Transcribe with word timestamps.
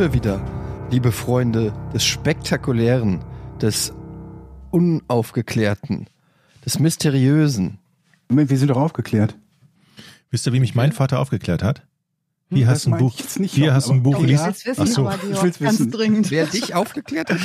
wir 0.00 0.12
wieder, 0.14 0.40
liebe 0.90 1.12
Freunde 1.12 1.72
des 1.92 2.04
Spektakulären, 2.04 3.22
des 3.60 3.92
Unaufgeklärten, 4.70 6.06
des 6.64 6.78
Mysteriösen. 6.78 7.78
Moment, 8.28 8.48
wir 8.50 8.58
sind 8.58 8.68
doch 8.68 8.76
aufgeklärt. 8.78 9.36
Wisst 10.30 10.46
ihr, 10.46 10.52
wie 10.52 10.60
mich 10.60 10.74
mein 10.74 10.92
Vater 10.92 11.18
aufgeklärt 11.20 11.62
hat? 11.62 11.86
Hier 12.48 12.66
Hm, 12.66 12.72
hast 12.72 12.86
ein 12.86 12.96
Buch. 12.98 13.14
ich 13.18 13.38
nicht, 13.38 13.54
Hier 13.54 13.66
aber- 13.68 13.74
hast 13.76 13.90
ein 13.90 14.02
Buch. 14.02 14.16
aber 14.16 14.26
lies. 14.26 14.40
ja. 14.40 14.46
will's 14.46 14.66
wissen, 14.66 14.80
Ach 14.82 14.86
so, 14.86 15.08
aber 15.08 15.16
ich 15.30 15.42
will's 15.42 15.58
ganz 15.58 15.78
wissen. 15.80 15.90
dringend. 15.90 16.30
Wer 16.30 16.46
dich 16.46 16.74
aufgeklärt 16.74 17.30
hat? 17.30 17.38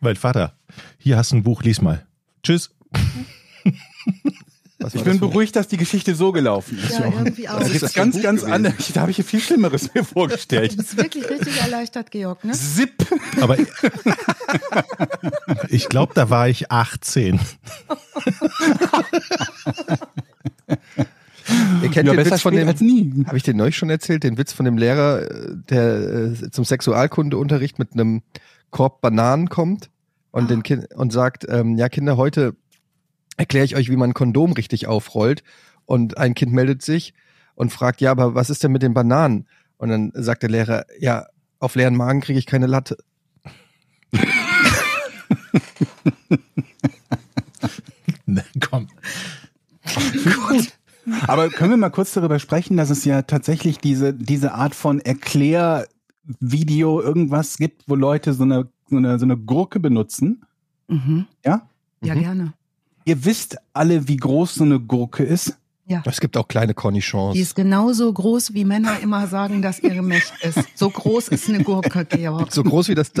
Mein 0.00 0.16
Vater. 0.16 0.54
Hier 0.98 1.16
hast 1.16 1.32
du 1.32 1.36
ein 1.36 1.42
Buch, 1.42 1.62
lies 1.62 1.80
mal. 1.80 2.04
Tschüss. 2.42 2.74
Was 4.82 4.94
Ich 4.94 5.04
bin 5.04 5.18
beruhigt, 5.20 5.54
dass 5.56 5.68
die 5.68 5.76
Geschichte 5.76 6.14
so 6.14 6.32
gelaufen 6.32 6.78
ist. 6.78 6.98
Ja, 6.98 7.04
irgendwie 7.06 7.48
auch. 7.48 7.58
Das 7.58 7.68
ist 7.68 7.74
ist 7.76 7.82
das 7.82 7.92
ganz, 7.94 8.16
ein 8.16 8.22
ganz 8.22 8.40
gewesen? 8.42 8.52
anders. 8.54 8.74
Da 8.92 9.00
habe 9.02 9.10
ich 9.10 9.18
ja 9.18 9.24
viel 9.24 9.40
Schlimmeres 9.40 9.94
mir 9.94 10.02
Du 10.02 10.04
vorgestellt. 10.12 10.76
bist 10.76 10.96
wirklich 10.96 11.28
richtig 11.28 11.60
erleichtert, 11.60 12.10
Georg, 12.10 12.44
ne? 12.44 12.52
Zip. 12.52 12.92
Aber 13.40 13.56
ich 15.68 15.88
glaube, 15.88 16.12
da 16.14 16.28
war 16.30 16.48
ich 16.48 16.70
18. 16.70 17.38
Ihr 21.82 21.88
kennt 21.90 22.06
Ja, 22.08 22.14
den 22.14 22.24
Witz 22.24 22.40
von 22.40 22.54
dem, 22.54 22.68
als 22.68 22.80
nie. 22.80 23.24
habe 23.26 23.36
ich 23.36 23.42
den 23.42 23.56
neulich 23.56 23.76
schon 23.76 23.90
erzählt, 23.90 24.22
den 24.22 24.38
Witz 24.38 24.52
von 24.52 24.64
dem 24.64 24.78
Lehrer, 24.78 25.22
äh, 25.22 25.56
der 25.68 26.32
äh, 26.42 26.50
zum 26.50 26.64
Sexualkundeunterricht 26.64 27.78
mit 27.78 27.92
einem 27.94 28.22
Korb 28.70 29.00
Bananen 29.00 29.48
kommt 29.48 29.90
und 30.30 30.50
den 30.50 30.62
kind 30.62 30.94
und 30.94 31.12
sagt, 31.12 31.44
ähm, 31.48 31.76
ja 31.76 31.88
Kinder, 31.88 32.16
heute 32.16 32.54
erkläre 33.36 33.64
ich 33.64 33.76
euch, 33.76 33.90
wie 33.90 33.96
man 33.96 34.10
ein 34.10 34.14
Kondom 34.14 34.52
richtig 34.52 34.86
aufrollt. 34.86 35.42
Und 35.86 36.18
ein 36.18 36.34
Kind 36.34 36.52
meldet 36.52 36.82
sich 36.82 37.14
und 37.54 37.72
fragt, 37.72 38.00
ja, 38.00 38.10
aber 38.10 38.34
was 38.34 38.50
ist 38.50 38.62
denn 38.62 38.72
mit 38.72 38.82
den 38.82 38.94
Bananen? 38.94 39.46
Und 39.78 39.88
dann 39.88 40.12
sagt 40.14 40.42
der 40.42 40.50
Lehrer, 40.50 40.84
ja, 40.98 41.26
auf 41.58 41.74
leeren 41.74 41.96
Magen 41.96 42.20
kriege 42.20 42.38
ich 42.38 42.46
keine 42.46 42.66
Latte. 42.66 42.96
Ne, 48.26 48.44
Komm. 48.60 48.88
Aber 51.26 51.48
können 51.50 51.70
wir 51.70 51.76
mal 51.76 51.90
kurz 51.90 52.12
darüber 52.12 52.38
sprechen, 52.38 52.76
dass 52.76 52.90
es 52.90 53.04
ja 53.04 53.22
tatsächlich 53.22 53.78
diese, 53.78 54.14
diese 54.14 54.54
Art 54.54 54.74
von 54.74 55.00
Erklärvideo 55.00 57.00
irgendwas 57.00 57.56
gibt, 57.58 57.84
wo 57.88 57.94
Leute 57.94 58.32
so 58.32 58.44
eine, 58.44 58.68
so 58.88 58.96
eine, 58.96 59.18
so 59.18 59.24
eine 59.24 59.36
Gurke 59.36 59.80
benutzen? 59.80 60.44
Mhm. 60.88 61.26
Ja? 61.44 61.68
Ja, 62.02 62.14
Mhm. 62.14 62.20
gerne. 62.20 62.52
Ihr 63.04 63.24
wisst 63.24 63.56
alle, 63.72 64.08
wie 64.08 64.16
groß 64.16 64.54
so 64.56 64.64
eine 64.64 64.80
Gurke 64.80 65.22
ist? 65.24 65.56
Es 66.06 66.20
gibt 66.20 66.38
auch 66.38 66.48
kleine 66.48 66.72
Cornichons. 66.72 67.34
Die 67.34 67.40
ist 67.40 67.54
genauso 67.54 68.10
groß, 68.10 68.54
wie 68.54 68.64
Männer 68.64 69.00
immer 69.00 69.26
sagen, 69.26 69.60
dass 69.60 69.78
ihre 69.78 70.00
Mächt 70.00 70.32
ist. 70.42 70.58
So 70.74 70.88
groß 70.88 71.28
ist 71.28 71.50
eine 71.50 71.62
Gurke, 71.62 72.06
Georg. 72.06 72.50
So 72.50 72.62
groß 72.62 72.88
wie 72.88 72.94
das, 72.94 73.12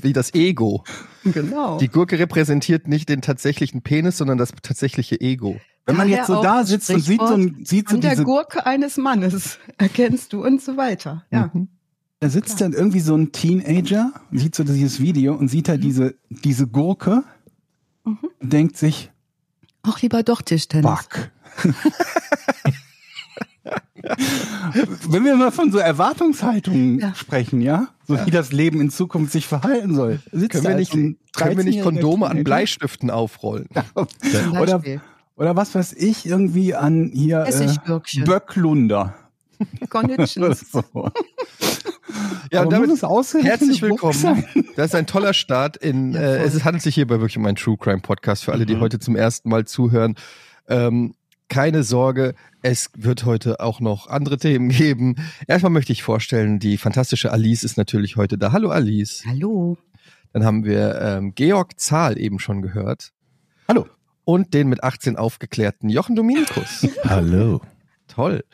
wie 0.00 0.12
das 0.12 0.32
Ego. 0.32 0.84
Genau. 1.24 1.78
Die 1.78 1.88
Gurke 1.88 2.20
repräsentiert 2.20 2.86
nicht 2.86 3.08
den 3.08 3.20
tatsächlichen 3.20 3.82
Penis, 3.82 4.16
sondern 4.18 4.38
das 4.38 4.52
tatsächliche 4.62 5.20
Ego. 5.20 5.60
Wenn 5.86 5.96
man 5.96 6.08
jetzt 6.08 6.28
so 6.28 6.40
da 6.40 6.62
sitzt 6.64 6.90
und 6.90 7.00
sieht 7.00 7.20
so, 7.20 7.34
ein, 7.34 7.64
sieht 7.64 7.88
so 7.88 7.96
An 7.96 8.00
der 8.00 8.10
diese, 8.10 8.22
Gurke 8.24 8.64
eines 8.64 8.96
Mannes 8.96 9.58
erkennst 9.78 10.32
du 10.32 10.44
und 10.44 10.62
so 10.62 10.76
weiter. 10.76 11.24
Ja. 11.32 11.50
Mhm. 11.52 11.66
da 12.20 12.28
sitzt 12.28 12.60
dann 12.60 12.74
irgendwie 12.74 13.00
so 13.00 13.16
ein 13.16 13.32
Teenager, 13.32 14.12
sieht 14.30 14.54
so 14.54 14.62
dieses 14.62 15.00
Video 15.00 15.34
und 15.34 15.48
sieht 15.48 15.68
da 15.68 15.76
diese, 15.76 16.14
diese 16.28 16.68
Gurke 16.68 17.24
Mhm. 18.04 18.18
und 18.40 18.52
denkt 18.52 18.76
sich, 18.76 19.10
Auch 19.82 20.00
lieber 20.00 20.22
doch 20.22 20.42
Tischtennis. 20.42 20.90
fuck. 20.90 21.30
Wenn 25.08 25.24
wir 25.24 25.36
mal 25.36 25.50
von 25.50 25.72
so 25.72 25.78
Erwartungshaltungen 25.78 26.98
Ja. 27.00 27.14
sprechen, 27.14 27.60
ja, 27.60 27.88
so 28.06 28.24
wie 28.26 28.30
das 28.30 28.52
Leben 28.52 28.80
in 28.80 28.90
Zukunft 28.90 29.32
sich 29.32 29.46
verhalten 29.46 29.94
soll, 29.94 30.20
sitzt 30.32 30.52
Können 30.52 30.68
wir 30.68 30.74
nicht, 30.76 30.92
können 30.92 31.56
wir 31.56 31.64
nicht 31.64 31.80
13-jähriger 31.80 31.82
Kondome 31.82 32.28
an. 32.28 32.44
Bleistiften 32.44 33.10
aufrollen? 33.10 33.68
Zum 33.94 34.52
Oder, 34.58 34.82
oder 35.36 35.56
was 35.56 35.74
weiß 35.74 35.92
ich, 35.94 36.26
irgendwie 36.26 36.74
an 36.74 37.10
hier 37.12 37.44
äh. 37.46 38.24
Böcklunder. 38.24 39.14
Connections. 39.90 40.66
So. 40.72 41.10
Ja, 42.50 42.60
Aber 42.62 42.68
und 42.68 42.88
damit 42.88 43.44
herzlich 43.44 43.80
willkommen. 43.80 44.44
Das 44.74 44.86
ist 44.86 44.94
ein 44.94 45.06
toller 45.06 45.34
Start 45.34 45.76
in, 45.76 46.12
Ja, 46.14 46.20
äh, 46.20 46.42
es 46.42 46.64
handelt 46.64 46.82
sich 46.82 46.96
hierbei 46.96 47.20
wirklich 47.20 47.36
um 47.38 47.46
einen 47.46 47.56
True 47.56 47.76
Crime 47.78 48.00
Podcast 48.00 48.44
für 48.44 48.52
alle, 48.52 48.66
die 48.66 48.74
Mhm. 48.74 48.80
heute 48.80 48.98
zum 48.98 49.14
ersten 49.14 49.48
Mal 49.48 49.66
zuhören. 49.66 50.16
Ähm, 50.68 51.14
keine 51.48 51.82
Sorge, 51.84 52.34
es 52.62 52.90
wird 52.96 53.24
heute 53.24 53.60
auch 53.60 53.80
noch 53.80 54.08
andere 54.08 54.36
Themen 54.36 54.68
geben. 54.70 55.16
Erstmal 55.46 55.70
möchte 55.70 55.92
ich 55.92 56.02
vorstellen, 56.02 56.58
die 56.58 56.76
fantastische 56.76 57.30
Alice 57.32 57.62
ist 57.62 57.76
natürlich 57.76 58.16
heute 58.16 58.36
da. 58.36 58.50
Hallo 58.52 58.70
Alice. 58.70 59.22
Hallo. 59.26 59.78
Dann 60.32 60.44
haben 60.44 60.64
wir 60.64 61.00
ähm, 61.00 61.34
Georg 61.34 61.78
Zahl 61.78 62.18
eben 62.18 62.38
schon 62.40 62.62
gehört. 62.62 63.12
Hallo. 63.68 63.86
Und 64.24 64.54
den 64.54 64.68
mit 64.68 64.82
18 64.82 65.16
aufgeklärten 65.16 65.88
Jochen 65.88 66.16
Dominikus. 66.16 66.86
Hallo. 67.04 67.60
Toll. 68.08 68.44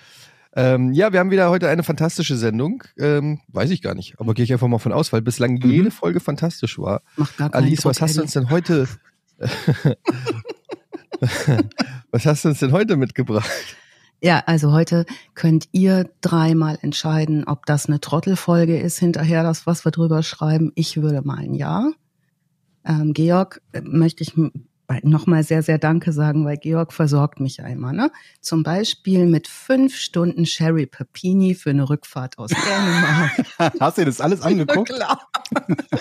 Ähm, 0.58 0.92
ja, 0.94 1.12
wir 1.12 1.20
haben 1.20 1.30
wieder 1.30 1.50
heute 1.50 1.68
eine 1.68 1.82
fantastische 1.82 2.36
Sendung. 2.36 2.82
Ähm, 2.98 3.40
weiß 3.48 3.70
ich 3.70 3.82
gar 3.82 3.94
nicht, 3.94 4.18
aber 4.18 4.32
gehe 4.32 4.42
ich 4.44 4.52
einfach 4.52 4.68
mal 4.68 4.78
von 4.78 4.92
aus, 4.92 5.12
weil 5.12 5.20
bislang 5.20 5.52
Mhm. 5.54 5.70
jede 5.70 5.90
Folge 5.90 6.18
fantastisch 6.18 6.78
war. 6.78 7.02
Macht 7.16 7.36
gar 7.36 7.50
keinen 7.50 7.64
Alice, 7.64 7.84
was 7.84 7.98
Druck, 7.98 8.08
hast 8.08 8.16
du 8.16 8.22
uns 8.22 8.32
denn 8.32 8.48
heute? 8.50 8.88
was 12.10 12.26
hast 12.26 12.44
du 12.44 12.48
uns 12.48 12.58
denn 12.60 12.72
heute 12.72 12.96
mitgebracht? 12.96 13.50
Ja, 14.22 14.42
also 14.46 14.72
heute 14.72 15.04
könnt 15.34 15.68
ihr 15.72 16.08
dreimal 16.22 16.78
entscheiden, 16.80 17.44
ob 17.46 17.66
das 17.66 17.86
eine 17.86 18.00
Trottelfolge 18.00 18.78
ist, 18.78 18.98
hinterher 18.98 19.42
das, 19.42 19.66
was 19.66 19.84
wir 19.84 19.92
drüber 19.92 20.22
schreiben. 20.22 20.72
Ich 20.74 20.96
würde 21.00 21.20
mal 21.22 21.38
ein 21.38 21.54
Ja. 21.54 21.90
Ähm, 22.84 23.12
Georg 23.12 23.60
äh, 23.72 23.82
möchte 23.82 24.22
ich 24.22 24.32
nochmal 25.02 25.42
sehr, 25.42 25.62
sehr 25.62 25.78
Danke 25.78 26.12
sagen, 26.12 26.44
weil 26.44 26.56
Georg 26.56 26.92
versorgt 26.92 27.40
mich 27.40 27.56
ja 27.58 27.66
immer. 27.66 27.92
Ne? 27.92 28.10
Zum 28.40 28.62
Beispiel 28.62 29.26
mit 29.26 29.48
fünf 29.48 29.96
Stunden 29.96 30.46
Sherry 30.46 30.86
Papini 30.86 31.54
für 31.54 31.70
eine 31.70 31.88
Rückfahrt 31.88 32.38
aus 32.38 32.50
Dänemark. 33.58 33.72
Hast 33.80 33.98
du 33.98 34.02
dir 34.02 34.06
das 34.06 34.20
alles 34.20 34.42
angeguckt? 34.42 34.90
Klar. 34.90 35.20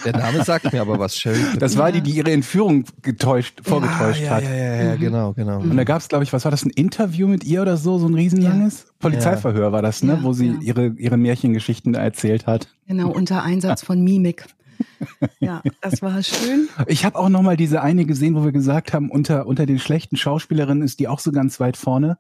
Der 0.05 0.13
Name 0.17 0.43
sagt 0.43 0.71
mir 0.71 0.81
aber 0.81 0.99
was, 0.99 1.17
Sherry. 1.17 1.39
Das 1.59 1.77
war 1.77 1.91
die, 1.91 2.01
die 2.01 2.11
ihre 2.11 2.31
Entführung 2.31 2.85
getäuscht, 3.01 3.61
vorgetäuscht 3.63 4.21
ja, 4.21 4.29
hat. 4.29 4.43
ja, 4.43 4.53
ja, 4.53 4.75
ja, 4.83 4.95
Mhm. 4.95 4.99
genau, 4.99 5.33
genau. 5.33 5.59
Und 5.59 5.75
da 5.75 5.83
gab 5.83 5.99
es, 6.01 6.07
glaube 6.07 6.23
ich, 6.23 6.31
was 6.33 6.43
war 6.45 6.51
das, 6.51 6.63
ein 6.65 6.69
Interview 6.71 7.27
mit 7.27 7.43
ihr 7.43 7.61
oder 7.61 7.77
so, 7.77 7.97
so 7.97 8.07
ein 8.07 8.13
riesenlanges? 8.13 8.87
Polizeiverhör 8.99 9.71
war 9.71 9.81
das, 9.81 10.03
ne? 10.03 10.13
Ja, 10.13 10.23
wo 10.23 10.33
sie 10.33 10.47
ja. 10.47 10.59
ihre, 10.61 10.87
ihre 10.97 11.17
Märchengeschichten 11.17 11.95
erzählt 11.95 12.47
hat. 12.47 12.67
Genau, 12.87 13.09
unter 13.09 13.43
Einsatz 13.43 13.83
von 13.83 14.03
Mimik. 14.03 14.45
Ja, 15.39 15.61
das 15.81 16.01
war 16.01 16.21
schön. 16.23 16.67
Ich 16.87 17.05
habe 17.05 17.17
auch 17.17 17.29
noch 17.29 17.41
mal 17.41 17.57
diese 17.57 17.81
eine 17.81 18.05
gesehen, 18.05 18.35
wo 18.35 18.43
wir 18.43 18.51
gesagt 18.51 18.93
haben, 18.93 19.09
unter, 19.11 19.47
unter 19.47 19.65
den 19.65 19.79
schlechten 19.79 20.17
Schauspielerinnen 20.17 20.83
ist 20.83 20.99
die 20.99 21.07
auch 21.07 21.19
so 21.19 21.31
ganz 21.31 21.59
weit 21.59 21.77
vorne, 21.77 22.17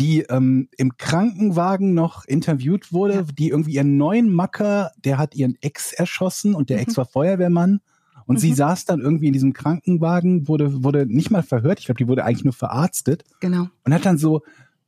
die 0.00 0.20
ähm, 0.22 0.68
im 0.76 0.96
Krankenwagen 0.96 1.94
noch 1.94 2.24
interviewt 2.24 2.92
wurde, 2.92 3.14
Ja. 3.14 3.22
die 3.22 3.48
irgendwie 3.48 3.74
ihren 3.74 3.96
neuen 3.96 4.32
Macker, 4.32 4.90
der 5.04 5.18
hat 5.18 5.34
ihren 5.34 5.56
Ex 5.60 5.92
erschossen 5.92 6.54
und 6.54 6.70
der 6.70 6.80
Ex 6.80 6.92
Mhm. 6.94 6.96
war 6.98 7.06
Feuerwehrmann. 7.06 7.80
Und 8.26 8.38
sie 8.40 8.50
Mhm. 8.50 8.54
saß 8.56 8.84
dann 8.84 9.00
irgendwie 9.00 9.26
in 9.26 9.32
diesem 9.32 9.52
Krankenwagen, 9.52 10.46
wurde, 10.48 10.82
wurde 10.84 11.06
nicht 11.06 11.30
mal 11.30 11.42
verhört, 11.42 11.80
ich 11.80 11.86
glaube, 11.86 11.98
die 11.98 12.08
wurde 12.08 12.24
eigentlich 12.24 12.44
nur 12.44 12.52
verarztet 12.54 13.24
Genau. 13.40 13.68
und 13.84 13.92
hat 13.92 14.06
dann 14.06 14.16
so, 14.16 14.42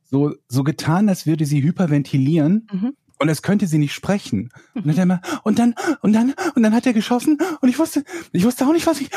so, 0.05 0.33
so 0.47 0.63
getan, 0.63 1.09
als 1.09 1.25
würde 1.27 1.45
sie 1.45 1.61
hyperventilieren. 1.61 2.67
Mhm. 2.71 2.93
Und 3.17 3.29
es 3.29 3.41
könnte 3.41 3.67
sie 3.67 3.77
nicht 3.77 3.93
sprechen. 3.93 4.49
Und 4.73 4.85
dann, 4.85 4.91
hat 4.91 4.97
er 4.97 5.03
immer, 5.03 5.21
und 5.43 5.59
dann, 5.59 5.75
und 6.01 6.13
dann, 6.13 6.33
und 6.55 6.63
dann 6.63 6.73
hat 6.73 6.85
er 6.85 6.93
geschossen 6.93 7.37
und 7.61 7.69
ich 7.69 7.79
wusste, 7.79 8.03
ich 8.33 8.43
wusste 8.43 8.65
auch 8.65 8.73
nicht, 8.73 8.87
was 8.87 8.99
ich, 8.99 9.09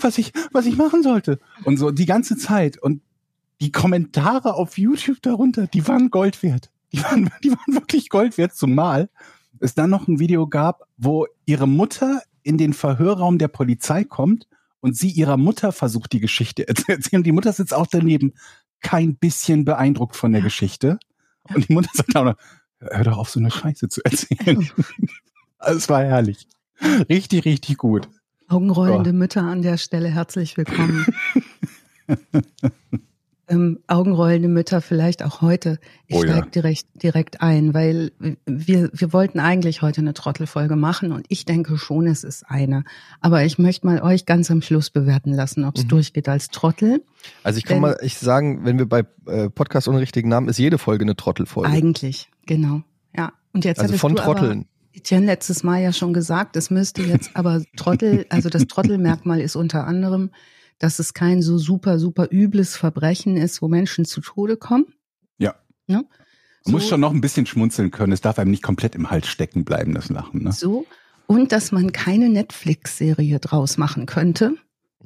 was 0.00 0.18
ich, 0.18 0.32
was 0.52 0.66
ich 0.66 0.76
machen 0.76 1.02
sollte. 1.02 1.38
Und 1.64 1.78
so 1.78 1.90
die 1.90 2.06
ganze 2.06 2.36
Zeit. 2.36 2.76
Und 2.80 3.00
die 3.60 3.72
Kommentare 3.72 4.54
auf 4.54 4.78
YouTube 4.78 5.22
darunter, 5.22 5.66
die 5.66 5.86
waren 5.88 6.10
Gold 6.10 6.42
wert. 6.42 6.70
Die 6.92 7.02
waren, 7.02 7.30
die 7.42 7.50
waren 7.50 7.74
wirklich 7.74 8.08
Gold 8.08 8.38
wert, 8.38 8.54
zumal 8.54 9.08
es 9.60 9.74
dann 9.74 9.90
noch 9.90 10.06
ein 10.08 10.18
Video 10.18 10.46
gab, 10.46 10.86
wo 10.96 11.26
ihre 11.44 11.66
Mutter 11.66 12.22
in 12.42 12.58
den 12.58 12.72
Verhörraum 12.72 13.38
der 13.38 13.48
Polizei 13.48 14.04
kommt 14.04 14.46
und 14.80 14.96
sie 14.96 15.10
ihrer 15.10 15.36
Mutter 15.36 15.72
versucht, 15.72 16.12
die 16.12 16.20
Geschichte 16.20 16.66
zu 16.74 16.88
erzählen. 16.88 17.22
Die 17.22 17.32
Mutter 17.32 17.52
sitzt 17.52 17.74
auch 17.74 17.86
daneben, 17.86 18.34
kein 18.80 19.16
bisschen 19.16 19.64
beeindruckt 19.64 20.16
von 20.16 20.32
der. 20.32 20.42
Geschichte. 20.42 20.98
Und 21.54 21.68
die 21.68 21.72
Mutter 21.72 21.90
sagt 21.92 22.14
auch 22.16 22.24
noch, 22.24 22.36
hör 22.80 23.04
doch 23.04 23.18
auf, 23.18 23.30
so 23.30 23.40
eine 23.40 23.50
Scheiße 23.50 23.88
zu 23.88 24.02
erzählen. 24.04 24.68
es 25.58 25.88
war 25.88 26.04
herrlich. 26.04 26.46
Richtig, 27.08 27.44
richtig 27.44 27.76
gut. 27.78 28.08
Augenrollende 28.48 29.12
Mütter 29.12 29.42
an 29.42 29.62
der 29.62 29.76
Stelle 29.76 30.08
herzlich 30.08 30.56
willkommen. 30.56 31.06
ähm, 33.48 33.80
augenrollende 33.86 34.48
Mütter 34.48 34.80
vielleicht 34.80 35.22
auch 35.22 35.40
heute. 35.40 35.78
Ich 36.06 36.16
Oh 36.16 36.24
ja. 36.24 36.32
steige 36.32 36.50
direkt, 36.50 36.86
direkt 37.02 37.40
ein, 37.40 37.74
weil 37.74 38.12
wir, 38.46 38.90
wir 38.92 39.12
wollten 39.12 39.40
eigentlich 39.40 39.82
heute 39.82 40.00
eine 40.00 40.14
Trottelfolge 40.14 40.76
machen 40.76 41.12
und 41.12 41.26
ich 41.28 41.44
denke 41.44 41.78
schon, 41.78 42.06
es 42.06 42.24
ist 42.24 42.44
eine. 42.48 42.84
Aber 43.20 43.44
ich 43.44 43.58
möchte 43.58 43.86
mal 43.86 44.02
euch 44.02 44.26
ganz 44.26 44.50
am 44.50 44.62
Schluss 44.62 44.90
bewerten 44.90 45.32
lassen, 45.32 45.64
ob 45.64 45.76
es 45.76 45.84
Mhm. 45.84 45.88
durchgeht 45.88 46.28
als 46.28 46.48
Trottel. 46.48 47.02
Also 47.42 47.58
ich 47.58 47.64
kann 47.64 47.76
Denn- 47.76 47.82
mal 47.82 47.98
ich 48.02 48.18
sagen, 48.18 48.64
wenn 48.64 48.78
wir 48.78 48.86
bei 48.88 49.04
äh, 49.26 49.48
Podcast 49.50 49.88
ohne 49.88 50.00
richtigen 50.00 50.28
Namen, 50.28 50.48
ist 50.48 50.58
jede 50.58 50.78
Folge 50.78 51.04
eine 51.04 51.16
Trottelfolge. 51.16 51.68
Eigentlich, 51.70 52.30
genau. 52.46 52.82
Ja. 53.16 53.32
Und 53.52 53.64
jetzt 53.64 53.80
also 53.80 53.96
von 53.96 54.14
Trotteln. 54.16 54.66
Etienne 54.92 55.26
letztes 55.26 55.62
Mal 55.62 55.80
ja 55.80 55.92
schon 55.92 56.12
gesagt, 56.12 56.56
es 56.56 56.70
müsste 56.70 57.02
jetzt 57.02 57.30
aber 57.34 57.62
Trottel, 57.76 58.26
also 58.30 58.48
das 58.48 58.66
Trottelmerkmal 58.68 59.40
ist 59.40 59.54
unter 59.56 59.86
anderem, 59.86 60.30
dass 60.78 60.98
es 60.98 61.14
kein 61.14 61.42
so 61.42 61.58
super, 61.58 61.98
super 61.98 62.28
übles 62.30 62.76
Verbrechen 62.76 63.36
ist, 63.36 63.62
wo 63.62 63.68
Menschen 63.68 64.04
zu 64.04 64.20
Tode 64.20 64.56
kommen. 64.56 64.86
Ja. 65.38 65.54
Ne? 65.86 66.04
Man 66.64 66.72
muss 66.72 66.82
So- 66.84 66.88
schon 66.90 67.00
noch 67.00 67.12
ein 67.12 67.20
bisschen 67.20 67.46
schmunzeln 67.46 67.90
können. 67.90 68.12
Es 68.12 68.20
darf 68.20 68.38
einem 68.38 68.50
nicht 68.50 68.62
komplett 68.62 68.94
im 68.94 69.10
Hals 69.10 69.26
stecken 69.28 69.64
bleiben, 69.64 69.94
das 69.94 70.08
Lachen. 70.10 70.44
Ne? 70.44 70.52
So. 70.52 70.86
Und 71.26 71.52
dass 71.52 71.72
man 71.72 71.92
keine 71.92 72.28
Netflix-Serie 72.28 73.38
draus 73.38 73.76
machen 73.78 74.06
könnte, 74.06 74.54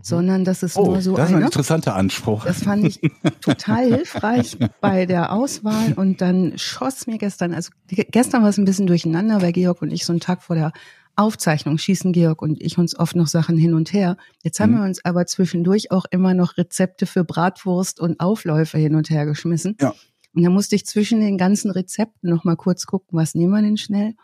sondern 0.01 0.45
dass 0.45 0.63
es 0.63 0.77
Oh, 0.77 0.87
nur 0.87 1.03
so 1.03 1.17
das 1.17 1.27
ist 1.27 1.31
ein 1.33 1.37
eine. 1.37 1.45
interessanter 1.47 1.95
Anspruch. 1.97 2.45
Das 2.45 2.63
fand 2.63 2.85
ich 2.85 3.01
total 3.41 3.87
hilfreich 3.87 4.57
bei 4.81 5.07
der 5.07 5.33
Auswahl. 5.33 5.93
Und 5.95 6.21
dann 6.21 6.59
schoss 6.59 7.07
mir 7.07 7.19
gestern, 7.19 7.53
also 7.55 7.71
ge- 7.89 8.07
gestern 8.11 8.43
war 8.43 8.49
es 8.51 8.59
ein 8.59 8.65
bisschen 8.65 8.87
durcheinander, 8.87 9.43
weil 9.43 9.53
Georg 9.53 9.83
und 9.83 9.91
ich 9.93 10.05
so 10.05 10.13
einen 10.13 10.21
Tag 10.21 10.43
vor 10.43 10.57
der 10.57 10.73
Aufzeichnung 11.17 11.79
schießen 11.79 12.13
Georg 12.13 12.41
und 12.43 12.61
ich 12.63 12.79
uns 12.79 12.99
oft 12.99 13.17
noch 13.17 13.27
Sachen 13.27 13.57
hin 13.59 13.75
und 13.75 13.93
her. 13.93 14.17
Jetzt 14.43 14.61
haben 14.61 14.73
Mhm. 14.73 14.77
wir 14.79 14.85
uns 14.85 15.05
aber 15.05 15.27
zwischendurch 15.27 15.91
auch 15.91 16.05
immer 16.11 16.35
noch 16.35 16.57
Rezepte 16.57 17.07
für 17.07 17.25
Bratwurst 17.25 18.01
und 18.01 18.19
Aufläufe 18.21 18.79
hin 18.79 18.95
und 18.95 19.11
her 19.11 19.27
geschmissen. 19.27 19.77
Ja. 19.81 19.95
Und 20.35 20.43
da 20.43 20.51
musste 20.51 20.75
ich 20.77 20.87
zwischen 20.87 21.21
den 21.21 21.37
ganzen 21.37 21.71
Rezepten 21.71 22.31
noch 22.31 22.45
mal 22.45 22.57
kurz 22.57 22.87
gucken, 22.87 23.19
was 23.19 23.35
nehmen 23.35 23.53
wir 23.53 23.61
denn 23.63 23.77
schnell. 23.77 24.15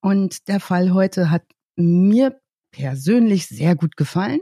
Und 0.00 0.48
der 0.48 0.60
Fall 0.60 0.92
heute 0.94 1.30
hat 1.30 1.42
mir 1.76 2.38
persönlich 2.70 3.46
sehr 3.46 3.76
gut 3.76 3.96
gefallen. 3.96 4.40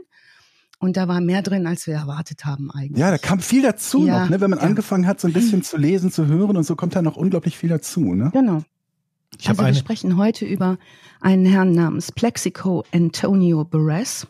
Und 0.79 0.97
da 0.97 1.07
war 1.07 1.21
mehr 1.21 1.41
drin, 1.41 1.65
als 1.65 1.87
wir 1.87 1.93
erwartet 1.93 2.43
haben 2.45 2.69
eigentlich. 2.71 2.99
Ja, 2.99 3.09
da 3.11 3.17
kam 3.17 3.39
viel 3.39 3.61
dazu 3.61 4.05
Ja, 4.05 4.23
noch, 4.23 4.29
ne? 4.29 4.41
wenn 4.41 4.49
man 4.49 4.59
ja. 4.59 4.65
angefangen 4.65 5.07
hat, 5.07 5.21
so 5.21 5.27
ein 5.27 5.33
bisschen 5.33 5.63
zu 5.63 5.77
lesen, 5.77 6.11
zu 6.11 6.27
hören 6.27 6.57
und 6.57 6.63
so 6.65 6.75
kommt 6.75 6.95
da 6.95 7.01
noch 7.01 7.15
unglaublich 7.15 7.57
viel 7.57 7.69
dazu. 7.69 8.13
Ne? 8.13 8.31
Genau. 8.33 8.63
Ich 9.39 9.49
also 9.49 9.61
wir 9.61 9.67
eine. 9.67 9.75
sprechen 9.75 10.17
heute 10.17 10.45
über 10.45 10.77
einen 11.21 11.45
Herrn 11.45 11.73
namens 11.73 12.11
Plexico 12.11 12.83
Antonio 12.91 13.63
Perez, 13.65 14.27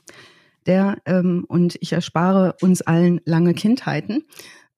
der, 0.66 0.98
ähm, 1.06 1.46
und 1.48 1.78
ich 1.82 1.94
erspare 1.94 2.56
uns 2.62 2.82
allen 2.82 3.22
lange 3.26 3.54
Kindheiten, 3.54 4.24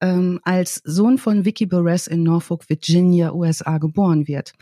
ähm, 0.01 0.39
als 0.43 0.81
Sohn 0.83 1.17
von 1.17 1.45
Vicky 1.45 1.67
Perez 1.67 2.07
in 2.07 2.23
Norfolk, 2.23 2.69
Virginia, 2.69 3.33
USA 3.33 3.77
geboren 3.77 4.27
wird. 4.27 4.53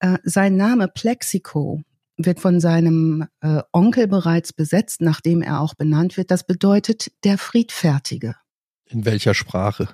Äh, 0.00 0.18
sein 0.22 0.56
Name 0.56 0.88
Plexico 0.88 1.82
wird 2.16 2.40
von 2.40 2.60
seinem 2.60 3.26
äh, 3.40 3.62
Onkel 3.72 4.06
bereits 4.06 4.52
besetzt, 4.52 5.00
nachdem 5.00 5.42
er 5.42 5.60
auch 5.60 5.74
benannt 5.74 6.16
wird. 6.16 6.30
Das 6.30 6.46
bedeutet 6.46 7.12
der 7.24 7.38
Friedfertige 7.38 8.34
In 8.86 9.04
welcher 9.04 9.34
Sprache? 9.34 9.88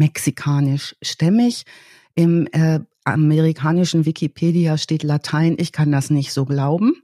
mexikanisch 0.00 0.96
stämmig. 1.02 1.64
Im 2.14 2.48
äh, 2.52 2.80
amerikanischen 3.12 4.06
Wikipedia 4.06 4.78
steht 4.78 5.02
Latein. 5.02 5.56
Ich 5.58 5.72
kann 5.72 5.92
das 5.92 6.10
nicht 6.10 6.32
so 6.32 6.44
glauben. 6.44 6.94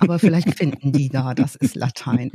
Aber 0.00 0.18
vielleicht 0.18 0.54
finden 0.58 0.92
die 0.92 1.08
da, 1.08 1.34
das 1.34 1.54
ist 1.54 1.76
Latein. 1.76 2.30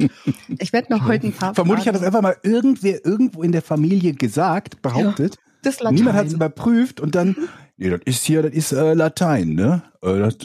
Ich 0.60 0.72
werde 0.72 0.94
noch 0.94 1.06
heute 1.06 1.28
ein 1.28 1.34
paar 1.34 1.54
Vermutlich 1.54 1.88
hat 1.88 1.96
das 1.96 2.02
Fragen- 2.02 2.16
einfach 2.16 2.22
mal 2.44 2.50
irgendwer 2.50 3.06
irgendwo 3.06 3.44
in 3.44 3.52
der 3.52 3.62
Familie 3.62 4.14
gesagt, 4.14 4.82
behauptet. 4.82 5.38
das 5.64 5.80
Latein. 5.82 5.96
Niemand 5.96 6.16
hat 6.18 6.28
es 6.28 6.34
überprüft 6.34 7.02
und 7.02 7.14
dann, 7.16 7.36
nee, 7.78 7.90
das 7.90 8.02
ist 8.06 8.24
hier, 8.24 8.42
das 8.42 8.54
ist 8.54 8.72
äh, 8.72 8.94
Latein, 8.94 9.50
ne? 9.56 9.84
Äh, 10.02 10.20
das 10.20 10.38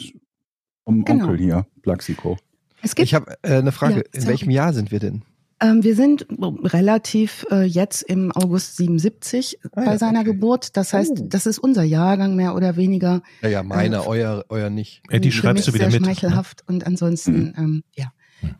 vom 0.83 1.05
Genau. 1.05 1.25
Onkel 1.25 1.37
hier, 1.37 1.65
Plaxico. 1.81 2.37
es 2.81 2.93
gibt 2.95 3.05
Ich 3.07 3.13
habe 3.13 3.35
äh, 3.41 3.53
eine 3.57 3.71
Frage. 3.71 4.03
Ja, 4.13 4.19
In 4.21 4.27
welchem 4.27 4.49
Jahr 4.49 4.73
sind 4.73 4.91
wir 4.91 4.99
denn? 4.99 5.21
Ähm, 5.59 5.83
wir 5.83 5.95
sind 5.95 6.27
relativ 6.63 7.45
äh, 7.49 7.63
jetzt 7.63 8.03
im 8.03 8.31
August 8.31 8.77
77 8.77 9.57
Ah 9.63 9.69
bei 9.73 9.85
ja, 9.85 9.97
seiner 9.97 10.19
okay. 10.21 10.31
Geburt. 10.33 10.77
Das 10.77 10.93
heißt, 10.93 11.13
Oh. 11.19 11.27
das 11.29 11.45
ist 11.47 11.57
unser 11.57 11.83
Jahrgang 11.83 12.35
mehr 12.35 12.53
oder 12.55 12.75
weniger. 12.75 13.21
Ja, 13.41 13.49
ja, 13.49 13.63
meine, 13.63 13.97
Äh, 13.97 14.07
euer, 14.07 14.45
euer 14.49 14.69
nicht. 14.69 15.01
Ja, 15.09 15.17
die 15.19 15.31
schreibst 15.31 15.67
du 15.67 15.73
wieder 15.73 15.89
sehr 15.89 15.99
mit. 15.99 16.07
ne? 16.07 16.13
schmeichelhaft 16.15 16.63
und 16.67 16.85
ansonsten 16.85 17.53
ähm, 17.57 17.83
ja, 17.95 18.11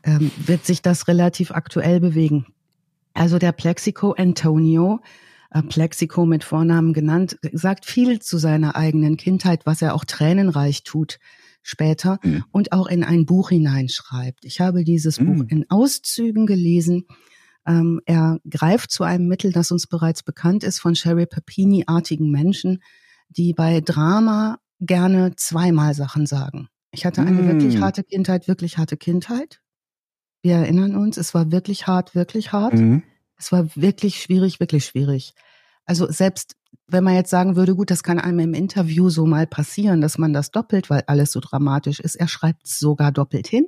ähm, 0.04 0.32
wird 0.46 0.66
sich 0.66 0.82
das 0.82 1.08
relativ 1.08 1.52
aktuell 1.52 2.00
bewegen. 2.00 2.48
Also 3.14 3.38
der 3.38 3.52
Plexico 3.52 4.14
Antonio, 4.18 5.00
äh, 5.52 5.62
Plexico 5.62 6.26
mit 6.26 6.44
Vornamen 6.44 6.94
genannt, 6.94 7.38
sagt 7.54 7.86
viel 7.86 8.20
zu 8.20 8.40
seiner 8.40 8.76
eigenen 8.76 9.18
Kindheit, 9.18 9.66
was 9.68 9.82
er 9.84 9.94
auch 9.94 10.04
tränenreich 10.06 10.84
tut 10.84 11.20
später 11.68 12.20
Mhm. 12.24 12.44
und 12.52 12.72
auch 12.72 12.88
in 12.88 13.04
ein 13.04 13.26
Buch 13.26 13.50
hineinschreibt. 13.50 14.46
Ich 14.46 14.60
habe 14.62 14.84
dieses 14.84 15.20
Mhm. 15.20 15.26
Buch 15.26 15.46
in 15.50 15.66
Auszügen 15.70 16.46
gelesen. 16.46 17.06
Ähm, 17.66 18.00
er 18.06 18.40
greift 18.50 18.92
zu 18.92 19.04
einem 19.04 19.28
Mittel, 19.28 19.52
das 19.52 19.72
uns 19.72 19.88
bereits 19.88 20.24
bekannt 20.24 20.64
ist, 20.64 20.80
von 20.80 20.96
Sherry 20.96 21.26
Papini-artigen 21.26 22.32
Menschen, 22.32 22.82
die 23.30 23.54
bei 23.54 23.82
Drama 23.82 24.60
gerne 24.80 25.36
zweimal 25.36 25.94
Sachen 25.94 26.26
sagen. 26.26 26.70
Ich 26.92 27.06
hatte 27.06 27.22
eine 27.22 27.42
Mm. 27.42 27.48
wirklich 27.48 27.82
harte 27.82 28.04
Kindheit, 28.04 28.48
wirklich 28.48 28.78
harte 28.78 28.96
Kindheit. 28.96 29.60
Wir 30.42 30.56
erinnern 30.56 30.96
uns, 30.96 31.18
es 31.18 31.34
war 31.34 31.52
wirklich 31.52 31.88
hart, 31.88 32.16
wirklich 32.16 32.54
hart. 32.54 32.76
Mhm. 32.76 33.04
Es 33.38 33.52
war 33.52 33.68
wirklich 33.76 34.22
schwierig, 34.22 34.60
wirklich 34.62 34.86
schwierig. 34.86 35.34
Also 35.86 36.10
selbst 36.10 36.56
wenn 36.88 37.04
man 37.04 37.16
jetzt 37.16 37.30
sagen 37.30 37.56
würde, 37.56 37.76
gut, 37.76 37.92
das 37.92 38.04
kann 38.04 38.20
einem 38.20 38.40
im 38.40 38.54
Interview 38.54 39.10
so 39.10 39.26
mal 39.26 39.46
passieren, 39.48 40.02
dass 40.02 40.18
man 40.18 40.34
das 40.34 40.52
doppelt, 40.52 40.90
weil 40.90 41.04
alles 41.08 41.32
so 41.32 41.40
dramatisch 41.40 42.00
ist. 42.00 42.16
Er 42.16 42.28
schreibt 42.28 42.68
es 42.68 42.80
sogar 42.80 43.12
doppelt 43.12 43.48
hin. 43.48 43.68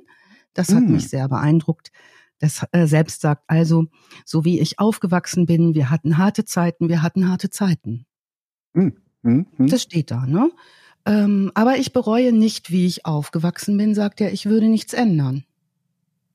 Das 0.54 0.74
hat 0.74 0.84
Mm. 0.84 0.92
mich 0.92 1.08
sehr 1.08 1.28
beeindruckt. 1.28 1.90
Das 2.38 2.64
äh, 2.72 2.86
selbst 2.86 3.20
sagt 3.20 3.44
also, 3.46 3.86
so 4.24 4.44
wie 4.44 4.60
ich 4.60 4.78
aufgewachsen 4.78 5.44
bin, 5.46 5.74
wir 5.74 5.90
hatten 5.90 6.16
harte 6.16 6.44
Zeiten, 6.46 6.88
wir 6.88 7.02
hatten 7.02 7.28
harte 7.28 7.50
Zeiten. 7.50 8.06
Mhm. 8.72 8.96
Mhm. 9.22 9.46
Das 9.58 9.82
steht 9.82 10.10
da, 10.10 10.24
ne? 10.26 10.50
Ähm, 11.04 11.50
aber 11.54 11.76
ich 11.76 11.92
bereue 11.92 12.32
nicht, 12.32 12.70
wie 12.70 12.86
ich 12.86 13.04
aufgewachsen 13.06 13.76
bin, 13.76 13.94
sagt 13.94 14.20
er, 14.20 14.32
ich 14.32 14.46
würde 14.46 14.68
nichts 14.68 14.92
ändern. 14.94 15.44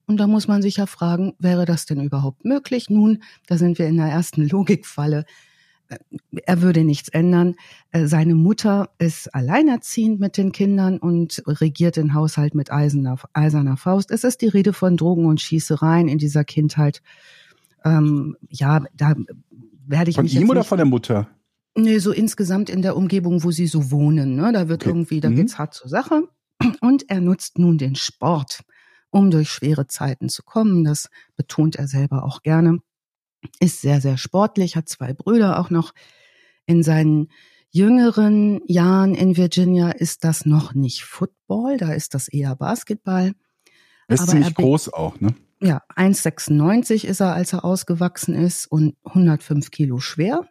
Und 0.07 0.17
da 0.17 0.27
muss 0.27 0.47
man 0.47 0.61
sich 0.61 0.77
ja 0.77 0.85
fragen, 0.85 1.33
wäre 1.39 1.65
das 1.65 1.87
denn 1.87 1.99
überhaupt 2.03 2.45
möglich? 2.45 2.89
Nun, 2.91 3.23
da 3.47 3.57
sind 3.57 3.79
wir 3.79 3.87
in 3.87 3.97
der 3.97 4.07
ersten 4.07 4.47
Logikfalle. 4.49 5.25
Äh, 5.89 5.97
Er 6.45 6.61
würde 6.61 6.83
nichts 6.83 7.09
ändern. 7.09 7.55
Äh, 7.91 8.07
Seine 8.07 8.35
Mutter 8.35 8.89
ist 8.97 9.33
alleinerziehend 9.33 10.19
mit 10.19 10.37
den 10.37 10.51
Kindern 10.51 10.97
und 10.97 11.41
regiert 11.47 11.95
den 11.95 12.13
Haushalt 12.13 12.55
mit 12.55 12.71
eiserner, 12.71 13.17
eiserner 13.33 13.77
Faust. 13.77 14.11
Es 14.11 14.23
ist 14.23 14.41
die 14.41 14.47
Rede 14.47 14.73
von 14.73 14.97
Drogen 14.97 15.25
und 15.25 15.41
Schießereien 15.41 16.07
in 16.07 16.17
dieser 16.17 16.43
Kindheit. 16.43 17.01
Ähm, 17.83 18.35
ja, 18.49 18.83
da 18.95 19.15
werde 19.87 20.09
ich 20.09 20.15
Von 20.15 20.25
mich 20.25 20.35
ihm 20.35 20.41
jetzt 20.41 20.49
oder 20.49 20.63
von 20.63 20.77
der 20.77 20.85
Mutter? 20.87 21.29
Nee, 21.77 21.99
so 21.99 22.11
insgesamt 22.11 22.69
in 22.69 22.81
der 22.81 22.95
Umgebung, 22.95 23.43
wo 23.43 23.51
sie 23.51 23.67
so 23.67 23.91
wohnen. 23.91 24.35
Ne? 24.35 24.51
Da 24.53 24.67
wird 24.69 24.83
Okay. 24.83 24.89
irgendwie, 24.89 25.19
da 25.19 25.29
Mhm. 25.29 25.35
geht's 25.35 25.57
hart 25.59 25.73
zur 25.73 25.89
Sache. 25.89 26.23
Und 26.81 27.09
er 27.09 27.19
nutzt 27.21 27.59
nun 27.59 27.77
den 27.77 27.95
Sport, 27.95 28.61
um 29.11 29.29
durch 29.29 29.49
schwere 29.49 29.85
Zeiten 29.87 30.29
zu 30.29 30.41
kommen. 30.43 30.83
Das 30.85 31.09
betont 31.35 31.75
er 31.75 31.87
selber 31.87 32.23
auch 32.23 32.41
gerne. 32.43 32.79
Ist 33.59 33.81
sehr, 33.81 34.01
sehr 34.01 34.17
sportlich, 34.17 34.75
hat 34.75 34.89
zwei 34.89 35.13
Brüder 35.13 35.59
auch 35.59 35.69
noch. 35.69 35.93
In 36.65 36.83
seinen 36.83 37.29
jüngeren 37.69 38.61
Jahren 38.67 39.15
in 39.15 39.37
Virginia 39.37 39.91
ist 39.91 40.23
das 40.23 40.45
noch 40.45 40.73
nicht 40.73 41.03
Football, 41.03 41.77
da 41.77 41.91
ist 41.93 42.13
das 42.13 42.27
eher 42.27 42.55
Basketball. 42.55 43.33
Er 44.07 44.13
ist 44.13 44.21
Aber 44.21 44.31
ziemlich 44.31 44.47
er 44.47 44.53
groß 44.53 44.93
auch, 44.93 45.19
ne? 45.19 45.35
Ja, 45.61 45.81
1,96 45.95 47.05
ist 47.05 47.21
er, 47.21 47.33
als 47.33 47.53
er 47.53 47.65
ausgewachsen 47.65 48.35
ist 48.35 48.67
und 48.67 48.95
105 49.03 49.71
Kilo 49.71 49.99
schwer. 49.99 50.47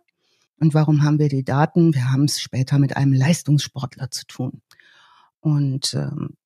Und 0.59 0.75
warum 0.75 1.03
haben 1.03 1.19
wir 1.19 1.29
die 1.29 1.45
Daten? 1.45 1.95
Wir 1.95 2.11
haben 2.11 2.25
es 2.25 2.41
später 2.41 2.79
mit 2.79 2.97
einem 2.97 3.13
Leistungssportler 3.13 4.11
zu 4.11 4.27
tun. 4.27 4.63
Und 5.41 5.95
ähm, 5.95 6.37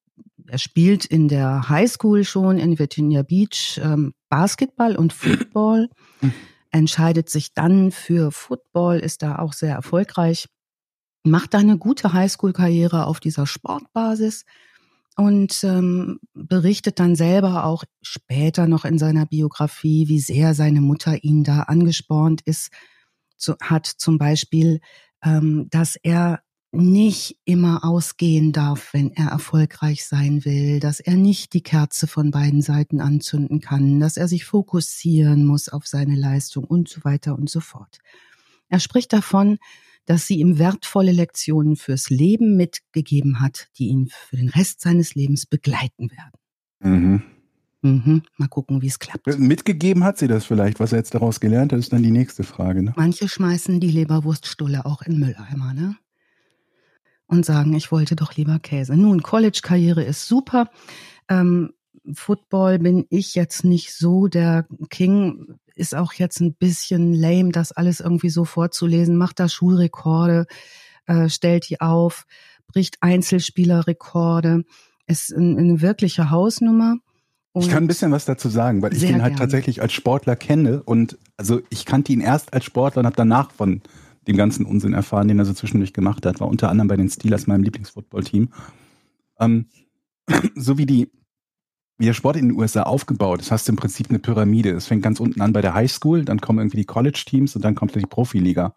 er 0.48 0.58
spielt 0.58 1.04
in 1.04 1.28
der 1.28 1.68
Highschool 1.68 2.24
schon 2.24 2.58
in 2.58 2.78
Virginia 2.78 3.22
Beach 3.22 3.80
ähm, 3.82 4.14
Basketball 4.28 4.96
und 4.96 5.12
Football, 5.12 5.88
entscheidet 6.70 7.30
sich 7.30 7.54
dann 7.54 7.90
für 7.90 8.30
Football, 8.30 8.98
ist 8.98 9.22
da 9.22 9.38
auch 9.38 9.52
sehr 9.52 9.74
erfolgreich, 9.74 10.48
macht 11.24 11.54
da 11.54 11.58
eine 11.58 11.78
gute 11.78 12.12
Highschool-Karriere 12.12 13.06
auf 13.06 13.20
dieser 13.20 13.46
Sportbasis 13.46 14.44
und 15.16 15.64
ähm, 15.64 16.20
berichtet 16.32 17.00
dann 17.00 17.16
selber 17.16 17.64
auch 17.64 17.84
später 18.02 18.66
noch 18.66 18.84
in 18.84 18.98
seiner 18.98 19.26
Biografie, 19.26 20.08
wie 20.08 20.20
sehr 20.20 20.54
seine 20.54 20.80
Mutter 20.80 21.22
ihn 21.24 21.44
da 21.44 21.62
angespornt 21.62 22.40
ist, 22.42 22.70
zu, 23.36 23.56
hat 23.60 23.86
zum 23.86 24.18
Beispiel, 24.18 24.80
ähm, 25.22 25.66
dass 25.70 25.96
er 25.96 26.40
nicht 26.70 27.38
immer 27.44 27.84
ausgehen 27.84 28.52
darf, 28.52 28.92
wenn 28.92 29.10
er 29.12 29.28
erfolgreich 29.28 30.04
sein 30.04 30.44
will, 30.44 30.80
dass 30.80 31.00
er 31.00 31.14
nicht 31.14 31.54
die 31.54 31.62
Kerze 31.62 32.06
von 32.06 32.30
beiden 32.30 32.60
Seiten 32.60 33.00
anzünden 33.00 33.60
kann, 33.60 34.00
dass 34.00 34.16
er 34.16 34.28
sich 34.28 34.44
fokussieren 34.44 35.46
muss 35.46 35.68
auf 35.68 35.86
seine 35.86 36.14
Leistung 36.14 36.64
und 36.64 36.88
so 36.88 37.04
weiter 37.04 37.38
und 37.38 37.48
so 37.48 37.60
fort. 37.60 37.98
Er 38.68 38.80
spricht 38.80 39.12
davon, 39.12 39.58
dass 40.04 40.26
sie 40.26 40.40
ihm 40.40 40.58
wertvolle 40.58 41.12
Lektionen 41.12 41.76
fürs 41.76 42.10
Leben 42.10 42.56
mitgegeben 42.56 43.40
hat, 43.40 43.68
die 43.78 43.88
ihn 43.88 44.08
für 44.10 44.36
den 44.36 44.48
Rest 44.48 44.80
seines 44.80 45.14
Lebens 45.14 45.46
begleiten 45.46 46.10
werden. 46.10 46.32
Mhm. 46.80 47.22
Mhm. 47.82 48.22
Mal 48.36 48.48
gucken, 48.48 48.82
wie 48.82 48.88
es 48.88 48.98
klappt. 48.98 49.26
Mitgegeben 49.38 50.04
hat 50.04 50.18
sie 50.18 50.26
das 50.26 50.44
vielleicht, 50.44 50.80
was 50.80 50.92
er 50.92 50.98
jetzt 50.98 51.14
daraus 51.14 51.40
gelernt 51.40 51.72
hat, 51.72 51.78
ist 51.78 51.92
dann 51.92 52.02
die 52.02 52.10
nächste 52.10 52.42
Frage, 52.42 52.82
ne? 52.82 52.92
Manche 52.96 53.28
schmeißen 53.28 53.80
die 53.80 53.90
Leberwurststulle 53.90 54.84
auch 54.84 55.02
in 55.02 55.18
Mülleimer, 55.18 55.74
ne? 55.74 55.96
Und 57.28 57.44
sagen, 57.44 57.74
ich 57.74 57.92
wollte 57.92 58.16
doch 58.16 58.34
lieber 58.34 58.58
Käse. 58.58 58.96
Nun, 58.96 59.22
College-Karriere 59.22 60.02
ist 60.02 60.26
super. 60.26 60.70
Ähm, 61.28 61.72
Football 62.14 62.78
bin 62.78 63.06
ich 63.10 63.34
jetzt 63.34 63.64
nicht 63.64 63.94
so 63.94 64.28
der 64.28 64.66
King. 64.88 65.58
Ist 65.74 65.94
auch 65.94 66.14
jetzt 66.14 66.40
ein 66.40 66.54
bisschen 66.54 67.14
lame, 67.14 67.52
das 67.52 67.70
alles 67.70 68.00
irgendwie 68.00 68.30
so 68.30 68.44
vorzulesen. 68.44 69.16
Macht 69.16 69.38
da 69.38 69.48
Schulrekorde, 69.48 70.46
äh, 71.06 71.28
stellt 71.28 71.68
die 71.68 71.80
auf, 71.80 72.24
bricht 72.66 72.96
Einzelspielerrekorde. 73.02 74.64
Ist 75.06 75.30
ein, 75.30 75.58
eine 75.58 75.80
wirkliche 75.80 76.30
Hausnummer. 76.30 76.96
ich 77.54 77.68
kann 77.68 77.84
ein 77.84 77.88
bisschen 77.88 78.10
was 78.10 78.24
dazu 78.24 78.48
sagen, 78.48 78.80
weil 78.82 78.94
ich 78.94 79.02
ihn 79.02 79.22
halt 79.22 79.36
gerne. 79.36 79.36
tatsächlich 79.36 79.82
als 79.82 79.92
Sportler 79.92 80.36
kenne 80.36 80.82
und 80.82 81.18
also 81.36 81.60
ich 81.70 81.84
kannte 81.84 82.12
ihn 82.12 82.20
erst 82.20 82.54
als 82.54 82.64
Sportler 82.64 83.00
und 83.00 83.06
habe 83.06 83.16
danach 83.16 83.50
von 83.50 83.82
dem 84.28 84.36
ganzen 84.36 84.66
Unsinn 84.66 84.92
erfahren, 84.92 85.26
den 85.26 85.38
er 85.38 85.44
so 85.44 85.54
zwischendurch 85.54 85.92
gemacht 85.92 86.24
hat. 86.26 86.38
War 86.38 86.48
unter 86.48 86.68
anderem 86.68 86.88
bei 86.88 86.96
den 86.96 87.08
Steelers, 87.08 87.46
meinem 87.46 87.64
Lieblingsfootballteam. 87.64 88.50
Ähm, 89.40 89.66
so 90.54 90.78
wie 90.78 90.86
die 90.86 91.10
wie 92.00 92.06
der 92.06 92.14
Sport 92.14 92.36
in 92.36 92.48
den 92.48 92.56
USA 92.56 92.84
aufgebaut 92.84 93.40
ist, 93.40 93.50
hast 93.50 93.66
du 93.66 93.72
im 93.72 93.76
Prinzip 93.76 94.08
eine 94.08 94.20
Pyramide. 94.20 94.70
Es 94.70 94.86
fängt 94.86 95.02
ganz 95.02 95.18
unten 95.18 95.40
an 95.40 95.52
bei 95.52 95.62
der 95.62 95.74
Highschool, 95.74 96.24
dann 96.24 96.40
kommen 96.40 96.60
irgendwie 96.60 96.76
die 96.76 96.84
College-Teams 96.84 97.56
und 97.56 97.64
dann 97.64 97.74
kommt 97.74 97.92
die 97.96 98.00
Profiliga. 98.02 98.76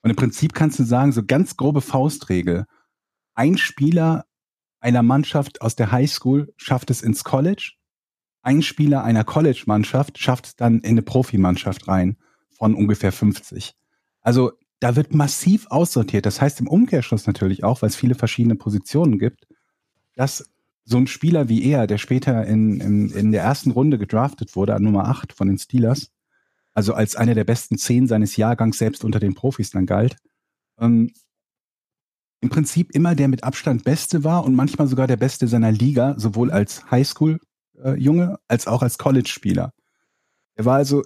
Und 0.00 0.10
im 0.10 0.16
Prinzip 0.16 0.54
kannst 0.54 0.78
du 0.78 0.84
sagen, 0.84 1.12
so 1.12 1.22
ganz 1.22 1.58
grobe 1.58 1.82
Faustregel, 1.82 2.64
ein 3.34 3.58
Spieler 3.58 4.24
einer 4.80 5.02
Mannschaft 5.02 5.60
aus 5.60 5.76
der 5.76 5.92
Highschool 5.92 6.52
schafft 6.56 6.90
es 6.90 7.02
ins 7.02 7.22
College, 7.22 7.72
ein 8.42 8.62
Spieler 8.62 9.04
einer 9.04 9.24
College-Mannschaft 9.24 10.16
schafft 10.18 10.46
es 10.46 10.56
dann 10.56 10.78
in 10.78 10.92
eine 10.92 11.02
Profimannschaft 11.02 11.86
rein 11.86 12.16
von 12.56 12.74
ungefähr 12.74 13.12
50. 13.12 13.74
Also 14.22 14.52
da 14.80 14.96
wird 14.96 15.14
massiv 15.14 15.66
aussortiert. 15.70 16.26
Das 16.26 16.40
heißt 16.40 16.60
im 16.60 16.68
Umkehrschluss 16.68 17.26
natürlich 17.26 17.64
auch, 17.64 17.82
weil 17.82 17.88
es 17.88 17.96
viele 17.96 18.14
verschiedene 18.14 18.54
Positionen 18.54 19.18
gibt, 19.18 19.46
dass 20.14 20.50
so 20.84 20.96
ein 20.96 21.06
Spieler 21.06 21.48
wie 21.48 21.64
er, 21.64 21.86
der 21.86 21.98
später 21.98 22.46
in, 22.46 22.80
in, 22.80 23.10
in 23.10 23.32
der 23.32 23.42
ersten 23.42 23.72
Runde 23.72 23.98
gedraftet 23.98 24.56
wurde, 24.56 24.74
an 24.74 24.82
Nummer 24.82 25.06
8 25.06 25.32
von 25.32 25.48
den 25.48 25.58
Steelers, 25.58 26.12
also 26.72 26.94
als 26.94 27.16
einer 27.16 27.34
der 27.34 27.44
besten 27.44 27.76
zehn 27.76 28.06
seines 28.06 28.36
Jahrgangs 28.36 28.78
selbst 28.78 29.04
unter 29.04 29.20
den 29.20 29.34
Profis 29.34 29.70
dann 29.70 29.84
galt, 29.84 30.16
ähm, 30.78 31.12
im 32.40 32.50
Prinzip 32.50 32.94
immer 32.94 33.14
der 33.14 33.28
mit 33.28 33.42
Abstand 33.44 33.84
Beste 33.84 34.22
war 34.24 34.44
und 34.44 34.54
manchmal 34.54 34.86
sogar 34.86 35.06
der 35.06 35.16
Beste 35.16 35.48
seiner 35.48 35.72
Liga, 35.72 36.14
sowohl 36.18 36.50
als 36.50 36.88
Highschool-Junge 36.90 38.38
als 38.46 38.66
auch 38.66 38.82
als 38.82 38.96
College-Spieler. 38.96 39.72
Er 40.54 40.64
war 40.64 40.76
also 40.76 41.02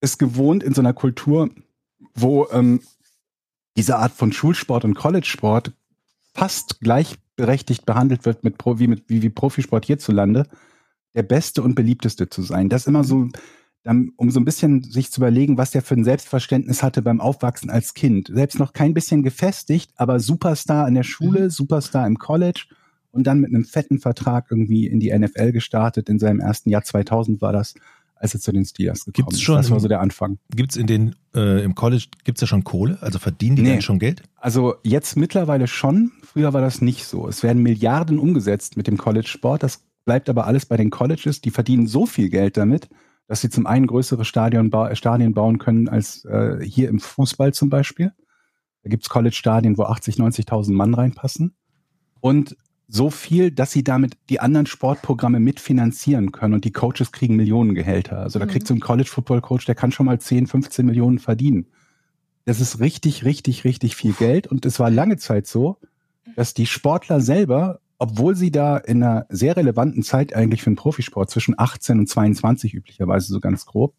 es 0.00 0.18
gewohnt 0.18 0.62
in 0.62 0.72
so 0.72 0.80
einer 0.80 0.92
Kultur, 0.92 1.50
wo 2.14 2.48
ähm, 2.50 2.80
diese 3.76 3.96
Art 3.96 4.12
von 4.12 4.32
Schulsport 4.32 4.84
und 4.84 4.94
College-Sport 4.94 5.72
fast 6.32 6.80
gleichberechtigt 6.80 7.86
behandelt 7.86 8.24
wird 8.24 8.44
mit 8.44 8.58
Pro, 8.58 8.78
wie, 8.78 8.88
mit, 8.88 9.04
wie, 9.08 9.22
wie 9.22 9.30
Profisport 9.30 9.84
hierzulande, 9.84 10.48
der 11.14 11.22
beste 11.22 11.62
und 11.62 11.74
beliebteste 11.74 12.28
zu 12.28 12.42
sein. 12.42 12.68
Das 12.68 12.86
immer 12.86 13.04
so, 13.04 13.28
um 13.84 14.30
so 14.30 14.40
ein 14.40 14.44
bisschen 14.44 14.82
sich 14.82 15.10
zu 15.10 15.20
überlegen, 15.20 15.58
was 15.58 15.70
der 15.70 15.82
für 15.82 15.94
ein 15.94 16.04
Selbstverständnis 16.04 16.82
hatte 16.82 17.02
beim 17.02 17.20
Aufwachsen 17.20 17.70
als 17.70 17.94
Kind. 17.94 18.30
Selbst 18.32 18.58
noch 18.58 18.72
kein 18.72 18.94
bisschen 18.94 19.22
gefestigt, 19.22 19.92
aber 19.96 20.20
Superstar 20.20 20.88
in 20.88 20.94
der 20.94 21.02
Schule, 21.02 21.50
Superstar 21.50 22.06
im 22.06 22.18
College 22.18 22.66
und 23.10 23.26
dann 23.26 23.40
mit 23.40 23.50
einem 23.50 23.64
fetten 23.64 24.00
Vertrag 24.00 24.46
irgendwie 24.50 24.86
in 24.86 25.00
die 25.00 25.16
NFL 25.16 25.52
gestartet. 25.52 26.08
In 26.08 26.18
seinem 26.18 26.40
ersten 26.40 26.70
Jahr 26.70 26.82
2000 26.82 27.40
war 27.40 27.52
das, 27.52 27.74
als 28.24 28.34
er 28.34 28.40
zu 28.40 28.52
den 28.52 28.64
Steelers 28.64 29.04
gekommen 29.04 29.26
Gibt's 29.26 29.34
ist. 29.36 29.42
schon 29.42 29.56
Das 29.56 29.70
war 29.70 29.78
so 29.78 29.86
der 29.86 30.00
Anfang. 30.00 30.38
Gibt's 30.50 30.76
in 30.76 30.86
den, 30.86 31.14
äh, 31.34 31.62
im 31.62 31.74
College, 31.74 32.06
gibt's 32.24 32.40
da 32.40 32.46
schon 32.46 32.64
Kohle? 32.64 32.98
Also 33.02 33.18
verdienen 33.18 33.56
die 33.56 33.62
Nee. 33.62 33.72
denn 33.72 33.82
schon 33.82 33.98
Geld? 33.98 34.22
Also 34.36 34.74
jetzt 34.82 35.16
mittlerweile 35.16 35.66
schon. 35.66 36.10
Früher 36.22 36.52
war 36.52 36.60
das 36.62 36.80
nicht 36.80 37.04
so. 37.04 37.28
Es 37.28 37.42
werden 37.42 37.62
Milliarden 37.62 38.18
umgesetzt 38.18 38.76
mit 38.76 38.86
dem 38.86 38.96
College-Sport. 38.96 39.62
Das 39.62 39.84
bleibt 40.04 40.28
aber 40.28 40.46
alles 40.46 40.66
bei 40.66 40.76
den 40.76 40.90
Colleges. 40.90 41.40
Die 41.42 41.50
verdienen 41.50 41.86
so 41.86 42.06
viel 42.06 42.30
Geld 42.30 42.56
damit, 42.56 42.88
dass 43.28 43.42
sie 43.42 43.50
zum 43.50 43.66
einen 43.66 43.86
größere 43.86 44.24
Stadion 44.24 44.72
Stadien 44.94 45.34
bauen 45.34 45.58
können 45.58 45.88
als 45.88 46.24
äh, 46.24 46.58
hier 46.64 46.88
im 46.88 47.00
Fußball 47.00 47.52
zum 47.52 47.68
Beispiel. 47.68 48.12
Da 48.82 48.90
gibt's 48.90 49.08
College-Stadien, 49.10 49.76
wo 49.78 49.84
80, 49.84 50.16
90.000 50.16 50.72
Mann 50.72 50.94
reinpassen. 50.94 51.54
Und 52.20 52.56
so 52.86 53.10
viel, 53.10 53.50
dass 53.50 53.72
sie 53.72 53.82
damit 53.82 54.16
die 54.28 54.40
anderen 54.40 54.66
Sportprogramme 54.66 55.40
mitfinanzieren 55.40 56.32
können 56.32 56.54
und 56.54 56.64
die 56.64 56.72
Coaches 56.72 57.12
kriegen 57.12 57.36
Millionengehälter. 57.36 58.18
Also 58.18 58.38
da 58.38 58.44
Mhm. 58.44 58.50
kriegt 58.50 58.66
so 58.66 58.74
ein 58.74 58.80
College-Football-Coach, 58.80 59.64
der 59.64 59.74
kann 59.74 59.90
schon 59.92 60.06
mal 60.06 60.20
10, 60.20 60.46
15 60.46 60.84
Millionen 60.84 61.18
verdienen. 61.18 61.66
Das 62.44 62.60
ist 62.60 62.80
richtig, 62.80 63.24
richtig, 63.24 63.64
richtig 63.64 63.96
viel 63.96 64.12
Geld. 64.12 64.46
Und 64.46 64.66
es 64.66 64.78
war 64.78 64.90
lange 64.90 65.16
Zeit 65.16 65.46
so, 65.46 65.78
dass 66.36 66.52
die 66.52 66.66
Sportler 66.66 67.20
selber, 67.22 67.80
obwohl 67.98 68.36
sie 68.36 68.50
da 68.50 68.76
in 68.76 69.02
einer 69.02 69.26
sehr 69.30 69.56
relevanten 69.56 70.02
Zeit 70.02 70.34
eigentlich 70.34 70.62
für 70.62 70.70
den 70.70 70.76
Profisport 70.76 71.30
zwischen 71.30 71.54
18 71.58 72.00
und 72.00 72.08
22 72.08 72.74
üblicherweise 72.74 73.32
so 73.32 73.40
ganz 73.40 73.64
grob, 73.64 73.94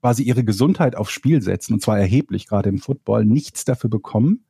quasi 0.00 0.22
ihre 0.22 0.44
Gesundheit 0.44 0.96
aufs 0.96 1.12
Spiel 1.12 1.42
setzen, 1.42 1.74
und 1.74 1.80
zwar 1.80 1.98
erheblich, 1.98 2.46
gerade 2.46 2.68
im 2.70 2.78
Football, 2.78 3.26
nichts 3.26 3.64
dafür 3.66 3.90
bekommen. 3.90 4.44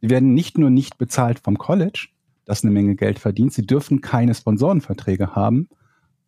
Sie 0.00 0.08
werden 0.08 0.32
nicht 0.32 0.56
nur 0.56 0.70
nicht 0.70 0.96
bezahlt 0.96 1.38
vom 1.40 1.58
College, 1.58 2.08
das 2.50 2.64
eine 2.64 2.72
Menge 2.72 2.96
Geld 2.96 3.18
verdient, 3.18 3.52
sie 3.52 3.66
dürfen 3.66 4.00
keine 4.00 4.34
Sponsorenverträge 4.34 5.34
haben 5.34 5.68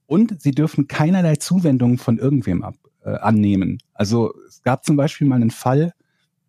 und 0.07 0.41
sie 0.41 0.53
dürfen 0.53 0.87
keinerlei 0.87 1.37
Zuwendungen 1.37 1.99
von 1.99 2.19
irgendwem 2.19 2.63
ab, 2.63 2.77
äh, 3.05 3.11
annehmen. 3.11 3.79
Also 3.93 4.33
es 4.47 4.63
gab 4.63 4.85
zum 4.85 4.97
Beispiel 4.97 5.27
mal 5.27 5.37
einen 5.37 5.51
Fall 5.51 5.93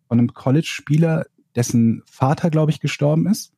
von 0.06 0.18
einem 0.18 0.32
College-Spieler, 0.32 1.26
dessen 1.56 2.02
Vater, 2.06 2.50
glaube 2.50 2.70
ich, 2.70 2.80
gestorben 2.80 3.26
ist. 3.26 3.52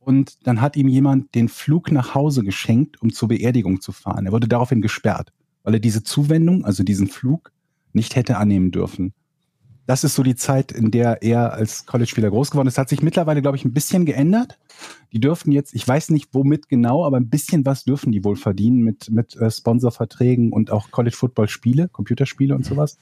Und 0.00 0.46
dann 0.46 0.60
hat 0.60 0.76
ihm 0.76 0.88
jemand 0.88 1.34
den 1.34 1.48
Flug 1.48 1.92
nach 1.92 2.14
Hause 2.14 2.42
geschenkt, 2.42 3.00
um 3.02 3.12
zur 3.12 3.28
Beerdigung 3.28 3.80
zu 3.80 3.92
fahren. 3.92 4.26
Er 4.26 4.32
wurde 4.32 4.48
daraufhin 4.48 4.82
gesperrt, 4.82 5.32
weil 5.62 5.74
er 5.74 5.80
diese 5.80 6.02
Zuwendung, 6.02 6.64
also 6.64 6.82
diesen 6.82 7.08
Flug, 7.08 7.52
nicht 7.92 8.16
hätte 8.16 8.36
annehmen 8.36 8.70
dürfen. 8.70 9.14
Das 9.88 10.04
ist 10.04 10.16
so 10.16 10.22
die 10.22 10.36
Zeit, 10.36 10.70
in 10.70 10.90
der 10.90 11.22
er 11.22 11.54
als 11.54 11.86
College-Spieler 11.86 12.28
groß 12.28 12.50
geworden 12.50 12.68
ist. 12.68 12.76
Hat 12.76 12.90
sich 12.90 13.00
mittlerweile, 13.00 13.40
glaube 13.40 13.56
ich, 13.56 13.64
ein 13.64 13.72
bisschen 13.72 14.04
geändert. 14.04 14.58
Die 15.14 15.18
dürfen 15.18 15.50
jetzt, 15.50 15.74
ich 15.74 15.88
weiß 15.88 16.10
nicht 16.10 16.28
womit 16.34 16.68
genau, 16.68 17.06
aber 17.06 17.16
ein 17.16 17.30
bisschen 17.30 17.64
was 17.64 17.84
dürfen 17.84 18.12
die 18.12 18.22
wohl 18.22 18.36
verdienen 18.36 18.80
mit, 18.82 19.10
mit 19.10 19.34
äh, 19.36 19.50
Sponsorverträgen 19.50 20.52
und 20.52 20.70
auch 20.70 20.90
College-Football-Spiele, 20.90 21.88
Computerspiele 21.88 22.54
und 22.54 22.66
sowas. 22.66 22.98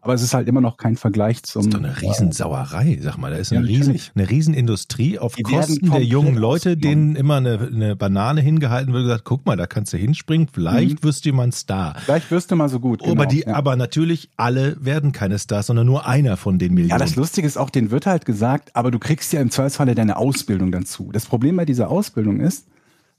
Aber 0.00 0.14
es 0.14 0.22
ist 0.22 0.32
halt 0.32 0.46
immer 0.46 0.60
noch 0.60 0.76
kein 0.76 0.96
Vergleich 0.96 1.42
zum. 1.42 1.62
Das 1.62 1.66
ist 1.66 1.74
doch 1.74 1.82
eine 1.82 2.00
Riesensauerei, 2.00 2.98
sag 3.02 3.18
mal. 3.18 3.32
Da 3.32 3.36
ist 3.36 3.50
Ja, 3.50 3.58
eine, 3.58 3.66
riesen, 3.66 3.94
natürlich. 3.94 4.12
eine 4.14 4.30
Riesenindustrie 4.30 5.18
auf 5.18 5.34
Die 5.34 5.42
Kosten 5.42 5.90
der 5.90 6.04
jungen 6.04 6.36
Leute, 6.36 6.76
denen 6.76 7.16
immer 7.16 7.36
eine, 7.36 7.68
eine 7.72 7.96
Banane 7.96 8.40
hingehalten 8.40 8.92
wird 8.92 9.02
und 9.02 9.08
gesagt, 9.08 9.24
guck 9.24 9.44
mal, 9.44 9.56
da 9.56 9.66
kannst 9.66 9.92
du 9.92 9.96
hinspringen, 9.96 10.48
vielleicht 10.52 11.02
wirst 11.02 11.26
du 11.26 11.32
mal 11.32 11.44
ein 11.44 11.52
Star. 11.52 11.96
Vielleicht 12.04 12.30
wirst 12.30 12.50
du 12.50 12.56
mal 12.56 12.68
so 12.68 12.78
gut. 12.78 13.02
aber, 13.02 13.10
genau, 13.12 13.24
die, 13.28 13.40
ja. 13.40 13.54
aber 13.54 13.74
natürlich 13.74 14.30
alle 14.36 14.76
werden 14.80 15.10
keine 15.10 15.38
Stars, 15.38 15.66
sondern 15.66 15.86
nur 15.86 16.06
einer 16.06 16.36
von 16.36 16.60
den 16.60 16.74
Millionen. 16.74 16.90
Ja, 16.90 16.98
das 16.98 17.16
Lustige 17.16 17.46
ist 17.46 17.56
auch, 17.56 17.70
denen 17.70 17.90
wird 17.90 18.06
halt 18.06 18.24
gesagt, 18.24 18.76
aber 18.76 18.92
du 18.92 19.00
kriegst 19.00 19.32
ja 19.32 19.40
im 19.40 19.50
Zweifelsfalle 19.50 19.96
deine 19.96 20.16
Ausbildung 20.16 20.70
dazu. 20.70 21.10
Das 21.12 21.26
Problem 21.26 21.56
bei 21.56 21.64
dieser 21.64 21.90
Ausbildung 21.90 22.38
ist, 22.38 22.68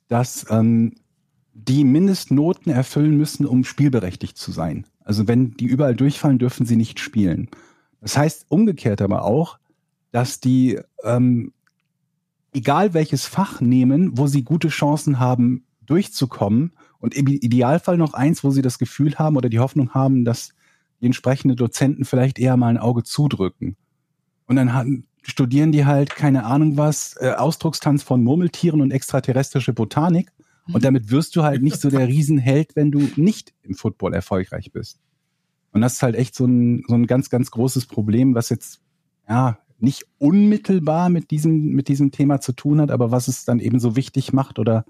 dass 0.07 0.45
ähm, 0.49 0.93
die 1.53 1.83
Mindestnoten 1.83 2.71
erfüllen 2.71 3.17
müssen, 3.17 3.45
um 3.45 3.65
spielberechtigt 3.65 4.37
zu 4.37 4.51
sein. 4.51 4.85
Also 5.09 5.27
wenn 5.27 5.57
die 5.57 5.65
überall 5.65 5.95
durchfallen, 5.95 6.37
dürfen 6.37 6.67
sie 6.67 6.75
nicht 6.75 6.99
spielen. 6.99 7.49
Das 7.99 8.15
heißt 8.15 8.45
umgekehrt 8.49 9.01
aber 9.01 9.23
auch, 9.23 9.57
dass 10.11 10.39
die 10.39 10.79
ähm, 11.03 11.51
egal 12.53 12.93
welches 12.93 13.25
Fach 13.25 13.59
nehmen, 13.59 14.19
wo 14.19 14.27
sie 14.27 14.43
gute 14.43 14.67
Chancen 14.67 15.19
haben, 15.19 15.65
durchzukommen 15.87 16.73
und 16.99 17.15
im 17.15 17.25
Idealfall 17.25 17.97
noch 17.97 18.13
eins, 18.13 18.43
wo 18.43 18.51
sie 18.51 18.61
das 18.61 18.77
Gefühl 18.77 19.15
haben 19.15 19.35
oder 19.35 19.49
die 19.49 19.57
Hoffnung 19.57 19.95
haben, 19.95 20.25
dass 20.25 20.49
die 21.01 21.07
entsprechenden 21.07 21.57
Dozenten 21.57 22.05
vielleicht 22.05 22.37
eher 22.37 22.55
mal 22.55 22.67
ein 22.67 22.77
Auge 22.77 23.01
zudrücken. 23.01 23.77
Und 24.45 24.57
dann 24.57 24.75
haben, 24.75 25.07
studieren 25.23 25.71
die 25.71 25.87
halt, 25.87 26.15
keine 26.15 26.45
Ahnung 26.45 26.77
was, 26.77 27.15
äh, 27.19 27.31
Ausdruckstanz 27.31 28.03
von 28.03 28.23
Murmeltieren 28.23 28.79
und 28.79 28.91
extraterrestrische 28.91 29.73
Botanik. 29.73 30.31
Und 30.73 30.83
damit 30.83 31.11
wirst 31.11 31.35
du 31.35 31.43
halt 31.43 31.61
nicht 31.61 31.79
so 31.81 31.89
der 31.89 32.07
Riesenheld, 32.07 32.75
wenn 32.75 32.91
du 32.91 33.09
nicht 33.15 33.53
im 33.63 33.75
Football 33.75 34.13
erfolgreich 34.13 34.71
bist. 34.71 34.99
Und 35.71 35.81
das 35.81 35.93
ist 35.93 36.03
halt 36.03 36.15
echt 36.15 36.35
so 36.35 36.45
ein, 36.45 36.83
so 36.87 36.95
ein 36.95 37.07
ganz, 37.07 37.29
ganz 37.29 37.51
großes 37.51 37.85
Problem, 37.85 38.35
was 38.35 38.49
jetzt, 38.49 38.81
ja, 39.27 39.59
nicht 39.79 40.05
unmittelbar 40.17 41.09
mit 41.09 41.31
diesem, 41.31 41.67
mit 41.73 41.87
diesem 41.87 42.11
Thema 42.11 42.41
zu 42.41 42.51
tun 42.53 42.81
hat, 42.81 42.91
aber 42.91 43.11
was 43.11 43.27
es 43.27 43.45
dann 43.45 43.59
eben 43.59 43.79
so 43.79 43.95
wichtig 43.95 44.33
macht 44.33 44.59
oder 44.59 44.85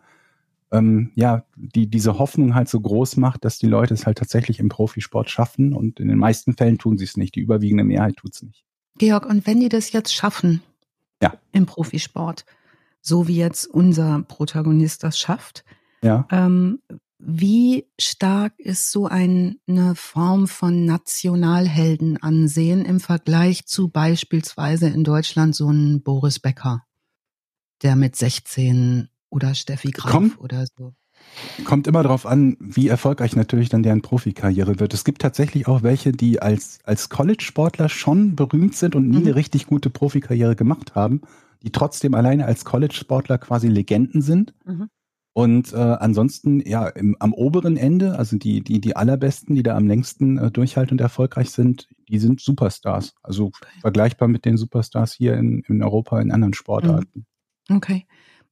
ähm, 0.71 1.12
ja, 1.15 1.45
die 1.55 1.88
diese 1.88 2.19
Hoffnung 2.19 2.55
halt 2.55 2.69
so 2.69 2.79
groß 2.79 3.17
macht, 3.17 3.45
dass 3.45 3.57
die 3.57 3.67
Leute 3.67 3.93
es 3.93 4.05
halt 4.05 4.17
tatsächlich 4.17 4.59
im 4.59 4.69
Profisport 4.69 5.29
schaffen 5.29 5.74
und 5.74 6.00
in 6.00 6.07
den 6.07 6.17
meisten 6.17 6.53
Fällen 6.53 6.77
tun 6.77 6.98
sie 6.98 7.05
es 7.05 7.17
nicht. 7.17 7.36
Die 7.36 7.39
überwiegende 7.41 7.83
Mehrheit 7.83 8.17
tut 8.17 8.33
es 8.36 8.41
nicht. 8.43 8.63
Georg, 8.98 9.25
und 9.25 9.48
wenn 9.48 9.59
die 9.59 9.69
das 9.69 9.91
jetzt 9.91 10.13
schaffen 10.13 10.62
Ja. 11.21 11.33
im 11.51 11.65
Profisport, 11.65 12.45
so 13.01 13.27
wie 13.27 13.37
jetzt 13.37 13.65
unser 13.67 14.21
Protagonist 14.23 15.03
das 15.03 15.17
schafft, 15.19 15.63
Ja. 16.03 16.27
ähm, 16.31 16.79
wie 17.21 17.85
stark 17.99 18.53
ist 18.59 18.91
so 18.91 19.07
ein, 19.07 19.57
eine 19.67 19.95
Form 19.95 20.47
von 20.47 20.85
Nationalheldenansehen 20.85 22.85
im 22.85 22.99
Vergleich 22.99 23.65
zu 23.65 23.89
beispielsweise 23.89 24.87
in 24.87 25.03
Deutschland 25.03 25.55
so 25.55 25.69
ein 25.69 26.01
Boris 26.01 26.39
Becker? 26.39 26.83
der 27.81 27.95
mit 27.95 28.17
16 28.17 29.07
oder 29.29 29.55
Steffi 29.55 29.91
Graf 29.91 30.11
Komm. 30.11 30.33
oder 30.39 30.65
so. 30.77 30.91
Kommt 31.63 31.87
immer 31.87 32.03
darauf 32.03 32.25
an, 32.25 32.57
wie 32.59 32.89
erfolgreich 32.89 33.37
natürlich 33.37 33.69
dann 33.69 33.83
deren 33.83 34.01
Profikarriere 34.01 34.81
wird. 34.81 34.93
Es 34.93 35.05
gibt 35.05 35.21
tatsächlich 35.21 35.65
auch 35.69 35.81
welche, 35.81 36.11
die 36.11 36.41
als, 36.41 36.79
als 36.83 37.07
College-Sportler 37.07 37.87
schon 37.87 38.35
berühmt 38.35 38.75
sind 38.75 38.95
und 38.95 39.07
nie 39.07 39.19
Mhm. 39.19 39.27
eine 39.27 39.35
richtig 39.35 39.65
gute 39.67 39.89
Profikarriere 39.89 40.57
gemacht 40.57 40.93
haben, 40.93 41.21
die 41.63 41.71
trotzdem 41.71 42.13
alleine 42.13 42.45
als 42.45 42.65
College-Sportler 42.65 43.37
quasi 43.37 43.67
Legenden 43.67 44.21
sind. 44.21 44.53
Mhm. 44.65 44.89
Und 45.33 45.73
äh, 45.73 45.77
ansonsten, 45.77 46.59
ja, 46.67 46.87
im, 46.87 47.15
am 47.19 47.33
oberen 47.33 47.77
Ende, 47.77 48.17
also 48.17 48.37
die, 48.37 48.61
die, 48.61 48.81
die 48.81 48.95
allerbesten, 48.95 49.55
die 49.55 49.63
da 49.63 49.77
am 49.77 49.87
längsten 49.87 50.37
äh, 50.37 50.51
durchhalten 50.51 50.95
und 50.95 51.01
erfolgreich 51.01 51.51
sind, 51.51 51.87
die 52.09 52.19
sind 52.19 52.41
Superstars. 52.41 53.13
Also 53.21 53.51
vergleichbar 53.79 54.27
mit 54.27 54.43
den 54.43 54.57
Superstars 54.57 55.13
hier 55.13 55.35
in, 55.35 55.63
in 55.67 55.83
Europa 55.83 56.19
in 56.19 56.31
anderen 56.31 56.53
Sportarten. 56.53 57.25
Okay. 57.69 58.05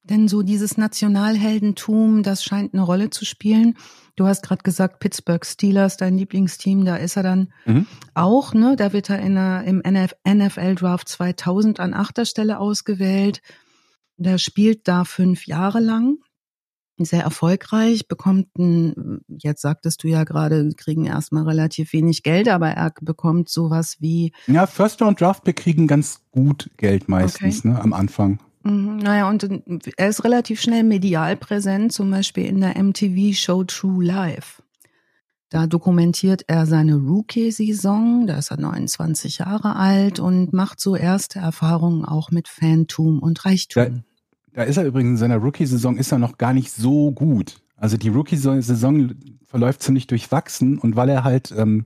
Denn 0.09 0.27
so 0.27 0.41
dieses 0.41 0.77
Nationalheldentum, 0.77 2.23
das 2.23 2.43
scheint 2.43 2.73
eine 2.73 2.83
Rolle 2.83 3.09
zu 3.09 3.25
spielen. 3.25 3.77
Du 4.15 4.25
hast 4.25 4.41
gerade 4.43 4.63
gesagt, 4.63 4.99
Pittsburgh 4.99 5.45
Steelers, 5.45 5.97
dein 5.97 6.17
Lieblingsteam, 6.17 6.85
da 6.85 6.95
ist 6.95 7.17
er 7.17 7.23
dann 7.23 7.51
Mhm. 7.65 7.85
auch, 8.13 8.53
ne? 8.53 8.75
Da 8.77 8.93
wird 8.93 9.09
er 9.09 9.19
in 9.19 9.35
der, 9.35 9.63
im 9.65 9.81
NF 9.81 10.13
NFL 10.27 10.75
Draft 10.75 11.07
2000 11.09 11.79
an 11.79 11.93
achter 11.93 12.25
Stelle 12.25 12.59
ausgewählt. 12.59 13.41
Der 14.17 14.37
spielt 14.37 14.87
da 14.87 15.03
fünf 15.03 15.45
Jahre 15.45 15.79
lang. 15.79 16.17
Sehr 16.99 17.21
erfolgreich, 17.21 18.07
bekommt 18.07 18.47
ein, 18.57 19.19
jetzt 19.27 19.61
sagtest 19.61 20.03
du 20.03 20.07
ja 20.07 20.23
gerade, 20.23 20.71
kriegen 20.75 21.05
erstmal 21.05 21.43
relativ 21.43 21.93
wenig 21.93 22.23
Geld, 22.23 22.47
aber 22.49 22.69
er 22.69 22.91
bekommt 23.01 23.49
sowas 23.49 23.97
wie 23.99 24.31
Ja, 24.47 24.65
First 24.65 24.99
Round 25.03 25.21
Draft 25.21 25.43
Pick 25.43 25.57
kriegen 25.57 25.85
ganz 25.85 26.21
gut 26.31 26.71
Geld 26.77 27.07
meistens, 27.07 27.63
ne, 27.63 27.79
am 27.79 27.93
Anfang. 27.93 28.39
Mhm, 28.69 28.97
Naja, 28.97 29.29
und 29.29 29.47
er 29.97 30.09
ist 30.09 30.23
relativ 30.23 30.61
schnell 30.61 30.83
medial 30.83 31.35
präsent, 31.35 31.93
zum 31.93 32.11
Beispiel 32.11 32.45
in 32.45 32.61
der 32.61 32.77
MTV-Show 32.77 33.63
True 33.65 34.03
Life. 34.03 34.61
Da 35.49 35.65
dokumentiert 35.65 36.43
er 36.47 36.65
seine 36.65 36.95
Rookie-Saison, 36.95 38.27
da 38.27 38.37
ist 38.37 38.51
er 38.51 38.59
29 38.59 39.37
Jahre 39.37 39.77
alt 39.77 40.19
und 40.19 40.51
macht 40.51 40.81
so 40.81 40.95
erste 40.95 41.39
Erfahrungen 41.39 42.03
auch 42.03 42.31
mit 42.31 42.49
Fantum 42.49 43.19
und 43.19 43.45
Reichtum. 43.45 44.03
Da 44.53 44.63
ist 44.63 44.75
er 44.77 44.85
übrigens 44.85 45.11
in 45.11 45.17
seiner 45.17 45.37
Rookie-Saison 45.37 45.97
ist 45.97 46.11
er 46.11 46.19
noch 46.19 46.37
gar 46.37 46.53
nicht 46.53 46.71
so 46.71 47.11
gut. 47.11 47.61
Also 47.77 47.95
die 47.95 48.09
Rookie-Saison 48.09 49.11
verläuft 49.45 49.83
ziemlich 49.83 50.07
durchwachsen 50.07 50.79
und 50.79 50.95
weil 50.97 51.09
er 51.09 51.23
halt 51.23 51.53
ähm, 51.55 51.85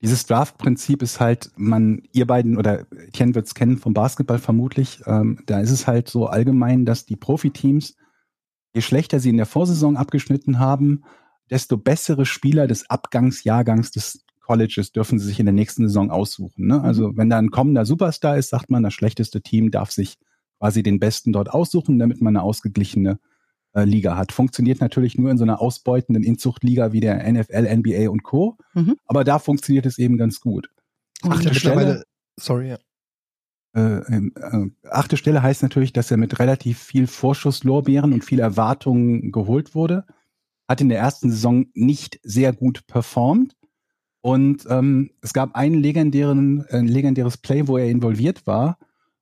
dieses 0.00 0.26
Draft-Prinzip 0.26 1.02
ist 1.02 1.18
halt, 1.18 1.50
man, 1.56 2.02
ihr 2.12 2.26
beiden 2.26 2.56
oder 2.56 2.86
Etienne 2.92 3.34
wird's 3.34 3.54
kennen 3.54 3.78
vom 3.78 3.94
Basketball 3.94 4.38
vermutlich, 4.38 5.00
ähm, 5.06 5.40
da 5.46 5.60
ist 5.60 5.70
es 5.70 5.86
halt 5.86 6.08
so 6.08 6.26
allgemein, 6.26 6.84
dass 6.84 7.04
die 7.04 7.16
Profiteams, 7.16 7.96
je 8.74 8.80
schlechter 8.80 9.18
sie 9.18 9.30
in 9.30 9.36
der 9.36 9.46
Vorsaison 9.46 9.96
abgeschnitten 9.96 10.58
haben, 10.58 11.02
desto 11.50 11.76
bessere 11.76 12.26
Spieler 12.26 12.66
des 12.66 12.88
Abgangsjahrgangs 12.88 13.90
des 13.90 14.24
Colleges 14.40 14.92
dürfen 14.92 15.18
sie 15.18 15.26
sich 15.26 15.40
in 15.40 15.46
der 15.46 15.52
nächsten 15.52 15.86
Saison 15.88 16.10
aussuchen. 16.10 16.66
Ne? 16.66 16.80
Also 16.80 17.16
wenn 17.16 17.28
da 17.28 17.38
ein 17.38 17.50
kommender 17.50 17.84
Superstar 17.84 18.38
ist, 18.38 18.50
sagt 18.50 18.70
man, 18.70 18.82
das 18.82 18.94
schlechteste 18.94 19.42
Team 19.42 19.70
darf 19.70 19.90
sich 19.90 20.16
quasi 20.58 20.82
den 20.82 21.00
Besten 21.00 21.32
dort 21.32 21.50
aussuchen, 21.50 21.98
damit 21.98 22.20
man 22.20 22.36
eine 22.36 22.42
ausgeglichene 22.42 23.18
Liga 23.74 24.16
hat. 24.16 24.32
Funktioniert 24.32 24.80
natürlich 24.80 25.16
nur 25.18 25.30
in 25.30 25.38
so 25.38 25.44
einer 25.44 25.60
ausbeutenden 25.60 26.22
Inzuchtliga 26.24 26.92
wie 26.92 27.00
der 27.00 27.30
NFL, 27.30 27.66
NBA 27.66 28.10
und 28.10 28.22
Co. 28.22 28.56
Mhm. 28.74 28.96
Aber 29.06 29.24
da 29.24 29.38
funktioniert 29.38 29.86
es 29.86 29.98
eben 29.98 30.16
ganz 30.16 30.40
gut. 30.40 30.68
Und- 31.22 31.32
Achte 31.32 31.54
Stelle, 31.54 32.04
sorry, 32.38 32.68
ja. 32.70 32.78
äh, 33.74 34.00
ähm, 34.12 34.32
äh, 34.36 34.88
achte 34.88 35.16
Stelle 35.16 35.42
heißt 35.42 35.62
natürlich, 35.62 35.92
dass 35.92 36.10
er 36.10 36.16
mit 36.16 36.38
relativ 36.38 36.78
viel 36.78 37.06
Vorschusslorbeeren 37.06 38.12
und 38.12 38.24
viel 38.24 38.40
Erwartungen 38.40 39.32
geholt 39.32 39.74
wurde. 39.74 40.04
Hat 40.68 40.80
in 40.80 40.88
der 40.88 40.98
ersten 40.98 41.30
Saison 41.30 41.66
nicht 41.74 42.20
sehr 42.22 42.52
gut 42.52 42.86
performt. 42.86 43.54
Und 44.20 44.66
ähm, 44.68 45.10
es 45.22 45.32
gab 45.32 45.54
einen 45.54 45.76
legendären, 45.80 46.64
äh, 46.68 46.78
ein 46.78 46.88
legendäres 46.88 47.36
Play, 47.36 47.68
wo 47.68 47.78
er 47.78 47.88
involviert 47.88 48.46
war, 48.46 48.78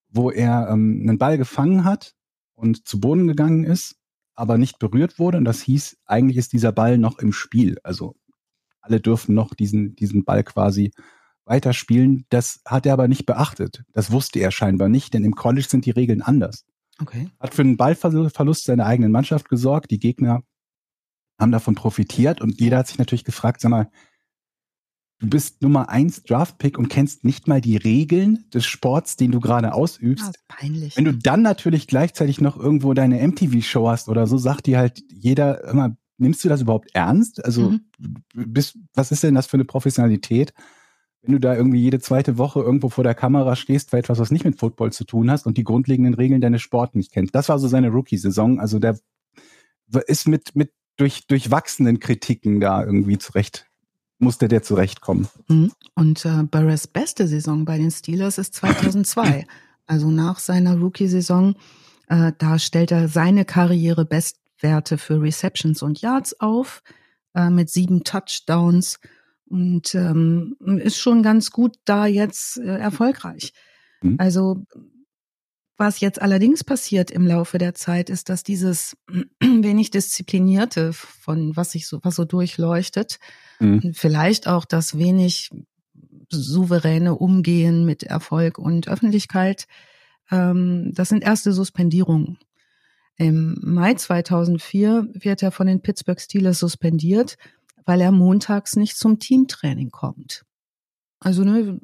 wo 0.08 0.30
er 0.30 0.68
ähm, 0.70 1.00
einen 1.02 1.18
Ball 1.18 1.36
gefangen 1.36 1.84
hat 1.84 2.14
und 2.54 2.86
zu 2.88 2.98
Boden 3.00 3.26
gegangen 3.26 3.64
ist, 3.64 3.96
aber 4.36 4.58
nicht 4.58 4.78
berührt 4.78 5.18
wurde. 5.18 5.38
Und 5.38 5.44
das 5.44 5.62
hieß, 5.62 5.96
eigentlich 6.06 6.36
ist 6.36 6.52
dieser 6.52 6.72
Ball 6.72 6.98
noch 6.98 7.18
im 7.18 7.32
Spiel. 7.32 7.78
Also 7.82 8.14
alle 8.80 9.00
dürfen 9.00 9.34
noch 9.34 9.54
diesen, 9.54 9.96
diesen 9.96 10.24
Ball 10.24 10.44
quasi 10.44 10.92
weiterspielen. 11.44 12.26
Das 12.28 12.60
hat 12.64 12.86
er 12.86 12.92
aber 12.92 13.08
nicht 13.08 13.26
beachtet. 13.26 13.82
Das 13.92 14.12
wusste 14.12 14.38
er 14.38 14.50
scheinbar 14.50 14.88
nicht, 14.88 15.14
denn 15.14 15.24
im 15.24 15.34
College 15.34 15.66
sind 15.68 15.86
die 15.86 15.90
Regeln 15.90 16.22
anders. 16.22 16.64
Okay. 17.00 17.28
Hat 17.40 17.54
für 17.54 17.62
einen 17.62 17.76
Ballverlust 17.76 18.64
seiner 18.64 18.86
eigenen 18.86 19.12
Mannschaft 19.12 19.48
gesorgt. 19.48 19.90
Die 19.90 19.98
Gegner 19.98 20.42
haben 21.38 21.52
davon 21.52 21.74
profitiert 21.74 22.40
und 22.40 22.60
jeder 22.60 22.78
hat 22.78 22.88
sich 22.88 22.98
natürlich 22.98 23.24
gefragt, 23.24 23.60
sag 23.60 23.70
mal, 23.70 23.90
du 25.18 25.28
bist 25.28 25.62
Nummer 25.62 25.88
eins 25.88 26.22
Draftpick 26.24 26.78
und 26.78 26.88
kennst 26.88 27.24
nicht 27.24 27.48
mal 27.48 27.60
die 27.60 27.76
Regeln 27.76 28.44
des 28.52 28.64
Sports, 28.66 29.16
den 29.16 29.32
du 29.32 29.40
gerade 29.40 29.68
Ah, 29.72 29.74
ausübst. 29.74 30.28
ist 30.28 30.48
peinlich. 30.48 30.96
Wenn 30.96 31.04
du 31.06 31.14
dann 31.14 31.42
natürlich 31.42 31.86
gleichzeitig 31.86 32.40
noch 32.40 32.56
irgendwo 32.58 32.92
deine 32.94 33.20
MTV-Show 33.26 33.88
hast 33.88 34.08
oder 34.08 34.26
so, 34.26 34.36
sagt 34.38 34.66
dir 34.66 34.78
halt 34.78 35.02
jeder 35.08 35.64
immer, 35.64 35.96
nimmst 36.18 36.44
du 36.44 36.48
das 36.48 36.60
überhaupt 36.62 36.90
ernst? 36.94 37.44
Also, 37.44 37.70
Mhm. 37.70 37.80
bist, 38.34 38.78
was 38.94 39.10
ist 39.12 39.22
denn 39.22 39.34
das 39.34 39.46
für 39.46 39.56
eine 39.56 39.64
Professionalität? 39.64 40.52
Wenn 41.22 41.32
du 41.32 41.40
da 41.40 41.56
irgendwie 41.56 41.80
jede 41.80 41.98
zweite 41.98 42.38
Woche 42.38 42.60
irgendwo 42.60 42.88
vor 42.88 43.02
der 43.02 43.14
Kamera 43.14 43.56
stehst 43.56 43.90
für 43.90 43.98
etwas, 43.98 44.18
was 44.20 44.30
nicht 44.30 44.44
mit 44.44 44.58
Football 44.60 44.92
zu 44.92 45.04
tun 45.04 45.30
hast 45.30 45.46
und 45.46 45.58
die 45.58 45.64
grundlegenden 45.64 46.14
Regeln 46.14 46.40
deines 46.40 46.62
Sports 46.62 46.94
nicht 46.94 47.10
kennst. 47.10 47.34
Das 47.34 47.48
war 47.48 47.58
so 47.58 47.66
seine 47.68 47.88
Rookie-Saison. 47.88 48.60
Also 48.60 48.78
der 48.78 48.98
ist 50.06 50.28
mit, 50.28 50.54
mit 50.54 50.72
durch, 50.96 51.26
durchwachsenen 51.26 51.98
Kritiken 52.00 52.60
da 52.60 52.84
irgendwie 52.84 53.18
zurecht, 53.18 53.65
musste 54.18 54.48
der 54.48 54.62
zurechtkommen. 54.62 55.28
Mhm. 55.48 55.72
Und 55.94 56.24
äh, 56.24 56.42
Burris 56.42 56.86
beste 56.86 57.26
Saison 57.26 57.64
bei 57.64 57.78
den 57.78 57.90
Steelers 57.90 58.38
ist 58.38 58.54
2002. 58.54 59.46
also 59.86 60.10
nach 60.10 60.38
seiner 60.38 60.78
Rookie-Saison, 60.78 61.54
äh, 62.08 62.32
da 62.38 62.58
stellt 62.58 62.92
er 62.92 63.08
seine 63.08 63.44
Karriere-Bestwerte 63.44 64.98
für 64.98 65.20
Receptions 65.20 65.82
und 65.82 66.00
Yards 66.00 66.40
auf, 66.40 66.82
äh, 67.34 67.50
mit 67.50 67.70
sieben 67.70 68.04
Touchdowns 68.04 68.98
und 69.48 69.94
ähm, 69.94 70.56
ist 70.82 70.98
schon 70.98 71.22
ganz 71.22 71.50
gut 71.50 71.76
da 71.84 72.06
jetzt 72.06 72.58
äh, 72.58 72.78
erfolgreich. 72.78 73.52
Mhm. 74.02 74.16
Also 74.18 74.64
was 75.76 76.00
jetzt 76.00 76.22
allerdings 76.22 76.64
passiert 76.64 77.10
im 77.10 77.26
Laufe 77.26 77.58
der 77.58 77.74
Zeit, 77.74 78.08
ist, 78.10 78.28
dass 78.28 78.42
dieses 78.42 78.96
wenig 79.40 79.90
disziplinierte, 79.90 80.92
von 80.92 81.56
was 81.56 81.72
sich 81.72 81.86
so, 81.86 82.00
was 82.02 82.16
so 82.16 82.24
durchleuchtet, 82.24 83.18
Mhm. 83.58 83.94
vielleicht 83.94 84.48
auch 84.48 84.66
das 84.66 84.98
wenig 84.98 85.50
souveräne 86.30 87.14
Umgehen 87.14 87.86
mit 87.86 88.02
Erfolg 88.02 88.58
und 88.58 88.88
Öffentlichkeit, 88.88 89.66
ähm, 90.30 90.92
das 90.94 91.08
sind 91.08 91.22
erste 91.22 91.52
Suspendierungen. 91.52 92.38
Im 93.16 93.56
Mai 93.62 93.94
2004 93.94 95.08
wird 95.14 95.42
er 95.42 95.52
von 95.52 95.66
den 95.66 95.80
Pittsburgh 95.80 96.20
Steelers 96.20 96.58
suspendiert, 96.58 97.38
weil 97.86 98.00
er 98.00 98.12
montags 98.12 98.76
nicht 98.76 98.98
zum 98.98 99.18
Teamtraining 99.18 99.90
kommt. 99.90 100.44
Also 101.18 101.44
ne, 101.44 101.80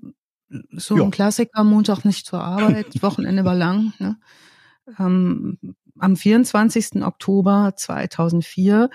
so 0.73 0.97
Ja. 0.97 1.05
ein 1.05 1.11
Klassiker, 1.11 1.65
Montag 1.65 2.05
nicht 2.05 2.27
zur 2.27 2.43
Arbeit, 2.43 2.87
Wochenende 3.03 3.45
war 3.45 3.55
lang. 3.55 3.93
Ne? 3.99 4.19
Ähm, 4.99 5.59
am 5.99 6.17
24. 6.17 7.03
Oktober 7.03 7.73
2004 7.77 8.91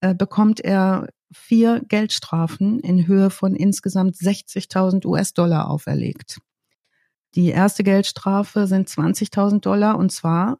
äh, 0.00 0.14
bekommt 0.14 0.60
er 0.60 1.08
vier 1.32 1.82
Geldstrafen 1.88 2.80
in 2.80 3.06
Höhe 3.06 3.30
von 3.30 3.54
insgesamt 3.54 4.16
60.000 4.16 5.04
US-Dollar 5.06 5.68
auferlegt. 5.68 6.38
Die 7.34 7.48
erste 7.48 7.84
Geldstrafe 7.84 8.66
sind 8.66 8.88
20.000 8.88 9.60
Dollar 9.60 9.98
und 9.98 10.10
zwar 10.10 10.58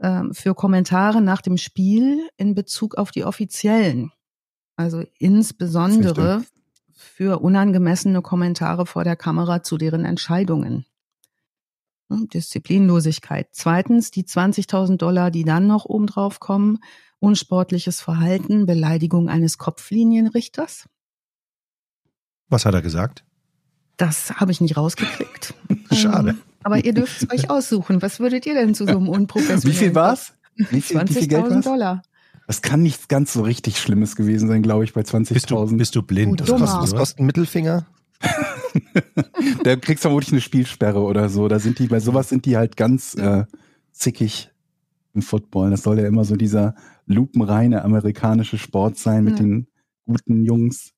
ähm, 0.00 0.32
für 0.32 0.54
Kommentare 0.54 1.20
nach 1.20 1.42
dem 1.42 1.56
Spiel 1.56 2.28
in 2.36 2.54
Bezug 2.54 2.96
auf 2.96 3.10
die 3.10 3.24
Offiziellen. 3.24 4.12
Also 4.76 5.02
insbesondere 5.18 6.44
für 6.96 7.40
unangemessene 7.40 8.22
Kommentare 8.22 8.86
vor 8.86 9.04
der 9.04 9.16
Kamera 9.16 9.62
zu 9.62 9.76
deren 9.76 10.04
Entscheidungen. 10.04 10.86
Hm, 12.08 12.28
Disziplinlosigkeit. 12.28 13.48
Zweitens 13.52 14.10
die 14.10 14.24
20.000 14.24 14.96
Dollar, 14.96 15.30
die 15.30 15.44
dann 15.44 15.66
noch 15.66 15.84
obendrauf 15.84 16.40
kommen, 16.40 16.78
unsportliches 17.18 18.00
Verhalten, 18.00 18.66
Beleidigung 18.66 19.28
eines 19.28 19.58
Kopflinienrichters. 19.58 20.88
Was 22.48 22.64
hat 22.64 22.74
er 22.74 22.82
gesagt? 22.82 23.24
Das 23.96 24.36
habe 24.36 24.52
ich 24.52 24.60
nicht 24.60 24.76
rausgekriegt. 24.76 25.54
Schade. 25.92 26.30
Ähm, 26.30 26.42
aber 26.62 26.84
ihr 26.84 26.94
dürft 26.94 27.22
es 27.22 27.30
euch 27.30 27.50
aussuchen. 27.50 28.02
Was 28.02 28.20
würdet 28.20 28.46
ihr 28.46 28.54
denn 28.54 28.74
zu 28.74 28.86
so 28.86 28.96
einem 28.96 29.08
unprofessionellen? 29.08 29.64
Wie 29.64 29.72
viel 29.72 29.94
war's? 29.94 30.32
Wie 30.54 30.80
viel, 30.80 31.00
wie 31.08 31.12
viel 31.12 31.28
Geld 31.28 31.46
20.000 31.46 31.50
war's? 31.50 31.64
Dollar. 31.64 32.02
Das 32.46 32.62
kann 32.62 32.82
nichts 32.82 33.08
ganz 33.08 33.32
so 33.32 33.42
richtig 33.42 33.78
Schlimmes 33.78 34.14
gewesen 34.16 34.48
sein, 34.48 34.62
glaube 34.62 34.84
ich, 34.84 34.92
bei 34.92 35.02
Bist 35.02 35.50
du, 35.50 35.56
20.000. 35.56 35.76
bist 35.78 35.94
du 35.96 36.02
blind? 36.02 36.40
Du 36.40 36.44
oder 36.44 36.52
Dummer. 36.58 36.60
was? 36.80 36.92
Was 36.92 36.94
kostet 36.94 37.20
ein 37.20 37.26
Mittelfinger? 37.26 37.86
Da 39.62 39.76
kriegst 39.76 40.04
du 40.04 40.08
vermutlich 40.08 40.32
eine 40.32 40.40
Spielsperre 40.40 41.00
oder 41.00 41.28
so. 41.28 41.48
Da 41.48 41.58
sind 41.58 41.78
die, 41.78 41.86
bei 41.88 42.00
sowas 42.00 42.28
sind 42.28 42.44
die 42.46 42.56
halt 42.56 42.76
ganz 42.76 43.14
äh, 43.14 43.44
zickig. 43.92 44.50
American 45.14 45.22
Football. 45.22 45.70
Das 45.70 45.82
soll 45.82 45.98
ja 45.98 46.06
immer 46.06 46.24
so 46.24 46.36
dieser 46.36 46.74
lupenreine 47.06 47.82
amerikanische 47.84 48.58
Sport 48.58 48.98
sein 48.98 49.24
mit 49.24 49.34
Ja. 49.38 49.44
den 49.44 49.66
guten 50.04 50.42
Jungs. 50.44 50.92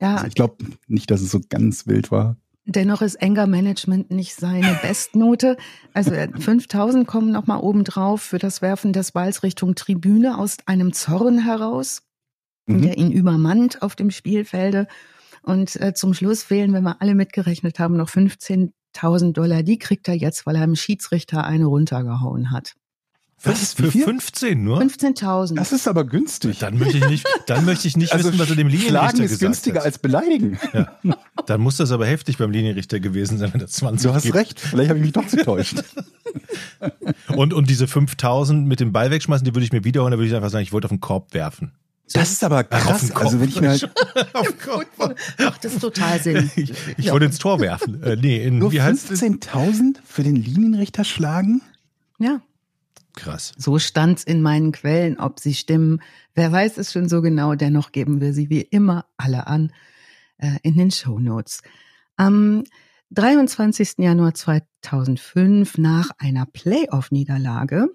Ja, 0.00 0.14
Also 0.16 0.26
ich 0.28 0.34
glaube 0.34 0.64
nicht, 0.86 1.10
dass 1.10 1.20
es 1.20 1.30
so 1.30 1.40
ganz 1.48 1.86
wild 1.86 2.10
war. 2.10 2.36
Dennoch 2.66 3.02
ist 3.02 3.22
Anger 3.22 3.46
Management 3.46 4.10
nicht 4.10 4.34
seine 4.34 4.78
Bestnote. 4.82 5.56
Also 5.92 6.12
äh, 6.12 6.28
5000 6.38 7.06
kommen 7.06 7.30
nochmal 7.32 7.60
obendrauf 7.60 8.22
für 8.22 8.38
das 8.38 8.62
Werfen 8.62 8.92
des 8.92 9.12
Balls 9.12 9.42
Richtung 9.42 9.74
Tribüne 9.74 10.38
aus 10.38 10.56
einem 10.66 10.92
Zorn 10.92 11.38
heraus, 11.38 12.02
Mhm. 12.66 12.82
der 12.82 12.96
ihn 12.96 13.12
übermannt 13.12 13.82
auf 13.82 13.94
dem 13.94 14.10
Spielfelde. 14.10 14.86
Und 15.42 15.76
äh, 15.80 15.92
zum 15.92 16.14
Schluss 16.14 16.42
fehlen, 16.42 16.72
wenn 16.72 16.84
wir 16.84 17.02
alle 17.02 17.14
mitgerechnet 17.14 17.78
haben, 17.78 17.96
noch 17.96 18.08
15.000 18.08 19.32
Dollar. 19.32 19.62
Die 19.62 19.78
kriegt 19.78 20.08
er 20.08 20.14
jetzt, 20.14 20.46
weil 20.46 20.56
er 20.56 20.62
einem 20.62 20.76
Schiedsrichter 20.76 21.44
eine 21.44 21.66
runtergehauen 21.66 22.50
hat. 22.50 22.74
Was? 23.44 23.74
Für 23.74 23.90
viel? 23.90 24.04
15 24.04 24.62
nur? 24.64 24.80
15.000. 24.80 25.54
Das 25.56 25.72
ist 25.72 25.86
aber 25.88 26.04
günstig. 26.04 26.58
Dann 26.58 26.78
möchte 26.78 26.98
ich 26.98 27.06
nicht, 27.08 27.26
dann 27.46 27.64
möchte 27.64 27.86
ich 27.88 27.96
nicht 27.96 28.12
wissen, 28.16 28.38
was 28.38 28.50
er 28.50 28.56
dem 28.56 28.68
Linienrichter 28.68 29.02
Also 29.02 29.16
Schlagen 29.16 29.24
ist 29.24 29.30
gesagt 29.30 29.40
günstiger 29.40 29.80
hat. 29.80 29.86
als 29.86 29.98
beleidigen. 29.98 30.58
Ja. 30.72 30.96
Dann 31.46 31.60
muss 31.60 31.76
das 31.76 31.90
aber 31.92 32.06
heftig 32.06 32.38
beim 32.38 32.50
Linienrichter 32.50 33.00
gewesen 33.00 33.38
sein, 33.38 33.52
wenn 33.52 33.60
er 33.60 33.68
20 33.68 34.08
Du 34.08 34.14
hast 34.14 34.22
gibt. 34.24 34.34
recht. 34.34 34.60
Vielleicht 34.60 34.88
habe 34.90 34.98
ich 34.98 35.04
mich 35.04 35.12
doch 35.12 35.26
getäuscht. 35.28 35.82
Und, 37.36 37.52
und 37.54 37.70
diese 37.70 37.86
5000 37.86 38.66
mit 38.66 38.80
dem 38.80 38.92
Ball 38.92 39.10
wegschmeißen, 39.10 39.44
die 39.44 39.54
würde 39.54 39.64
ich 39.64 39.72
mir 39.72 39.84
wiederholen, 39.84 40.10
da 40.12 40.18
würde 40.18 40.28
ich 40.28 40.34
einfach 40.34 40.50
sagen, 40.50 40.62
ich 40.62 40.72
wollte 40.72 40.86
auf 40.86 40.90
den 40.90 41.00
Korb 41.00 41.32
werfen. 41.34 41.72
Das 42.12 42.32
ist 42.32 42.44
aber 42.44 42.64
krass. 42.64 43.10
Also 43.12 43.40
wenn 43.40 43.48
ich 43.48 43.60
mir 43.60 43.70
halt 43.70 43.88
auf 44.34 44.46
den 44.46 44.58
Korb. 44.58 45.16
Ach, 45.38 45.58
das 45.58 45.72
ist 45.74 45.80
total 45.80 46.20
Sinn. 46.20 46.50
Ich, 46.56 46.72
ich 46.98 47.10
wollte 47.10 47.26
ins 47.26 47.38
Tor 47.38 47.60
werfen. 47.60 48.02
Äh, 48.02 48.16
nee, 48.16 48.44
in, 48.44 48.58
nur 48.58 48.72
wie 48.72 48.82
heißt 48.82 49.10
es? 49.10 49.22
15.000 49.22 49.96
für 50.04 50.22
den 50.22 50.36
Linienrichter 50.36 51.04
schlagen? 51.04 51.62
Ja. 52.18 52.40
Krass. 53.14 53.52
So 53.56 53.78
stand's 53.78 54.24
in 54.24 54.42
meinen 54.42 54.72
Quellen, 54.72 55.18
ob 55.18 55.38
sie 55.38 55.54
stimmen. 55.54 56.02
Wer 56.34 56.50
weiß 56.50 56.78
es 56.78 56.92
schon 56.92 57.08
so 57.08 57.22
genau, 57.22 57.54
dennoch 57.54 57.92
geben 57.92 58.20
wir 58.20 58.32
sie 58.32 58.50
wie 58.50 58.62
immer 58.62 59.06
alle 59.16 59.46
an 59.46 59.72
äh, 60.38 60.58
in 60.62 60.76
den 60.76 60.90
Shownotes. 60.90 61.62
Am 62.16 62.64
23. 63.10 63.98
Januar 63.98 64.34
2005, 64.34 65.78
nach 65.78 66.10
einer 66.18 66.46
Playoff-Niederlage, 66.46 67.88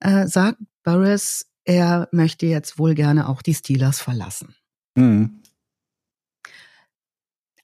äh, 0.00 0.26
sagt 0.26 0.58
Burris, 0.84 1.46
er 1.64 2.08
möchte 2.12 2.46
jetzt 2.46 2.78
wohl 2.78 2.94
gerne 2.94 3.28
auch 3.28 3.42
die 3.42 3.54
Steelers 3.54 4.00
verlassen. 4.00 4.54
Mhm. 4.94 5.42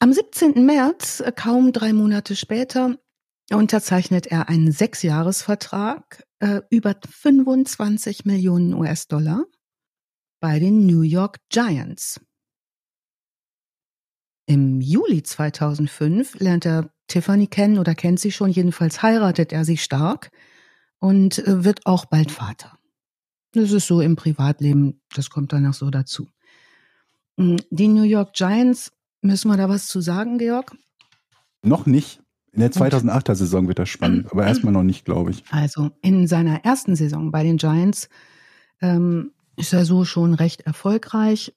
Am 0.00 0.12
17. 0.12 0.66
März, 0.66 1.20
äh, 1.20 1.30
kaum 1.30 1.72
drei 1.72 1.92
Monate 1.92 2.34
später, 2.34 2.96
unterzeichnet 3.56 4.26
er 4.26 4.48
einen 4.48 4.72
Sechsjahresvertrag 4.72 6.24
äh, 6.40 6.60
über 6.70 6.96
25 7.08 8.24
Millionen 8.24 8.74
US-Dollar 8.74 9.44
bei 10.40 10.58
den 10.58 10.86
New 10.86 11.02
York 11.02 11.38
Giants. 11.48 12.20
Im 14.46 14.80
Juli 14.80 15.22
2005 15.22 16.40
lernt 16.40 16.66
er 16.66 16.92
Tiffany 17.06 17.46
kennen 17.46 17.78
oder 17.78 17.94
kennt 17.94 18.20
sie 18.20 18.32
schon, 18.32 18.50
jedenfalls 18.50 19.02
heiratet 19.02 19.52
er 19.52 19.64
sie 19.64 19.76
stark 19.76 20.30
und 20.98 21.38
äh, 21.38 21.64
wird 21.64 21.86
auch 21.86 22.06
bald 22.06 22.30
Vater. 22.30 22.78
Das 23.52 23.70
ist 23.70 23.86
so 23.86 24.00
im 24.00 24.16
Privatleben, 24.16 25.00
das 25.14 25.30
kommt 25.30 25.52
dann 25.52 25.64
noch 25.64 25.74
so 25.74 25.90
dazu. 25.90 26.28
Mm, 27.36 27.56
Die 27.70 27.88
New 27.88 28.02
York 28.02 28.32
Giants 28.32 28.92
Müssen 29.22 29.48
wir 29.52 29.56
da 29.56 29.68
was 29.68 29.86
zu 29.86 30.00
sagen, 30.00 30.38
Georg? 30.38 30.76
Noch 31.62 31.86
nicht. 31.86 32.21
In 32.52 32.60
der 32.60 32.70
2008er 32.70 33.34
Saison 33.34 33.66
wird 33.68 33.78
das 33.78 33.88
spannend, 33.88 34.30
aber 34.30 34.46
erstmal 34.46 34.72
noch 34.74 34.82
nicht, 34.82 35.04
glaube 35.06 35.30
ich. 35.30 35.42
Also 35.50 35.90
in 36.02 36.26
seiner 36.26 36.64
ersten 36.64 36.96
Saison 36.96 37.30
bei 37.30 37.42
den 37.42 37.56
Giants 37.56 38.08
ähm, 38.82 39.32
ist 39.56 39.72
er 39.72 39.84
so 39.86 40.04
schon 40.04 40.34
recht 40.34 40.60
erfolgreich. 40.62 41.54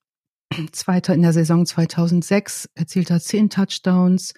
Zweiter 0.71 1.13
in 1.13 1.21
der 1.21 1.33
Saison 1.33 1.65
2006 1.65 2.69
erzielt 2.75 3.09
er 3.09 3.19
10 3.19 3.49
Touchdowns, 3.49 4.33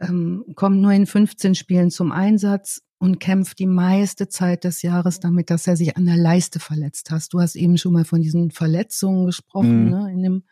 ähm, 0.00 0.44
kommt 0.54 0.80
nur 0.80 0.92
in 0.92 1.04
15 1.06 1.54
Spielen 1.54 1.90
zum 1.90 2.10
Einsatz 2.10 2.80
und 2.98 3.18
kämpft 3.20 3.58
die 3.58 3.66
meiste 3.66 4.28
Zeit 4.28 4.64
des 4.64 4.80
Jahres 4.80 5.20
damit, 5.20 5.50
dass 5.50 5.66
er 5.66 5.76
sich 5.76 5.96
an 5.98 6.06
der 6.06 6.16
Leiste 6.16 6.58
verletzt 6.58 7.10
hat. 7.10 7.30
Du 7.32 7.40
hast 7.40 7.54
eben 7.54 7.76
schon 7.76 7.92
mal 7.92 8.06
von 8.06 8.22
diesen 8.22 8.50
Verletzungen 8.50 9.26
gesprochen 9.26 9.84
Mhm. 9.84 9.90
ne, 9.90 10.12
in 10.12 10.22
dem 10.22 10.42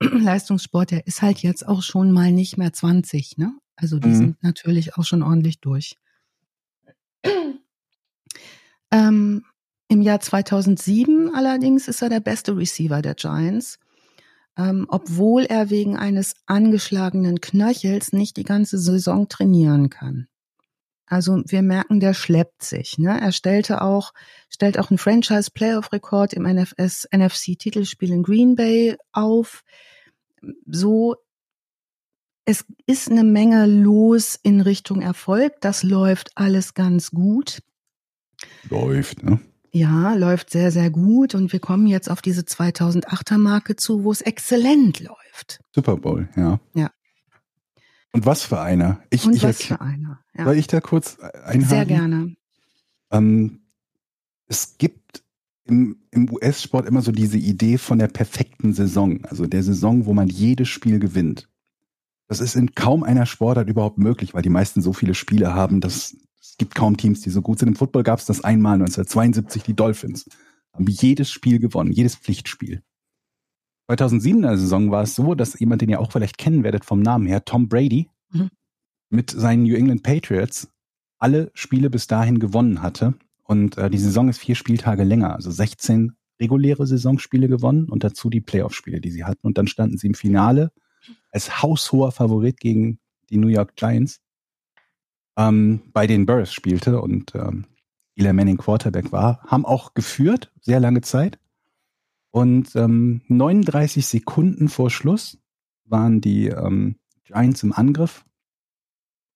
Leistungssport. 0.22 0.90
Der 0.90 1.06
ist 1.06 1.22
halt 1.22 1.38
jetzt 1.38 1.66
auch 1.66 1.82
schon 1.82 2.12
mal 2.12 2.30
nicht 2.30 2.58
mehr 2.58 2.74
20. 2.74 3.38
Ne? 3.38 3.52
Also 3.76 3.98
die 3.98 4.08
Mhm. 4.08 4.14
sind 4.14 4.42
natürlich 4.42 4.96
auch 4.96 5.04
schon 5.04 5.22
ordentlich 5.22 5.60
durch. 5.60 5.96
Ähm, 8.90 9.44
Im 9.88 10.02
Jahr 10.02 10.20
2007 10.20 11.32
allerdings 11.34 11.86
ist 11.86 12.02
er 12.02 12.08
der 12.08 12.20
beste 12.20 12.56
Receiver 12.56 13.02
der 13.02 13.14
Giants, 13.14 13.78
ähm, 14.56 14.86
obwohl 14.88 15.44
er 15.44 15.70
wegen 15.70 15.96
eines 15.96 16.34
angeschlagenen 16.46 17.40
Knöchels 17.40 18.12
nicht 18.12 18.36
die 18.36 18.44
ganze 18.44 18.78
Saison 18.78 19.28
trainieren 19.28 19.90
kann. 19.90 20.26
Also 21.06 21.40
wir 21.46 21.62
merken, 21.62 22.00
der 22.00 22.14
schleppt 22.14 22.64
sich. 22.64 22.98
Ne? 22.98 23.20
Er 23.20 23.30
stellte 23.30 23.80
auch, 23.80 24.12
stellt 24.50 24.76
auch 24.76 24.90
einen 24.90 24.98
Franchise-Playoff-Rekord 24.98 26.32
im 26.32 26.46
NFS, 26.46 27.06
NFC-Titelspiel 27.12 28.10
in 28.10 28.24
Green 28.24 28.56
Bay 28.56 28.96
auf. 29.12 29.62
So, 30.66 31.14
es 32.46 32.64
ist 32.86 33.10
eine 33.10 33.24
Menge 33.24 33.66
los 33.66 34.38
in 34.40 34.60
Richtung 34.60 35.02
Erfolg. 35.02 35.60
Das 35.60 35.82
läuft 35.82 36.30
alles 36.36 36.74
ganz 36.74 37.10
gut. 37.10 37.60
Läuft, 38.70 39.24
ne? 39.24 39.40
Ja, 39.72 40.14
läuft 40.14 40.50
sehr, 40.50 40.70
sehr 40.70 40.90
gut. 40.90 41.34
Und 41.34 41.52
wir 41.52 41.58
kommen 41.58 41.88
jetzt 41.88 42.08
auf 42.08 42.22
diese 42.22 42.42
2008er 42.42 43.36
Marke 43.36 43.74
zu, 43.74 44.04
wo 44.04 44.12
es 44.12 44.22
exzellent 44.22 45.00
läuft. 45.00 45.60
Super 45.74 45.96
Bowl, 45.96 46.28
ja. 46.36 46.60
Ja. 46.74 46.90
Und 48.12 48.24
was 48.24 48.44
für 48.44 48.60
einer? 48.60 49.02
Ich, 49.10 49.26
Und 49.26 49.34
ich 49.34 49.42
was 49.42 49.62
für 49.62 49.80
einer. 49.80 50.20
Ja. 50.34 50.44
Soll 50.44 50.56
ich 50.56 50.68
da 50.68 50.80
kurz 50.80 51.18
einhaken? 51.18 51.64
Sehr 51.64 51.84
gerne. 51.84 52.36
Ähm, 53.10 53.60
es 54.46 54.78
gibt 54.78 55.24
im, 55.64 55.98
im 56.12 56.32
US-Sport 56.32 56.86
immer 56.86 57.02
so 57.02 57.10
diese 57.10 57.38
Idee 57.38 57.76
von 57.76 57.98
der 57.98 58.08
perfekten 58.08 58.72
Saison, 58.72 59.24
also 59.24 59.46
der 59.46 59.64
Saison, 59.64 60.06
wo 60.06 60.14
man 60.14 60.28
jedes 60.28 60.68
Spiel 60.68 61.00
gewinnt. 61.00 61.48
Das 62.28 62.40
ist 62.40 62.56
in 62.56 62.74
kaum 62.74 63.02
einer 63.02 63.26
Sportart 63.26 63.68
überhaupt 63.68 63.98
möglich, 63.98 64.34
weil 64.34 64.42
die 64.42 64.48
meisten 64.50 64.82
so 64.82 64.92
viele 64.92 65.14
Spiele 65.14 65.54
haben, 65.54 65.80
dass 65.80 66.16
es 66.40 66.56
gibt 66.58 66.74
kaum 66.74 66.96
Teams, 66.96 67.20
die 67.20 67.30
so 67.30 67.42
gut 67.42 67.58
sind. 67.58 67.68
Im 67.68 67.76
Football 67.76 68.02
gab 68.02 68.18
es 68.18 68.26
das 68.26 68.42
einmal 68.42 68.74
1972, 68.74 69.62
die 69.62 69.74
Dolphins 69.74 70.26
haben 70.72 70.86
jedes 70.86 71.30
Spiel 71.30 71.58
gewonnen, 71.58 71.92
jedes 71.92 72.16
Pflichtspiel. 72.16 72.82
2007er 73.90 74.56
Saison 74.56 74.90
war 74.90 75.02
es 75.02 75.14
so, 75.14 75.34
dass 75.34 75.58
jemand, 75.58 75.82
den 75.82 75.88
ihr 75.90 76.00
auch 76.00 76.10
vielleicht 76.10 76.38
kennen 76.38 76.64
werdet 76.64 76.84
vom 76.84 77.00
Namen 77.00 77.26
her, 77.26 77.44
Tom 77.44 77.68
Brady, 77.68 78.08
Mhm. 78.32 78.50
mit 79.08 79.30
seinen 79.30 79.62
New 79.62 79.76
England 79.76 80.02
Patriots 80.02 80.68
alle 81.18 81.52
Spiele 81.54 81.90
bis 81.90 82.08
dahin 82.08 82.40
gewonnen 82.40 82.82
hatte. 82.82 83.14
Und 83.44 83.78
äh, 83.78 83.88
die 83.88 83.98
Saison 83.98 84.28
ist 84.28 84.38
vier 84.38 84.56
Spieltage 84.56 85.04
länger, 85.04 85.32
also 85.34 85.52
16 85.52 86.16
reguläre 86.40 86.86
Saisonspiele 86.88 87.46
gewonnen 87.48 87.88
und 87.88 88.02
dazu 88.02 88.28
die 88.30 88.40
Playoff-Spiele, 88.40 89.00
die 89.00 89.12
sie 89.12 89.22
hatten. 89.24 89.46
Und 89.46 89.58
dann 89.58 89.68
standen 89.68 89.96
sie 89.96 90.08
im 90.08 90.14
Finale 90.14 90.72
als 91.36 91.62
haushoher 91.62 92.12
Favorit 92.12 92.58
gegen 92.58 92.98
die 93.28 93.36
New 93.36 93.48
York 93.48 93.76
Giants, 93.76 94.22
ähm, 95.36 95.82
bei 95.92 96.06
den 96.06 96.24
Burrs 96.24 96.50
spielte 96.50 97.02
und 97.02 97.34
ähm, 97.34 97.66
Eli 98.14 98.32
Manning 98.32 98.56
Quarterback 98.56 99.12
war, 99.12 99.42
haben 99.42 99.66
auch 99.66 99.92
geführt, 99.92 100.50
sehr 100.62 100.80
lange 100.80 101.02
Zeit. 101.02 101.38
Und 102.30 102.74
ähm, 102.74 103.20
39 103.28 104.06
Sekunden 104.06 104.70
vor 104.70 104.88
Schluss 104.88 105.38
waren 105.84 106.22
die 106.22 106.48
ähm, 106.48 106.96
Giants 107.24 107.62
im 107.62 107.74
Angriff. 107.74 108.24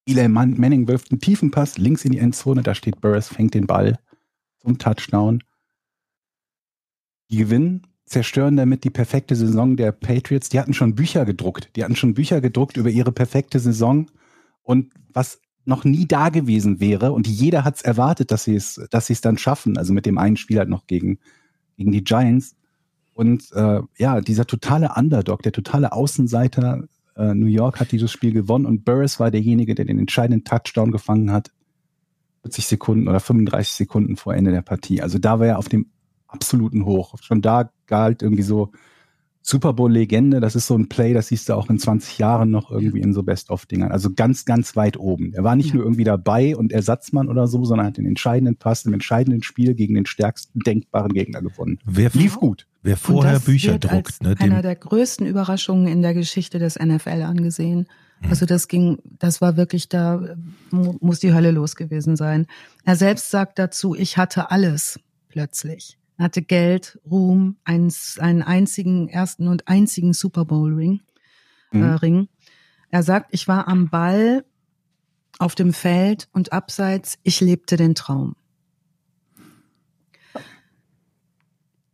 Eli 0.06 0.26
Man 0.28 0.58
Manning 0.58 0.88
wirft 0.88 1.10
einen 1.10 1.20
tiefen 1.20 1.50
Pass 1.50 1.76
links 1.76 2.06
in 2.06 2.12
die 2.12 2.18
Endzone, 2.18 2.62
da 2.62 2.74
steht 2.74 3.02
Burris, 3.02 3.28
fängt 3.28 3.52
den 3.52 3.66
Ball 3.66 3.98
zum 4.60 4.78
Touchdown. 4.78 5.42
Die 7.30 7.36
gewinnen, 7.36 7.86
zerstören 8.10 8.56
damit 8.56 8.82
die 8.82 8.90
perfekte 8.90 9.36
Saison 9.36 9.76
der 9.76 9.92
Patriots. 9.92 10.48
Die 10.48 10.58
hatten 10.58 10.74
schon 10.74 10.96
Bücher 10.96 11.24
gedruckt. 11.24 11.70
Die 11.76 11.84
hatten 11.84 11.94
schon 11.94 12.12
Bücher 12.12 12.40
gedruckt 12.40 12.76
über 12.76 12.90
ihre 12.90 13.12
perfekte 13.12 13.60
Saison 13.60 14.10
und 14.62 14.92
was 15.12 15.40
noch 15.64 15.84
nie 15.84 16.08
da 16.08 16.28
gewesen 16.28 16.80
wäre. 16.80 17.12
Und 17.12 17.28
jeder 17.28 17.62
hat 17.64 17.76
es 17.76 17.82
erwartet, 17.82 18.32
dass 18.32 18.44
sie 18.44 18.56
es, 18.56 18.80
dass 18.90 19.06
sie 19.06 19.12
es 19.12 19.20
dann 19.20 19.38
schaffen. 19.38 19.78
Also 19.78 19.92
mit 19.92 20.06
dem 20.06 20.18
einen 20.18 20.36
Spiel 20.36 20.58
halt 20.58 20.68
noch 20.68 20.88
gegen, 20.88 21.20
gegen 21.76 21.92
die 21.92 22.02
Giants. 22.02 22.56
Und 23.14 23.52
äh, 23.52 23.80
ja, 23.96 24.20
dieser 24.20 24.46
totale 24.46 24.90
Underdog, 24.96 25.42
der 25.42 25.52
totale 25.52 25.92
Außenseiter 25.92 26.88
äh, 27.14 27.32
New 27.34 27.46
York 27.46 27.78
hat 27.78 27.92
dieses 27.92 28.10
Spiel 28.10 28.32
gewonnen 28.32 28.66
und 28.66 28.84
Burris 28.84 29.20
war 29.20 29.30
derjenige, 29.30 29.76
der 29.76 29.84
den 29.84 30.00
entscheidenden 30.00 30.44
Touchdown 30.44 30.90
gefangen 30.90 31.30
hat. 31.30 31.52
40 32.42 32.66
Sekunden 32.66 33.06
oder 33.06 33.20
35 33.20 33.72
Sekunden 33.72 34.16
vor 34.16 34.34
Ende 34.34 34.50
der 34.50 34.62
Partie. 34.62 35.00
Also 35.00 35.18
da 35.18 35.38
war 35.38 35.46
er 35.46 35.58
auf 35.58 35.68
dem 35.68 35.86
absoluten 36.32 36.84
Hoch. 36.84 37.14
Schon 37.20 37.40
da 37.42 37.70
galt 37.86 38.22
irgendwie 38.22 38.42
so, 38.42 38.70
Super 39.42 39.72
Bowl-Legende, 39.72 40.38
das 40.38 40.54
ist 40.54 40.66
so 40.66 40.76
ein 40.76 40.90
Play, 40.90 41.14
das 41.14 41.28
siehst 41.28 41.48
du 41.48 41.54
auch 41.54 41.70
in 41.70 41.78
20 41.78 42.18
Jahren 42.18 42.50
noch 42.50 42.70
irgendwie 42.70 43.00
in 43.00 43.14
so 43.14 43.22
Best-of-Dingern. 43.22 43.90
Also 43.90 44.10
ganz, 44.14 44.44
ganz 44.44 44.76
weit 44.76 44.98
oben. 44.98 45.32
Er 45.32 45.42
war 45.42 45.56
nicht 45.56 45.70
Ja. 45.70 45.76
nur 45.76 45.84
irgendwie 45.84 46.04
dabei 46.04 46.54
und 46.54 46.72
Ersatzmann 46.72 47.26
oder 47.26 47.46
so, 47.48 47.64
sondern 47.64 47.86
hat 47.86 47.96
den 47.96 48.04
entscheidenden 48.04 48.56
Pass 48.56 48.84
im 48.84 48.92
entscheidenden 48.92 49.42
Spiel 49.42 49.74
gegen 49.74 49.94
den 49.94 50.04
stärksten 50.04 50.60
denkbaren 50.60 51.12
Gegner 51.14 51.40
gewonnen. 51.40 51.78
Wer, 51.86 52.10
Lief 52.12 52.36
gut. 52.36 52.66
wer 52.82 52.92
Und 52.94 52.98
vorher 53.00 53.32
das 53.34 53.44
Bücher 53.46 53.72
wird 53.72 53.84
druckt, 53.84 54.08
als 54.08 54.20
ne, 54.20 54.36
einer 54.38 54.60
der 54.60 54.76
größten 54.76 55.26
Überraschungen 55.26 55.86
in 55.88 56.02
der 56.02 56.12
Geschichte 56.12 56.58
des 56.58 56.78
NFL 56.78 57.22
angesehen. 57.22 57.86
Also 58.28 58.44
das 58.44 58.68
ging, 58.68 58.98
das 59.18 59.40
war 59.40 59.56
wirklich, 59.56 59.88
da 59.88 60.36
mu- 60.70 60.98
muss 61.00 61.20
die 61.20 61.32
Hölle 61.32 61.50
los 61.50 61.76
gewesen 61.76 62.14
sein. 62.16 62.46
Er 62.84 62.96
selbst 62.96 63.30
sagt 63.30 63.58
dazu, 63.58 63.94
ich 63.94 64.18
hatte 64.18 64.50
alles 64.50 65.00
plötzlich. 65.30 65.96
Er 66.20 66.24
hatte 66.24 66.42
Geld, 66.42 67.00
Ruhm, 67.10 67.56
einen, 67.64 67.90
einen 68.18 68.42
einzigen, 68.42 69.08
ersten 69.08 69.48
und 69.48 69.68
einzigen 69.68 70.12
Super 70.12 70.44
Bowl 70.44 70.74
Ring. 70.74 71.00
Äh, 71.72 71.78
Mhm. 71.78 71.94
Ring. 71.94 72.28
Er 72.90 73.02
sagt, 73.02 73.30
ich 73.32 73.48
war 73.48 73.68
am 73.68 73.88
Ball, 73.88 74.44
auf 75.38 75.54
dem 75.54 75.72
Feld 75.72 76.28
und 76.32 76.52
abseits, 76.52 77.18
ich 77.22 77.40
lebte 77.40 77.78
den 77.78 77.94
Traum. 77.94 78.36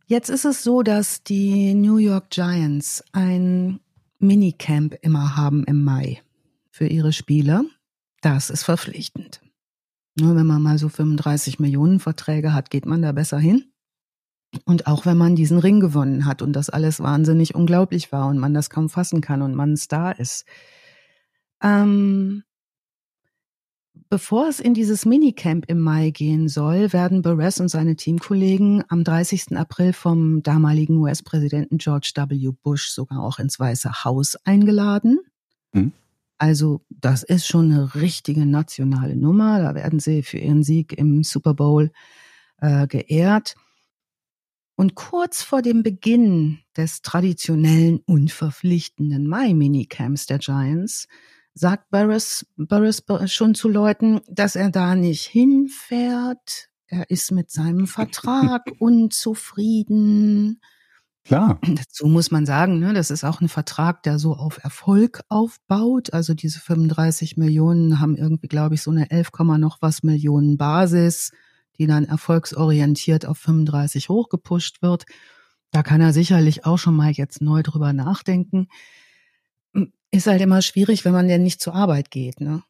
Jetzt 0.07 0.29
ist 0.29 0.43
es 0.43 0.61
so, 0.61 0.83
dass 0.83 1.23
die 1.23 1.73
New 1.73 1.95
York 1.95 2.29
Giants 2.29 3.05
ein 3.13 3.79
Minicamp 4.19 4.97
immer 5.03 5.37
haben 5.37 5.63
im 5.63 5.85
Mai 5.85 6.21
für 6.69 6.87
ihre 6.87 7.13
Spieler. 7.13 7.63
Das 8.19 8.49
ist 8.49 8.63
verpflichtend. 8.63 9.39
Nur 10.19 10.35
wenn 10.35 10.47
man 10.47 10.61
mal 10.61 10.77
so 10.79 10.89
35 10.89 11.59
Millionen 11.61 12.01
Verträge 12.01 12.53
hat, 12.53 12.69
geht 12.69 12.85
man 12.85 13.01
da 13.01 13.13
besser 13.13 13.39
hin. 13.39 13.71
Und 14.65 14.87
auch 14.87 15.05
wenn 15.05 15.17
man 15.17 15.35
diesen 15.35 15.59
Ring 15.59 15.79
gewonnen 15.79 16.25
hat 16.25 16.41
und 16.41 16.53
das 16.53 16.69
alles 16.69 16.99
wahnsinnig 16.99 17.55
unglaublich 17.55 18.11
war 18.11 18.27
und 18.27 18.37
man 18.37 18.53
das 18.53 18.69
kaum 18.69 18.89
fassen 18.89 19.21
kann 19.21 19.41
und 19.41 19.55
man 19.55 19.73
ein 19.73 19.77
Star 19.77 20.17
ist. 20.19 20.45
Ähm, 21.61 22.43
Bevor 24.09 24.47
es 24.47 24.61
in 24.61 24.73
dieses 24.73 25.05
Minicamp 25.05 25.65
im 25.67 25.81
Mai 25.81 26.11
gehen 26.11 26.47
soll, 26.47 26.93
werden 26.93 27.21
Beres 27.21 27.59
und 27.59 27.67
seine 27.67 27.97
Teamkollegen 27.97 28.81
am 28.87 29.03
30. 29.03 29.57
April 29.57 29.91
vom 29.91 30.41
damaligen 30.43 30.97
US-Präsidenten 30.97 31.77
George 31.77 32.13
W. 32.15 32.51
Bush 32.63 32.87
sogar 32.89 33.21
auch 33.21 33.37
ins 33.37 33.59
Weiße 33.59 34.05
Haus 34.05 34.37
eingeladen. 34.45 35.19
Mhm. 35.73 35.91
Also 36.37 36.81
das 36.89 37.23
ist 37.23 37.47
schon 37.47 37.69
eine 37.71 37.95
richtige 37.95 38.45
nationale 38.45 39.17
Nummer. 39.17 39.59
Da 39.59 39.75
werden 39.75 39.99
sie 39.99 40.23
für 40.23 40.37
ihren 40.37 40.63
Sieg 40.63 40.93
im 40.93 41.23
Super 41.23 41.53
Bowl 41.53 41.91
äh, 42.61 42.87
geehrt. 42.87 43.55
Und 44.77 44.93
kurz 44.93 45.41
vor 45.41 45.63
dem 45.63 45.81
Beginn 45.81 46.59
des 46.77 47.01
traditionellen 47.01 47.99
unverpflichtenden 48.05 49.27
Mai-Minicamps 49.27 50.27
der 50.27 50.37
Giants 50.37 51.07
sagt 51.55 51.89
Burris, 51.89 52.45
Burris 52.57 53.03
schon 53.33 53.55
zu 53.55 53.69
Leuten, 53.69 54.21
dass 54.29 54.55
er 54.55 54.69
da 54.69 54.93
nicht 54.93 55.25
hinfährt. 55.25 56.69
Er 56.85 57.09
ist 57.09 57.31
mit 57.31 57.49
seinem 57.49 57.87
Vertrag 57.87 58.65
unzufrieden. 58.79 60.61
Klar. 61.25 61.59
Dazu 61.63 62.05
muss 62.05 62.29
man 62.29 62.45
sagen, 62.45 62.77
ne, 62.79 62.93
das 62.93 63.09
ist 63.09 63.23
auch 63.23 63.41
ein 63.41 63.49
Vertrag, 63.49 64.03
der 64.03 64.19
so 64.19 64.35
auf 64.35 64.63
Erfolg 64.63 65.21
aufbaut. 65.27 66.13
Also 66.13 66.35
diese 66.35 66.59
35 66.59 67.35
Millionen 67.35 67.99
haben 67.99 68.15
irgendwie, 68.15 68.47
glaube 68.47 68.75
ich, 68.75 68.83
so 68.83 68.91
eine 68.91 69.09
11, 69.09 69.31
noch 69.57 69.81
was 69.81 70.03
Millionen 70.03 70.55
Basis, 70.57 71.31
die 71.77 71.87
dann 71.87 72.05
erfolgsorientiert 72.05 73.25
auf 73.25 73.37
35 73.37 74.09
hochgepusht 74.09 74.81
wird. 74.81 75.05
Da 75.71 75.83
kann 75.83 76.01
er 76.01 76.13
sicherlich 76.13 76.65
auch 76.65 76.77
schon 76.77 76.95
mal 76.95 77.11
jetzt 77.11 77.41
neu 77.41 77.63
drüber 77.63 77.93
nachdenken. 77.93 78.67
Ist 80.11 80.27
halt 80.27 80.41
immer 80.41 80.61
schwierig, 80.61 81.05
wenn 81.05 81.13
man 81.13 81.27
denn 81.27 81.43
nicht 81.43 81.61
zur 81.61 81.75
Arbeit 81.75 82.11
geht. 82.11 82.39
Ne? 82.39 82.63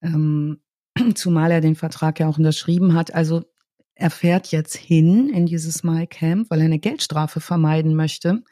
Ähm, 0.00 0.60
zumal 1.14 1.50
er 1.50 1.60
den 1.60 1.76
Vertrag 1.76 2.20
ja 2.20 2.28
auch 2.28 2.38
unterschrieben 2.38 2.94
hat. 2.94 3.14
Also 3.14 3.44
er 3.94 4.10
fährt 4.10 4.48
jetzt 4.48 4.76
hin 4.76 5.28
in 5.28 5.46
dieses 5.46 5.84
My 5.84 6.06
Camp, 6.06 6.50
weil 6.50 6.60
er 6.60 6.66
eine 6.66 6.78
Geldstrafe 6.78 7.40
vermeiden 7.40 7.94
möchte, 7.94 8.42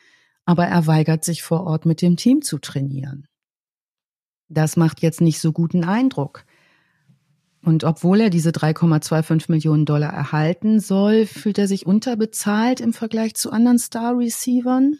aber 0.44 0.66
er 0.66 0.87
weigert 0.87 1.24
sich 1.24 1.42
vor 1.42 1.64
Ort 1.64 1.87
mit 1.87 2.03
dem 2.03 2.16
Team 2.16 2.42
zu 2.42 2.59
trainieren. 2.59 3.26
Das 4.48 4.76
macht 4.76 5.00
jetzt 5.00 5.20
nicht 5.20 5.40
so 5.40 5.53
guten 5.53 5.85
Eindruck. 5.85 6.44
Und 7.62 7.84
obwohl 7.84 8.20
er 8.20 8.30
diese 8.30 8.50
3,25 8.50 9.50
Millionen 9.50 9.84
Dollar 9.84 10.12
erhalten 10.12 10.80
soll, 10.80 11.26
fühlt 11.26 11.58
er 11.58 11.68
sich 11.68 11.86
unterbezahlt 11.86 12.80
im 12.80 12.92
Vergleich 12.92 13.34
zu 13.34 13.50
anderen 13.50 13.78
Star-Receivern. 13.78 14.96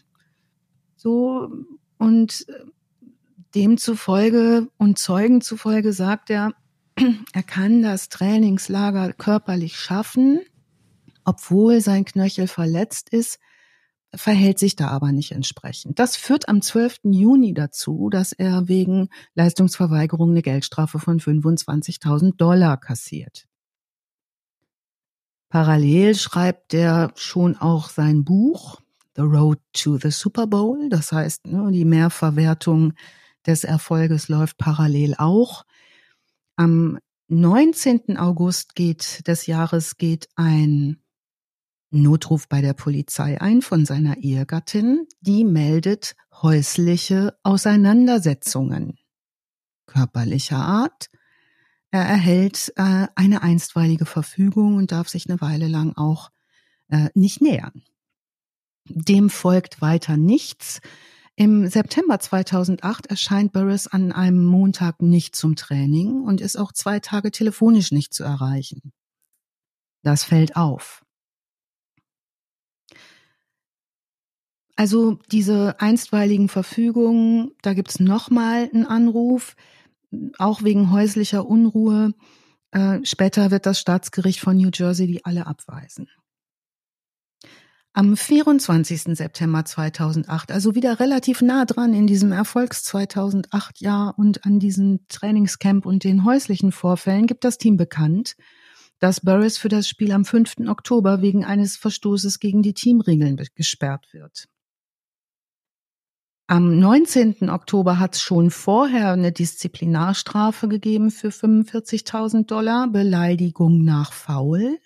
So, 0.96 1.48
und 1.96 2.46
demzufolge 3.54 4.68
und 4.76 4.98
Zeugen 4.98 5.40
zufolge 5.40 5.92
sagt 5.92 6.30
er, 6.30 6.52
er 7.32 7.42
kann 7.42 7.82
das 7.82 8.10
Trainingslager 8.10 9.14
körperlich 9.14 9.76
schaffen, 9.76 10.40
obwohl 11.24 11.80
sein 11.80 12.04
Knöchel 12.04 12.46
verletzt 12.46 13.08
ist, 13.10 13.38
verhält 14.14 14.58
sich 14.58 14.76
da 14.76 14.88
aber 14.88 15.12
nicht 15.12 15.32
entsprechend. 15.32 15.98
Das 15.98 16.16
führt 16.16 16.48
am 16.48 16.62
12. 16.62 17.00
Juni 17.04 17.54
dazu, 17.54 18.08
dass 18.10 18.32
er 18.32 18.68
wegen 18.68 19.08
Leistungsverweigerung 19.34 20.30
eine 20.30 20.42
Geldstrafe 20.42 20.98
von 20.98 21.20
25.000 21.20 22.36
Dollar 22.36 22.76
kassiert. 22.78 23.46
Parallel 25.48 26.14
schreibt 26.14 26.74
er 26.74 27.12
schon 27.16 27.56
auch 27.56 27.88
sein 27.88 28.24
Buch 28.24 28.80
The 29.16 29.22
Road 29.22 29.58
to 29.72 29.98
the 29.98 30.10
Super 30.10 30.46
Bowl. 30.46 30.88
Das 30.88 31.12
heißt, 31.12 31.46
ne, 31.46 31.70
die 31.72 31.84
Mehrverwertung 31.84 32.94
des 33.46 33.64
Erfolges 33.64 34.28
läuft 34.28 34.58
parallel 34.58 35.14
auch. 35.18 35.64
Am 36.56 36.98
19. 37.28 38.16
August 38.16 38.74
geht, 38.74 39.26
des 39.26 39.46
Jahres 39.46 39.96
geht 39.96 40.28
ein 40.36 41.02
Notruf 41.90 42.48
bei 42.48 42.61
der 42.61 42.74
Polizei 42.74 43.40
ein 43.40 43.62
von 43.62 43.85
seiner 43.85 44.18
Ehegattin. 44.18 45.07
Die 45.20 45.44
meldet 45.44 46.14
häusliche 46.33 47.37
Auseinandersetzungen 47.42 48.98
körperlicher 49.90 50.59
Art. 50.59 51.11
Er 51.90 52.03
erhält 52.03 52.72
äh, 52.76 53.09
eine 53.16 53.42
einstweilige 53.42 54.07
Verfügung 54.07 54.76
und 54.76 54.92
darf 54.92 55.09
sich 55.09 55.29
eine 55.29 55.40
Weile 55.40 55.66
lang 55.66 55.96
auch 55.96 56.31
äh, 56.88 57.09
nicht 57.14 57.40
nähern. 57.40 57.83
Dem 58.88 59.29
folgt 59.29 59.83
weiter 59.83 60.16
nichts. 60.16 60.81
Im 61.37 61.66
September 61.68 62.18
2008 62.18 63.07
erscheint 63.07 63.53
Burris 63.53 63.87
an 63.87 64.12
einem 64.12 64.44
Montag 64.44 65.03
nicht 65.03 65.35
zum 65.35 65.57
Training 65.57 66.22
und 66.22 66.40
ist 66.40 66.57
auch 66.57 66.72
zwei 66.72 67.00
Tage 67.00 67.31
telefonisch 67.31 67.92
nicht 67.92 68.14
zu 68.14 68.24
erreichen. 68.24 68.92
Das 70.03 70.24
fällt 70.24 70.57
auf. 70.57 71.05
Also 74.80 75.18
diese 75.30 75.78
einstweiligen 75.78 76.48
Verfügungen, 76.48 77.50
da 77.60 77.74
gibt's 77.74 78.00
nochmal 78.00 78.70
einen 78.72 78.86
Anruf, 78.86 79.54
auch 80.38 80.62
wegen 80.62 80.90
häuslicher 80.90 81.44
Unruhe. 81.44 82.14
Äh, 82.70 83.00
später 83.02 83.50
wird 83.50 83.66
das 83.66 83.78
Staatsgericht 83.78 84.40
von 84.40 84.56
New 84.56 84.70
Jersey 84.72 85.06
die 85.06 85.22
alle 85.22 85.46
abweisen. 85.46 86.08
Am 87.92 88.16
24. 88.16 89.18
September 89.18 89.66
2008, 89.66 90.50
also 90.50 90.74
wieder 90.74 90.98
relativ 90.98 91.42
nah 91.42 91.66
dran 91.66 91.92
in 91.92 92.06
diesem 92.06 92.32
Erfolgs 92.32 92.82
2008 92.84 93.82
Jahr 93.82 94.18
und 94.18 94.46
an 94.46 94.60
diesem 94.60 95.00
Trainingscamp 95.08 95.84
und 95.84 96.04
den 96.04 96.24
häuslichen 96.24 96.72
Vorfällen, 96.72 97.26
gibt 97.26 97.44
das 97.44 97.58
Team 97.58 97.76
bekannt, 97.76 98.34
dass 98.98 99.20
Burris 99.20 99.58
für 99.58 99.68
das 99.68 99.86
Spiel 99.86 100.12
am 100.12 100.24
5. 100.24 100.68
Oktober 100.68 101.20
wegen 101.20 101.44
eines 101.44 101.76
Verstoßes 101.76 102.40
gegen 102.40 102.62
die 102.62 102.72
Teamregeln 102.72 103.36
gesperrt 103.54 104.06
wird. 104.12 104.48
Am 106.50 106.80
19. 106.80 107.48
Oktober 107.48 108.00
hat 108.00 108.16
es 108.16 108.22
schon 108.22 108.50
vorher 108.50 109.12
eine 109.12 109.30
Disziplinarstrafe 109.30 110.66
gegeben 110.66 111.12
für 111.12 111.28
45.000 111.28 112.46
Dollar, 112.46 112.88
Beleidigung 112.88 113.84
nach 113.84 114.12
Foul. 114.12 114.80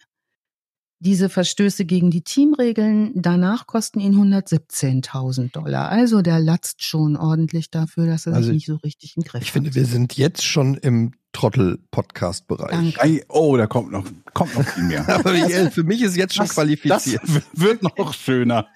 Diese 0.98 1.30
Verstöße 1.30 1.86
gegen 1.86 2.10
die 2.10 2.20
Teamregeln 2.20 3.12
danach 3.14 3.66
kosten 3.66 4.00
ihn 4.00 4.14
117.000 4.14 5.52
Dollar. 5.52 5.88
Also 5.88 6.20
der 6.20 6.38
latzt 6.38 6.82
schon 6.82 7.16
ordentlich 7.16 7.70
dafür, 7.70 8.08
dass 8.08 8.26
er 8.26 8.34
Also, 8.34 8.48
sich 8.48 8.54
nicht 8.56 8.66
so 8.66 8.76
richtig 8.76 9.16
in 9.16 9.22
Griff 9.22 9.40
Ich 9.40 9.48
hat. 9.48 9.52
finde, 9.54 9.74
wir 9.74 9.86
sind 9.86 10.18
jetzt 10.18 10.44
schon 10.44 10.74
im 10.74 11.12
Trottel-Podcast-Bereich. 11.34 13.24
Oh, 13.28 13.56
da 13.56 13.66
kommt 13.66 13.92
noch, 13.92 14.04
kommt 14.32 14.54
noch 14.54 14.64
viel 14.66 14.84
mehr. 14.84 15.06
Aber 15.18 15.34
äh, 15.34 15.70
für 15.70 15.82
mich 15.84 16.00
ist 16.02 16.16
jetzt 16.16 16.34
schon 16.34 16.46
Das- 16.46 16.54
qualifiziert. 16.54 17.20
Das 17.22 17.42
wird 17.52 17.82
noch 17.82 18.14
schöner. 18.14 18.66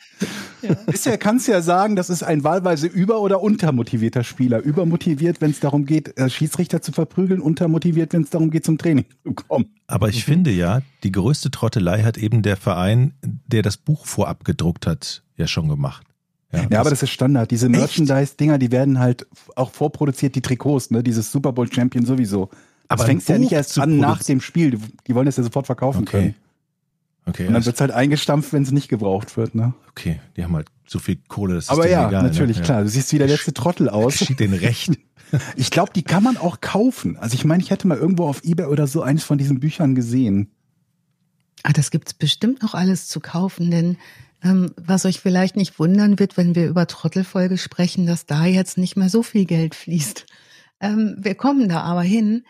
Bisher 0.87 1.17
kannst 1.19 1.49
du 1.49 1.53
ja 1.53 1.63
sagen, 1.63 1.97
das 1.97 2.11
ist 2.11 2.23
ein 2.23 2.45
wahlweise 2.45 2.87
über- 2.87 3.21
oder 3.21 3.41
untermotivierter 3.41 4.25
Spieler. 4.25 4.61
Übermotiviert, 4.61 5.41
wenn 5.41 5.53
es 5.53 5.61
darum 5.61 5.87
geht, 5.87 6.19
äh, 6.19 6.29
Schiedsrichter 6.29 6.83
zu 6.83 6.93
verprügeln, 6.93 7.41
untermotiviert, 7.41 8.13
wenn 8.13 8.23
es 8.23 8.31
darum 8.31 8.51
geht, 8.51 8.65
zum 8.65 8.77
Training 8.77 9.07
zu 9.25 9.33
kommen. 9.33 9.67
Aber 9.87 10.09
ich 10.09 10.25
finde 10.25 10.51
ja, 10.51 10.83
die 11.05 11.13
größte 11.13 11.51
Trottelei 11.51 12.03
hat 12.03 12.19
eben 12.19 12.43
der 12.43 12.57
Verein, 12.57 13.15
der 13.23 13.63
das 13.63 13.77
Buch 13.77 14.05
vorab 14.07 14.45
gedruckt 14.45 14.87
hat, 14.87 15.23
ja 15.37 15.47
schon 15.47 15.69
gemacht. 15.69 16.05
Ja, 16.53 16.81
aber 16.81 16.91
das 16.91 17.03
ist 17.03 17.11
Standard. 17.11 17.51
Diese 17.51 17.69
Merchandise-Dinger, 17.69 18.59
die 18.59 18.71
werden 18.73 18.99
halt 18.99 19.27
auch 19.55 19.71
vorproduziert, 19.71 20.35
die 20.35 20.41
Trikots, 20.41 20.91
ne? 20.91 21.03
Dieses 21.03 21.31
Super 21.31 21.53
Bowl 21.53 21.71
Champion 21.71 22.07
sowieso. 22.07 22.47
Das 22.89 23.01
Aber 23.01 23.05
fängst 23.05 23.29
ja 23.29 23.37
nicht 23.39 23.53
erst 23.53 23.75
zu 23.75 23.83
an 23.83 23.99
nach 23.99 24.23
dem 24.23 24.41
Spiel. 24.41 24.79
Die- 25.07 25.15
wollen 25.15 25.27
das 25.27 25.37
ja 25.37 25.43
sofort 25.43 25.67
verkaufen 25.67 26.03
Okay. 26.05 26.11
können. 26.11 26.35
Okay, 27.27 27.43
Und 27.43 27.49
dann 27.53 27.61
das- 27.61 27.67
wird's 27.67 27.81
halt 27.83 27.91
eingestampft, 27.91 28.55
wenn 28.55 28.63
es 28.63 28.71
nicht 28.71 28.89
gebraucht 28.89 29.37
wird, 29.37 29.55
ne? 29.55 29.75
okay, 29.91 30.21
die 30.39 30.45
haben 30.45 30.55
halt 30.57 30.69
so 30.87 30.99
viel 30.99 31.19
Kohle, 31.29 31.57
das 31.57 31.65
ist 31.65 31.71
Aber 31.71 31.83
denen 31.83 31.93
ja, 31.93 32.09
egal, 32.09 32.23
natürlich, 32.23 32.57
ne? 32.57 32.63
klar. 32.63 32.83
Du 32.83 32.89
siehst 32.89 33.13
wie 33.13 33.19
der 33.19 33.27
letzte 33.27 33.53
Trottel 33.53 33.91
aus. 33.91 34.17
Geschieht 34.19 34.41
den 34.41 34.55
recht. 34.55 34.93
Ich 35.57 35.71
glaube, 35.71 35.93
die 35.95 36.03
kann 36.05 36.23
man 36.23 36.39
auch 36.39 36.63
kaufen. 36.63 37.19
Also 37.19 37.35
ich 37.35 37.45
meine, 37.45 37.63
ich 37.63 37.69
hätte 37.69 37.87
mal 37.87 37.99
irgendwo 37.99 38.25
auf 38.27 38.43
Ebay 38.45 38.65
oder 38.65 38.87
so 38.87 39.03
eines 39.03 39.25
von 39.25 39.37
diesen 39.37 39.61
Büchern 39.61 39.95
gesehen. 39.95 40.51
Ah, 41.65 41.75
das 41.75 41.91
gibt's 41.91 42.15
bestimmt 42.15 42.63
noch 42.63 42.73
alles 42.73 43.09
zu 43.09 43.21
kaufen, 43.21 43.71
denn 43.71 43.99
was 44.43 45.05
euch 45.05 45.21
vielleicht 45.21 45.57
nicht 45.57 45.79
wundern 45.79 46.19
wird, 46.19 46.37
wenn 46.37 46.55
wir 46.55 46.69
über 46.69 46.87
Trottelfolge 46.87 47.59
sprechen, 47.59 48.07
dass 48.07 48.27
da 48.27 48.47
jetzt 48.47 48.79
nicht 48.79 48.97
mehr 48.97 49.09
so 49.09 49.23
viel 49.23 49.45
Geld 49.45 49.75
fließt. 49.75 50.27
Ähm, 50.81 51.17
wir 51.19 51.35
kommen 51.35 51.69
da 51.69 51.81
aber 51.81 52.03
hin. 52.03 52.45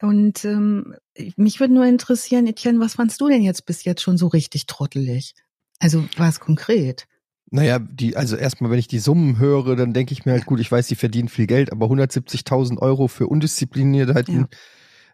Und 0.00 0.44
ähm, 0.44 0.94
mich 1.36 1.60
würde 1.60 1.74
nur 1.74 1.84
interessieren, 1.86 2.46
Etienne, 2.46 2.80
was 2.80 2.94
fandst 2.94 3.20
du 3.20 3.28
denn 3.28 3.42
jetzt 3.42 3.66
bis 3.66 3.84
jetzt 3.84 4.02
schon 4.02 4.18
so 4.18 4.28
richtig 4.28 4.66
trottelig? 4.66 5.34
Also 5.78 6.04
was 6.16 6.40
konkret? 6.40 7.06
Naja, 7.50 7.78
die, 7.78 8.16
also 8.16 8.36
erstmal, 8.36 8.70
wenn 8.70 8.78
ich 8.78 8.88
die 8.88 8.98
Summen 8.98 9.38
höre, 9.38 9.76
dann 9.76 9.92
denke 9.92 10.12
ich 10.12 10.24
mir 10.24 10.32
halt, 10.32 10.46
gut, 10.46 10.58
ich 10.58 10.72
weiß, 10.72 10.86
die 10.86 10.94
verdienen 10.96 11.28
viel 11.28 11.46
Geld, 11.46 11.70
aber 11.70 11.86
170.000 11.86 12.78
Euro 12.78 13.08
für 13.08 13.26
Undiszipliniertheiten 13.26 14.46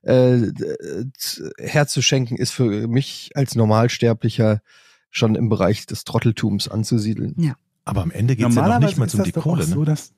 äh, 0.02 0.52
z- 1.16 1.52
herzuschenken, 1.58 2.36
ist 2.36 2.52
für 2.52 2.86
mich 2.86 3.30
als 3.34 3.56
Normalsterblicher 3.56 4.60
schon 5.10 5.34
im 5.34 5.48
Bereich 5.48 5.86
des 5.86 6.04
Trotteltums 6.04 6.68
anzusiedeln. 6.68 7.54
Aber 7.84 8.02
am 8.02 8.10
Ende 8.10 8.36
geht 8.36 8.46
es 8.48 8.54
ja 8.54 8.68
noch 8.68 8.78
nicht 8.80 8.98
mal 8.98 9.08
um 9.12 9.22
die 9.24 9.32
Kohle. 9.32 9.66
Ne? 9.66 9.74
so, 9.74 9.84
dass 9.84 10.12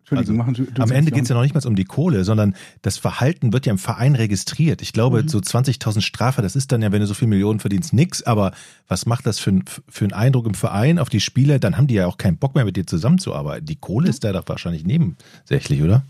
Entschuldigung, 0.00 0.38
Also, 0.38 0.52
machen 0.52 0.66
du, 0.66 0.70
du 0.70 0.82
Am 0.82 0.90
Ende 0.90 1.10
ja. 1.10 1.14
geht 1.14 1.22
es 1.22 1.30
ja 1.30 1.34
noch 1.34 1.40
nicht 1.42 1.54
mal 1.54 1.64
um 1.66 1.76
die 1.76 1.86
Kohle, 1.86 2.24
sondern 2.24 2.54
das 2.82 2.98
Verhalten 2.98 3.54
wird 3.54 3.64
ja 3.64 3.72
im 3.72 3.78
Verein 3.78 4.14
registriert. 4.14 4.82
Ich 4.82 4.92
glaube, 4.92 5.22
Mhm. 5.22 5.28
so 5.28 5.38
20.000 5.40 6.02
Strafe, 6.02 6.42
das 6.42 6.56
ist 6.56 6.72
dann 6.72 6.82
ja, 6.82 6.92
wenn 6.92 7.00
du 7.00 7.06
so 7.06 7.14
viel 7.14 7.26
Millionen 7.28 7.58
verdienst, 7.58 7.94
nix. 7.94 8.22
Aber 8.22 8.52
was 8.86 9.06
macht 9.06 9.24
das 9.24 9.38
für, 9.38 9.52
ein- 9.52 9.64
für 9.88 10.04
einen 10.04 10.12
Eindruck 10.12 10.44
im 10.44 10.52
Verein 10.52 10.98
auf 10.98 11.08
die 11.08 11.20
Spieler? 11.20 11.58
Dann 11.58 11.78
haben 11.78 11.86
die 11.86 11.94
ja 11.94 12.06
auch 12.06 12.18
keinen 12.18 12.36
Bock 12.36 12.54
mehr, 12.54 12.66
mit 12.66 12.76
dir 12.76 12.86
zusammenzuarbeiten. 12.86 13.64
Die 13.64 13.76
Kohle 13.76 14.10
ist 14.10 14.24
da 14.24 14.32
doch 14.34 14.46
wahrscheinlich 14.46 14.84
nebensächlich, 14.84 15.82
oder? 15.82 16.04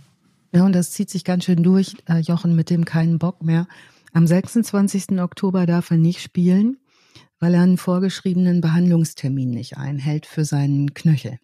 Ja, 0.53 0.65
und 0.65 0.73
das 0.73 0.91
zieht 0.91 1.09
sich 1.11 1.23
ganz 1.23 1.45
schön 1.45 1.63
durch, 1.63 1.95
äh, 2.09 2.19
Jochen, 2.19 2.57
mit 2.57 2.71
dem 2.71 2.85
keinen 2.85 3.21
Bock 3.21 3.45
mehr. 3.45 3.69
Am 4.13 4.27
26. 4.27 5.21
Oktober 5.21 5.67
darf 5.67 5.93
er 5.93 5.99
nicht 5.99 6.21
spielen, 6.21 6.79
weil 7.41 7.55
er 7.55 7.63
einen 7.63 7.77
vorgeschriebenen 7.77 8.61
Behandlungstermin 8.61 9.51
nicht 9.51 9.77
einhält 9.77 10.27
für 10.27 10.45
seinen 10.45 10.95
Knöchel. 10.95 11.39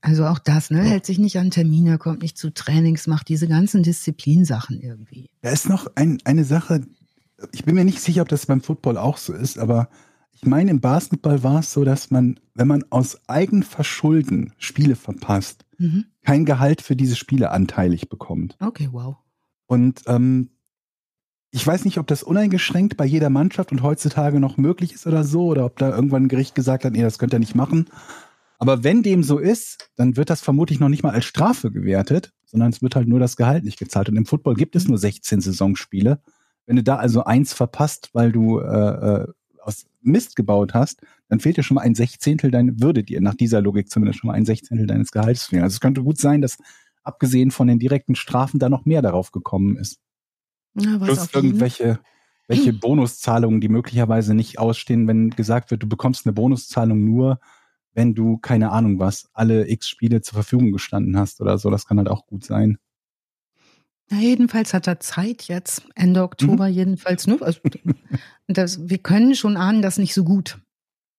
Also 0.00 0.26
auch 0.26 0.40
das, 0.40 0.70
ne? 0.70 0.82
Hält 0.82 1.06
sich 1.06 1.18
nicht 1.18 1.38
an 1.38 1.50
Termine, 1.52 1.96
kommt 1.98 2.22
nicht 2.22 2.36
zu 2.36 2.50
Trainings, 2.52 3.06
macht 3.06 3.28
diese 3.28 3.46
ganzen 3.46 3.82
Disziplinsachen 3.84 4.80
irgendwie. 4.80 5.30
Da 5.42 5.50
ist 5.50 5.68
noch 5.68 5.86
ein, 5.94 6.18
eine 6.24 6.44
Sache, 6.44 6.80
ich 7.52 7.64
bin 7.64 7.76
mir 7.76 7.84
nicht 7.84 8.00
sicher, 8.00 8.22
ob 8.22 8.28
das 8.28 8.46
beim 8.46 8.60
Football 8.62 8.96
auch 8.96 9.16
so 9.16 9.32
ist, 9.32 9.58
aber 9.58 9.88
ich 10.32 10.44
meine, 10.44 10.72
im 10.72 10.80
Basketball 10.80 11.44
war 11.44 11.60
es 11.60 11.72
so, 11.72 11.84
dass 11.84 12.10
man, 12.10 12.40
wenn 12.54 12.66
man 12.66 12.84
aus 12.90 13.20
Eigenverschulden 13.28 14.52
Spiele 14.58 14.96
verpasst, 14.96 15.64
Mhm. 15.78 16.04
kein 16.22 16.44
Gehalt 16.44 16.80
für 16.80 16.94
diese 16.94 17.16
Spiele 17.16 17.50
anteilig 17.50 18.08
bekommt. 18.08 18.56
Okay, 18.60 18.88
wow. 18.92 19.16
Und 19.66 20.02
ähm, 20.06 20.50
ich 21.54 21.66
weiß 21.66 21.84
nicht, 21.84 21.98
ob 21.98 22.06
das 22.06 22.22
uneingeschränkt 22.22 22.96
bei 22.96 23.04
jeder 23.04 23.28
Mannschaft 23.28 23.72
und 23.72 23.82
heutzutage 23.82 24.40
noch 24.40 24.56
möglich 24.56 24.94
ist 24.94 25.06
oder 25.06 25.22
so, 25.22 25.46
oder 25.46 25.66
ob 25.66 25.78
da 25.78 25.94
irgendwann 25.94 26.24
ein 26.24 26.28
Gericht 26.28 26.54
gesagt 26.54 26.84
hat, 26.84 26.94
nee, 26.94 27.02
das 27.02 27.18
könnt 27.18 27.34
ihr 27.34 27.38
nicht 27.38 27.54
machen. 27.54 27.86
Aber 28.58 28.84
wenn 28.84 29.02
dem 29.02 29.22
so 29.22 29.38
ist, 29.38 29.90
dann 29.96 30.16
wird 30.16 30.30
das 30.30 30.40
vermutlich 30.40 30.80
noch 30.80 30.88
nicht 30.88 31.02
mal 31.02 31.12
als 31.12 31.26
Strafe 31.26 31.70
gewertet, 31.70 32.32
sondern 32.46 32.70
es 32.70 32.80
wird 32.80 32.96
halt 32.96 33.06
nur 33.06 33.20
das 33.20 33.36
Gehalt 33.36 33.64
nicht 33.64 33.78
gezahlt. 33.78 34.08
Und 34.08 34.16
im 34.16 34.24
Football 34.24 34.54
gibt 34.54 34.76
es 34.76 34.88
nur 34.88 34.96
16 34.96 35.42
Saisonspiele. 35.42 36.20
Wenn 36.64 36.76
du 36.76 36.82
da 36.82 36.96
also 36.96 37.24
eins 37.24 37.52
verpasst, 37.52 38.10
weil 38.14 38.32
du 38.32 38.60
äh, 38.60 38.64
äh, 38.64 39.26
aus 39.60 39.84
Mist 40.00 40.36
gebaut 40.36 40.72
hast, 40.72 41.02
dann 41.28 41.40
fehlt 41.40 41.58
dir 41.58 41.62
schon 41.62 41.74
mal 41.74 41.82
ein 41.82 41.94
Sechzehntel 41.94 42.50
deine, 42.50 42.80
würde 42.80 43.02
dir 43.02 43.20
nach 43.20 43.34
dieser 43.34 43.60
Logik 43.60 43.90
zumindest 43.90 44.20
schon 44.20 44.28
mal 44.28 44.34
ein 44.34 44.46
Sechzehntel 44.46 44.86
deines 44.86 45.12
Gehalts 45.12 45.46
fehlen. 45.46 45.64
Also 45.64 45.74
es 45.74 45.80
könnte 45.80 46.02
gut 46.02 46.18
sein, 46.18 46.40
dass 46.40 46.56
abgesehen 47.02 47.50
von 47.50 47.66
den 47.66 47.78
direkten 47.78 48.14
Strafen 48.14 48.58
da 48.58 48.70
noch 48.70 48.86
mehr 48.86 49.02
darauf 49.02 49.32
gekommen 49.32 49.76
ist. 49.76 49.98
Ja, 50.74 50.98
Plus 50.98 51.32
jeden- 51.32 51.46
irgendwelche 51.46 52.00
welche 52.48 52.72
Bonuszahlungen, 52.72 53.60
die 53.60 53.68
möglicherweise 53.68 54.34
nicht 54.34 54.58
ausstehen, 54.58 55.08
wenn 55.08 55.30
gesagt 55.30 55.70
wird, 55.70 55.82
du 55.82 55.88
bekommst 55.88 56.26
eine 56.26 56.32
Bonuszahlung 56.32 57.04
nur, 57.04 57.40
wenn 57.94 58.14
du, 58.14 58.38
keine 58.38 58.70
Ahnung 58.70 58.98
was, 58.98 59.30
alle 59.32 59.68
x 59.68 59.88
Spiele 59.88 60.20
zur 60.22 60.34
Verfügung 60.34 60.72
gestanden 60.72 61.16
hast 61.16 61.40
oder 61.40 61.58
so. 61.58 61.70
Das 61.70 61.86
kann 61.86 61.98
halt 61.98 62.08
auch 62.08 62.26
gut 62.26 62.44
sein. 62.44 62.78
Na, 64.10 64.18
jedenfalls 64.18 64.74
hat 64.74 64.86
er 64.86 65.00
Zeit 65.00 65.44
jetzt, 65.44 65.86
Ende 65.94 66.22
Oktober 66.22 66.66
jedenfalls 66.66 67.26
nur. 67.26 67.42
Also, 67.42 67.60
das, 68.48 68.88
wir 68.88 68.98
können 68.98 69.34
schon 69.34 69.56
ahnen, 69.56 69.80
dass 69.80 69.98
nicht 69.98 70.14
so 70.14 70.24
gut, 70.24 70.58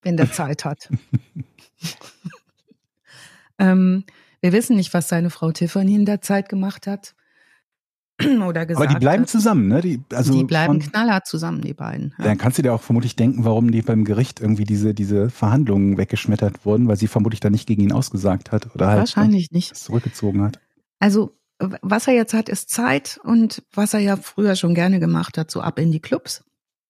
wenn 0.01 0.17
der 0.17 0.31
Zeit 0.31 0.65
hat. 0.65 0.89
ähm, 3.57 4.03
wir 4.41 4.51
wissen 4.51 4.75
nicht, 4.75 4.93
was 4.93 5.09
seine 5.09 5.29
Frau 5.29 5.51
Tiffany 5.51 5.95
in 5.95 6.05
der 6.05 6.21
Zeit 6.21 6.49
gemacht 6.49 6.85
hat. 6.85 7.15
Oder 8.47 8.65
gesagt 8.65 8.85
Aber 8.85 8.85
die 8.87 8.99
bleiben 8.99 9.25
zusammen, 9.25 9.67
ne? 9.67 9.81
Die, 9.81 10.01
also 10.13 10.33
die 10.33 10.43
bleiben 10.43 10.79
von- 10.81 10.91
knallhart 10.91 11.25
zusammen, 11.25 11.61
die 11.61 11.73
beiden. 11.73 12.13
Ja. 12.19 12.25
Dann 12.25 12.37
kannst 12.37 12.57
du 12.57 12.61
dir 12.61 12.73
auch 12.73 12.81
vermutlich 12.81 13.15
denken, 13.15 13.43
warum 13.43 13.71
die 13.71 13.81
beim 13.81 14.03
Gericht 14.05 14.39
irgendwie 14.39 14.65
diese, 14.65 14.93
diese 14.93 15.29
Verhandlungen 15.29 15.97
weggeschmettert 15.97 16.65
wurden, 16.65 16.87
weil 16.87 16.97
sie 16.97 17.07
vermutlich 17.07 17.39
dann 17.39 17.53
nicht 17.53 17.67
gegen 17.67 17.81
ihn 17.81 17.91
ausgesagt 17.91 18.51
hat 18.51 18.73
oder 18.75 18.87
halt 18.87 18.99
Wahrscheinlich 18.99 19.51
nicht. 19.51 19.71
das 19.71 19.83
zurückgezogen 19.85 20.43
hat. 20.43 20.59
Also, 20.99 21.35
was 21.81 22.07
er 22.07 22.13
jetzt 22.13 22.33
hat, 22.33 22.49
ist 22.49 22.69
Zeit 22.69 23.19
und 23.23 23.63
was 23.73 23.93
er 23.93 23.99
ja 24.01 24.15
früher 24.15 24.55
schon 24.55 24.75
gerne 24.75 24.99
gemacht 24.99 25.37
hat, 25.37 25.49
so 25.49 25.61
ab 25.61 25.79
in 25.79 25.91
die 25.91 25.99
Clubs. 25.99 26.43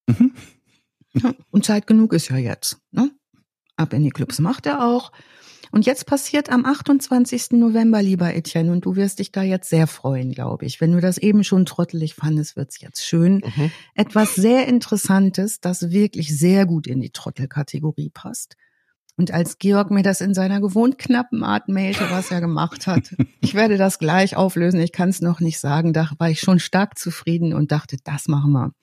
Mhm. 0.08 0.34
Ja, 1.14 1.32
und 1.52 1.64
Zeit 1.64 1.88
genug 1.88 2.12
ist 2.14 2.30
ja 2.30 2.38
jetzt. 2.38 2.80
Ne? 2.92 3.12
Ab 3.78 3.94
in 3.94 4.04
die 4.04 4.10
Clubs 4.10 4.40
macht 4.40 4.66
er 4.66 4.84
auch. 4.86 5.12
Und 5.74 5.88
jetzt 5.88 6.06
passiert 6.06 6.52
am 6.52 6.66
28. 6.66 7.54
November, 7.54 8.04
lieber 8.04 8.32
Etienne, 8.36 8.72
und 8.72 8.86
du 8.86 8.96
wirst 8.96 9.18
dich 9.18 9.32
da 9.32 9.42
jetzt 9.42 9.72
sehr 9.72 9.88
freuen, 9.88 10.32
glaube 10.32 10.66
ich. 10.66 10.80
Wenn 10.80 10.92
du 10.92 11.02
das 11.02 11.18
eben 11.18 11.44
schon 11.44 11.66
trottelig 11.66 12.14
fandest, 12.14 12.56
wird's 12.56 12.80
jetzt 12.80 13.04
schön. 13.04 13.42
Mhm. 13.44 13.72
Etwas 13.96 14.36
sehr 14.36 14.68
Interessantes, 14.68 15.62
das 15.62 15.90
wirklich 15.90 16.38
sehr 16.38 16.68
gut 16.68 16.86
in 16.86 17.02
die 17.02 17.10
Trottelkategorie 17.10 18.12
passt. 18.12 18.56
Und 19.18 19.32
als 19.32 19.58
Georg 19.58 19.90
mir 19.90 20.04
das 20.04 20.22
in 20.22 20.36
seiner 20.36 20.62
gewohnt 20.62 21.00
knappen 21.00 21.44
Art 21.44 21.70
mailte, 21.70 22.06
was 22.12 22.30
er 22.30 22.40
gemacht 22.40 22.86
hat, 22.86 23.16
ich 23.42 23.56
werde 23.56 23.78
das 23.78 23.98
gleich 23.98 24.36
auflösen, 24.36 24.80
ich 24.80 24.92
kann 24.92 25.10
es 25.10 25.22
noch 25.22 25.40
nicht 25.40 25.60
sagen, 25.60 25.92
da 25.92 26.08
war 26.20 26.30
ich 26.30 26.40
schon 26.40 26.60
stark 26.60 27.00
zufrieden 27.00 27.52
und 27.52 27.72
dachte, 27.72 27.98
das 28.04 28.28
machen 28.28 28.52
wir. 28.52 28.74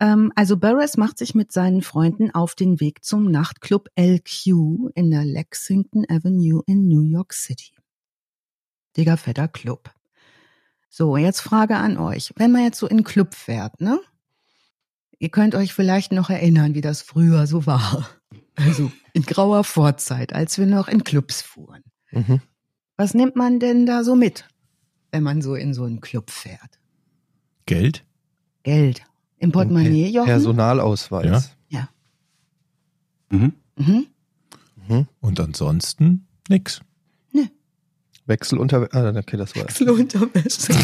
Ähm, 0.00 0.32
also 0.36 0.56
Barris 0.56 0.96
macht 0.96 1.18
sich 1.18 1.34
mit 1.34 1.52
seinen 1.52 1.82
Freunden 1.82 2.30
auf 2.30 2.54
den 2.54 2.80
Weg 2.80 3.04
zum 3.04 3.30
Nachtclub 3.30 3.88
LQ 3.96 4.90
in 4.94 5.10
der 5.10 5.24
Lexington 5.24 6.04
Avenue 6.08 6.62
in 6.66 6.86
New 6.88 7.02
York 7.02 7.32
City. 7.32 7.72
Digger 8.96 9.16
fetter 9.16 9.48
Club. 9.48 9.90
So, 10.88 11.16
jetzt 11.16 11.40
Frage 11.40 11.76
an 11.76 11.98
euch. 11.98 12.32
Wenn 12.36 12.52
man 12.52 12.64
jetzt 12.64 12.78
so 12.78 12.86
in 12.86 12.98
den 12.98 13.04
Club 13.04 13.34
fährt, 13.34 13.80
ne? 13.80 14.00
Ihr 15.18 15.28
könnt 15.30 15.54
euch 15.54 15.74
vielleicht 15.74 16.12
noch 16.12 16.30
erinnern, 16.30 16.74
wie 16.74 16.80
das 16.80 17.02
früher 17.02 17.46
so 17.46 17.66
war. 17.66 18.08
Also 18.60 18.90
in 19.12 19.22
grauer 19.22 19.62
Vorzeit, 19.62 20.32
als 20.32 20.58
wir 20.58 20.66
noch 20.66 20.88
in 20.88 21.04
Clubs 21.04 21.42
fuhren. 21.42 21.84
Mhm. 22.10 22.40
Was 22.96 23.14
nimmt 23.14 23.36
man 23.36 23.60
denn 23.60 23.86
da 23.86 24.02
so 24.02 24.16
mit, 24.16 24.48
wenn 25.12 25.22
man 25.22 25.42
so 25.42 25.54
in 25.54 25.74
so 25.74 25.84
einen 25.84 26.00
Club 26.00 26.28
fährt? 26.28 26.80
Geld? 27.66 28.04
Geld. 28.64 29.04
Im 29.38 29.52
Portemonnaie, 29.52 30.08
Jochen? 30.08 30.26
Personalausweis. 30.26 31.50
Mhm. 33.30 33.52
Mhm. 33.76 34.06
Mhm. 34.88 35.06
Und 35.20 35.40
ansonsten 35.40 36.26
nix. 36.48 36.80
Wechselunter... 38.28 38.88
Ah, 38.92 39.08
okay, 39.16 39.38
das 39.38 39.56
war... 39.56 39.64
Wechselunterwäsche. 39.64 40.74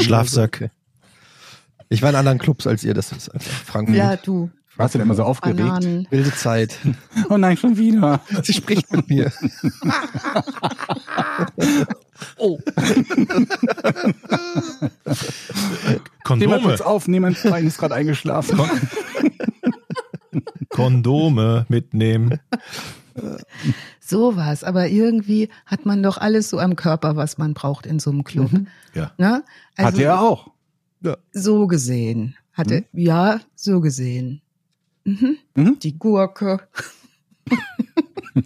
Schlafsack. 0.00 0.70
Ich 1.88 2.02
war 2.02 2.10
in 2.10 2.16
anderen 2.16 2.38
Clubs 2.38 2.68
als 2.68 2.84
ihr, 2.84 2.94
das 2.94 3.10
ist 3.10 3.28
einfach 3.34 3.50
Frankfurt. 3.50 3.96
ja, 3.96 4.16
du. 4.16 4.50
Warst 4.78 4.94
du 4.94 4.98
denn 4.98 5.06
immer 5.06 5.16
so 5.16 5.24
aufgeregt? 5.24 5.58
Bananen. 5.58 6.06
Wilde 6.10 6.32
Zeit. 6.32 6.78
Oh 7.30 7.36
nein, 7.36 7.56
schon 7.56 7.76
wieder. 7.76 8.20
Sie 8.42 8.52
spricht 8.54 8.90
mit 8.92 9.08
mir. 9.08 9.32
Oh. 12.36 12.58
Kondome. 16.24 16.60
kurz 16.60 16.80
auf, 16.80 17.06
niemand 17.06 17.44
ist 17.44 17.78
gerade 17.78 17.94
eingeschlafen. 17.94 18.60
Kondome 20.68 21.64
mitnehmen. 21.68 22.40
Sowas. 24.00 24.64
Aber 24.64 24.88
irgendwie 24.88 25.48
hat 25.64 25.86
man 25.86 26.02
doch 26.02 26.18
alles 26.18 26.50
so 26.50 26.58
am 26.58 26.74
Körper, 26.74 27.14
was 27.14 27.38
man 27.38 27.54
braucht 27.54 27.86
in 27.86 28.00
so 28.00 28.10
einem 28.10 28.24
Club. 28.24 28.50
Ja. 28.94 29.12
Ne? 29.16 29.44
Also 29.76 29.88
Hatte 29.88 30.02
er 30.02 30.20
auch. 30.20 30.50
So 31.32 31.68
gesehen. 31.68 32.36
Hatte, 32.52 32.84
ja, 32.92 33.40
so 33.54 33.80
gesehen. 33.80 34.42
Mhm. 35.08 35.38
Mhm. 35.54 35.78
Die 35.78 35.98
Gurke. 35.98 36.60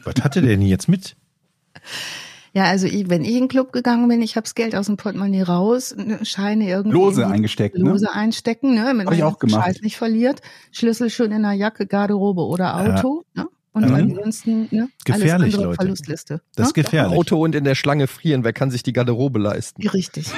Was 0.04 0.14
hatte 0.22 0.40
der 0.42 0.50
denn 0.56 0.62
jetzt 0.62 0.88
mit? 0.88 1.16
Ja, 2.54 2.64
also 2.64 2.86
ich, 2.86 3.08
wenn 3.08 3.22
ich 3.24 3.30
in 3.32 3.44
den 3.44 3.48
Club 3.48 3.72
gegangen 3.72 4.06
bin, 4.08 4.20
ich 4.22 4.36
habe 4.36 4.44
das 4.44 4.54
Geld 4.54 4.74
aus 4.76 4.86
dem 4.86 4.96
Portemonnaie 4.96 5.42
raus, 5.42 5.94
ne, 5.96 6.24
Scheine 6.24 6.68
irgendwie 6.68 6.96
Lose 6.98 7.26
eingesteckt, 7.26 7.76
ne? 7.78 7.88
Lose 7.90 8.12
einstecken, 8.12 8.74
ne, 8.74 8.84
damit 8.84 9.06
Hab 9.06 9.14
ich 9.14 9.20
man 9.20 9.28
auch 9.32 9.38
gemacht. 9.38 9.64
Scheiß 9.64 9.80
nicht 9.80 9.96
verliert. 9.96 10.42
Schlüssel 10.70 11.08
schon 11.10 11.32
in 11.32 11.42
der 11.42 11.52
Jacke, 11.52 11.86
Garderobe 11.86 12.42
oder 12.42 12.76
Auto, 12.76 13.24
ne? 13.34 13.46
Und 13.72 13.88
Mhm. 13.88 13.94
ansonsten, 13.94 14.68
ne? 14.70 14.88
Gefährlich, 15.06 15.32
alles 15.32 15.54
andere 15.54 15.62
Leute. 15.64 15.76
Verlustliste. 15.76 16.42
Das 16.54 16.68
ist 16.68 16.76
ne? 16.76 16.82
gefährlich. 16.82 17.18
Auto 17.18 17.42
und 17.42 17.54
in 17.54 17.64
der 17.64 17.74
Schlange 17.74 18.06
frieren, 18.06 18.44
wer 18.44 18.52
kann 18.52 18.70
sich 18.70 18.82
die 18.82 18.92
Garderobe 18.92 19.38
leisten? 19.38 19.82
Richtig. 19.88 20.30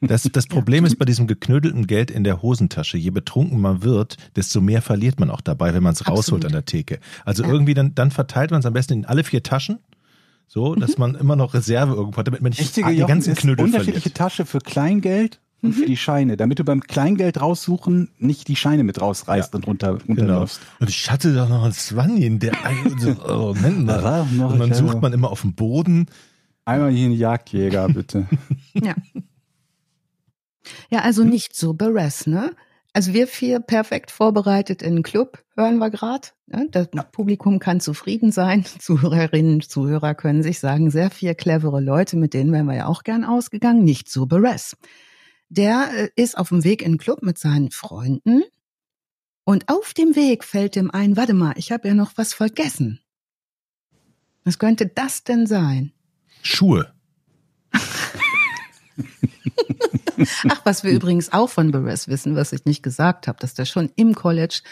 Das, 0.00 0.22
das 0.32 0.46
Problem 0.46 0.84
ist 0.84 0.98
bei 0.98 1.04
diesem 1.04 1.26
geknödelten 1.26 1.86
Geld 1.86 2.10
in 2.10 2.24
der 2.24 2.42
Hosentasche, 2.42 2.96
je 2.96 3.10
betrunken 3.10 3.60
man 3.60 3.82
wird, 3.82 4.16
desto 4.36 4.60
mehr 4.60 4.82
verliert 4.82 5.18
man 5.20 5.30
auch 5.30 5.40
dabei, 5.40 5.74
wenn 5.74 5.82
man 5.82 5.92
es 5.92 6.08
rausholt 6.08 6.44
an 6.44 6.52
der 6.52 6.64
Theke. 6.64 6.98
Also 7.24 7.42
Ja. 7.42 7.50
irgendwie 7.50 7.74
dann, 7.74 7.94
dann 7.94 8.10
verteilt 8.10 8.50
man 8.50 8.60
es 8.60 8.66
am 8.66 8.72
besten 8.72 8.94
in 8.94 9.04
alle 9.04 9.24
vier 9.24 9.42
Taschen, 9.42 9.78
so, 10.48 10.74
dass 10.74 10.96
man 10.98 11.14
immer 11.16 11.36
noch 11.36 11.54
Reserve 11.54 11.94
irgendwo 11.94 12.18
hat, 12.18 12.26
damit 12.28 12.40
man 12.42 12.50
nicht 12.50 12.60
Richtige 12.60 12.90
die 12.90 12.98
Jochen 12.98 13.08
ganzen 13.08 13.32
ist 13.32 13.40
Knödel 13.40 13.64
unterschiedliche 13.66 14.00
verliert. 14.10 14.16
Tasche 14.16 14.46
für 14.46 14.58
Kleingeld 14.60 15.40
und 15.62 15.72
für 15.72 15.86
die 15.86 15.96
Scheine, 15.96 16.36
damit 16.36 16.58
du 16.60 16.64
beim 16.64 16.80
Kleingeld 16.82 17.40
raussuchen 17.40 18.10
nicht 18.18 18.46
die 18.46 18.54
Scheine 18.56 18.84
mit 18.84 19.00
rausreißt 19.00 19.54
und 19.56 19.66
runter, 19.66 19.94
Genau. 19.94 20.06
runterläufst. 20.20 20.60
Und 20.78 20.88
ich 20.90 21.10
hatte 21.10 21.34
da 21.34 21.48
noch 21.48 21.64
einen 21.64 21.72
Swanny, 21.72 22.38
der 22.38 22.52
oh, 23.28 23.54
Moment 23.54 23.86
mal. 23.86 24.26
noch- 24.32 24.52
Und 24.52 24.58
dann 24.60 24.68
ja. 24.68 24.74
sucht 24.76 25.00
man 25.02 25.12
immer 25.12 25.30
auf 25.30 25.40
dem 25.40 25.54
Boden. 25.54 26.06
Einmal 26.64 26.90
hier 26.92 27.06
einen 27.06 27.14
Jagdjäger, 27.14 27.88
bitte. 27.88 28.26
Ja. 28.74 28.94
Ja, 30.90 31.00
also 31.00 31.24
nicht 31.24 31.56
so 31.56 31.74
Beres, 31.74 32.26
ne? 32.26 32.54
Also 32.92 33.12
wir 33.12 33.26
vier 33.26 33.60
perfekt 33.60 34.10
vorbereitet 34.10 34.80
in 34.80 34.94
den 34.94 35.02
Club, 35.02 35.44
hören 35.54 35.76
wir 35.76 35.90
gerade. 35.90 36.28
Ne? 36.46 36.68
Das 36.70 36.88
Publikum 37.12 37.58
kann 37.58 37.78
zufrieden 37.78 38.32
sein. 38.32 38.64
Zuhörerinnen, 38.78 39.60
Zuhörer 39.60 40.14
können 40.14 40.42
sich 40.42 40.60
sagen, 40.60 40.90
sehr 40.90 41.10
viel 41.10 41.34
clevere 41.34 41.82
Leute, 41.82 42.16
mit 42.16 42.32
denen 42.32 42.52
wären 42.52 42.64
wir 42.64 42.74
ja 42.74 42.86
auch 42.86 43.02
gern 43.02 43.24
ausgegangen. 43.24 43.84
Nicht 43.84 44.08
so 44.08 44.24
Beres. 44.24 44.78
Der 45.50 45.90
äh, 45.94 46.08
ist 46.16 46.38
auf 46.38 46.48
dem 46.48 46.64
Weg 46.64 46.80
in 46.80 46.92
den 46.92 46.98
Club 46.98 47.22
mit 47.22 47.36
seinen 47.36 47.70
Freunden 47.70 48.44
und 49.44 49.68
auf 49.68 49.92
dem 49.92 50.16
Weg 50.16 50.42
fällt 50.42 50.74
ihm 50.76 50.90
ein, 50.90 51.18
warte 51.18 51.34
mal, 51.34 51.52
ich 51.56 51.72
habe 51.72 51.88
ja 51.88 51.94
noch 51.94 52.12
was 52.16 52.32
vergessen. 52.32 53.00
Was 54.42 54.58
könnte 54.58 54.86
das 54.86 55.22
denn 55.22 55.46
sein? 55.46 55.92
Schuhe. 56.42 56.95
Ach, 60.48 60.60
was 60.64 60.84
wir 60.84 60.92
übrigens 60.92 61.32
auch 61.32 61.48
von 61.48 61.70
Beres 61.70 62.08
wissen, 62.08 62.36
was 62.36 62.52
ich 62.52 62.64
nicht 62.64 62.82
gesagt 62.82 63.28
habe, 63.28 63.38
dass 63.40 63.54
der 63.54 63.64
schon 63.64 63.90
im 63.96 64.14
College 64.14 64.62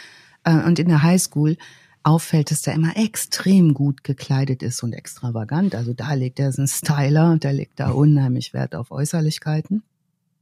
äh, 0.45 0.55
und 0.55 0.79
in 0.79 0.89
der 0.89 1.03
Highschool 1.03 1.57
auffällt, 2.03 2.51
dass 2.51 2.63
der 2.63 2.75
immer 2.75 2.97
extrem 2.97 3.75
gut 3.75 4.05
gekleidet 4.05 4.63
ist 4.63 4.83
und 4.83 4.93
extravagant. 4.93 5.75
Also 5.75 5.95
da 5.95 6.13
legt 6.15 6.39
er 6.39 6.53
einen 6.57 6.69
Styler 6.69 7.31
und 7.31 7.45
der 7.45 7.53
legt 7.53 7.81
da 7.81 7.91
unheimlich 7.91 8.53
Wert 8.53 8.75
auf 8.75 8.91
Äußerlichkeiten. 8.91 9.83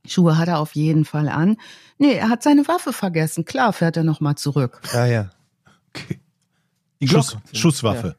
Schuhe 0.04 0.36
hat 0.36 0.48
er 0.48 0.58
auf 0.58 0.74
jeden 0.74 1.04
Fall 1.04 1.28
an. 1.28 1.56
Nee, 1.98 2.14
er 2.14 2.28
hat 2.28 2.42
seine 2.42 2.66
Waffe 2.66 2.92
vergessen. 2.92 3.44
Klar, 3.44 3.72
fährt 3.72 3.96
er 3.96 4.02
nochmal 4.02 4.34
zurück. 4.34 4.80
Ja, 4.92 5.06
ja. 5.06 5.30
Okay. 5.94 6.18
Die 7.00 7.08
Schuss, 7.08 7.30
Glock. 7.30 7.42
Schusswaffe. 7.52 8.16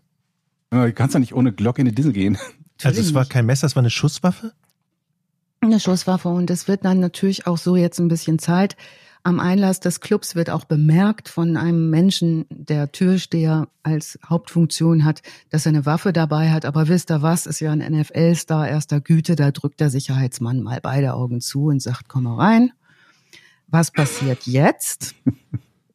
Ja, 0.71 0.85
Du 0.85 0.93
kannst 0.93 1.13
ja 1.13 1.19
nicht 1.19 1.33
ohne 1.33 1.51
Glock 1.51 1.79
in 1.79 1.85
die 1.85 1.93
Disse 1.93 2.13
gehen. 2.13 2.37
Also 2.81 2.99
es 2.99 3.13
war 3.13 3.21
Natürlich 3.21 3.29
kein 3.29 3.45
Messer, 3.45 3.67
es 3.67 3.75
war 3.75 3.81
eine 3.81 3.89
Schusswaffe? 3.89 4.53
Eine 5.65 5.79
Schusswaffe 5.79 6.29
und 6.29 6.49
es 6.49 6.67
wird 6.67 6.85
dann 6.85 6.99
natürlich 6.99 7.47
auch 7.47 7.57
so 7.57 7.75
jetzt 7.75 7.99
ein 7.99 8.07
bisschen 8.07 8.39
Zeit. 8.39 8.75
Am 9.25 9.39
Einlass 9.39 9.79
des 9.79 10.01
Clubs 10.01 10.35
wird 10.35 10.49
auch 10.49 10.65
bemerkt 10.65 11.29
von 11.29 11.55
einem 11.55 11.89
Menschen, 11.89 12.45
der 12.49 12.91
Türsteher 12.91 13.69
als 13.81 14.19
Hauptfunktion 14.27 15.05
hat, 15.05 15.21
dass 15.49 15.65
er 15.65 15.69
eine 15.69 15.85
Waffe 15.85 16.11
dabei 16.11 16.51
hat. 16.51 16.65
Aber 16.65 16.89
wisst 16.89 17.09
ihr 17.09 17.21
was, 17.21 17.45
ist 17.45 17.61
ja 17.61 17.71
ein 17.71 17.79
NFL-Star 17.79 18.67
erster 18.67 18.99
Güte, 18.99 19.37
da 19.37 19.51
drückt 19.51 19.79
der 19.79 19.89
Sicherheitsmann 19.89 20.61
mal 20.61 20.79
beide 20.81 21.13
Augen 21.13 21.39
zu 21.39 21.67
und 21.67 21.81
sagt, 21.81 22.09
komm 22.09 22.23
mal 22.23 22.35
rein. 22.35 22.71
Was 23.67 23.91
passiert 23.91 24.45
jetzt? 24.45 25.15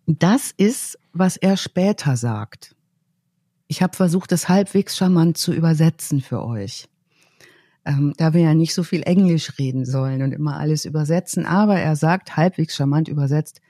Das 0.06 0.52
ist, 0.56 0.98
was 1.12 1.36
er 1.36 1.58
später 1.58 2.16
sagt. 2.16 2.74
Ich 3.66 3.82
habe 3.82 3.94
versucht, 3.94 4.32
es 4.32 4.48
halbwegs 4.48 4.96
charmant 4.96 5.36
zu 5.36 5.52
übersetzen 5.52 6.22
für 6.22 6.42
euch 6.42 6.88
ähm, 7.88 8.12
da 8.18 8.34
wir 8.34 8.42
ja 8.42 8.54
nicht 8.54 8.74
so 8.74 8.82
viel 8.82 9.02
Englisch 9.02 9.58
reden 9.58 9.86
sollen 9.86 10.22
und 10.22 10.32
immer 10.32 10.58
alles 10.58 10.84
übersetzen. 10.84 11.46
Aber 11.46 11.80
er 11.80 11.96
sagt, 11.96 12.36
halbwegs 12.36 12.76
charmant 12.76 13.08
übersetzt, 13.08 13.60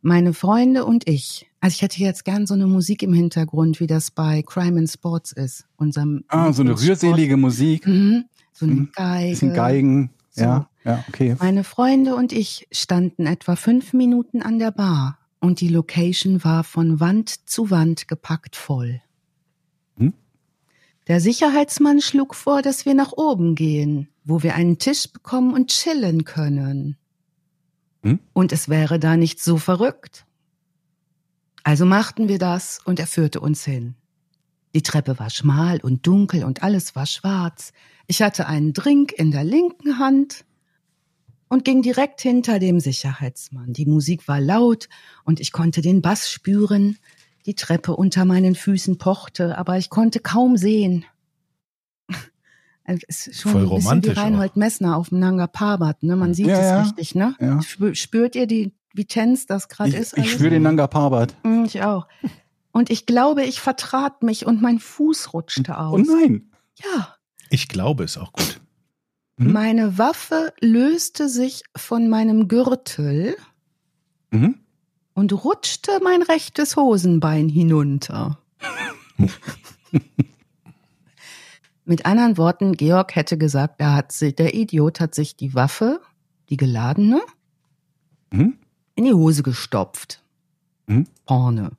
meine 0.00 0.32
Freunde 0.32 0.84
und 0.84 1.08
ich. 1.08 1.50
Also 1.60 1.74
ich 1.74 1.82
hätte 1.82 2.00
jetzt 2.00 2.24
gern 2.24 2.46
so 2.46 2.54
eine 2.54 2.66
Musik 2.66 3.02
im 3.02 3.12
Hintergrund, 3.12 3.80
wie 3.80 3.86
das 3.86 4.10
bei 4.10 4.42
Crime 4.42 4.78
and 4.78 4.90
Sports 4.90 5.32
ist. 5.32 5.66
Unserem 5.76 6.24
Ah, 6.28 6.52
so 6.52 6.62
eine 6.62 6.78
rührselige 6.78 7.36
Musik. 7.36 7.86
Mhm. 7.86 8.24
So 8.52 8.66
eine 8.66 8.74
Mhm. 8.74 8.88
Geige. 8.94 9.30
Bisschen 9.30 9.54
Geigen. 9.54 10.10
So. 10.30 10.42
Ja, 10.42 10.68
ja, 10.84 11.04
okay. 11.08 11.36
Meine 11.40 11.64
Freunde 11.64 12.14
und 12.14 12.32
ich 12.32 12.68
standen 12.70 13.26
etwa 13.26 13.56
fünf 13.56 13.92
Minuten 13.92 14.42
an 14.42 14.58
der 14.58 14.70
Bar 14.70 15.18
und 15.40 15.60
die 15.60 15.68
Location 15.68 16.44
war 16.44 16.62
von 16.64 17.00
Wand 17.00 17.48
zu 17.48 17.70
Wand 17.70 18.06
gepackt 18.06 18.56
voll. 18.56 19.00
Hm? 19.96 20.12
Der 21.06 21.20
Sicherheitsmann 21.20 22.00
schlug 22.00 22.34
vor, 22.34 22.62
dass 22.62 22.86
wir 22.86 22.94
nach 22.94 23.12
oben 23.12 23.54
gehen, 23.54 24.08
wo 24.24 24.42
wir 24.42 24.54
einen 24.54 24.78
Tisch 24.78 25.12
bekommen 25.12 25.52
und 25.52 25.70
chillen 25.70 26.24
können. 26.24 26.96
Hm? 28.02 28.20
Und 28.32 28.52
es 28.52 28.68
wäre 28.68 28.98
da 28.98 29.16
nicht 29.16 29.40
so 29.40 29.58
verrückt. 29.58 30.24
Also 31.62 31.84
machten 31.86 32.28
wir 32.28 32.38
das 32.38 32.78
und 32.84 32.98
er 33.00 33.06
führte 33.06 33.40
uns 33.40 33.64
hin. 33.64 33.94
Die 34.74 34.82
Treppe 34.82 35.18
war 35.18 35.30
schmal 35.30 35.80
und 35.80 36.06
dunkel 36.06 36.44
und 36.44 36.62
alles 36.62 36.96
war 36.96 37.06
schwarz. 37.06 37.72
Ich 38.06 38.22
hatte 38.22 38.46
einen 38.46 38.72
Drink 38.72 39.12
in 39.12 39.30
der 39.30 39.44
linken 39.44 39.98
Hand 39.98 40.44
und 41.48 41.64
ging 41.64 41.82
direkt 41.82 42.20
hinter 42.20 42.58
dem 42.58 42.80
Sicherheitsmann. 42.80 43.72
Die 43.72 43.86
Musik 43.86 44.26
war 44.26 44.40
laut 44.40 44.88
und 45.24 45.38
ich 45.38 45.52
konnte 45.52 45.80
den 45.80 46.02
Bass 46.02 46.30
spüren. 46.30 46.98
Die 47.46 47.54
Treppe 47.54 47.94
unter 47.96 48.24
meinen 48.24 48.54
Füßen 48.54 48.96
pochte, 48.98 49.58
aber 49.58 49.76
ich 49.78 49.90
konnte 49.90 50.20
kaum 50.20 50.56
sehen. 50.56 51.04
Es 52.86 53.26
ist 53.26 53.40
schon 53.40 53.52
Voll 53.52 53.62
ein 53.62 53.68
bisschen 53.68 53.80
wie 53.80 53.84
romantisch 53.86 54.16
Reinhold 54.18 54.56
Messner 54.56 54.96
auf 54.98 55.08
dem 55.08 55.18
Nanga 55.18 55.46
Parbat, 55.46 56.02
ne? 56.02 56.16
Man 56.16 56.34
sieht 56.34 56.48
Ja, 56.48 56.58
es 56.58 56.66
ja. 56.66 56.82
richtig, 56.82 57.14
ne? 57.14 57.34
Ja. 57.40 57.62
Spür, 57.62 57.94
spürt 57.94 58.36
ihr 58.36 58.46
die, 58.46 58.72
wie 58.92 59.06
tense 59.06 59.46
das 59.46 59.68
gerade 59.70 59.88
Ich, 59.90 59.96
ist? 59.96 60.18
ich 60.18 60.30
spüre 60.30 60.50
den 60.50 60.62
Nanga 60.64 60.86
Parbat. 60.86 61.34
Mm, 61.44 61.64
Ich 61.64 61.82
auch. 61.82 62.06
Und 62.72 62.90
ich 62.90 63.06
glaube, 63.06 63.42
ich 63.44 63.60
vertrat 63.60 64.22
mich 64.22 64.44
und 64.44 64.60
mein 64.60 64.78
Fuß 64.80 65.32
rutschte 65.32 65.78
aus. 65.78 65.94
Oh 66.08 66.12
nein. 66.18 66.50
Ja. 66.82 67.14
Ich 67.48 67.68
glaube 67.68 68.04
es 68.04 68.18
auch 68.18 68.32
gut. 68.32 68.60
Mhm. 69.38 69.52
Meine 69.52 69.96
Waffe 69.96 70.52
löste 70.60 71.28
sich 71.30 71.62
von 71.74 72.08
meinem 72.08 72.48
Gürtel 72.48 73.34
Mhm. 74.30 74.58
Und 75.14 75.32
rutschte 75.44 75.92
mein 76.02 76.22
rechtes 76.22 76.76
Hosenbein 76.76 77.48
hinunter. 77.48 78.38
Mit 81.84 82.06
anderen 82.06 82.38
Worten, 82.38 82.72
Georg 82.76 83.14
hätte 83.14 83.36
gesagt, 83.36 83.74
er 83.78 83.94
hat 83.94 84.10
sich, 84.12 84.34
der 84.34 84.54
Idiot 84.54 85.00
hat 85.00 85.14
sich 85.14 85.36
die 85.36 85.54
Waffe, 85.54 86.00
die 86.48 86.56
geladene, 86.56 87.20
Mhm. 88.32 88.54
in 88.96 89.04
die 89.04 89.12
Hose 89.14 89.42
gestopft. 89.42 90.22
Mhm. 90.86 91.06
Vorne. 91.26 91.72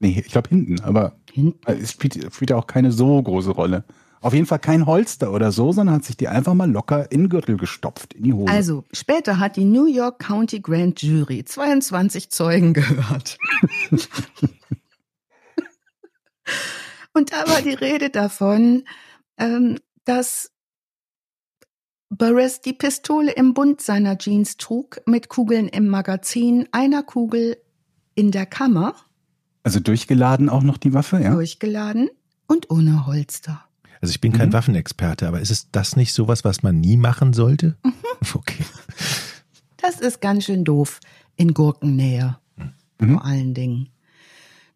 Nee, 0.00 0.22
ich 0.24 0.30
glaube 0.30 0.50
hinten, 0.50 0.80
aber 0.80 1.16
Hinten. 1.32 1.58
es 1.66 1.92
spielt, 1.92 2.32
spielt 2.32 2.50
ja 2.50 2.56
auch 2.56 2.66
keine 2.66 2.92
so 2.92 3.20
große 3.22 3.50
Rolle. 3.50 3.84
Auf 4.24 4.32
jeden 4.32 4.46
Fall 4.46 4.58
kein 4.58 4.86
Holster 4.86 5.32
oder 5.32 5.52
so, 5.52 5.72
sondern 5.72 5.96
hat 5.96 6.04
sich 6.04 6.16
die 6.16 6.28
einfach 6.28 6.54
mal 6.54 6.70
locker 6.70 7.12
in 7.12 7.24
den 7.24 7.28
Gürtel 7.28 7.58
gestopft, 7.58 8.14
in 8.14 8.22
die 8.22 8.32
Hose. 8.32 8.50
Also, 8.50 8.84
später 8.90 9.38
hat 9.38 9.56
die 9.56 9.66
New 9.66 9.84
York 9.84 10.18
County 10.18 10.60
Grand 10.60 11.02
Jury 11.02 11.44
22 11.44 12.30
Zeugen 12.30 12.72
gehört. 12.72 13.36
Und 17.12 17.32
da 17.32 17.46
war 17.48 17.60
die 17.60 17.74
Rede 17.74 18.08
davon, 18.08 18.84
ähm, 19.36 19.78
dass 20.04 20.52
Burris 22.08 22.62
die 22.62 22.72
Pistole 22.72 23.32
im 23.32 23.52
Bund 23.52 23.82
seiner 23.82 24.16
Jeans 24.16 24.56
trug, 24.56 25.02
mit 25.04 25.28
Kugeln 25.28 25.68
im 25.68 25.88
Magazin, 25.88 26.66
einer 26.72 27.02
Kugel 27.02 27.58
in 28.14 28.30
der 28.30 28.46
Kammer, 28.46 28.94
also 29.64 29.80
durchgeladen 29.80 30.48
auch 30.48 30.62
noch 30.62 30.76
die 30.76 30.92
Waffe, 30.92 31.20
ja? 31.20 31.34
durchgeladen 31.34 32.10
und 32.46 32.70
ohne 32.70 33.06
Holster. 33.06 33.64
Also 34.04 34.10
ich 34.12 34.20
bin 34.20 34.34
kein 34.34 34.50
Mhm. 34.50 34.52
Waffenexperte, 34.52 35.26
aber 35.26 35.40
ist 35.40 35.50
es 35.50 35.70
das 35.70 35.96
nicht 35.96 36.12
sowas, 36.12 36.44
was 36.44 36.62
man 36.62 36.78
nie 36.78 36.98
machen 36.98 37.32
sollte? 37.32 37.78
Mhm. 37.82 37.94
Okay. 38.34 38.62
Das 39.78 39.98
ist 39.98 40.20
ganz 40.20 40.44
schön 40.44 40.62
doof 40.62 41.00
in 41.36 41.54
Gurkennähe, 41.54 42.36
Mhm. 42.98 43.12
vor 43.14 43.24
allen 43.24 43.54
Dingen. 43.54 43.88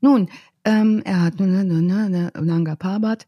Nun, 0.01 0.31
ähm, 0.65 1.03
er 1.05 1.21
hat 1.21 1.39
Nanga 1.41 2.75
Parbat. 2.77 3.27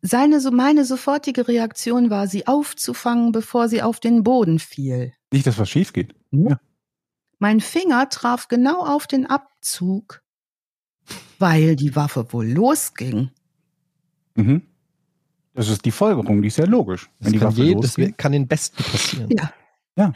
Seine, 0.00 0.40
so 0.40 0.52
meine 0.52 0.84
sofortige 0.84 1.48
Reaktion 1.48 2.08
war, 2.08 2.28
sie 2.28 2.46
aufzufangen, 2.46 3.32
bevor 3.32 3.68
sie 3.68 3.82
auf 3.82 3.98
den 3.98 4.22
Boden 4.22 4.60
fiel. 4.60 5.12
Nicht, 5.32 5.48
dass 5.48 5.58
was 5.58 5.68
schief 5.70 5.92
geht. 5.92 6.14
Ja. 6.30 6.60
Mein 7.40 7.58
Finger 7.60 8.08
traf 8.10 8.46
genau 8.46 8.86
auf 8.86 9.08
den 9.08 9.26
Abzug, 9.26 10.22
weil 11.40 11.74
die 11.74 11.96
Waffe 11.96 12.32
wohl 12.32 12.46
losging. 12.46 13.30
Mhm. 14.36 14.62
Das 15.54 15.68
ist 15.68 15.84
die 15.84 15.90
Folgerung, 15.90 16.40
die 16.42 16.48
ist 16.48 16.58
ja 16.58 16.64
logisch. 16.64 17.10
Das, 17.18 17.26
Wenn 17.26 17.32
die 17.34 17.38
kann, 17.38 17.48
Waffe 17.48 17.62
je, 17.62 17.74
das 17.74 17.82
losgeht. 17.96 18.18
kann 18.18 18.32
den 18.32 18.48
Besten 18.48 18.82
passieren. 18.82 19.30
Ja. 19.30 19.52
Ja. 19.96 20.12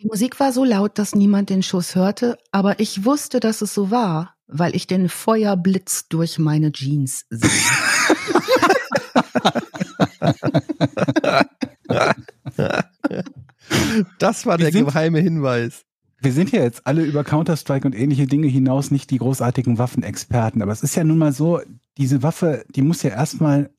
Die 0.00 0.06
Musik 0.06 0.40
war 0.40 0.52
so 0.52 0.64
laut, 0.64 0.98
dass 0.98 1.14
niemand 1.14 1.50
den 1.50 1.62
Schuss 1.62 1.94
hörte, 1.94 2.38
aber 2.52 2.80
ich 2.80 3.04
wusste, 3.04 3.38
dass 3.38 3.60
es 3.62 3.74
so 3.74 3.90
war, 3.90 4.34
weil 4.48 4.74
ich 4.74 4.86
den 4.86 5.08
Feuerblitz 5.08 6.08
durch 6.08 6.38
meine 6.38 6.72
Jeans 6.72 7.26
sehe. 7.30 7.50
Das 14.18 14.46
war 14.46 14.58
der 14.58 14.72
sind- 14.72 14.86
geheime 14.86 15.20
Hinweis. 15.20 15.84
Wir 16.22 16.32
sind 16.32 16.52
ja 16.52 16.62
jetzt 16.62 16.86
alle 16.86 17.02
über 17.02 17.24
Counter-Strike 17.24 17.86
und 17.86 17.94
ähnliche 17.94 18.26
Dinge 18.26 18.46
hinaus 18.46 18.90
nicht 18.90 19.10
die 19.10 19.16
großartigen 19.16 19.78
Waffenexperten, 19.78 20.60
aber 20.60 20.70
es 20.72 20.82
ist 20.82 20.94
ja 20.94 21.02
nun 21.02 21.16
mal 21.16 21.32
so, 21.32 21.60
diese 21.96 22.22
Waffe, 22.22 22.64
die 22.74 22.82
muss 22.82 23.02
ja 23.02 23.10
erstmal 23.10 23.70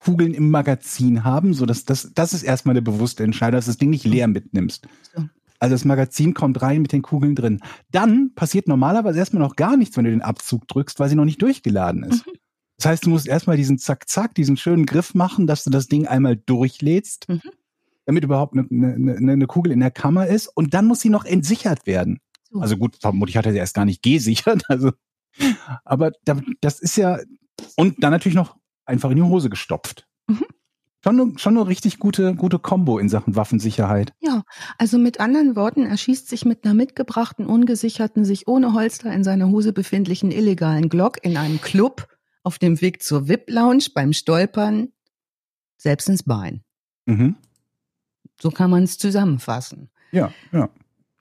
Kugeln 0.00 0.34
im 0.34 0.50
Magazin 0.50 1.24
haben, 1.24 1.54
so 1.54 1.66
dass 1.66 1.84
das, 1.84 2.12
das 2.14 2.32
ist 2.32 2.42
erstmal 2.42 2.72
eine 2.72 2.82
bewusste 2.82 3.22
Entscheidung, 3.22 3.58
dass 3.58 3.66
du 3.66 3.70
das 3.70 3.78
Ding 3.78 3.90
nicht 3.90 4.04
leer 4.04 4.26
mitnimmst. 4.28 4.86
So. 5.14 5.24
Also 5.58 5.74
das 5.74 5.84
Magazin 5.84 6.32
kommt 6.32 6.62
rein 6.62 6.80
mit 6.80 6.92
den 6.92 7.02
Kugeln 7.02 7.34
drin. 7.34 7.60
Dann 7.90 8.32
passiert 8.34 8.66
normalerweise 8.66 9.18
erstmal 9.18 9.42
noch 9.42 9.56
gar 9.56 9.76
nichts, 9.76 9.96
wenn 9.96 10.04
du 10.04 10.10
den 10.10 10.22
Abzug 10.22 10.66
drückst, 10.68 10.98
weil 10.98 11.10
sie 11.10 11.16
noch 11.16 11.26
nicht 11.26 11.42
durchgeladen 11.42 12.02
ist. 12.04 12.24
Das 12.78 12.86
heißt, 12.86 13.04
du 13.04 13.10
musst 13.10 13.28
erstmal 13.28 13.58
diesen 13.58 13.76
Zack-Zack, 13.76 14.34
diesen 14.34 14.56
schönen 14.56 14.86
Griff 14.86 15.12
machen, 15.14 15.46
dass 15.46 15.64
du 15.64 15.70
das 15.70 15.86
Ding 15.86 16.06
einmal 16.06 16.36
durchlädst, 16.36 17.28
Mhm. 17.28 17.42
damit 18.06 18.24
überhaupt 18.24 18.54
eine, 18.54 18.66
eine, 18.70 19.16
eine, 19.16 19.32
eine 19.32 19.46
Kugel 19.46 19.70
in 19.70 19.80
der 19.80 19.90
Kammer 19.90 20.26
ist. 20.26 20.46
Und 20.48 20.72
dann 20.72 20.86
muss 20.86 21.00
sie 21.00 21.10
noch 21.10 21.26
entsichert 21.26 21.86
werden. 21.86 22.20
So. 22.50 22.58
Also 22.60 22.78
gut, 22.78 22.96
vermutlich 22.98 23.36
hat 23.36 23.44
er 23.44 23.52
sie 23.52 23.58
erst 23.58 23.74
gar 23.74 23.84
nicht 23.84 24.02
gesichert. 24.02 24.62
Also, 24.68 24.92
aber 25.84 26.12
da, 26.24 26.40
das 26.62 26.80
ist 26.80 26.96
ja, 26.96 27.18
und 27.76 28.02
dann 28.02 28.12
natürlich 28.12 28.34
noch 28.34 28.56
einfach 28.90 29.10
in 29.10 29.16
die 29.16 29.22
Hose 29.22 29.48
gestopft. 29.48 30.06
Mhm. 30.26 30.44
Schon, 31.02 31.18
eine, 31.18 31.38
schon 31.38 31.56
eine 31.56 31.66
richtig 31.66 31.98
gute, 31.98 32.34
gute 32.34 32.58
Kombo 32.58 32.98
in 32.98 33.08
Sachen 33.08 33.34
Waffensicherheit. 33.34 34.12
Ja, 34.20 34.42
also 34.76 34.98
mit 34.98 35.18
anderen 35.18 35.56
Worten, 35.56 35.86
er 35.86 35.96
schießt 35.96 36.28
sich 36.28 36.44
mit 36.44 36.64
einer 36.64 36.74
mitgebrachten, 36.74 37.46
ungesicherten, 37.46 38.26
sich 38.26 38.46
ohne 38.48 38.74
Holster 38.74 39.10
in 39.10 39.24
seiner 39.24 39.48
Hose 39.48 39.72
befindlichen 39.72 40.30
illegalen 40.30 40.90
Glock 40.90 41.24
in 41.24 41.38
einem 41.38 41.60
Club 41.62 42.06
auf 42.42 42.58
dem 42.58 42.80
Weg 42.82 43.02
zur 43.02 43.28
VIP-Lounge 43.28 43.86
beim 43.94 44.12
Stolpern 44.12 44.88
selbst 45.78 46.08
ins 46.10 46.22
Bein. 46.22 46.62
Mhm. 47.06 47.36
So 48.40 48.50
kann 48.50 48.70
man 48.70 48.82
es 48.82 48.98
zusammenfassen. 48.98 49.90
Ja, 50.12 50.32
ja. 50.52 50.68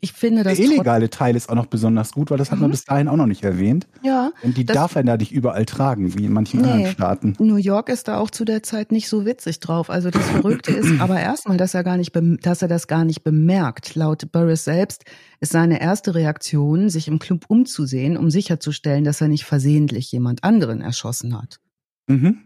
Ich 0.02 0.14
finde 0.14 0.44
Der 0.44 0.52
das 0.54 0.58
trotz- 0.60 0.72
illegale 0.72 1.10
Teil 1.10 1.36
ist 1.36 1.50
auch 1.50 1.56
noch 1.56 1.66
besonders 1.66 2.14
gut, 2.14 2.32
weil 2.32 2.38
das 2.38 2.52
hat 2.52 2.60
man 2.60 2.70
Mhm. 2.70 2.72
bis 2.72 2.86
dahin 2.86 3.08
auch 3.10 3.18
noch 3.18 3.26
nicht 3.26 3.44
erwähnt. 3.44 3.86
Ja, 4.02 4.32
Und 4.44 4.56
die 4.56 4.64
darf 4.64 4.96
er 4.96 5.04
da 5.04 5.18
nicht 5.18 5.32
überall 5.34 5.66
tragen, 5.66 6.18
wie 6.18 6.24
in 6.26 6.32
manchen 6.32 6.62
Nee. 6.62 6.72
anderen 6.72 6.92
Staaten. 6.94 7.36
New 7.40 7.58
York 7.58 7.90
ist 7.90 8.08
da 8.08 8.18
auch 8.18 8.30
zu 8.32 8.46
der 8.46 8.64
Zeit 8.64 8.94
nicht 8.94 9.10
so 9.10 9.26
witzig 9.26 9.60
drauf. 9.60 9.90
Also 9.90 10.10
das 10.10 10.26
Verrückte 10.30 10.72
ist 10.72 10.80
aber 11.02 11.20
erstmal, 11.20 11.58
dass 11.58 11.74
er 11.74 11.84
gar 11.84 11.98
nicht, 11.98 12.14
dass 12.46 12.62
er 12.62 12.68
das 12.70 12.88
gar 12.88 13.04
nicht 13.04 13.24
bemerkt. 13.26 13.96
Laut 13.96 14.32
Burris 14.32 14.64
selbst 14.64 15.04
ist 15.42 15.52
seine 15.52 15.82
erste 15.82 16.16
Reaktion, 16.16 16.90
sich 16.90 17.08
im 17.10 17.20
Club 17.20 17.46
umzusehen, 17.50 18.16
um 18.16 18.30
sicherzustellen, 18.30 19.04
dass 19.04 19.20
er 19.20 19.28
nicht 19.28 19.44
versehentlich 19.44 20.12
jemand 20.14 20.44
anderen 20.46 20.80
erschossen 20.82 21.38
hat. 21.38 21.60
Mhm. 22.08 22.38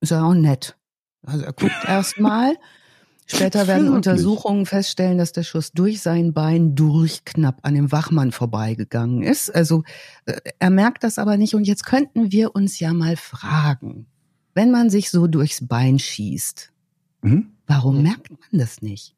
Ist 0.00 0.10
ja 0.10 0.22
auch 0.22 0.34
nett. 0.34 0.76
Also 1.26 1.44
er 1.44 1.52
guckt 1.52 1.72
erstmal. 1.88 2.54
Später 3.30 3.66
werden 3.66 3.84
Wirklich? 3.92 3.96
Untersuchungen 3.96 4.64
feststellen, 4.66 5.18
dass 5.18 5.32
der 5.32 5.42
Schuss 5.42 5.72
durch 5.72 6.00
sein 6.00 6.32
Bein 6.32 6.74
durch 6.74 7.24
knapp 7.26 7.58
an 7.62 7.74
dem 7.74 7.92
Wachmann 7.92 8.32
vorbeigegangen 8.32 9.22
ist. 9.22 9.54
Also 9.54 9.82
äh, 10.24 10.40
er 10.58 10.70
merkt 10.70 11.04
das 11.04 11.18
aber 11.18 11.36
nicht. 11.36 11.54
Und 11.54 11.64
jetzt 11.66 11.84
könnten 11.84 12.32
wir 12.32 12.54
uns 12.54 12.80
ja 12.80 12.92
mal 12.94 13.16
fragen, 13.16 14.06
wenn 14.54 14.70
man 14.70 14.88
sich 14.90 15.10
so 15.10 15.26
durchs 15.26 15.66
Bein 15.66 15.98
schießt, 15.98 16.72
Mhm. 17.22 17.50
warum 17.66 18.02
merkt 18.02 18.30
man 18.30 18.38
das 18.60 18.80
nicht? 18.80 19.14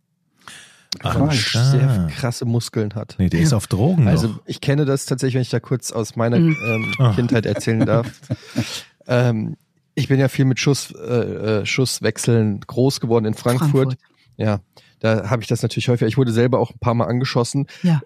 Klar. 0.99 1.31
Sehr 1.33 2.09
krasse 2.13 2.45
Muskeln 2.47 2.95
hat. 2.97 3.15
Nee, 3.19 3.29
der 3.29 3.41
ist 3.41 3.53
auf 3.53 3.69
Drogen 3.69 4.09
Also 4.09 4.27
noch. 4.29 4.41
ich 4.47 4.61
kenne 4.61 4.85
das 4.87 5.07
tatsächlich, 5.07 5.35
wenn 5.37 5.43
ich 5.43 5.51
da 5.51 5.61
kurz 5.61 5.93
aus 5.93 6.17
meiner 6.17 6.41
Mhm. 6.41 6.57
ähm. 6.99 7.13
Kindheit 7.15 7.47
erzählen 7.47 7.87
darf. 7.87 8.11
ähm, 9.07 9.57
ich 9.95 10.09
bin 10.09 10.19
ja 10.21 10.29
viel 10.29 10.45
mit 10.45 10.59
Schuss, 10.59 10.93
äh, 10.93 11.61
äh, 11.61 11.67
Schusswechseln 11.67 12.61
groß 12.61 13.01
geworden 13.01 13.25
in 13.25 13.35
Frankfurt. 13.35 13.97
Ja, 14.37 14.61
da 15.01 15.29
habe 15.29 15.43
ich 15.43 15.49
das 15.49 15.63
natürlich 15.63 15.89
häufig. 15.89 16.09
Ich 16.09 16.17
wurde 16.17 16.33
selber 16.33 16.59
auch 16.59 16.71
ein 16.71 16.79
paar 16.79 16.95
Mal 16.95 17.07
angeschossen. 17.07 17.67
Ja. 17.83 18.01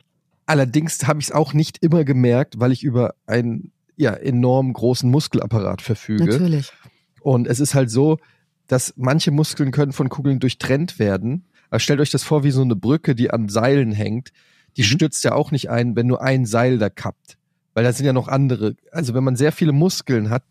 Allerdings 0.46 1.06
habe 1.06 1.20
ich 1.20 1.26
es 1.26 1.32
auch 1.32 1.52
nicht 1.54 1.78
immer 1.82 2.04
gemerkt, 2.04 2.58
weil 2.58 2.72
ich 2.72 2.82
über 2.82 3.14
einen 3.26 3.72
ja, 3.96 4.12
enorm 4.12 4.72
großen 4.72 5.10
Muskelapparat 5.10 5.80
verfüge. 5.80 6.24
Natürlich. 6.26 6.72
Und 7.20 7.46
es 7.46 7.60
ist 7.60 7.74
halt 7.74 7.90
so, 7.90 8.18
dass 8.66 8.94
manche 8.96 9.30
Muskeln 9.30 9.70
können 9.70 9.92
von 9.92 10.08
Kugeln 10.08 10.40
durchtrennt 10.40 10.98
werden. 10.98 11.44
Aber 11.70 11.78
stellt 11.80 12.00
euch 12.00 12.10
das 12.10 12.22
vor 12.24 12.44
wie 12.44 12.50
so 12.50 12.62
eine 12.62 12.76
Brücke, 12.76 13.14
die 13.14 13.30
an 13.30 13.48
Seilen 13.48 13.92
hängt. 13.92 14.30
Die 14.76 14.82
Mhm. 14.82 14.86
stürzt 14.86 15.24
ja 15.24 15.34
auch 15.34 15.50
nicht 15.50 15.70
ein, 15.70 15.96
wenn 15.96 16.06
nur 16.06 16.22
ein 16.22 16.46
Seil 16.46 16.78
da 16.78 16.90
kappt. 16.90 17.38
Weil 17.74 17.84
da 17.84 17.92
sind 17.92 18.06
ja 18.06 18.12
noch 18.12 18.28
andere. 18.28 18.76
Also 18.90 19.14
wenn 19.14 19.24
man 19.24 19.36
sehr 19.36 19.52
viele 19.52 19.72
Muskeln 19.72 20.30
hat, 20.30 20.44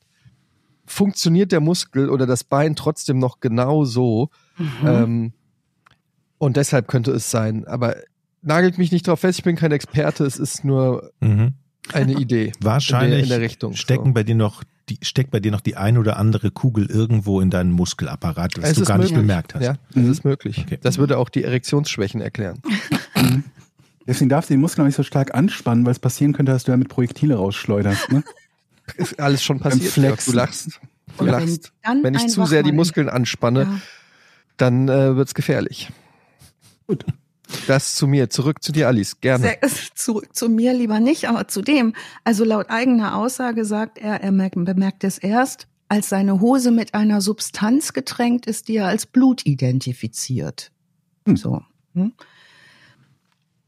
funktioniert 0.86 1.52
der 1.52 1.60
Muskel 1.62 2.10
oder 2.10 2.26
das 2.26 2.44
Bein 2.44 2.76
trotzdem 2.76 3.20
noch 3.20 3.40
genau 3.40 3.86
so. 3.86 4.30
Mhm. 4.58 4.68
Ähm, 4.88 5.34
und 6.38 6.58
deshalb 6.58 6.88
könnte 6.88 7.12
es 7.12 7.32
sein. 7.32 7.66
Aber 7.68 7.96
nagelt 8.42 8.78
mich 8.78 8.92
nicht 8.92 9.08
drauf 9.08 9.22
fest, 9.22 9.40
ich 9.40 9.46
bin 9.46 9.56
kein 9.56 9.72
Experte, 9.72 10.26
es 10.26 10.38
ist 10.38 10.66
nur 10.66 11.12
Mhm. 11.22 11.54
eine 11.94 12.14
Idee. 12.14 12.52
Wahrscheinlich 12.60 13.24
in 13.24 13.28
der, 13.30 13.38
in 13.38 13.42
der 13.42 13.42
Richtung. 13.42 13.74
stecken 13.76 14.08
so. 14.08 14.14
bei 14.14 14.24
dir 14.24 14.36
noch 14.36 14.64
die, 14.90 14.98
steckt 15.02 15.32
bei 15.32 15.40
dir 15.40 15.52
noch 15.54 15.62
die 15.62 15.78
ein 15.78 15.98
oder 15.98 16.18
andere 16.18 16.52
Kugel 16.52 16.88
irgendwo 16.88 17.40
in 17.40 17.50
deinem 17.50 17.72
Muskelapparat, 17.72 18.52
was 18.62 18.72
Es 18.72 18.78
du 18.80 18.84
gar 18.84 18.98
nicht 18.98 19.12
möglich. 19.12 19.22
bemerkt 19.22 19.56
hast. 19.56 19.64
Ja, 19.64 19.76
das 19.94 20.04
Mhm. 20.04 20.12
ist 20.12 20.26
möglich. 20.26 20.58
Okay. 20.66 20.78
Das 20.82 20.98
würde 20.98 21.18
auch 21.18 21.30
die 21.30 21.44
Erektionsschwächen 21.46 22.20
erklären. 22.20 22.62
Deswegen 24.06 24.28
darfst 24.28 24.50
du 24.50 24.56
den 24.56 24.60
Muskel 24.62 24.82
auch 24.82 24.86
nicht 24.88 24.96
so 24.98 25.04
stark 25.04 25.34
anspannen, 25.34 25.86
weil 25.86 25.94
es 25.94 26.00
passieren 26.00 26.34
könnte, 26.34 26.52
dass 26.52 26.66
du 26.66 26.72
damit 26.74 26.90
Projektile 26.90 27.36
rausschleuderst. 27.36 28.12
Ne? 28.12 28.24
Ist 28.98 29.20
alles 29.20 29.44
schon 29.44 29.60
passiert. 29.60 29.96
Jörg. 29.98 30.24
Du 30.24 30.32
lachst. 30.32 30.80
Du 31.18 31.24
Und 31.24 31.28
wenn 31.28 31.48
lachst. 31.48 31.72
dann 31.84 32.04
Wenn 32.04 32.16
ich 32.16 32.28
zu 32.28 32.46
sehr 32.46 32.64
die 32.64 32.72
Muskeln 32.72 33.10
anspanne, 33.10 33.62
Ja. 33.64 33.80
dann 34.58 34.90
äh, 34.90 35.16
wird's 35.16 35.34
gefährlich. 35.34 35.90
Gut. 36.88 37.06
Das 37.68 37.96
zu 37.96 38.08
mir. 38.08 38.30
Zurück 38.30 38.64
zu 38.64 38.72
dir, 38.72 38.88
Alice. 38.88 39.20
Gerne. 39.22 39.44
Sehr, 39.44 39.60
zurück 39.96 40.36
zu 40.36 40.50
mir 40.50 40.74
lieber 40.74 41.00
nicht, 41.00 41.30
aber 41.30 41.48
zu 41.48 41.62
dem. 41.62 41.94
Also 42.24 42.44
laut 42.44 42.70
eigener 42.70 43.16
Aussage 43.18 43.64
sagt 43.66 43.98
er, 44.00 44.22
er 44.22 44.32
merkt, 44.32 44.56
bemerkt 44.56 45.04
es 45.04 45.18
erst, 45.18 45.68
als 45.88 46.10
seine 46.10 46.40
Hose 46.42 46.72
mit 46.72 46.94
einer 46.94 47.22
Substanz 47.22 47.94
getränkt 47.94 48.48
ist, 48.48 48.68
die 48.68 48.78
er 48.78 48.88
als 48.88 49.06
Blut 49.06 49.46
identifiziert. 49.46 50.72
Hm. 51.28 51.38
So. 51.38 51.62
Hm? 51.94 52.14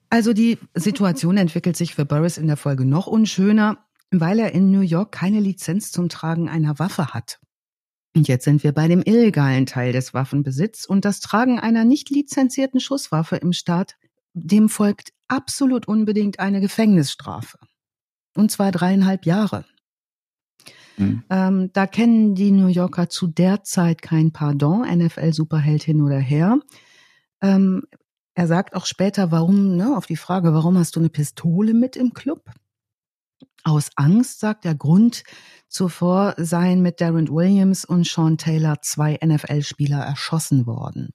Also 0.09 0.33
die 0.33 0.57
Situation 0.73 1.37
entwickelt 1.37 1.75
sich 1.77 1.93
für 1.93 2.05
Burris 2.05 2.37
in 2.37 2.47
der 2.47 2.57
Folge 2.57 2.85
noch 2.85 3.05
unschöner, 3.07 3.84
weil 4.11 4.39
er 4.39 4.53
in 4.53 4.71
New 4.71 4.81
York 4.81 5.11
keine 5.11 5.39
Lizenz 5.39 5.91
zum 5.91 6.09
Tragen 6.09 6.49
einer 6.49 6.79
Waffe 6.79 7.13
hat. 7.13 7.39
Und 8.15 8.27
jetzt 8.27 8.45
sind 8.45 8.63
wir 8.63 8.71
bei 8.71 8.87
dem 8.87 9.01
illegalen 9.01 9.65
Teil 9.65 9.91
des 9.91 10.13
Waffenbesitz 10.13 10.85
und 10.85 11.03
das 11.03 11.19
Tragen 11.19 11.59
einer 11.59 11.83
nicht 11.83 12.09
lizenzierten 12.09 12.79
Schusswaffe 12.79 13.35
im 13.35 13.51
Staat, 13.51 13.97
dem 14.33 14.69
folgt 14.69 15.11
absolut 15.27 15.87
unbedingt 15.87 16.39
eine 16.39 16.61
Gefängnisstrafe. 16.61 17.57
Und 18.35 18.51
zwar 18.51 18.71
dreieinhalb 18.71 19.25
Jahre. 19.25 19.65
Mhm. 20.97 21.23
Ähm, 21.29 21.69
da 21.73 21.87
kennen 21.87 22.35
die 22.35 22.51
New 22.51 22.67
Yorker 22.67 23.09
zu 23.09 23.27
der 23.27 23.63
Zeit 23.63 24.01
kein 24.01 24.31
Pardon, 24.31 24.83
NFL-Superheld 24.83 25.83
hin 25.83 26.01
oder 26.01 26.19
her. 26.19 26.59
Ähm, 27.41 27.83
er 28.33 28.47
sagt 28.47 28.75
auch 28.75 28.85
später, 28.85 29.31
warum, 29.31 29.75
ne, 29.75 29.95
auf 29.95 30.05
die 30.05 30.17
Frage, 30.17 30.53
warum 30.53 30.77
hast 30.77 30.95
du 30.95 30.99
eine 30.99 31.09
Pistole 31.09 31.73
mit 31.73 31.95
im 31.95 32.13
Club? 32.13 32.49
Aus 33.65 33.89
Angst, 33.95 34.39
sagt 34.39 34.63
der 34.63 34.75
Grund, 34.75 35.23
zuvor 35.67 36.35
seien 36.37 36.81
mit 36.81 37.01
Darren 37.01 37.27
Williams 37.29 37.83
und 37.83 38.07
Sean 38.07 38.37
Taylor 38.37 38.81
zwei 38.81 39.19
NFL-Spieler 39.21 39.99
erschossen 39.99 40.65
worden. 40.65 41.09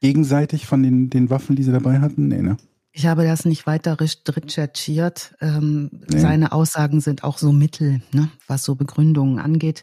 Gegenseitig 0.00 0.66
von 0.66 0.82
den, 0.82 1.10
den 1.10 1.30
Waffen, 1.30 1.56
die 1.56 1.62
sie 1.64 1.72
dabei 1.72 2.00
hatten? 2.00 2.28
Nee, 2.28 2.42
ne? 2.42 2.56
Ich 2.92 3.06
habe 3.06 3.24
das 3.24 3.44
nicht 3.44 3.66
weiter 3.66 3.98
recherchiert. 4.00 5.34
Ähm, 5.40 5.90
Nee. 6.10 6.18
Seine 6.20 6.52
Aussagen 6.52 7.00
sind 7.00 7.24
auch 7.24 7.38
so 7.38 7.52
mittel, 7.52 8.02
ne, 8.12 8.30
was 8.46 8.64
so 8.64 8.74
Begründungen 8.74 9.38
angeht. 9.38 9.82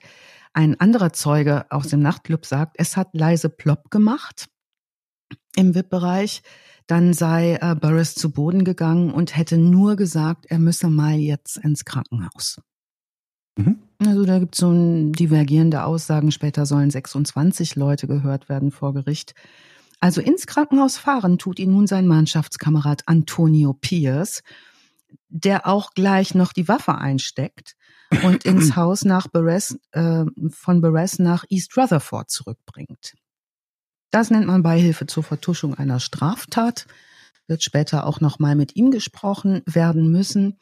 Ein 0.53 0.79
anderer 0.79 1.13
Zeuge 1.13 1.65
aus 1.71 1.87
dem 1.87 2.01
Nachtclub 2.01 2.45
sagt, 2.45 2.75
es 2.79 2.97
hat 2.97 3.09
leise 3.13 3.49
plopp 3.49 3.91
gemacht 3.91 4.47
im 5.55 5.75
VIP-Bereich. 5.75 6.41
Dann 6.89 7.13
sei 7.13 7.59
äh, 7.61 7.75
Burris 7.75 8.15
zu 8.15 8.31
Boden 8.31 8.63
gegangen 8.63 9.11
und 9.11 9.37
hätte 9.37 9.59
nur 9.59 9.95
gesagt, 9.95 10.47
er 10.47 10.57
müsse 10.57 10.89
mal 10.89 11.13
jetzt 11.13 11.57
ins 11.57 11.85
Krankenhaus. 11.85 12.59
Mhm. 13.55 13.77
Also 13.99 14.25
da 14.25 14.39
gibt 14.39 14.55
es 14.55 14.59
so 14.59 14.71
ein 14.71 15.11
divergierende 15.11 15.83
Aussagen. 15.83 16.31
Später 16.31 16.65
sollen 16.65 16.89
26 16.89 17.75
Leute 17.75 18.07
gehört 18.07 18.49
werden 18.49 18.71
vor 18.71 18.95
Gericht. 18.95 19.35
Also 19.99 20.19
ins 20.19 20.47
Krankenhaus 20.47 20.97
fahren 20.97 21.37
tut 21.37 21.59
ihn 21.59 21.69
nun 21.69 21.85
sein 21.85 22.07
Mannschaftskamerad 22.07 23.03
Antonio 23.05 23.73
Pierce, 23.73 24.41
der 25.27 25.67
auch 25.67 25.91
gleich 25.93 26.33
noch 26.33 26.53
die 26.53 26.67
Waffe 26.67 26.95
einsteckt. 26.95 27.75
und 28.23 28.45
ins 28.45 28.75
Haus 28.75 29.05
nach 29.05 29.27
Beres, 29.27 29.77
äh, 29.91 30.25
von 30.49 30.81
Beres 30.81 31.19
nach 31.19 31.45
East 31.49 31.77
Rutherford 31.77 32.31
zurückbringt. 32.31 33.13
Das 34.11 34.31
nennt 34.31 34.47
man 34.47 34.63
Beihilfe 34.63 35.05
zur 35.05 35.23
Vertuschung 35.23 35.75
einer 35.75 35.99
Straftat. 35.99 36.87
Wird 37.47 37.63
später 37.63 38.05
auch 38.05 38.21
nochmal 38.21 38.55
mit 38.55 38.75
ihm 38.75 38.91
gesprochen 38.91 39.61
werden 39.65 40.11
müssen. 40.11 40.57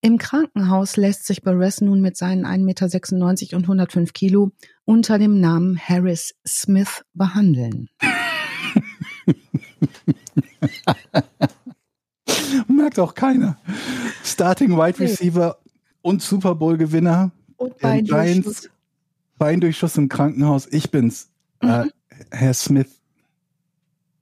Im 0.00 0.18
Krankenhaus 0.18 0.96
lässt 0.96 1.26
sich 1.26 1.42
Beres 1.42 1.80
nun 1.80 2.00
mit 2.00 2.16
seinen 2.16 2.46
1,96 2.46 3.44
Meter 3.44 3.56
und 3.56 3.64
105 3.64 4.12
Kilo 4.12 4.52
unter 4.84 5.18
dem 5.18 5.40
Namen 5.40 5.78
Harris 5.78 6.34
Smith 6.46 7.04
behandeln. 7.14 7.88
Merkt 12.68 12.98
auch 12.98 13.14
keiner. 13.14 13.58
Starting 14.22 14.76
Wide 14.76 15.00
Receiver 15.00 15.58
und 16.02 16.22
Super 16.22 16.54
Bowl 16.54 16.76
Gewinner. 16.76 17.32
Und 17.56 17.78
Beindurchschuss. 17.78 18.68
Beindurchschuss 19.38 19.96
im 19.96 20.08
Krankenhaus. 20.08 20.68
Ich 20.70 20.90
bin's. 20.90 21.30
Mhm. 21.62 21.68
Äh, 21.68 21.86
Herr 22.30 22.54
Smith. 22.54 23.00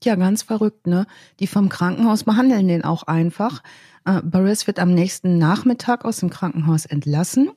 Ja, 0.03 0.17
ganz 0.17 0.43
verrückt, 0.43 0.87
ne? 0.87 1.07
Die 1.41 1.47
vom 1.47 1.69
Krankenhaus 1.71 2.25
behandeln 2.25 2.69
den 2.69 2.85
auch 2.85 3.05
einfach. 3.05 3.63
Äh, 4.05 4.21
Barris 4.23 4.67
wird 4.67 4.79
am 4.79 4.93
nächsten 4.93 5.39
Nachmittag 5.39 6.05
aus 6.05 6.19
dem 6.19 6.29
Krankenhaus 6.29 6.85
entlassen 6.85 7.51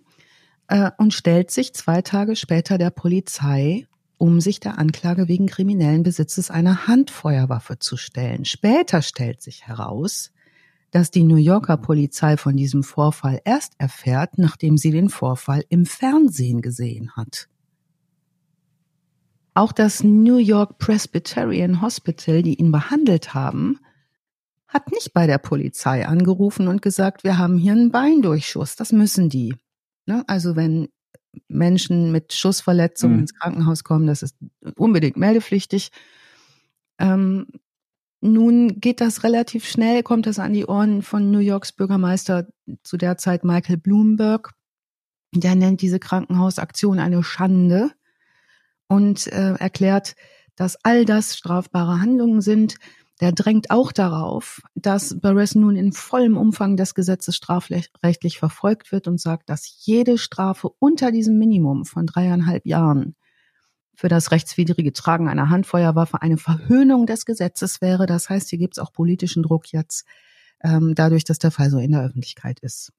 äh, 0.68 0.92
und 0.98 1.14
stellt 1.14 1.52
sich 1.52 1.74
zwei 1.74 2.02
Tage 2.02 2.38
später 2.38 2.78
der 2.78 2.90
Polizei, 2.90 3.86
um 4.18 4.40
sich 4.40 4.62
der 4.62 4.80
Anklage 4.80 5.28
wegen 5.28 5.48
kriminellen 5.48 6.04
Besitzes 6.04 6.50
einer 6.50 6.88
Handfeuerwaffe 6.88 7.80
zu 7.80 7.98
stellen. 7.98 8.46
Später 8.46 9.02
stellt 9.02 9.42
sich 9.42 9.68
heraus, 9.68 10.32
dass 10.92 11.12
die 11.12 11.24
New 11.24 11.36
Yorker 11.36 11.78
Polizei 11.78 12.38
von 12.38 12.56
diesem 12.56 12.84
Vorfall 12.84 13.42
erst 13.44 13.74
erfährt, 13.78 14.38
nachdem 14.38 14.78
sie 14.78 14.92
den 14.92 15.10
Vorfall 15.10 15.64
im 15.68 15.86
Fernsehen 15.86 16.62
gesehen 16.62 17.12
hat. 17.16 17.50
Auch 19.58 19.72
das 19.72 20.04
New 20.04 20.38
York 20.38 20.78
Presbyterian 20.78 21.82
Hospital, 21.82 22.44
die 22.44 22.60
ihn 22.60 22.72
behandelt 22.72 23.34
haben, 23.34 23.80
hat 24.68 24.92
nicht 24.92 25.16
bei 25.16 25.26
der 25.26 25.40
Polizei 25.40 26.06
angerufen 26.06 26.68
und 26.68 26.84
gesagt, 26.84 27.24
wir 27.24 27.40
haben 27.40 27.58
hier 27.58 27.72
einen 27.72 27.90
Beindurchschuss. 27.90 28.76
Das 28.76 28.92
müssen 28.92 29.30
die. 29.30 29.56
Ne? 30.06 30.24
Also 30.28 30.56
wenn 30.56 30.90
Menschen 31.48 32.12
mit 32.12 32.34
Schussverletzungen 32.34 33.16
mhm. 33.16 33.22
ins 33.22 33.34
Krankenhaus 33.34 33.84
kommen, 33.84 34.06
das 34.06 34.22
ist 34.22 34.38
unbedingt 34.76 35.18
meldepflichtig. 35.18 35.90
Ähm, 37.00 37.48
nun 38.22 38.80
geht 38.80 39.02
das 39.02 39.24
relativ 39.24 39.66
schnell, 39.68 40.04
kommt 40.04 40.28
das 40.28 40.38
an 40.38 40.54
die 40.54 40.68
Ohren 40.68 41.02
von 41.02 41.32
New 41.32 41.40
Yorks 41.40 41.72
Bürgermeister 41.72 42.48
zu 42.84 42.96
der 42.96 43.18
Zeit 43.18 43.44
Michael 43.44 43.78
Bloomberg. 43.78 44.54
Der 45.34 45.56
nennt 45.56 45.82
diese 45.82 45.98
Krankenhausaktion 45.98 47.00
eine 47.00 47.24
Schande 47.24 47.97
und 48.88 49.28
äh, 49.28 49.54
erklärt, 49.56 50.16
dass 50.56 50.78
all 50.84 51.06
das 51.06 51.38
strafbare 51.38 52.02
Handlungen 52.02 52.42
sind. 52.42 52.76
Der 53.20 53.32
drängt 53.32 53.72
auch 53.72 53.92
darauf, 53.92 54.62
dass 54.76 55.20
Barres 55.20 55.56
nun 55.56 55.76
in 55.76 55.92
vollem 55.92 56.38
Umfang 56.38 56.78
des 56.78 56.94
Gesetzes 56.94 57.36
strafrechtlich 57.36 58.38
verfolgt 58.38 58.92
wird 58.92 59.08
und 59.08 59.20
sagt, 59.20 59.50
dass 59.50 59.86
jede 59.86 60.20
Strafe 60.20 60.70
unter 60.78 61.12
diesem 61.12 61.40
Minimum 61.40 61.86
von 61.86 62.06
dreieinhalb 62.06 62.66
Jahren 62.68 63.16
für 63.96 64.08
das 64.08 64.30
rechtswidrige 64.30 64.94
Tragen 64.94 65.28
einer 65.28 65.50
Handfeuerwaffe 65.50 66.22
eine 66.22 66.38
Verhöhnung 66.38 67.08
des 67.08 67.26
Gesetzes 67.26 67.82
wäre. 67.82 68.06
Das 68.06 68.30
heißt, 68.30 68.50
hier 68.50 68.60
gibt 68.60 68.76
es 68.76 68.80
auch 68.80 68.94
politischen 68.94 69.42
Druck 69.42 69.72
jetzt, 69.72 70.06
ähm, 70.64 70.94
dadurch, 70.94 71.24
dass 71.24 71.40
der 71.40 71.50
Fall 71.50 71.72
so 71.72 71.80
in 71.80 71.94
der 71.94 72.04
Öffentlichkeit 72.04 72.60
ist. 72.60 72.94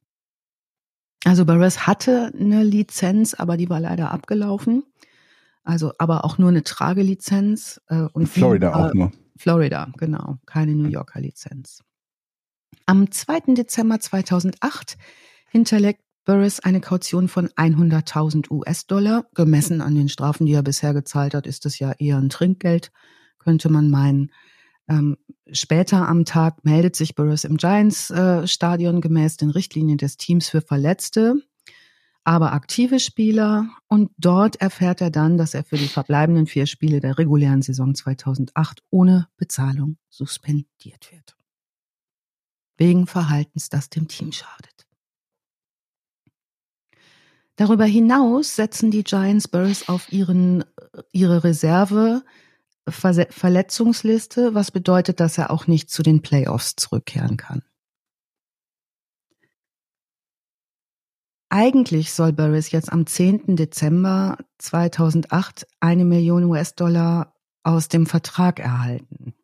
Also 1.24 1.44
Barres 1.44 1.86
hatte 1.86 2.32
eine 2.34 2.64
Lizenz, 2.64 3.34
aber 3.34 3.56
die 3.56 3.70
war 3.70 3.78
leider 3.78 4.10
abgelaufen. 4.10 4.82
Also 5.68 5.92
aber 5.98 6.24
auch 6.24 6.38
nur 6.38 6.48
eine 6.48 6.64
Tragelizenz. 6.64 7.78
Äh, 7.88 8.04
und 8.14 8.26
Florida 8.26 8.74
auch 8.74 8.94
nur. 8.94 9.12
Florida, 9.36 9.92
genau, 9.98 10.38
keine 10.46 10.74
New 10.74 10.88
Yorker 10.88 11.20
Lizenz. 11.20 11.82
Am 12.86 13.10
2. 13.10 13.54
Dezember 13.54 14.00
2008 14.00 14.96
hinterlegt 15.50 16.00
Burris 16.24 16.60
eine 16.60 16.80
Kaution 16.80 17.28
von 17.28 17.48
100.000 17.48 18.50
US-Dollar. 18.50 19.26
Gemessen 19.34 19.82
an 19.82 19.94
den 19.94 20.08
Strafen, 20.08 20.46
die 20.46 20.54
er 20.54 20.62
bisher 20.62 20.94
gezahlt 20.94 21.34
hat, 21.34 21.46
ist 21.46 21.66
es 21.66 21.78
ja 21.78 21.92
eher 21.98 22.16
ein 22.16 22.30
Trinkgeld, 22.30 22.90
könnte 23.38 23.68
man 23.68 23.90
meinen. 23.90 24.32
Ähm, 24.88 25.18
später 25.52 26.08
am 26.08 26.24
Tag 26.24 26.64
meldet 26.64 26.96
sich 26.96 27.14
Burris 27.14 27.44
im 27.44 27.58
Giants-Stadion 27.58 28.96
äh, 28.96 29.00
gemäß 29.00 29.36
den 29.36 29.50
Richtlinien 29.50 29.98
des 29.98 30.16
Teams 30.16 30.48
für 30.48 30.62
Verletzte, 30.62 31.34
aber 32.28 32.52
aktive 32.52 33.00
Spieler. 33.00 33.70
Und 33.86 34.10
dort 34.18 34.56
erfährt 34.56 35.00
er 35.00 35.10
dann, 35.10 35.38
dass 35.38 35.54
er 35.54 35.64
für 35.64 35.78
die 35.78 35.88
verbleibenden 35.88 36.46
vier 36.46 36.66
Spiele 36.66 37.00
der 37.00 37.16
regulären 37.16 37.62
Saison 37.62 37.94
2008 37.94 38.82
ohne 38.90 39.28
Bezahlung 39.38 39.96
suspendiert 40.10 41.10
wird. 41.10 41.38
Wegen 42.76 43.06
Verhaltens, 43.06 43.70
das 43.70 43.88
dem 43.88 44.08
Team 44.08 44.32
schadet. 44.32 44.86
Darüber 47.56 47.86
hinaus 47.86 48.56
setzen 48.56 48.90
die 48.90 49.04
Giants 49.04 49.48
Burris 49.48 49.88
auf 49.88 50.12
ihren, 50.12 50.64
ihre 51.12 51.44
Reserve 51.44 52.22
Verletzungsliste, 52.86 54.54
was 54.54 54.70
bedeutet, 54.70 55.20
dass 55.20 55.38
er 55.38 55.50
auch 55.50 55.66
nicht 55.66 55.88
zu 55.88 56.02
den 56.02 56.20
Playoffs 56.20 56.76
zurückkehren 56.76 57.38
kann. 57.38 57.62
Eigentlich 61.50 62.12
soll 62.12 62.32
Burris 62.32 62.70
jetzt 62.70 62.92
am 62.92 63.06
10. 63.06 63.56
Dezember 63.56 64.38
2008 64.58 65.66
eine 65.80 66.04
Million 66.04 66.44
US-Dollar 66.44 67.34
aus 67.62 67.88
dem 67.88 68.06
Vertrag 68.06 68.60
erhalten. 68.60 69.34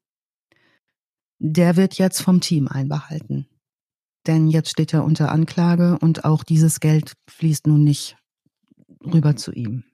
Der 1.39 1.77
wird 1.77 1.95
jetzt 1.95 2.23
vom 2.23 2.41
Team 2.41 2.69
einbehalten 2.69 3.49
denn 4.27 4.49
jetzt 4.49 4.71
steht 4.71 4.95
er 4.95 5.05
unter 5.05 5.31
Anklage 5.31 5.99
und 6.01 6.25
auch 6.25 6.45
dieses 6.45 6.81
Geld 6.81 7.15
fließt 7.29 7.67
nun 7.67 7.85
nicht 7.85 8.17
rüber 9.05 9.37
zu 9.37 9.53
ihm. 9.53 9.85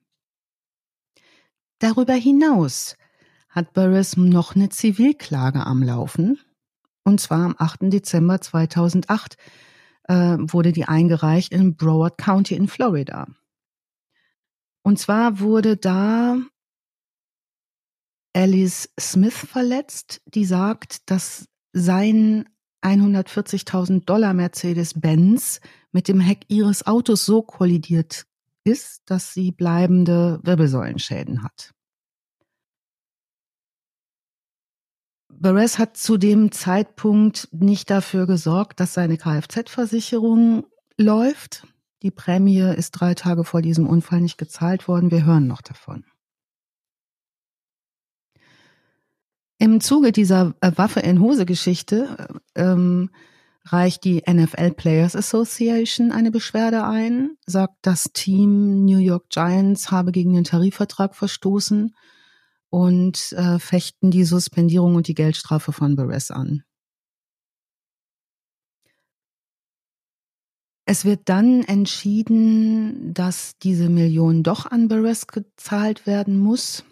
Darüber 1.79 2.15
hinaus 2.15 2.97
hat 3.49 3.73
Burris 3.73 4.17
noch 4.17 4.55
eine 4.55 4.69
Zivilklage 4.69 5.67
am 5.67 5.83
Laufen. 5.83 6.39
Und 7.03 7.21
zwar 7.21 7.45
am 7.45 7.57
8. 7.59 7.93
Dezember 7.93 8.41
2008 8.41 9.37
äh, 10.05 10.37
wurde 10.39 10.73
die 10.73 10.85
eingereicht 10.85 11.53
in 11.53 11.77
Broward 11.77 12.19
County 12.19 12.55
in 12.55 12.69
Florida. 12.69 13.27
Und 14.83 14.99
zwar 14.99 15.41
wurde 15.41 15.77
da 15.77 16.37
Alice 18.35 18.89
Smith 18.99 19.37
verletzt, 19.37 20.23
die 20.27 20.45
sagt, 20.45 21.11
dass 21.11 21.47
sein 21.73 22.49
140.000 22.83 24.05
Dollar 24.05 24.35
Mercedes-Benz 24.35 25.61
mit 25.93 26.09
dem 26.09 26.21
Heck 26.21 26.45
ihres 26.49 26.87
Autos 26.87 27.25
so 27.25 27.43
kollidiert 27.43 28.27
ist, 28.65 29.03
dass 29.07 29.35
sie 29.35 29.53
bleibende 29.53 30.41
Wirbelsäulenschäden 30.43 31.43
hat. 31.43 31.73
Beres 35.39 35.79
hat 35.79 35.97
zu 35.97 36.17
dem 36.17 36.53
Zeitpunkt 36.53 37.49
nicht 37.53 37.91
dafür 37.91 38.27
gesorgt, 38.27 38.81
dass 38.81 38.95
seine 38.95 39.17
Kfz-Versicherung 39.17 40.67
läuft. 40.97 41.67
Die 42.03 42.11
Prämie 42.11 42.75
ist 42.77 42.93
drei 42.93 43.15
Tage 43.15 43.45
vor 43.45 43.63
diesem 43.63 43.87
Unfall 43.87 44.21
nicht 44.21 44.39
gezahlt 44.39 44.89
worden. 44.89 45.11
Wir 45.11 45.25
hören 45.25 45.47
noch 45.47 45.63
davon. 45.63 46.05
Im 49.59 49.81
Zuge 49.81 50.11
dieser 50.11 50.55
äh, 50.63 50.73
Waffe 50.77 51.01
in 51.01 51.21
Hose 51.21 51.45
Geschichte 51.45 52.29
ähm, 52.55 53.11
reicht 53.67 54.05
die 54.05 54.23
NFL 54.27 54.71
Players 54.73 55.15
Association 55.15 56.13
eine 56.13 56.31
Beschwerde 56.31 56.85
ein, 56.85 57.37
sagt, 57.45 57.75
das 57.83 58.13
Team 58.15 58.87
New 58.87 58.99
York 58.99 59.29
Giants 59.29 59.91
habe 59.91 60.13
gegen 60.13 60.33
den 60.33 60.45
Tarifvertrag 60.45 61.15
verstoßen 61.15 61.95
und 62.71 63.33
äh, 63.33 63.59
fechten 63.59 64.11
die 64.11 64.25
Suspendierung 64.25 64.95
und 64.95 65.09
die 65.09 65.15
Geldstrafe 65.15 65.73
von 65.73 65.97
Beres 65.97 66.31
an. 66.31 66.63
Es 70.87 71.05
wird 71.05 71.29
dann 71.29 71.63
entschieden, 71.63 73.15
dass 73.15 73.57
diese 73.59 73.89
Million 73.89 74.43
doch 74.43 74.67
an 74.67 74.89
Beres 74.89 75.29
gezahlt 75.29 76.07
werden 76.07 76.39
muss. 76.39 76.85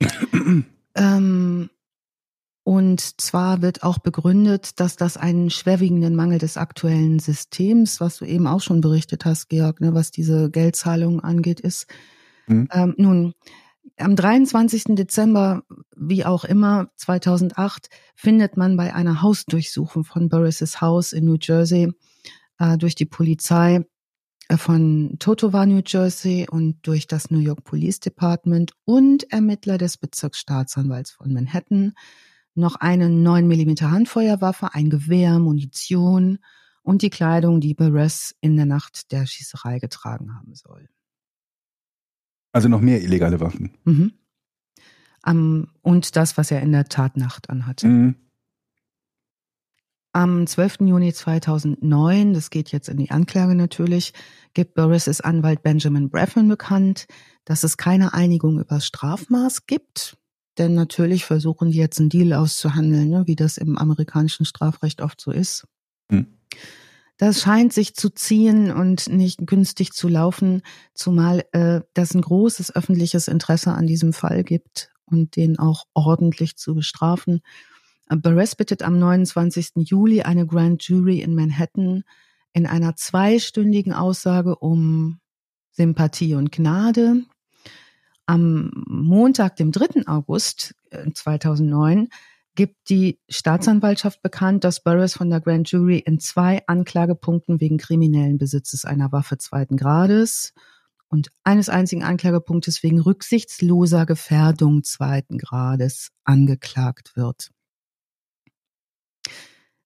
ähm, 0.94 1.70
und 2.62 3.20
zwar 3.20 3.62
wird 3.62 3.84
auch 3.84 3.98
begründet, 3.98 4.80
dass 4.80 4.96
das 4.96 5.16
einen 5.16 5.50
schwerwiegenden 5.50 6.14
Mangel 6.14 6.38
des 6.38 6.56
aktuellen 6.56 7.18
Systems, 7.18 8.00
was 8.00 8.18
du 8.18 8.24
eben 8.24 8.46
auch 8.46 8.60
schon 8.60 8.80
berichtet 8.80 9.24
hast, 9.24 9.48
Georg, 9.48 9.80
ne, 9.80 9.94
was 9.94 10.10
diese 10.10 10.50
Geldzahlungen 10.50 11.20
angeht, 11.20 11.60
ist. 11.60 11.86
Mhm. 12.48 12.68
Ähm, 12.72 12.94
nun, 12.98 13.34
am 13.98 14.16
23. 14.16 14.96
Dezember, 14.96 15.62
wie 15.96 16.24
auch 16.24 16.44
immer, 16.44 16.88
2008, 16.96 17.88
findet 18.14 18.56
man 18.56 18.76
bei 18.76 18.94
einer 18.94 19.22
Hausdurchsuchung 19.22 20.04
von 20.04 20.28
Boris' 20.28 20.80
Haus 20.80 21.12
in 21.12 21.24
New 21.24 21.38
Jersey 21.40 21.92
äh, 22.58 22.76
durch 22.78 22.94
die 22.94 23.06
Polizei 23.06 23.84
äh, 24.48 24.56
von 24.56 25.16
Totowa, 25.18 25.66
New 25.66 25.82
Jersey 25.86 26.46
und 26.50 26.86
durch 26.86 27.06
das 27.06 27.30
New 27.30 27.38
York 27.38 27.64
Police 27.64 28.00
Department 28.00 28.72
und 28.84 29.30
Ermittler 29.32 29.78
des 29.78 29.96
Bezirksstaatsanwalts 29.96 31.12
von 31.12 31.32
Manhattan 31.32 31.94
noch 32.54 32.76
eine 32.76 33.10
9 33.10 33.46
mm 33.46 33.90
Handfeuerwaffe, 33.90 34.74
ein 34.74 34.88
Gewehr, 34.88 35.38
Munition 35.38 36.38
und 36.82 37.02
die 37.02 37.10
Kleidung, 37.10 37.60
die 37.60 37.74
Beres 37.74 38.34
in 38.40 38.56
der 38.56 38.66
Nacht 38.66 39.12
der 39.12 39.26
Schießerei 39.26 39.78
getragen 39.78 40.34
haben 40.34 40.54
soll. 40.54 40.88
Also 42.56 42.70
noch 42.70 42.80
mehr 42.80 43.02
illegale 43.02 43.38
Waffen. 43.40 43.72
Mhm. 43.84 44.14
Um, 45.28 45.68
und 45.82 46.16
das, 46.16 46.38
was 46.38 46.50
er 46.50 46.62
in 46.62 46.72
der 46.72 46.86
Tatnacht 46.86 47.50
anhatte. 47.50 47.86
Mhm. 47.86 48.14
Am 50.14 50.46
12. 50.46 50.76
Juni 50.80 51.12
2009, 51.12 52.32
das 52.32 52.48
geht 52.48 52.72
jetzt 52.72 52.88
in 52.88 52.96
die 52.96 53.10
Anklage 53.10 53.54
natürlich, 53.54 54.14
gibt 54.54 54.72
Burris' 54.72 55.20
Anwalt 55.20 55.62
Benjamin 55.62 56.08
Braffin 56.08 56.48
bekannt, 56.48 57.08
dass 57.44 57.62
es 57.62 57.76
keine 57.76 58.14
Einigung 58.14 58.54
über 58.58 58.76
das 58.76 58.86
Strafmaß 58.86 59.66
gibt. 59.66 60.16
Denn 60.56 60.72
natürlich 60.72 61.26
versuchen 61.26 61.72
die 61.72 61.76
jetzt 61.76 62.00
einen 62.00 62.08
Deal 62.08 62.32
auszuhandeln, 62.32 63.10
ne, 63.10 63.26
wie 63.26 63.36
das 63.36 63.58
im 63.58 63.76
amerikanischen 63.76 64.46
Strafrecht 64.46 65.02
oft 65.02 65.20
so 65.20 65.30
ist. 65.30 65.66
Hm. 66.10 66.26
Das 67.18 67.40
scheint 67.40 67.72
sich 67.72 67.94
zu 67.94 68.10
ziehen 68.10 68.70
und 68.70 69.08
nicht 69.08 69.46
günstig 69.46 69.92
zu 69.92 70.08
laufen, 70.08 70.62
zumal 70.92 71.44
äh, 71.52 71.80
das 71.94 72.14
ein 72.14 72.20
großes 72.20 72.74
öffentliches 72.76 73.26
Interesse 73.26 73.72
an 73.72 73.86
diesem 73.86 74.12
Fall 74.12 74.44
gibt 74.44 74.90
und 75.06 75.36
den 75.36 75.58
auch 75.58 75.84
ordentlich 75.94 76.56
zu 76.56 76.74
bestrafen. 76.74 77.40
Beres 78.08 78.54
bittet 78.54 78.82
am 78.82 78.98
29. 78.98 79.70
Juli 79.76 80.22
eine 80.22 80.46
Grand 80.46 80.82
Jury 80.82 81.20
in 81.20 81.34
Manhattan 81.34 82.04
in 82.52 82.66
einer 82.66 82.96
zweistündigen 82.96 83.92
Aussage 83.92 84.56
um 84.56 85.18
Sympathie 85.72 86.34
und 86.34 86.52
Gnade. 86.52 87.24
Am 88.26 88.70
Montag, 88.86 89.56
dem 89.56 89.72
3. 89.72 90.06
August 90.06 90.74
2009, 91.12 92.04
äh, 92.04 92.08
gibt 92.56 92.88
die 92.88 93.20
Staatsanwaltschaft 93.28 94.22
bekannt, 94.22 94.64
dass 94.64 94.82
Burris 94.82 95.14
von 95.14 95.30
der 95.30 95.40
Grand 95.40 95.70
Jury 95.70 95.98
in 95.98 96.18
zwei 96.18 96.66
Anklagepunkten 96.66 97.60
wegen 97.60 97.76
kriminellen 97.76 98.38
Besitzes 98.38 98.84
einer 98.84 99.12
Waffe 99.12 99.38
zweiten 99.38 99.76
Grades 99.76 100.52
und 101.08 101.30
eines 101.44 101.68
einzigen 101.68 102.02
Anklagepunktes 102.02 102.82
wegen 102.82 103.00
rücksichtsloser 103.00 104.06
Gefährdung 104.06 104.82
zweiten 104.82 105.38
Grades 105.38 106.10
angeklagt 106.24 107.14
wird. 107.14 107.50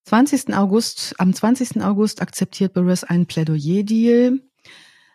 20. 0.05 0.55
August, 0.55 1.15
am 1.19 1.35
20. 1.35 1.83
August 1.83 2.23
akzeptiert 2.23 2.73
Burris 2.73 3.05
einen 3.05 3.27
Plädoyer-Deal. 3.27 4.41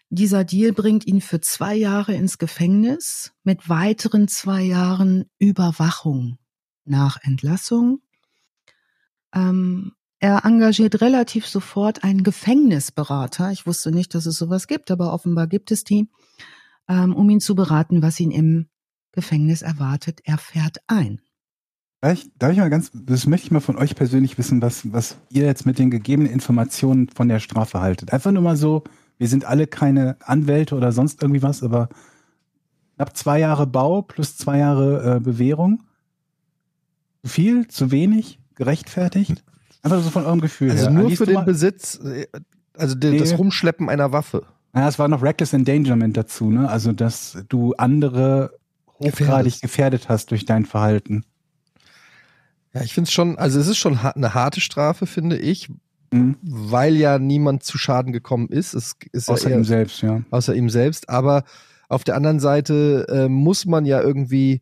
Dieser 0.10 0.44
Deal 0.44 0.74
bringt 0.74 1.08
ihn 1.08 1.22
für 1.22 1.42
zwei 1.42 1.74
Jahre 1.74 2.14
ins 2.14 2.38
Gefängnis 2.38 3.34
mit 3.44 3.68
weiteren 3.68 4.28
zwei 4.28 4.62
Jahren 4.62 5.26
Überwachung 5.40 6.38
nach 6.86 7.18
Entlassung. 7.22 8.02
Ähm, 9.34 9.94
er 10.20 10.46
engagiert 10.46 11.02
relativ 11.02 11.46
sofort 11.46 12.04
einen 12.04 12.24
Gefängnisberater. 12.24 13.52
Ich 13.52 13.68
wusste 13.68 13.92
nicht, 13.92 14.16
dass 14.16 14.26
es 14.26 14.38
sowas 14.38 14.68
gibt, 14.68 14.90
aber 14.92 15.14
offenbar 15.14 15.48
gibt 15.48 15.72
es 15.72 15.84
die, 15.84 16.10
ähm, 16.88 17.14
um 17.16 17.30
ihn 17.30 17.42
zu 17.42 17.56
beraten, 17.56 18.02
was 18.02 18.20
ihn 18.20 18.32
im 18.32 18.68
Gefängnis 19.12 19.62
erwartet. 19.62 20.22
Er 20.24 20.38
fährt 20.38 20.78
ein. 20.88 21.22
Darf 22.02 22.14
ich, 22.14 22.32
darf 22.38 22.52
ich 22.52 22.58
mal 22.58 22.70
ganz, 22.70 22.92
das 22.94 23.26
möchte 23.26 23.48
ich 23.48 23.52
mal 23.52 23.60
von 23.62 23.78
euch 23.78 23.96
persönlich 23.96 24.38
wissen, 24.38 24.62
was, 24.62 24.92
was 24.94 25.18
ihr 25.30 25.46
jetzt 25.46 25.66
mit 25.66 25.80
den 25.80 25.90
gegebenen 25.90 26.32
Informationen 26.32 27.10
von 27.10 27.28
der 27.28 27.40
Strafe 27.40 27.82
haltet. 27.82 28.14
Einfach 28.14 28.32
nur 28.32 28.44
mal 28.44 28.58
so, 28.58 28.84
wir 29.18 29.28
sind 29.28 29.46
alle 29.46 29.68
keine 29.68 30.18
Anwälte 30.22 30.76
oder 30.76 30.92
sonst 30.92 31.22
irgendwie 31.22 31.42
was, 31.42 31.64
aber 31.64 31.90
knapp 32.96 33.16
zwei 33.18 33.40
Jahre 33.40 33.66
Bau 33.66 34.02
plus 34.02 34.38
zwei 34.38 34.60
Jahre 34.60 35.16
äh, 35.16 35.20
Bewährung. 35.20 35.84
Zu 37.26 37.30
viel, 37.30 37.68
zu 37.68 37.90
wenig, 37.92 38.38
gerechtfertigt? 38.54 39.44
Einfach 39.82 40.02
so 40.04 40.12
von 40.12 40.26
eurem 40.26 40.42
Gefühl 40.42 40.70
Also 40.70 40.84
her. 40.86 40.92
nur 40.92 41.06
Alice, 41.06 41.18
für 41.18 41.26
den 41.26 41.34
mal- 41.36 41.44
Besitz, 41.46 42.00
äh, 42.04 42.28
also 42.78 42.94
de- 42.94 43.12
Nee. 43.14 43.18
das 43.18 43.36
Rumschleppen 43.38 43.90
einer 43.90 44.12
Waffe. 44.12 44.44
Ja, 44.76 44.88
es 44.88 45.00
war 45.00 45.08
noch 45.08 45.24
Reckless 45.24 45.54
Endangerment 45.54 46.16
dazu, 46.18 46.52
ne? 46.52 46.70
Also, 46.70 46.92
dass 46.92 47.38
du 47.50 47.74
andere 47.76 48.52
hochgradig 49.00 49.12
Gefährdest. 49.18 49.62
gefährdet 49.64 50.10
hast 50.10 50.30
durch 50.32 50.46
dein 50.46 50.66
Verhalten. 50.66 51.24
Ja, 52.74 52.82
ich 52.82 52.94
finde 52.94 53.08
es 53.08 53.14
schon, 53.14 53.38
also 53.38 53.60
es 53.60 53.68
ist 53.68 53.78
schon 53.78 54.04
ha- 54.04 54.12
eine 54.12 54.34
harte 54.34 54.60
Strafe, 54.62 55.06
finde 55.08 55.38
ich, 55.38 55.70
Mhm. 56.12 56.36
weil 56.44 56.96
ja 56.96 57.18
niemand 57.20 57.64
zu 57.64 57.78
Schaden 57.78 58.12
gekommen 58.12 58.50
ist. 58.50 58.74
Es 58.74 58.96
ist 59.14 59.30
Außer 59.30 59.46
ja 59.50 59.56
eher, 59.56 59.62
ihm 59.62 59.64
selbst, 59.66 60.02
ja. 60.02 60.22
außer 60.30 60.54
ihm 60.54 60.70
selbst. 60.70 61.10
Aber 61.10 61.44
auf 61.90 62.04
der 62.04 62.16
anderen 62.16 62.40
Seite 62.40 63.08
äh, 63.10 63.30
muss 63.30 63.66
man 63.66 63.86
ja 63.86 64.02
irgendwie 64.02 64.62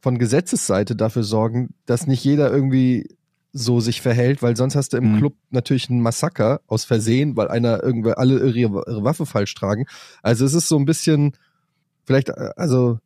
von 0.00 0.18
Gesetzesseite 0.18 0.96
dafür 0.96 1.22
sorgen, 1.22 1.74
dass 1.86 2.06
nicht 2.06 2.24
jeder 2.24 2.50
irgendwie 2.50 3.08
so 3.52 3.80
sich 3.80 4.00
verhält, 4.00 4.42
weil 4.42 4.56
sonst 4.56 4.76
hast 4.76 4.92
du 4.92 4.96
im 4.96 5.12
Mhm. 5.14 5.18
Club 5.18 5.34
natürlich 5.50 5.90
einen 5.90 6.00
Massaker 6.02 6.60
aus 6.66 6.84
Versehen, 6.84 7.36
weil 7.36 7.48
einer 7.48 7.82
irgendwie 7.82 8.12
alle 8.12 8.38
ihre, 8.50 8.84
ihre 8.86 9.04
Waffe 9.04 9.26
falsch 9.26 9.54
tragen. 9.54 9.86
Also 10.22 10.44
es 10.44 10.54
ist 10.54 10.68
so 10.68 10.78
ein 10.78 10.84
bisschen, 10.84 11.32
vielleicht, 12.04 12.28
äh, 12.28 12.50
also 12.56 12.98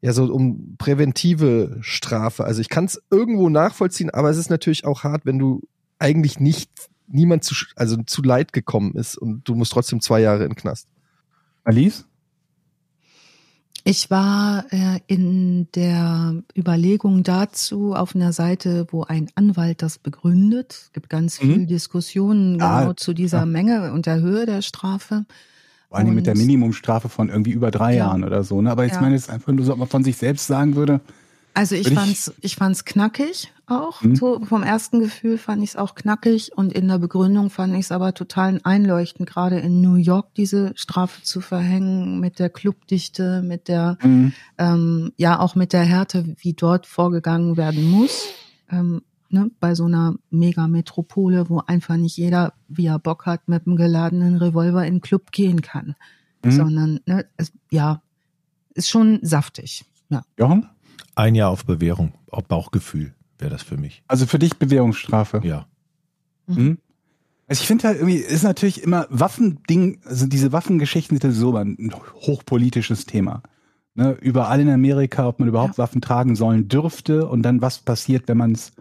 ja, 0.00 0.12
so 0.12 0.24
um 0.32 0.76
präventive 0.78 1.76
Strafe. 1.80 2.44
Also 2.44 2.60
ich 2.60 2.68
kann 2.68 2.86
es 2.86 3.00
irgendwo 3.10 3.48
nachvollziehen, 3.48 4.10
aber 4.10 4.30
es 4.30 4.36
ist 4.38 4.50
natürlich 4.50 4.84
auch 4.84 5.04
hart, 5.04 5.26
wenn 5.26 5.38
du 5.38 5.62
eigentlich 5.98 6.40
nicht 6.40 6.70
niemand 7.06 7.44
zu, 7.44 7.54
also 7.76 7.96
zu 8.02 8.22
leid 8.22 8.52
gekommen 8.52 8.94
ist 8.94 9.16
und 9.16 9.46
du 9.46 9.54
musst 9.54 9.72
trotzdem 9.72 10.00
zwei 10.00 10.20
Jahre 10.20 10.42
in 10.42 10.50
den 10.50 10.56
Knast. 10.56 10.88
Alice? 11.64 12.06
Ich 13.84 14.10
war 14.10 14.64
äh, 14.70 15.00
in 15.08 15.66
der 15.74 16.36
Überlegung 16.56 17.24
dazu 17.24 17.94
auf 17.94 18.14
einer 18.14 18.32
Seite, 18.32 18.86
wo 18.90 19.02
ein 19.02 19.28
Anwalt 19.34 19.82
das 19.82 19.98
begründet. 19.98 20.72
Es 20.84 20.92
gibt 20.92 21.08
ganz 21.10 21.42
Mhm. 21.42 21.54
viel 21.54 21.66
Diskussionen 21.66 22.60
Ah, 22.62 22.80
genau 22.82 22.92
zu 22.92 23.12
dieser 23.12 23.40
ja. 23.40 23.46
Menge 23.46 23.92
und 23.92 24.06
der 24.06 24.20
Höhe 24.20 24.46
der 24.46 24.62
Strafe. 24.62 25.24
Vor 25.88 25.98
allem 25.98 26.14
mit 26.14 26.26
der 26.26 26.36
Minimumstrafe 26.36 27.08
von 27.08 27.28
irgendwie 27.28 27.50
über 27.50 27.70
drei 27.70 27.92
Ja. 27.92 28.06
Jahren 28.06 28.24
oder 28.24 28.44
so. 28.44 28.62
Ne? 28.62 28.70
Aber 28.70 28.84
jetzt 28.84 28.94
Ja. 28.94 29.00
meine 29.02 29.16
ich 29.16 29.28
einfach 29.28 29.52
nur 29.52 29.64
so, 29.64 29.72
ob 29.72 29.78
man 29.78 29.88
von 29.88 30.04
sich 30.04 30.16
selbst 30.16 30.46
sagen 30.46 30.76
würde, 30.76 31.00
Also 31.54 31.74
ich 31.74 31.88
ich- 31.88 31.94
fand's, 31.94 32.32
ich 32.40 32.56
fand's 32.56 32.84
knackig 32.84 33.52
auch. 33.66 34.02
Mhm. 34.02 34.16
So 34.16 34.40
vom 34.44 34.62
ersten 34.62 35.00
Gefühl 35.00 35.38
fand 35.38 35.62
ich's 35.62 35.76
auch 35.76 35.94
knackig 35.94 36.52
und 36.56 36.72
in 36.72 36.88
der 36.88 36.98
Begründung 36.98 37.50
fand 37.50 37.74
ich's 37.76 37.92
aber 37.92 38.14
total 38.14 38.60
einleuchtend, 38.64 39.28
gerade 39.28 39.58
in 39.58 39.80
New 39.80 39.94
York 39.96 40.34
diese 40.34 40.72
Strafe 40.76 41.22
zu 41.22 41.40
verhängen 41.40 42.20
mit 42.20 42.38
der 42.38 42.50
Clubdichte, 42.50 43.42
mit 43.42 43.68
der 43.68 43.98
mh, 44.02 44.32
ähm, 44.58 45.12
ja 45.16 45.38
auch 45.40 45.54
mit 45.54 45.72
der 45.72 45.82
Härte, 45.84 46.34
wie 46.38 46.54
dort 46.54 46.86
vorgegangen 46.86 47.56
werden 47.56 47.90
muss. 47.90 48.28
Ähm, 48.70 49.02
ne, 49.28 49.50
bei 49.60 49.74
so 49.74 49.84
einer 49.86 50.14
Megametropole, 50.30 51.48
wo 51.48 51.60
einfach 51.60 51.96
nicht 51.96 52.16
jeder, 52.16 52.52
wie 52.68 52.86
er 52.86 52.98
Bock 52.98 53.26
hat, 53.26 53.48
mit 53.48 53.66
einem 53.66 53.76
geladenen 53.76 54.36
Revolver 54.36 54.84
in 54.86 54.94
den 54.96 55.00
Club 55.00 55.32
gehen 55.32 55.60
kann. 55.62 55.96
Mhm. 56.44 56.50
Sondern, 56.50 57.00
ne, 57.06 57.26
es, 57.36 57.52
ja, 57.70 58.02
ist 58.74 58.88
schon 58.88 59.18
saftig. 59.22 59.84
Ja. 60.08 60.22
Jochen? 60.38 60.68
Ein 61.14 61.34
Jahr 61.34 61.50
auf 61.50 61.64
Bewährung, 61.64 62.12
auf 62.30 62.44
Bauchgefühl 62.44 63.14
wäre 63.38 63.50
das 63.50 63.62
für 63.62 63.76
mich. 63.76 64.02
Also 64.06 64.26
für 64.26 64.38
dich 64.38 64.56
Bewährungsstrafe. 64.56 65.40
Ja. 65.44 65.66
Mhm. 66.46 66.78
Also 67.48 67.60
ich 67.60 67.66
finde 67.66 67.88
halt 67.88 67.98
irgendwie, 67.98 68.16
ist 68.16 68.44
natürlich 68.44 68.82
immer 68.82 69.06
Waffending, 69.10 70.00
also 70.04 70.26
diese 70.26 70.52
Waffengeschichten 70.52 71.18
sind 71.18 71.24
ja 71.24 71.38
so 71.38 71.54
ein 71.56 71.92
hochpolitisches 72.14 73.04
Thema. 73.04 73.42
Ne, 73.94 74.16
überall 74.22 74.58
in 74.58 74.70
Amerika, 74.70 75.28
ob 75.28 75.38
man 75.38 75.48
überhaupt 75.48 75.76
Waffen 75.76 76.00
tragen 76.00 76.34
sollen 76.34 76.68
dürfte 76.68 77.28
und 77.28 77.42
dann 77.42 77.60
was 77.60 77.80
passiert, 77.80 78.26
wenn 78.26 78.38
man 78.38 78.52
es, 78.52 78.72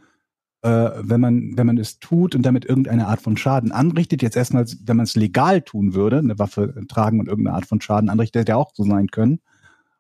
äh, 0.62 0.90
wenn 1.02 1.20
man, 1.20 1.58
wenn 1.58 1.68
man 1.68 1.78
es 1.78 2.00
tut 2.00 2.34
und 2.34 2.44
damit 2.44 2.64
irgendeine 2.64 3.08
Art 3.08 3.22
von 3.22 3.36
Schaden 3.36 3.74
anrichtet. 3.74 4.22
Jetzt 4.22 4.38
erstmal, 4.38 4.66
wenn 4.86 4.96
man 4.96 5.04
es 5.04 5.16
legal 5.18 5.64
tun 5.64 5.96
würde, 5.96 6.20
eine 6.20 6.40
Waffe 6.40 6.86
tragen 6.88 7.20
und 7.20 7.28
irgendeine 7.28 7.58
Art 7.58 7.66
von 7.66 7.82
Schaden 7.82 8.10
anrichtet, 8.10 8.42
hätte 8.42 8.52
ja 8.54 8.56
auch 8.56 8.72
so 8.74 8.86
sein 8.86 9.08
können. 9.08 9.42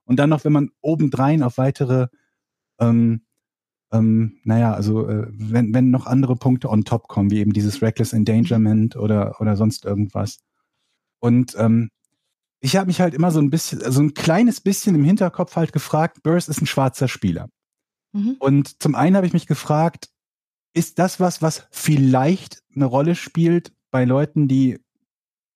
Und 0.05 0.17
dann 0.17 0.29
noch, 0.29 0.43
wenn 0.43 0.53
man 0.53 0.71
obendrein 0.81 1.43
auf 1.43 1.57
weitere 1.57 2.07
ähm, 2.79 3.21
ähm, 3.91 4.39
naja, 4.43 4.73
also 4.73 5.07
äh, 5.07 5.27
wenn, 5.29 5.73
wenn 5.73 5.91
noch 5.91 6.07
andere 6.07 6.35
Punkte 6.35 6.69
on 6.69 6.85
top 6.85 7.07
kommen, 7.07 7.29
wie 7.29 7.39
eben 7.39 7.53
dieses 7.53 7.81
Reckless 7.81 8.13
Endangerment 8.13 8.95
oder, 8.95 9.39
oder 9.41 9.55
sonst 9.55 9.85
irgendwas. 9.85 10.39
Und 11.19 11.55
ähm, 11.57 11.89
ich 12.61 12.75
habe 12.77 12.87
mich 12.87 13.01
halt 13.01 13.13
immer 13.13 13.31
so 13.31 13.39
ein 13.39 13.49
bisschen, 13.49 13.79
so 13.91 14.01
ein 14.01 14.13
kleines 14.13 14.61
bisschen 14.61 14.95
im 14.95 15.03
Hinterkopf 15.03 15.55
halt 15.55 15.73
gefragt, 15.73 16.23
Burst 16.23 16.47
ist 16.47 16.61
ein 16.61 16.67
schwarzer 16.67 17.07
Spieler. 17.07 17.49
Mhm. 18.13 18.37
Und 18.39 18.81
zum 18.81 18.95
einen 18.95 19.15
habe 19.15 19.27
ich 19.27 19.33
mich 19.33 19.47
gefragt, 19.47 20.09
ist 20.73 20.99
das 20.99 21.19
was, 21.19 21.41
was 21.41 21.67
vielleicht 21.71 22.63
eine 22.73 22.85
Rolle 22.85 23.15
spielt 23.15 23.73
bei 23.89 24.05
Leuten, 24.05 24.47
die 24.47 24.79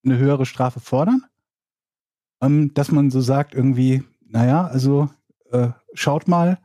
eine 0.04 0.18
höhere 0.18 0.46
Strafe 0.46 0.82
fordern? 0.82 1.24
Ähm, 2.42 2.74
dass 2.74 2.92
man 2.92 3.12
so 3.12 3.22
sagt, 3.22 3.54
irgendwie, 3.54 4.04
naja, 4.28 4.66
also 4.68 5.10
äh, 5.52 5.70
schaut 5.94 6.28
mal, 6.28 6.60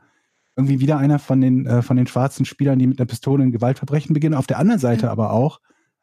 irgendwie 0.57 0.81
wieder 0.81 0.99
einer 0.99 1.19
von 1.19 1.41
den, 1.41 1.67
äh, 1.67 1.83
von 1.83 1.97
den 1.97 2.07
schwarzen 2.07 2.45
Spielern, 2.45 2.79
die 2.79 2.87
mit 2.87 2.99
einer 2.99 3.07
Pistole 3.07 3.43
ein 3.43 3.53
Gewaltverbrechen 3.53 4.13
beginnen. 4.13 4.35
Auf 4.35 4.47
der 4.47 4.59
anderen 4.59 4.81
Seite 4.81 5.07
Ja. 5.07 5.13
aber 5.13 5.33
auch, 5.33 5.61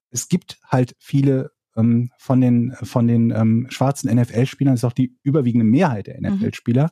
es 0.09 0.29
gibt 0.29 0.59
halt 0.65 0.95
viele 0.99 1.51
ähm, 1.75 2.11
von 2.17 2.41
den, 2.41 2.73
von 2.81 3.07
den 3.07 3.31
ähm, 3.31 3.67
schwarzen 3.69 4.13
NFL-Spielern, 4.13 4.73
das 4.73 4.81
ist 4.81 4.85
auch 4.85 4.93
die 4.93 5.15
überwiegende 5.21 5.65
Mehrheit 5.65 6.07
der 6.07 6.19
NFL-Spieler, 6.21 6.91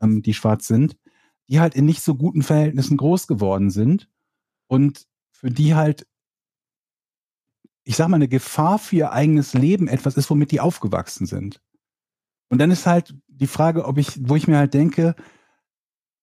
ähm, 0.00 0.22
die 0.22 0.34
schwarz 0.34 0.66
sind, 0.66 0.96
die 1.48 1.58
halt 1.60 1.74
in 1.74 1.84
nicht 1.84 2.02
so 2.02 2.14
guten 2.14 2.42
Verhältnissen 2.42 2.96
groß 2.96 3.26
geworden 3.26 3.70
sind 3.70 4.08
und 4.68 5.06
für 5.32 5.50
die 5.50 5.74
halt, 5.74 6.06
ich 7.82 7.96
sag 7.96 8.08
mal, 8.08 8.16
eine 8.16 8.28
Gefahr 8.28 8.78
für 8.78 8.96
ihr 8.96 9.12
eigenes 9.12 9.52
Leben 9.52 9.88
etwas 9.88 10.16
ist, 10.16 10.30
womit 10.30 10.52
die 10.52 10.60
aufgewachsen 10.60 11.26
sind. 11.26 11.60
Und 12.48 12.58
dann 12.58 12.70
ist 12.70 12.86
halt 12.86 13.14
die 13.28 13.46
Frage, 13.46 13.84
ob 13.84 13.98
ich, 13.98 14.18
wo 14.20 14.36
ich 14.36 14.46
mir 14.46 14.58
halt 14.58 14.74
denke, 14.74 15.14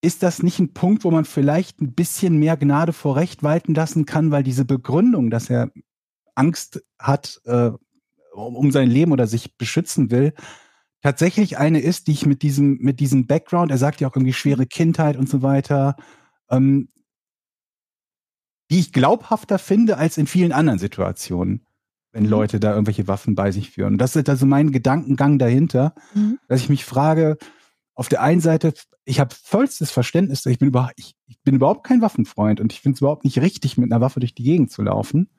ist 0.01 0.24
das 0.24 0.41
nicht 0.41 0.59
ein 0.59 0.74
Punkt, 0.74 1.03
wo 1.03 1.11
man 1.11 1.26
vielleicht 1.26 1.82
ein 1.82 1.93
bisschen 1.93 2.38
mehr 2.38 2.57
Gnade 2.57 2.93
vor 2.93 3.15
Recht 3.15 3.43
walten 3.43 3.74
lassen 3.74 4.05
kann, 4.05 4.32
weil 4.32 4.43
diese 4.43 4.65
Begründung, 4.65 5.30
dass 5.30 5.49
er 5.49 5.72
Angst 6.36 6.84
hat 6.97 7.39
äh, 7.45 7.72
um 8.34 8.72
sein 8.72 8.89
Leben 8.89 9.11
oder 9.11 9.28
sich 9.28 9.57
beschützen 9.57 10.09
will, 10.09 10.34
tatsächlich 11.01 11.57
eine 11.57 11.80
ist, 11.80 12.07
die 12.07 12.13
ich 12.13 12.26
mit 12.26 12.41
diesem, 12.41 12.78
mit 12.78 12.99
diesem 12.99 13.28
Background, 13.28 13.72
er 13.72 13.78
sagt 13.78 14.01
ja 14.01 14.07
auch 14.07 14.15
irgendwie 14.15 14.34
schwere 14.34 14.65
Kindheit 14.65 15.17
und 15.17 15.30
so 15.30 15.41
weiter, 15.41 15.95
ähm, 16.49 16.89
die 18.72 18.80
ich 18.80 18.93
glaubhafter 18.93 19.59
finde 19.59 19.97
als 19.97 20.17
in 20.17 20.28
vielen 20.28 20.53
anderen 20.53 20.80
Situationen, 20.80 21.65
wenn 22.12 22.24
mhm. 22.24 22.30
Leute 22.30 22.59
da 22.59 22.72
irgendwelche 22.72 23.07
Waffen 23.07 23.36
bei 23.36 23.51
sich 23.51 23.72
führen. 23.72 23.93
Und 23.93 23.97
das 23.99 24.16
ist 24.16 24.30
also 24.30 24.45
mein 24.45 24.72
Gedankengang 24.72 25.39
dahinter, 25.39 25.93
mhm. 26.14 26.39
dass 26.47 26.62
ich 26.62 26.70
mich 26.70 26.86
frage, 26.86 27.38
auf 27.93 28.09
der 28.09 28.22
einen 28.22 28.41
Seite, 28.41 28.74
ich 29.05 29.20
habe 29.20 29.36
vollstes 29.43 29.91
Verständnis, 29.91 30.45
ich 30.45 30.59
bin, 30.59 30.68
über, 30.68 30.91
ich, 30.95 31.16
ich 31.28 31.39
bin 31.41 31.55
überhaupt 31.55 31.86
kein 31.86 32.01
Waffenfreund 32.01 32.59
und 32.59 32.74
ich 32.74 32.82
finde 32.82 32.95
es 32.95 33.01
überhaupt 33.01 33.26
nicht 33.26 33.39
richtig, 33.39 33.78
mit 33.78 33.91
einer 33.91 34.01
Waffe 34.01 34.20
durch 34.20 34.34
die 34.34 34.43
Gegend 34.43 34.72
zu 34.72 34.82
laufen. 34.82 35.30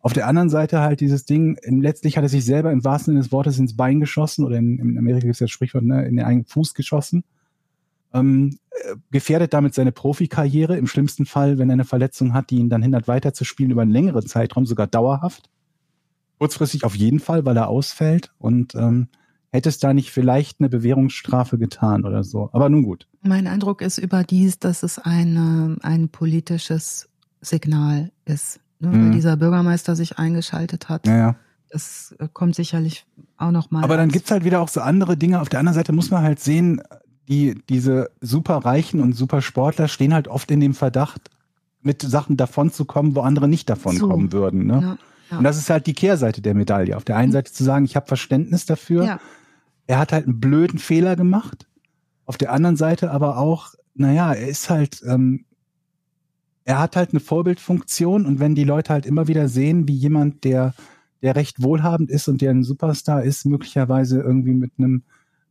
Auf 0.00 0.12
der 0.12 0.26
anderen 0.26 0.50
Seite 0.50 0.80
halt 0.80 1.00
dieses 1.00 1.24
Ding, 1.24 1.56
letztlich 1.64 2.16
hat 2.16 2.24
er 2.24 2.28
sich 2.28 2.44
selber 2.44 2.72
im 2.72 2.84
wahrsten 2.84 3.12
Sinne 3.12 3.22
des 3.22 3.30
Wortes 3.30 3.58
ins 3.58 3.76
Bein 3.76 4.00
geschossen 4.00 4.44
oder 4.44 4.56
in, 4.56 4.78
in 4.78 4.98
Amerika 4.98 5.20
gibt 5.20 5.34
es 5.34 5.38
das 5.38 5.50
Sprichwort, 5.50 5.84
ne, 5.84 6.04
in 6.06 6.16
den 6.16 6.26
eigenen 6.26 6.46
Fuß 6.46 6.74
geschossen. 6.74 7.22
Ähm, 8.12 8.58
äh, 8.70 8.96
gefährdet 9.10 9.54
damit 9.54 9.74
seine 9.74 9.92
Profikarriere, 9.92 10.76
im 10.76 10.88
schlimmsten 10.88 11.24
Fall, 11.24 11.58
wenn 11.58 11.70
er 11.70 11.74
eine 11.74 11.84
Verletzung 11.84 12.34
hat, 12.34 12.50
die 12.50 12.56
ihn 12.56 12.68
dann 12.68 12.82
hindert, 12.82 13.06
weiterzuspielen 13.06 13.70
über 13.70 13.82
einen 13.82 13.92
längeren 13.92 14.26
Zeitraum, 14.26 14.66
sogar 14.66 14.88
dauerhaft. 14.88 15.48
Kurzfristig 16.42 16.82
auf 16.82 16.96
jeden 16.96 17.20
Fall, 17.20 17.44
weil 17.44 17.56
er 17.56 17.68
ausfällt 17.68 18.32
und 18.40 18.74
ähm, 18.74 19.06
hätte 19.52 19.68
es 19.68 19.78
da 19.78 19.94
nicht 19.94 20.10
vielleicht 20.10 20.58
eine 20.58 20.68
Bewährungsstrafe 20.68 21.56
getan 21.56 22.04
oder 22.04 22.24
so. 22.24 22.50
Aber 22.52 22.68
nun 22.68 22.82
gut. 22.82 23.06
Mein 23.22 23.46
Eindruck 23.46 23.80
ist 23.80 23.98
überdies, 23.98 24.58
dass 24.58 24.82
es 24.82 24.98
eine, 24.98 25.76
ein 25.82 26.08
politisches 26.08 27.08
Signal 27.40 28.10
ist, 28.24 28.58
ne, 28.80 28.88
mhm. 28.88 28.92
weil 28.92 29.10
dieser 29.12 29.36
Bürgermeister 29.36 29.94
sich 29.94 30.18
eingeschaltet 30.18 30.88
hat. 30.88 31.06
Ja, 31.06 31.16
ja. 31.16 31.36
Das 31.70 32.12
äh, 32.18 32.26
kommt 32.32 32.56
sicherlich 32.56 33.06
auch 33.36 33.52
noch 33.52 33.70
mal. 33.70 33.84
Aber 33.84 33.96
dann 33.96 34.08
gibt's 34.08 34.32
halt 34.32 34.42
wieder 34.44 34.62
auch 34.62 34.68
so 34.68 34.80
andere 34.80 35.16
Dinge. 35.16 35.40
Auf 35.40 35.48
der 35.48 35.60
anderen 35.60 35.76
Seite 35.76 35.92
muss 35.92 36.10
man 36.10 36.24
halt 36.24 36.40
sehen, 36.40 36.82
die, 37.28 37.62
diese 37.68 38.10
Superreichen 38.20 39.00
und 39.00 39.12
Supersportler 39.12 39.86
stehen 39.86 40.12
halt 40.12 40.26
oft 40.26 40.50
in 40.50 40.58
dem 40.58 40.74
Verdacht, 40.74 41.30
mit 41.82 42.02
Sachen 42.02 42.36
davon 42.36 42.72
zu 42.72 42.84
kommen, 42.84 43.14
wo 43.14 43.20
andere 43.20 43.46
nicht 43.46 43.70
davon 43.70 43.96
so. 43.96 44.08
kommen 44.08 44.32
würden. 44.32 44.66
Ne? 44.66 44.80
Ja, 44.82 44.98
ja. 45.32 45.38
Und 45.38 45.44
das 45.44 45.58
ist 45.58 45.68
halt 45.68 45.88
die 45.88 45.94
Kehrseite 45.94 46.40
der 46.42 46.54
Medaille. 46.54 46.96
Auf 46.96 47.04
der 47.04 47.16
einen 47.16 47.30
mhm. 47.30 47.32
Seite 47.32 47.52
zu 47.52 47.64
sagen, 47.64 47.84
ich 47.84 47.96
habe 47.96 48.06
Verständnis 48.06 48.66
dafür, 48.66 49.04
ja 49.04 49.20
er 49.86 49.98
hat 49.98 50.12
halt 50.12 50.26
einen 50.26 50.40
blöden 50.40 50.78
Fehler 50.78 51.16
gemacht. 51.16 51.66
Auf 52.24 52.38
der 52.38 52.52
anderen 52.52 52.76
Seite 52.76 53.10
aber 53.10 53.38
auch, 53.38 53.74
naja, 53.94 54.32
er 54.32 54.48
ist 54.48 54.70
halt, 54.70 55.02
ähm, 55.06 55.44
er 56.64 56.78
hat 56.78 56.96
halt 56.96 57.10
eine 57.10 57.20
Vorbildfunktion 57.20 58.24
und 58.24 58.38
wenn 58.40 58.54
die 58.54 58.64
Leute 58.64 58.92
halt 58.92 59.06
immer 59.06 59.26
wieder 59.28 59.48
sehen, 59.48 59.88
wie 59.88 59.94
jemand, 59.94 60.44
der, 60.44 60.74
der 61.20 61.34
recht 61.34 61.62
wohlhabend 61.62 62.10
ist 62.10 62.28
und 62.28 62.40
der 62.40 62.52
ein 62.52 62.62
Superstar 62.62 63.22
ist, 63.24 63.44
möglicherweise 63.44 64.20
irgendwie 64.20 64.54
mit 64.54 64.72
einem, 64.78 65.02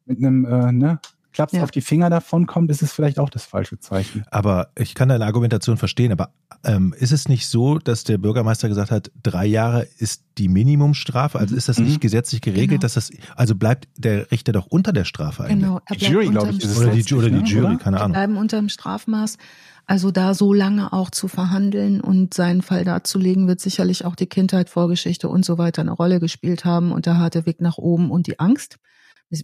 mit 0.06 0.18
einem, 0.18 0.46
äh, 0.46 0.72
ne, 0.72 1.00
Klaps 1.32 1.54
ja. 1.54 1.64
auf 1.64 1.72
die 1.72 1.82
Finger 1.82 2.10
davon 2.10 2.46
kommt, 2.46 2.70
ist 2.72 2.82
es 2.82 2.92
vielleicht 2.92 3.20
auch 3.20 3.30
das 3.30 3.46
falsche 3.46 3.80
Zeichen. 3.80 4.26
Aber 4.32 4.70
ich 4.78 4.96
kann 4.96 5.10
deine 5.10 5.26
Argumentation 5.26 5.78
verstehen, 5.78 6.12
aber 6.12 6.34
ähm, 6.64 6.94
ist 6.98 7.12
es 7.12 7.28
nicht 7.28 7.48
so, 7.48 7.80
dass 7.80 8.04
der 8.04 8.18
Bürgermeister 8.18 8.68
gesagt 8.68 8.92
hat, 8.92 9.12
drei 9.24 9.46
Jahre 9.46 9.88
ist 9.98 10.24
die 10.38 10.50
Minimumstrafe? 10.50 11.40
Also 11.40 11.56
ist 11.56 11.70
das 11.70 11.80
nicht 11.80 11.96
mhm. 11.96 12.00
gesetzlich 12.02 12.42
geregelt, 12.42 12.70
genau. 12.70 12.82
dass 12.82 12.94
das, 12.96 13.12
also 13.36 13.56
bleibt 13.56 13.88
der 13.98 14.30
Richter 14.32 14.52
doch 14.52 14.68
unter 14.68 14.92
der 14.92 15.06
Strafe 15.06 15.44
eigentlich? 15.44 15.62
Genau, 15.62 15.82
die 15.90 16.06
Jury, 16.06 16.28
glaube 16.30 16.52
ich, 16.52 16.58
ist 16.58 16.72
es 16.72 16.78
oder 16.78 16.92
die, 16.92 17.14
oder 17.14 17.30
die 17.30 17.36
ne, 17.36 17.44
Jury, 17.44 17.78
keine 17.78 17.98
Ahnung. 17.98 18.10
Die 18.10 18.14
bleiben 18.14 18.38
unter 18.38 18.58
dem 18.58 18.70
Strafmaß. 18.70 19.38
Also 19.86 20.12
da 20.12 20.34
so 20.34 20.54
lange 20.54 20.94
auch 20.94 21.10
zu 21.10 21.28
verhandeln 21.28 22.02
und 22.02 22.34
seinen 22.34 22.62
Fall 22.62 22.86
darzulegen, 22.86 23.48
wird 23.48 23.60
sicherlich 23.60 24.06
auch 24.06 24.16
die 24.16 24.28
Kindheit, 24.28 24.70
Vorgeschichte 24.70 25.28
und 25.28 25.44
so 25.44 25.58
weiter 25.58 25.82
eine 25.82 25.92
Rolle 25.92 26.20
gespielt 26.20 26.66
haben 26.66 26.92
und 26.92 27.06
der 27.06 27.18
harte 27.18 27.46
Weg 27.46 27.62
nach 27.62 27.78
oben 27.78 28.12
und 28.12 28.28
die 28.28 28.40
Angst. 28.40 28.78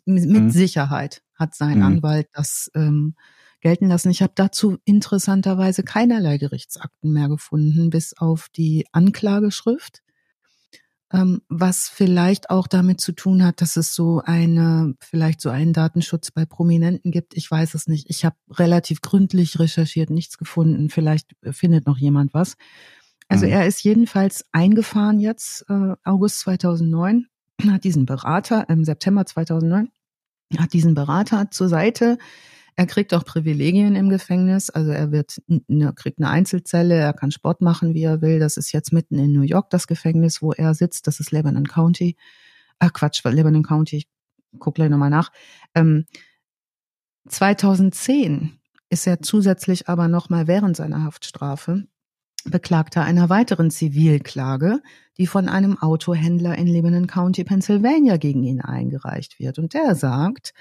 Mit 0.05 0.25
mhm. 0.27 0.49
Sicherheit 0.49 1.21
hat 1.37 1.55
sein 1.55 1.77
mhm. 1.77 1.83
Anwalt 1.83 2.27
das 2.33 2.71
ähm, 2.75 3.15
gelten 3.61 3.87
lassen. 3.87 4.09
Ich 4.09 4.21
habe 4.21 4.33
dazu 4.35 4.77
interessanterweise 4.85 5.83
keinerlei 5.83 6.37
Gerichtsakten 6.37 7.11
mehr 7.11 7.29
gefunden, 7.29 7.89
bis 7.89 8.15
auf 8.17 8.49
die 8.49 8.85
Anklageschrift, 8.91 10.01
ähm, 11.11 11.41
was 11.47 11.87
vielleicht 11.87 12.49
auch 12.49 12.67
damit 12.67 13.01
zu 13.01 13.13
tun 13.13 13.43
hat, 13.43 13.61
dass 13.61 13.77
es 13.77 13.95
so 13.95 14.21
eine, 14.23 14.95
vielleicht 14.99 15.41
so 15.41 15.49
einen 15.49 15.73
Datenschutz 15.73 16.31
bei 16.31 16.45
Prominenten 16.45 17.11
gibt. 17.11 17.35
Ich 17.35 17.49
weiß 17.49 17.73
es 17.73 17.87
nicht. 17.87 18.09
Ich 18.09 18.25
habe 18.25 18.35
relativ 18.51 19.01
gründlich 19.01 19.59
recherchiert, 19.59 20.09
nichts 20.09 20.37
gefunden. 20.37 20.89
Vielleicht 20.89 21.31
findet 21.51 21.87
noch 21.87 21.97
jemand 21.97 22.33
was. 22.33 22.55
Also 23.27 23.45
mhm. 23.45 23.53
er 23.53 23.67
ist 23.67 23.83
jedenfalls 23.83 24.45
eingefahren 24.51 25.19
jetzt, 25.19 25.65
äh, 25.69 25.95
August 26.03 26.39
2009, 26.41 27.27
hat 27.69 27.83
diesen 27.83 28.05
Berater, 28.05 28.69
im 28.69 28.83
September 28.83 29.25
2009, 29.25 29.89
hat 30.57 30.73
diesen 30.73 30.93
Berater 30.93 31.51
zur 31.51 31.69
Seite 31.69 32.17
er 32.79 32.85
kriegt 32.85 33.11
auch 33.15 33.25
Privilegien 33.25 33.95
im 33.95 34.07
Gefängnis. 34.07 34.69
Also 34.69 34.91
er 34.91 35.11
wird, 35.11 35.41
er 35.67 35.93
kriegt 35.93 36.19
eine 36.19 36.29
Einzelzelle, 36.29 36.93
er 36.93 37.13
kann 37.13 37.31
Sport 37.31 37.59
machen, 37.59 37.95
wie 37.95 38.03
er 38.03 38.21
will. 38.21 38.39
Das 38.39 38.55
ist 38.55 38.71
jetzt 38.71 38.93
mitten 38.93 39.17
in 39.17 39.33
New 39.33 39.41
York 39.41 39.71
das 39.71 39.87
Gefängnis, 39.87 40.43
wo 40.43 40.53
er 40.53 40.75
sitzt. 40.75 41.07
Das 41.07 41.19
ist 41.19 41.31
Lebanon 41.31 41.65
County. 41.65 42.15
Ach 42.77 42.93
Quatsch, 42.93 43.23
Lebanon 43.23 43.63
County. 43.63 43.97
Ich 43.97 44.07
guck 44.59 44.75
gleich 44.75 44.91
nochmal 44.91 45.09
nach. 45.09 45.31
Ähm, 45.73 46.05
2010 47.27 48.59
ist 48.91 49.07
er 49.07 49.23
zusätzlich 49.23 49.89
aber 49.89 50.07
nochmal 50.07 50.45
während 50.45 50.77
seiner 50.77 51.03
Haftstrafe 51.03 51.87
Beklagter 52.45 53.03
einer 53.03 53.29
weiteren 53.29 53.71
Zivilklage, 53.71 54.81
die 55.17 55.27
von 55.27 55.49
einem 55.49 55.77
Autohändler 55.77 56.57
in 56.57 56.67
Lebanon 56.67 57.07
County, 57.07 57.43
Pennsylvania 57.43 58.17
gegen 58.17 58.43
ihn 58.43 58.61
eingereicht 58.61 59.39
wird. 59.39 59.59
Und 59.59 59.73
der 59.73 59.95
sagt, 59.95 60.53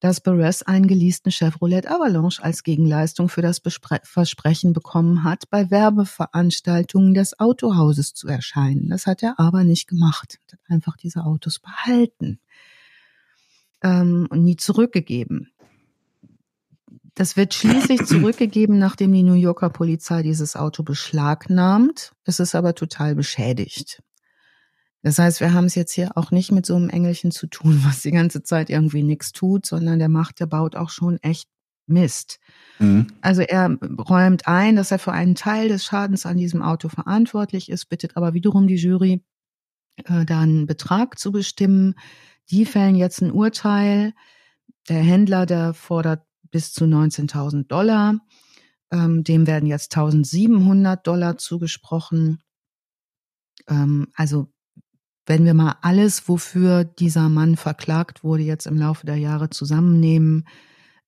dass 0.00 0.20
Perez 0.20 0.60
einen 0.60 0.86
geleasten 0.86 1.32
Chevrolet 1.32 1.86
Avalanche 1.86 2.42
als 2.44 2.62
Gegenleistung 2.62 3.30
für 3.30 3.40
das 3.40 3.60
Bespre 3.60 4.00
Versprechen 4.02 4.74
bekommen 4.74 5.24
hat, 5.24 5.48
bei 5.48 5.70
Werbeveranstaltungen 5.70 7.14
des 7.14 7.40
Autohauses 7.40 8.12
zu 8.12 8.28
erscheinen. 8.28 8.90
Das 8.90 9.06
hat 9.06 9.22
er 9.22 9.40
aber 9.40 9.64
nicht 9.64 9.88
gemacht. 9.88 10.40
Er 10.48 10.58
hat 10.58 10.60
einfach 10.68 10.96
diese 10.98 11.24
Autos 11.24 11.58
behalten 11.58 12.38
ähm, 13.82 14.26
und 14.28 14.44
nie 14.44 14.56
zurückgegeben. 14.56 15.52
Das 17.14 17.36
wird 17.36 17.54
schließlich 17.54 18.04
zurückgegeben, 18.06 18.78
nachdem 18.78 19.12
die 19.12 19.22
New 19.22 19.34
Yorker 19.34 19.70
Polizei 19.70 20.22
dieses 20.22 20.56
Auto 20.56 20.82
beschlagnahmt. 20.82 22.12
Es 22.24 22.40
ist 22.40 22.54
aber 22.54 22.74
total 22.74 23.14
beschädigt. 23.14 24.02
Das 25.02 25.18
heißt, 25.18 25.40
wir 25.40 25.52
haben 25.52 25.66
es 25.66 25.74
jetzt 25.74 25.92
hier 25.92 26.16
auch 26.16 26.30
nicht 26.30 26.50
mit 26.50 26.64
so 26.66 26.74
einem 26.74 26.88
Engelchen 26.88 27.30
zu 27.30 27.46
tun, 27.46 27.80
was 27.84 28.02
die 28.02 28.10
ganze 28.10 28.42
Zeit 28.42 28.70
irgendwie 28.70 29.02
nichts 29.02 29.32
tut, 29.32 29.66
sondern 29.66 29.98
der 29.98 30.08
macht, 30.08 30.40
der 30.40 30.46
baut 30.46 30.76
auch 30.76 30.90
schon 30.90 31.18
echt 31.22 31.48
Mist. 31.86 32.40
Mhm. 32.78 33.08
Also 33.20 33.42
er 33.42 33.76
räumt 33.98 34.48
ein, 34.48 34.76
dass 34.76 34.90
er 34.90 34.98
für 34.98 35.12
einen 35.12 35.34
Teil 35.34 35.68
des 35.68 35.84
Schadens 35.84 36.24
an 36.24 36.38
diesem 36.38 36.62
Auto 36.62 36.88
verantwortlich 36.88 37.68
ist, 37.68 37.90
bittet 37.90 38.16
aber 38.16 38.32
wiederum 38.32 38.66
die 38.66 38.76
Jury, 38.76 39.22
äh, 40.04 40.24
da 40.24 40.40
einen 40.40 40.66
Betrag 40.66 41.18
zu 41.18 41.30
bestimmen. 41.30 41.94
Die 42.50 42.64
fällen 42.64 42.96
jetzt 42.96 43.20
ein 43.20 43.30
Urteil. 43.30 44.14
Der 44.88 45.02
Händler, 45.02 45.44
der 45.44 45.74
fordert 45.74 46.22
bis 46.54 46.72
zu 46.72 46.84
19.000 46.84 47.66
Dollar. 47.66 48.14
Ähm, 48.92 49.24
dem 49.24 49.48
werden 49.48 49.66
jetzt 49.66 49.96
1.700 49.96 51.02
Dollar 51.02 51.36
zugesprochen. 51.36 52.44
Ähm, 53.66 54.06
also 54.14 54.52
wenn 55.26 55.44
wir 55.44 55.54
mal 55.54 55.78
alles, 55.82 56.28
wofür 56.28 56.84
dieser 56.84 57.28
Mann 57.28 57.56
verklagt 57.56 58.22
wurde, 58.22 58.44
jetzt 58.44 58.68
im 58.68 58.76
Laufe 58.76 59.04
der 59.04 59.16
Jahre 59.16 59.50
zusammennehmen, 59.50 60.46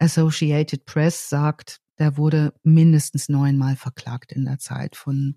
Associated 0.01 0.85
Press 0.85 1.29
sagt, 1.29 1.81
der 2.01 2.17
wurde 2.17 2.53
mindestens 2.65 3.29
neunmal 3.29 3.77
verklagt 3.77 4.33
in 4.33 4.47
der 4.47 4.59
Zeit 4.59 4.97
von 4.97 5.37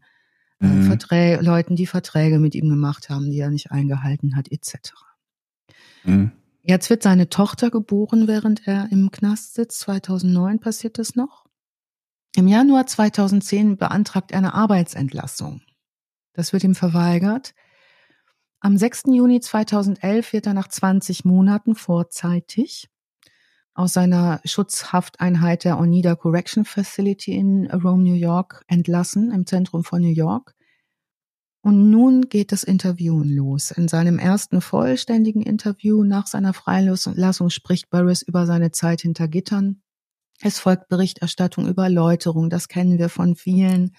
äh, 0.60 0.66
mhm. 0.66 0.97
Leuten, 1.41 1.76
die 1.76 1.86
Verträge 1.86 2.39
mit 2.39 2.55
ihm 2.55 2.68
gemacht 2.68 3.12
haben, 3.12 3.30
die 3.30 3.38
er 3.38 3.51
nicht 3.51 3.70
eingehalten 3.70 4.36
hat, 4.36 4.51
etc. 4.51 4.91
Mhm. 6.03 6.32
Jetzt 6.62 6.89
wird 6.89 7.03
seine 7.03 7.30
Tochter 7.30 7.70
geboren, 7.70 8.28
während 8.28 8.68
er 8.68 8.91
im 8.91 9.12
Knast 9.12 9.53
sitzt. 9.53 9.80
2009 9.82 10.60
passiert 10.60 10.97
das 10.97 11.16
noch. 11.16 11.45
Im 12.36 12.47
Januar 12.47 12.86
2010 12.86 13.78
beantragt 13.78 14.32
er 14.32 14.39
eine 14.39 14.53
Arbeitsentlassung. 14.53 15.62
Das 16.34 16.53
wird 16.53 16.64
ihm 16.64 16.76
verweigert. 16.76 17.53
Am 18.60 18.78
6. 18.78 19.03
Juni 19.07 19.39
2011 19.39 20.34
wird 20.34 20.47
er 20.47 20.53
nach 20.53 20.68
20 20.68 21.26
Monaten 21.26 21.76
vorzeitig 21.76 22.89
aus 23.74 23.93
seiner 23.93 24.41
Schutzhafteinheit 24.43 25.64
der 25.64 25.80
Oneida 25.80 26.16
Correction 26.16 26.66
Facility 26.66 27.34
in 27.34 27.72
Rome, 27.72 28.03
New 28.03 28.16
York 28.16 28.64
entlassen, 28.68 29.32
im 29.32 29.45
Zentrum 29.45 29.86
von 29.86 30.01
New 30.01 30.10
York. 30.10 30.53
Und 31.62 31.89
nun 31.89 32.30
geht 32.30 32.51
das 32.51 32.64
Interviewen 32.64 33.30
los. 33.30 33.72
In 33.72 33.88
seinem 33.88 34.18
ersten 34.18 34.62
vollständigen 34.62 35.41
Interview 35.41 36.03
nach 36.03 36.28
seiner 36.28 36.53
Freilassung 36.53 37.49
spricht 37.49 37.89
Burris 37.89 38.22
über 38.22 38.45
seine 38.45 38.72
Zeit 38.72 39.01
hinter 39.01 39.28
Gittern. 39.28 39.82
Es 40.41 40.57
folgt 40.57 40.88
Berichterstattung 40.88 41.68
über 41.68 41.89
Läuterung, 41.89 42.49
das 42.49 42.70
kennen 42.70 42.97
wir 42.97 43.10
von 43.10 43.36
vielen 43.36 43.91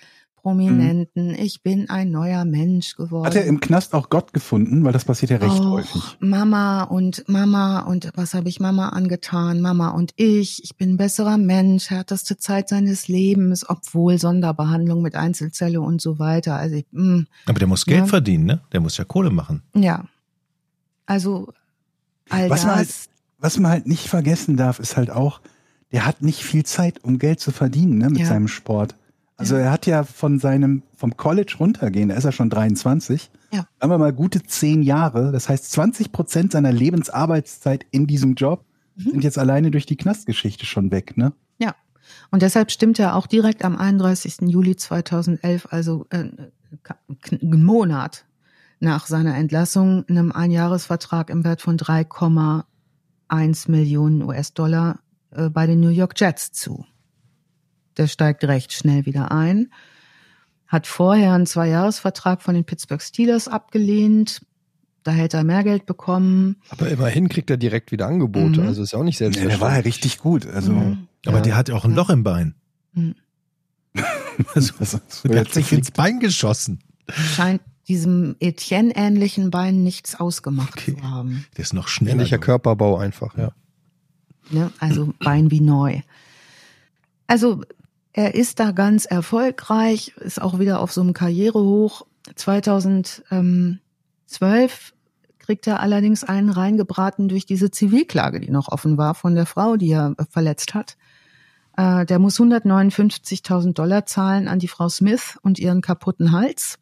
Prominenten. 0.43 1.28
Mhm. 1.28 1.34
Ich 1.38 1.62
bin 1.62 1.91
ein 1.91 2.11
neuer 2.11 2.45
Mensch 2.45 2.97
geworden. 2.97 3.26
Hat 3.26 3.34
er 3.36 3.45
im 3.45 3.61
Knast 3.61 3.95
auch 3.95 4.09
Gott 4.11 4.32
gefunden? 4.32 4.84
Weil 4.84 4.93
das 4.93 5.05
passiert 5.05 5.30
ja 5.30 5.36
recht 5.38 5.61
Och, 5.61 5.70
häufig. 5.70 6.03
Mama 6.20 6.82
und 6.84 7.24
Mama 7.28 7.80
und 7.80 8.11
was 8.14 8.34
habe 8.34 8.49
ich 8.49 8.61
Mama 8.61 8.88
angetan? 8.91 9.61
Mama 9.61 9.91
und 9.91 10.12
ich. 10.16 10.62
Ich 10.64 10.76
bin 10.76 10.91
ein 10.93 10.97
besserer 10.97 11.38
Mensch, 11.38 11.91
härteste 11.91 12.36
Zeit 12.38 12.68
seines 12.68 13.09
Lebens, 13.09 13.68
obwohl 13.68 14.18
Sonderbehandlung 14.18 15.03
mit 15.03 15.14
Einzelzelle 15.14 15.80
und 15.80 16.01
so 16.01 16.18
weiter. 16.18 16.57
Also 16.57 16.76
ich, 16.76 16.86
mh, 16.91 17.03
Hm. 17.18 17.26
Aber 17.47 17.59
der 17.59 17.68
muss 17.68 17.84
Geld 17.86 18.01
Ja. 18.01 18.07
verdienen, 18.07 18.45
ne? 18.47 18.61
Der 18.72 18.80
muss 18.80 18.97
ja 18.97 19.05
Kohle 19.05 19.30
machen. 19.30 19.62
ja. 19.74 20.05
Also 21.07 21.49
all 22.28 22.49
Was 22.51 22.64
man, 22.64 22.76
halt, 22.76 22.88
das. 22.88 23.09
was 23.38 23.59
man 23.59 23.70
halt 23.72 23.86
nicht 23.88 24.07
vergessen 24.09 24.57
darf, 24.57 24.78
ist 24.78 24.97
halt 24.97 25.11
auch, 25.11 25.41
der 25.93 26.07
hat 26.07 26.22
nicht 26.22 26.45
viel 26.45 26.64
Zeit, 26.64 27.03
um 27.03 27.18
Geld 27.18 27.41
zu 27.41 27.51
verdienen 27.51 27.99
ne, 27.99 28.11
mit 28.11 28.20
Ja. 28.20 28.26
seinem 28.26 28.47
Sport. 28.47 28.95
Also 29.41 29.57
Ja. 29.57 29.62
er 29.62 29.70
hat 29.72 29.86
ja 29.86 30.05
von 30.05 30.38
seinem, 30.38 30.82
vom 30.95 31.16
College 31.16 31.57
runtergehen, 31.59 32.11
da 32.11 32.14
ist 32.14 32.24
er 32.24 32.32
schon 32.32 32.51
23. 32.51 33.30
Ja. 33.53 33.66
Sagen 33.80 33.93
wir 33.93 33.99
mal 33.99 34.12
gute 34.12 34.43
zehn 34.43 34.82
Jahre. 34.82 35.32
Das 35.32 35.49
heißt, 35.49 35.72
20 35.72 36.12
Prozent 36.12 36.53
seiner 36.53 36.70
Lebensarbeitszeit 36.72 37.84
in 37.91 38.07
diesem 38.07 38.34
Job 38.34 38.64
Mhm. 38.97 39.11
sind 39.12 39.24
jetzt 39.24 39.38
alleine 39.38 39.70
durch 39.70 39.86
die 39.86 39.97
Knastgeschichte 39.97 40.66
schon 40.66 40.91
weg, 40.91 41.16
ne? 41.16 41.32
Ja. 41.59 41.74
Und 42.30 42.43
deshalb 42.43 42.70
stimmt 42.70 42.99
er 42.99 43.14
auch 43.16 43.26
direkt 43.26 43.64
am 43.64 43.76
31. 43.76 44.49
Juli 44.51 44.76
2011, 44.76 45.68
also 45.70 46.07
äh, 46.11 46.28
einen 47.30 47.64
Monat 47.64 48.26
nach 48.80 49.07
seiner 49.07 49.36
Entlassung, 49.36 50.05
einem 50.09 50.32
Einjahresvertrag 50.32 51.30
im 51.30 51.45
Wert 51.45 51.62
von 51.62 51.76
3,1 51.78 53.70
Millionen 53.70 54.22
US-Dollar 54.22 55.01
äh, 55.30 55.49
bei 55.51 55.66
den 55.66 55.80
New 55.80 55.88
York 55.91 56.14
Jets 56.16 56.53
zu. 56.53 56.84
Der 57.97 58.07
steigt 58.07 58.45
recht 58.45 58.72
schnell 58.72 59.07
wieder 59.07 59.30
ein. 59.32 59.72
Hat 60.66 60.86
vorher 60.86 61.32
einen 61.34 61.47
Zweijahresvertrag 61.47 62.43
von 62.43 62.55
den 62.55 62.64
Pittsburgh 62.64 63.03
Steelers 63.03 63.49
abgelehnt. 63.49 64.41
Da 65.03 65.11
hätte 65.12 65.38
er 65.38 65.45
mehr 65.45 65.64
Geld 65.64 65.86
bekommen. 65.86 66.57
Aber 66.68 66.88
immerhin 66.88 67.28
kriegt 67.28 67.51
er 67.51 67.57
direkt 67.57 67.91
wieder 67.91 68.07
Angebote. 68.07 68.61
Mhm. 68.61 68.66
Also 68.68 68.82
ist 68.82 68.93
ja 68.93 68.99
auch 68.99 69.03
nicht 69.05 69.16
Ja, 69.18 69.26
selbstverständlich. 69.26 69.59
der 69.59 69.66
war 69.68 69.74
ja 69.76 69.80
richtig 69.82 70.18
gut. 70.18 70.47
Also, 70.47 70.72
Mhm. 70.72 71.09
Aber 71.26 71.38
Ja. 71.38 71.43
der 71.43 71.57
hat 71.57 71.68
ja 71.68 71.74
auch 71.74 71.84
ein 71.84 71.95
Loch 71.95 72.11
im 72.11 72.22
Bein. 72.22 72.55
Mhm. 72.93 73.14
Also, 74.55 74.72
der 75.24 75.41
hat 75.41 75.53
sich 75.53 75.70
ins 75.72 75.91
Bein 75.91 76.18
geschossen. 76.20 76.78
scheint 77.12 77.61
diesem 77.88 78.36
Etienne-ähnlichen 78.41 79.51
Bein 79.51 79.82
nichts 79.82 80.14
ausgemacht 80.18 80.78
Okay. 80.78 80.97
zu 80.97 81.03
haben. 81.03 81.45
Der 81.57 81.62
ist 81.64 81.74
noch 81.74 81.88
schneller. 81.88 82.12
Ähnlicher. 82.14 82.38
Körperbau 82.38 82.97
einfach, 82.99 83.36
ja. 83.36 83.51
Ne? 84.51 84.70
Also 84.78 85.12
Bein 85.18 85.51
wie 85.51 85.61
neu. 85.61 86.01
Also 87.26 87.62
er 88.12 88.34
ist 88.34 88.58
da 88.61 88.72
ganz 88.72 89.04
erfolgreich, 89.04 90.14
ist 90.16 90.42
auch 90.42 90.58
wieder 90.58 90.80
auf 90.80 90.92
so 90.92 91.00
einem 91.00 91.12
Karrierehoch. 91.12 92.06
2012 92.34 93.80
kriegt 95.38 95.66
er 95.66 95.80
allerdings 95.80 96.24
einen 96.24 96.50
reingebraten 96.50 97.28
durch 97.28 97.46
diese 97.46 97.70
Zivilklage, 97.70 98.40
die 98.40 98.50
noch 98.50 98.68
offen 98.68 98.98
war 98.98 99.14
von 99.14 99.34
der 99.34 99.46
Frau, 99.46 99.76
die 99.76 99.90
er 99.90 100.14
äh, 100.18 100.24
verletzt 100.28 100.74
hat. 100.74 100.96
Äh, 101.76 102.04
Der 102.06 102.18
muss 102.18 102.38
159.000 102.38 103.72
Dollar 103.74 104.06
zahlen 104.06 104.48
an 104.48 104.58
die 104.58 104.68
Frau 104.68 104.88
Smith 104.88 105.38
und 105.42 105.58
ihren 105.58 105.80
kaputten 105.80 106.32
Hals. 106.32 106.78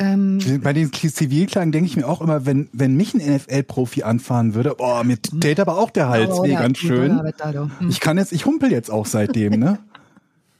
Ähm, 0.00 0.38
Bei 0.62 0.72
den 0.72 0.92
Zivilklagen 0.92 1.72
denke 1.72 1.90
ich 1.90 1.96
mir 1.96 2.06
auch 2.06 2.20
immer, 2.20 2.46
wenn, 2.46 2.68
wenn 2.72 2.96
mich 2.96 3.14
ein 3.14 3.34
NFL-Profi 3.34 4.04
anfahren 4.04 4.54
würde, 4.54 4.74
boah, 4.76 5.02
mir 5.02 5.20
täte 5.20 5.62
aber 5.62 5.76
auch 5.76 5.90
der 5.90 6.08
Hals 6.08 6.38
oh, 6.38 6.44
weh, 6.44 6.52
ganz 6.52 6.78
schön. 6.78 7.20
Hm. 7.20 7.88
Ich 7.88 7.98
kann 7.98 8.16
jetzt, 8.16 8.32
ich 8.32 8.46
humpel 8.46 8.70
jetzt 8.70 8.90
auch 8.90 9.06
seitdem, 9.06 9.58
ne? 9.58 9.80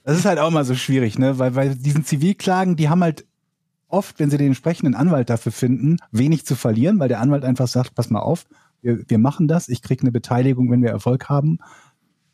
Das 0.03 0.19
ist 0.19 0.25
halt 0.25 0.41
auch 0.41 0.51
mal 0.51 0.65
so 0.65 0.75
schwierig, 0.75 1.19
ne? 1.19 1.39
Weil, 1.39 1.55
weil 1.55 1.77
diesen 1.77 2.05
Zivilklagen, 2.05 2.75
die 2.75 2.89
haben 2.89 3.03
halt 3.03 3.27
oft, 3.87 4.19
wenn 4.19 4.29
sie 4.29 4.39
den 4.39 4.49
entsprechenden 4.49 4.95
Anwalt 4.95 5.31
dafür 5.31 5.53
finden, 5.53 5.99
wenig 6.11 6.45
zu 6.45 6.57
verlieren, 6.57 6.99
weil 6.99 7.09
der 7.09 7.21
Anwalt 7.21 7.45
einfach 7.45 7.69
sagt, 7.69 7.95
pass 7.95 8.11
mal 8.11 8.21
auf, 8.21 8.47
wir, 8.83 9.09
wir 9.09 9.19
machen 9.19 9.47
das, 9.47 9.69
ich 9.69 9.83
krieg 9.83 10.01
eine 10.01 10.11
Beteiligung, 10.11 10.71
wenn 10.71 10.83
wir 10.83 10.91
Erfolg 10.91 11.29
haben. 11.29 11.59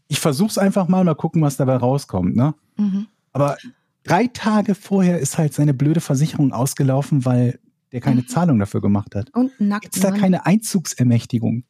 Ich 0.08 0.20
versuch's 0.20 0.56
einfach 0.56 0.88
mal, 0.88 1.04
mal 1.04 1.14
gucken, 1.14 1.42
was 1.42 1.56
dabei 1.56 1.76
rauskommt, 1.76 2.34
ne? 2.34 2.54
Mhm. 2.76 3.08
Aber 3.32 3.56
drei 4.04 4.26
Tage 4.28 4.74
vorher 4.74 5.18
ist 5.18 5.36
halt 5.38 5.52
seine 5.54 5.74
blöde 5.74 6.00
Versicherung 6.00 6.52
ausgelaufen, 6.52 7.24
weil 7.24 7.58
der 7.92 8.00
keine 8.00 8.22
Mhm. 8.22 8.28
Zahlung 8.28 8.58
dafür 8.58 8.80
gemacht 8.80 9.14
hat. 9.14 9.30
Und 9.34 9.52
nackt. 9.60 9.82
Gibt's 9.82 10.00
da 10.00 10.10
keine 10.10 10.46
Einzugsermächtigung? 10.46 11.64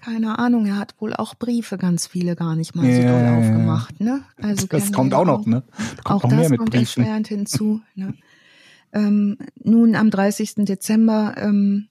Keine 0.00 0.38
Ahnung, 0.38 0.64
er 0.66 0.76
hat 0.76 0.94
wohl 1.00 1.12
auch 1.12 1.34
Briefe 1.34 1.76
ganz 1.76 2.06
viele 2.06 2.36
gar 2.36 2.54
nicht 2.54 2.76
mal 2.76 2.82
so 2.84 2.88
Ja, 2.88 3.10
doll 3.10 3.20
ja, 3.20 3.32
ja. 3.32 3.38
aufgemacht, 3.38 4.00
ne? 4.00 4.22
Also 4.40 4.68
das 4.68 4.92
kommt 4.92 5.12
auch 5.12 5.26
ja 5.26 5.32
noch, 5.32 5.44
ne? 5.44 5.64
Da 5.96 6.02
kommt 6.04 6.06
Auch 6.06 6.22
noch 6.22 6.30
mehr 6.30 6.42
das 6.42 6.50
mit 6.50 6.58
kommt 6.60 6.70
Briefen. 6.70 7.00
erschwerend 7.02 7.26
hinzu. 7.26 7.80
Ne? 7.96 8.14
Ähm, 8.92 9.38
nun 9.64 9.96
am 9.96 10.10
30. 10.10 10.64
Dezember, 10.66 11.34
ähm, 11.36 11.88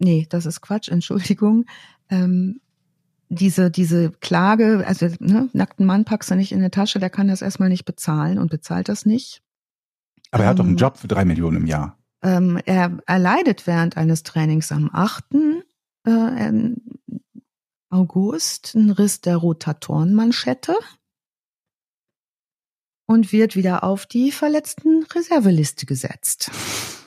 nee, 0.00 0.26
das 0.28 0.44
ist 0.44 0.60
Quatsch, 0.60 0.90
Entschuldigung. 0.90 1.64
Ähm, 2.10 2.60
diese, 3.32 3.70
diese 3.70 4.10
Klage, 4.10 4.84
also 4.86 5.08
ne, 5.18 5.48
nackten 5.52 5.86
Mann 5.86 6.04
packst 6.04 6.30
du 6.30 6.34
nicht 6.34 6.52
in 6.52 6.58
eine 6.58 6.70
Tasche, 6.70 6.98
der 6.98 7.10
kann 7.10 7.28
das 7.28 7.42
erstmal 7.42 7.68
nicht 7.68 7.84
bezahlen 7.84 8.38
und 8.38 8.50
bezahlt 8.50 8.88
das 8.88 9.06
nicht. 9.06 9.42
Aber 10.30 10.44
er 10.44 10.50
hat 10.50 10.58
doch 10.58 10.64
einen 10.64 10.74
Ähm, 10.74 10.78
Job 10.78 10.98
für 10.98 11.08
drei 11.08 11.24
Millionen 11.24 11.58
im 11.58 11.66
Jahr. 11.66 11.98
Ähm, 12.22 12.60
er 12.64 12.98
erleidet 13.06 13.66
während 13.66 13.96
eines 13.96 14.22
Trainings 14.22 14.70
am 14.70 14.90
8. 14.92 15.24
Äh, 16.04 16.52
August 17.90 18.74
einen 18.74 18.90
Riss 18.90 19.20
der 19.20 19.36
Rotatorenmanschette 19.36 20.74
und 23.06 23.32
wird 23.32 23.56
wieder 23.56 23.84
auf 23.84 24.06
die 24.06 24.32
verletzten 24.32 25.04
Reserveliste 25.04 25.86
gesetzt. 25.86 26.50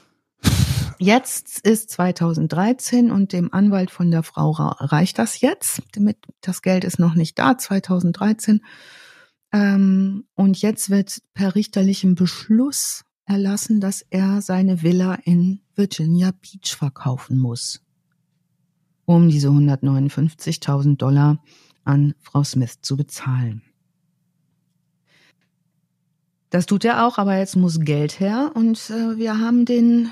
Jetzt 0.97 1.59
ist 1.67 1.89
2013 1.91 3.11
und 3.11 3.33
dem 3.33 3.53
Anwalt 3.53 3.91
von 3.91 4.11
der 4.11 4.23
Frau 4.23 4.51
ra- 4.51 4.77
reicht 4.79 5.19
das 5.19 5.41
jetzt. 5.41 5.81
Damit 5.93 6.17
das 6.41 6.61
Geld 6.61 6.83
ist 6.83 6.99
noch 6.99 7.15
nicht 7.15 7.37
da, 7.37 7.57
2013. 7.57 8.61
Ähm, 9.51 10.25
und 10.35 10.61
jetzt 10.61 10.89
wird 10.89 11.21
per 11.33 11.55
richterlichem 11.55 12.15
Beschluss 12.15 13.03
erlassen, 13.25 13.81
dass 13.81 14.05
er 14.09 14.41
seine 14.41 14.83
Villa 14.83 15.15
in 15.23 15.61
Virginia 15.75 16.31
Beach 16.31 16.75
verkaufen 16.77 17.37
muss, 17.39 17.81
um 19.05 19.29
diese 19.29 19.49
159.000 19.49 20.97
Dollar 20.97 21.43
an 21.83 22.15
Frau 22.21 22.43
Smith 22.43 22.79
zu 22.81 22.95
bezahlen. 22.97 23.61
Das 26.49 26.65
tut 26.67 26.85
er 26.85 27.05
auch, 27.05 27.17
aber 27.17 27.37
jetzt 27.37 27.55
muss 27.55 27.79
Geld 27.81 28.19
her 28.19 28.51
und 28.55 28.89
äh, 28.89 29.17
wir 29.17 29.39
haben 29.39 29.65
den 29.65 30.09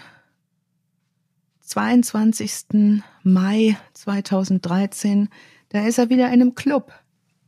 22. 1.73 3.01
Mai 3.23 3.75
2013. 3.93 5.29
Da 5.69 5.87
ist 5.87 5.97
er 5.97 6.09
wieder 6.11 6.27
in 6.27 6.33
einem 6.33 6.53
Club. 6.53 6.91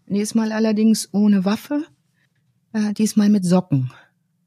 Diesmal 0.08 0.52
allerdings 0.52 1.10
ohne 1.14 1.46
Waffe, 1.46 1.84
äh, 2.74 2.92
diesmal 2.94 3.30
mit 3.30 3.46
Socken. 3.46 3.92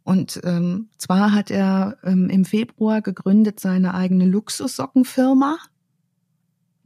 Und 0.03 0.41
ähm, 0.43 0.89
zwar 0.99 1.33
hat 1.33 1.53
er 1.53 1.97
ähm, 2.03 2.29
im 2.29 2.45
Februar 2.45 3.03
gegründet 3.03 3.61
seine 3.61 3.95
eigene 3.95 4.26
Luxussockenfirma 4.26 5.59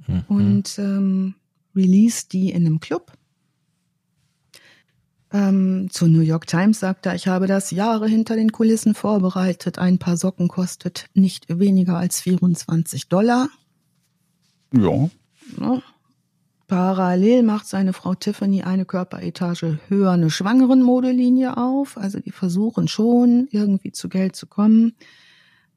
Mhm. 0.07 0.25
und 0.27 0.79
ähm, 0.81 1.35
released 1.77 2.33
die 2.33 2.51
in 2.51 2.67
einem 2.67 2.81
Club. 2.81 3.13
Ähm, 5.33 5.89
zur 5.91 6.09
New 6.09 6.21
York 6.21 6.47
Times 6.47 6.81
sagt 6.81 7.07
er, 7.07 7.15
ich 7.15 7.27
habe 7.27 7.47
das 7.47 7.71
Jahre 7.71 8.07
hinter 8.07 8.37
den 8.37 8.53
Kulissen 8.53 8.95
vorbereitet. 8.95 9.79
Ein 9.79 9.99
paar 9.99 10.17
Socken 10.17 10.49
kostet 10.49 11.07
nicht 11.15 11.47
weniger 11.49 11.97
als 11.97 12.21
24 12.21 13.09
Dollar. 13.09 13.49
Ja. 14.75 15.09
Ne? 15.59 15.83
Parallel 16.69 17.43
macht 17.43 17.67
seine 17.67 17.93
Frau 17.93 18.15
Tiffany 18.15 18.63
eine 18.63 18.85
Körperetage 18.85 19.79
höher 19.89 20.13
eine 20.13 20.31
Schwangerenmodelinie 20.31 21.57
auf. 21.57 21.97
Also 21.99 22.21
die 22.21 22.31
versuchen 22.31 22.89
schon, 22.89 23.49
irgendwie 23.51 23.93
zu 23.93 24.09
Geld 24.09 24.37
zu 24.37 24.47
kommen. 24.47 24.95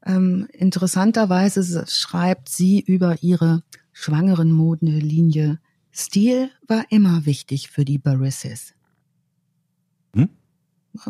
Ähm, 0.04 0.48
interessanterweise 0.52 1.84
schreibt 1.88 2.48
sie 2.48 2.80
über 2.80 3.22
ihre 3.22 3.62
Schwangerenmodelinie, 3.92 5.58
Stil 5.92 6.50
war 6.68 6.84
immer 6.90 7.24
wichtig 7.24 7.70
für 7.70 7.86
die 7.86 7.96
Barisses. 7.96 8.75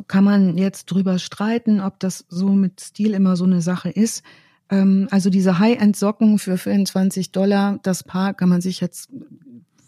Kann 0.09 0.25
man 0.25 0.59
jetzt 0.59 0.87
drüber 0.87 1.19
streiten, 1.19 1.81
ob 1.81 2.01
das 2.01 2.25
so 2.29 2.49
mit 2.49 2.81
Stil 2.81 3.15
immer 3.15 3.37
so 3.37 3.45
eine 3.45 3.61
Sache 3.61 3.91
ist. 3.91 4.23
Ähm, 4.71 5.09
also 5.11 5.31
diese 5.31 5.59
High-End-Socken 5.59 6.39
für 6.39 6.59
24 6.59 7.33
Dollar, 7.33 7.79
das 7.83 8.05
Paar 8.05 8.35
kann 8.35 8.49
man 8.49 8.61
sich 8.61 8.81
jetzt 8.81 9.11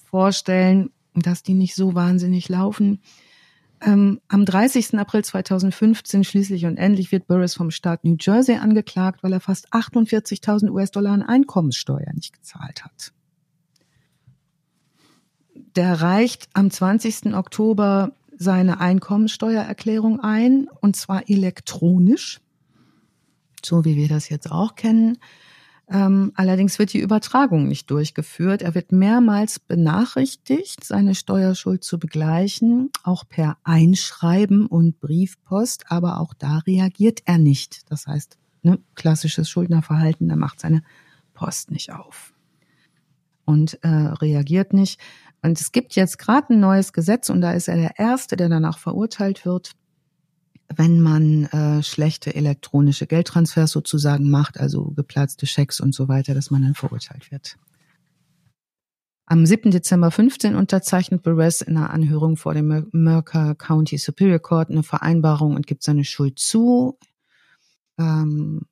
vorstellen, 0.05 0.91
dass 1.15 1.43
die 1.43 1.55
nicht 1.55 1.75
so 1.75 1.95
wahnsinnig 1.95 2.49
laufen. 2.49 3.01
Ähm, 3.81 4.21
am 4.29 4.45
30. 4.45 4.99
April 4.99 5.25
2015 5.25 6.25
schließlich 6.25 6.67
und 6.67 6.79
endlich 6.79 7.13
wird 7.13 7.29
Burris 7.29 7.55
vom 7.55 7.71
Staat 7.71 8.05
New 8.05 8.17
Jersey 8.19 8.57
angeklagt, 8.57 9.23
weil 9.23 9.33
er 9.33 9.41
fast 9.41 9.73
48.000 9.73 10.71
US-Dollar 10.71 11.13
an 11.13 11.23
Einkommenssteuer 11.23 12.13
nicht 12.15 12.33
gezahlt 12.33 12.85
hat. 12.85 13.13
Der 15.77 16.01
reicht 16.01 16.49
am 16.55 16.71
20. 16.71 17.35
Oktober 17.35 18.13
seine 18.39 18.81
Einkommensteuererklärung 18.81 20.21
ein, 20.21 20.69
und 20.81 20.97
zwar 20.97 21.29
elektronisch, 21.29 22.41
so 23.65 23.85
wie 23.85 23.97
wir 23.97 24.09
das 24.09 24.29
jetzt 24.29 24.51
auch 24.51 24.77
kennen. 24.77 25.19
Ähm, 25.91 26.33
allerdings 26.35 26.79
wird 26.79 26.93
die 26.93 27.01
Übertragung 27.01 27.67
nicht 27.67 27.91
durchgeführt. 27.91 28.61
Er 28.63 28.75
wird 28.75 28.93
mehrmals 28.93 29.59
benachrichtigt, 29.59 30.85
seine 30.85 31.15
Steuerschuld 31.15 31.83
zu 31.83 31.99
begleichen, 31.99 32.91
auch 33.03 33.25
per 33.27 33.57
Einschreiben 33.65 34.67
und 34.67 35.01
Briefpost, 35.01 35.91
aber 35.91 36.21
auch 36.21 36.35
da 36.35 36.59
reagiert 36.59 37.23
er 37.25 37.39
nicht. 37.39 37.91
Das 37.91 38.07
heißt, 38.07 38.37
ne, 38.63 38.79
klassisches 38.95 39.49
Schuldnerverhalten, 39.49 40.29
er 40.29 40.37
macht 40.37 40.61
seine 40.61 40.83
Post 41.33 41.71
nicht 41.71 41.93
auf 41.93 42.35
und 43.47 43.83
äh, 43.83 43.89
reagiert 43.89 44.75
nicht. 44.75 45.01
Und 45.43 45.61
es 45.61 45.73
gibt 45.73 45.95
jetzt 45.95 46.19
gerade 46.19 46.55
ein 46.55 46.61
neues 46.61 46.93
Gesetz 46.93 47.31
und 47.31 47.41
da 47.41 47.53
ist 47.53 47.69
er 47.69 47.77
der 47.77 47.99
Erste, 47.99 48.37
der 48.37 48.49
danach 48.49 48.79
verurteilt 48.79 49.45
wird, 49.45 49.73
wenn 50.75 51.01
man 51.01 51.45
äh, 51.47 51.83
schlechte 51.83 52.35
elektronische 52.35 53.07
Geldtransfers 53.07 53.71
sozusagen 53.71 54.31
macht, 54.31 54.59
also 54.59 54.91
geplatzte 54.97 55.47
Schecks 55.47 55.81
und 55.81 55.95
so 55.95 56.09
weiter, 56.09 56.35
dass 56.35 56.51
man 56.51 56.63
dann 56.63 56.75
verurteilt 56.75 57.31
wird. 57.31 57.57
Am 59.31 59.45
7. 59.45 59.71
Dezember 59.71 60.11
15 60.11 60.57
unterzeichnet 60.57 61.23
Perez 61.23 61.61
in 61.61 61.77
einer 61.77 61.91
Anhörung 61.91 62.37
vor 62.37 62.55
dem 62.55 62.89
Mercer 62.93 63.55
County 63.55 63.99
Superior 63.99 64.39
Court 64.39 64.71
eine 64.71 64.83
Vereinbarung 64.83 65.55
und 65.55 65.67
gibt 65.67 65.83
seine 65.83 66.05
Schuld 66.05 66.39
zu. 66.39 66.99
Ähm, 67.99 68.63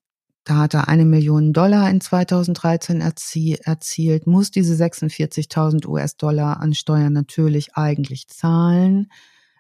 da 0.47 0.59
hat 0.59 0.75
er 0.75 0.87
eine 0.87 1.05
Million 1.05 1.53
Dollar 1.53 1.91
in 1.91 2.01
2013 2.01 3.01
erzie 3.01 3.59
erzielt, 3.61 4.29
muss 4.29 4.53
diese 4.53 4.75
46.000 4.83 5.87
US-Dollar 5.87 6.61
an 6.61 6.73
Steuern 6.73 7.13
natürlich 7.13 7.75
eigentlich 7.75 8.29
zahlen. 8.29 9.09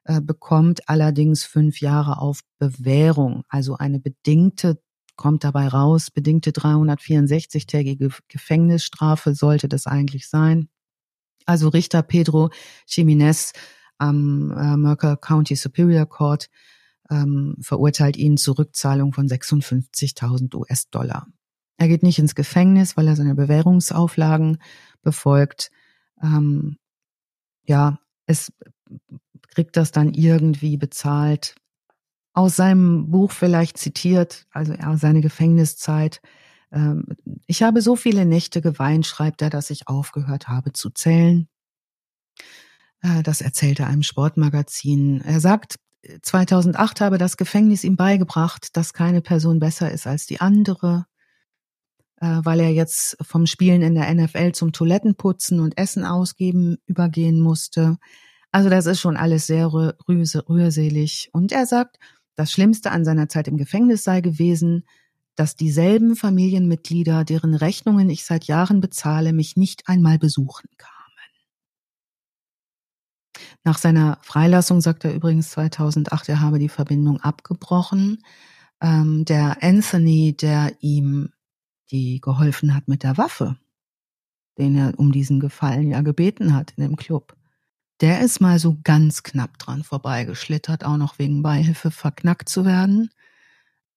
Äh, 0.05 0.20
bekommt 0.20 0.89
allerdings 0.89 1.43
fünf 1.43 1.80
Jahre 1.80 2.20
auf 2.20 2.43
Bewährung, 2.61 3.43
also 3.49 3.76
eine 3.76 3.99
bedingte 3.99 4.80
kommt 5.16 5.43
dabei 5.43 5.66
raus, 5.66 6.12
bedingte 6.12 6.53
364-tägige 6.53 8.12
Gefängnisstrafe 8.28 9.34
sollte 9.34 9.66
das 9.66 9.89
eigentlich 9.89 10.28
sein. 10.28 10.68
Also 11.47 11.68
Richter 11.68 12.03
Pedro 12.03 12.51
Jiménez 12.87 13.53
am 13.99 14.53
äh, 14.53 14.76
Mercer 14.76 15.16
County 15.16 15.57
Superior 15.57 16.07
Court 16.07 16.49
ähm, 17.11 17.57
verurteilt 17.61 18.16
ihn 18.16 18.36
zur 18.36 18.59
Rückzahlung 18.59 19.12
von 19.12 19.28
56.000 19.28 20.54
US-Dollar. 20.54 21.26
Er 21.78 21.88
geht 21.88 22.02
nicht 22.02 22.18
ins 22.18 22.34
Gefängnis, 22.34 22.96
weil 22.96 23.09
er 23.09 23.16
seine 23.16 23.34
Bewährungsauflagen 23.34 24.59
befolgt. 25.02 25.70
Ähm, 26.22 26.78
ja, 27.64 27.98
es 28.26 28.52
kriegt 29.48 29.76
das 29.76 29.92
dann 29.92 30.14
irgendwie 30.14 30.76
bezahlt. 30.76 31.54
Aus 32.32 32.57
seinem 32.57 33.11
Buch 33.11 33.32
vielleicht 33.32 33.78
zitiert, 33.78 34.46
also 34.50 34.74
ja, 34.74 34.96
seine 34.96 35.20
Gefängniszeit. 35.20 36.20
Ähm, 36.72 37.07
ich 37.46 37.62
habe 37.62 37.80
so 37.82 37.96
viele 37.96 38.26
Nächte 38.26 38.61
geweint, 38.61 39.07
schreibt 39.07 39.42
er, 39.42 39.50
dass 39.50 39.70
ich 39.70 39.88
aufgehört 39.88 40.48
habe 40.48 40.72
zu 40.72 40.90
zählen. 40.90 41.48
Äh, 43.00 43.22
das 43.22 43.40
erzählt 43.40 43.80
er 43.80 43.86
einem 43.86 44.02
Sportmagazin. 44.02 45.20
Er 45.22 45.40
sagt, 45.40 45.76
2008 46.22 47.00
habe 47.00 47.18
das 47.18 47.36
Gefängnis 47.36 47.84
ihm 47.84 47.96
beigebracht, 47.96 48.76
dass 48.76 48.92
keine 48.92 49.20
Person 49.20 49.59
besser 49.59 49.90
ist 49.90 50.07
als 50.07 50.26
die 50.26 50.40
andere, 50.40 51.07
äh, 52.20 52.40
weil 52.42 52.61
er 52.61 52.70
jetzt 52.70 53.16
vom 53.20 53.46
Spielen 53.46 53.82
in 53.82 53.94
der 53.94 54.12
NFL 54.12 54.52
zum 54.52 54.72
Toilettenputzen 54.72 55.61
und 55.61 55.78
Essen 55.78 56.04
ausgeben 56.04 56.78
übergehen 56.86 57.40
musste. 57.40 57.98
Also 58.52 58.70
das 58.70 58.86
ist 58.86 59.00
schon 59.00 59.16
alles 59.16 59.46
sehr 59.46 59.72
rührselig. 59.72 61.28
Und 61.32 61.52
er 61.52 61.66
sagt, 61.66 61.98
das 62.36 62.50
Schlimmste 62.50 62.90
an 62.90 63.04
seiner 63.04 63.28
Zeit 63.28 63.48
im 63.48 63.57
Gefängnis 63.57 64.04
sei 64.04 64.20
gewesen, 64.20 64.84
dass 65.34 65.57
dieselben 65.57 66.16
Familienmitglieder, 66.16 67.24
deren 67.24 67.54
Rechnungen 67.54 68.09
ich 68.09 68.24
seit 68.24 68.44
Jahren 68.44 68.80
bezahle, 68.80 69.32
mich 69.32 69.57
nicht 69.57 69.88
einmal 69.88 70.18
besuchen 70.18 70.68
kamen. 70.78 70.95
Nach 73.67 73.79
seiner 73.79 74.19
Freilassung 74.23 74.81
sagt 74.81 75.05
er 75.05 75.12
übrigens 75.12 75.51
2008, 75.51 76.29
er 76.29 76.41
habe 76.41 76.61
die 76.61 76.69
Verbindung 76.69 77.21
abgebrochen. 77.21 78.23
Ähm, 78.81 79.25
der 79.25 79.61
Anthony, 79.61 80.37
der 80.37 80.77
ihm 80.79 81.33
die 81.91 82.21
geholfen 82.21 82.77
hat 82.77 82.87
mit 82.87 83.03
der 83.03 83.19
Waffe, 83.19 83.57
den 84.57 84.77
er 84.77 84.97
um 85.01 85.11
diesen 85.11 85.41
Gefallen 85.41 85.91
ja 85.91 86.03
gebeten 86.03 86.55
hat 86.55 86.75
in 86.77 86.85
dem 86.85 86.95
Club, 86.95 87.37
der 88.01 88.21
ist 88.21 88.41
mal 88.41 88.61
so 88.61 88.77
ganz 88.85 89.25
knapp 89.25 89.59
dran 89.59 89.83
vorbeigeschlittert, 89.83 90.85
auch 90.85 90.97
noch 90.97 91.19
wegen 91.19 91.43
Beihilfe 91.43 91.91
verknackt 91.91 92.49
zu 92.49 92.64
werden. 92.64 93.11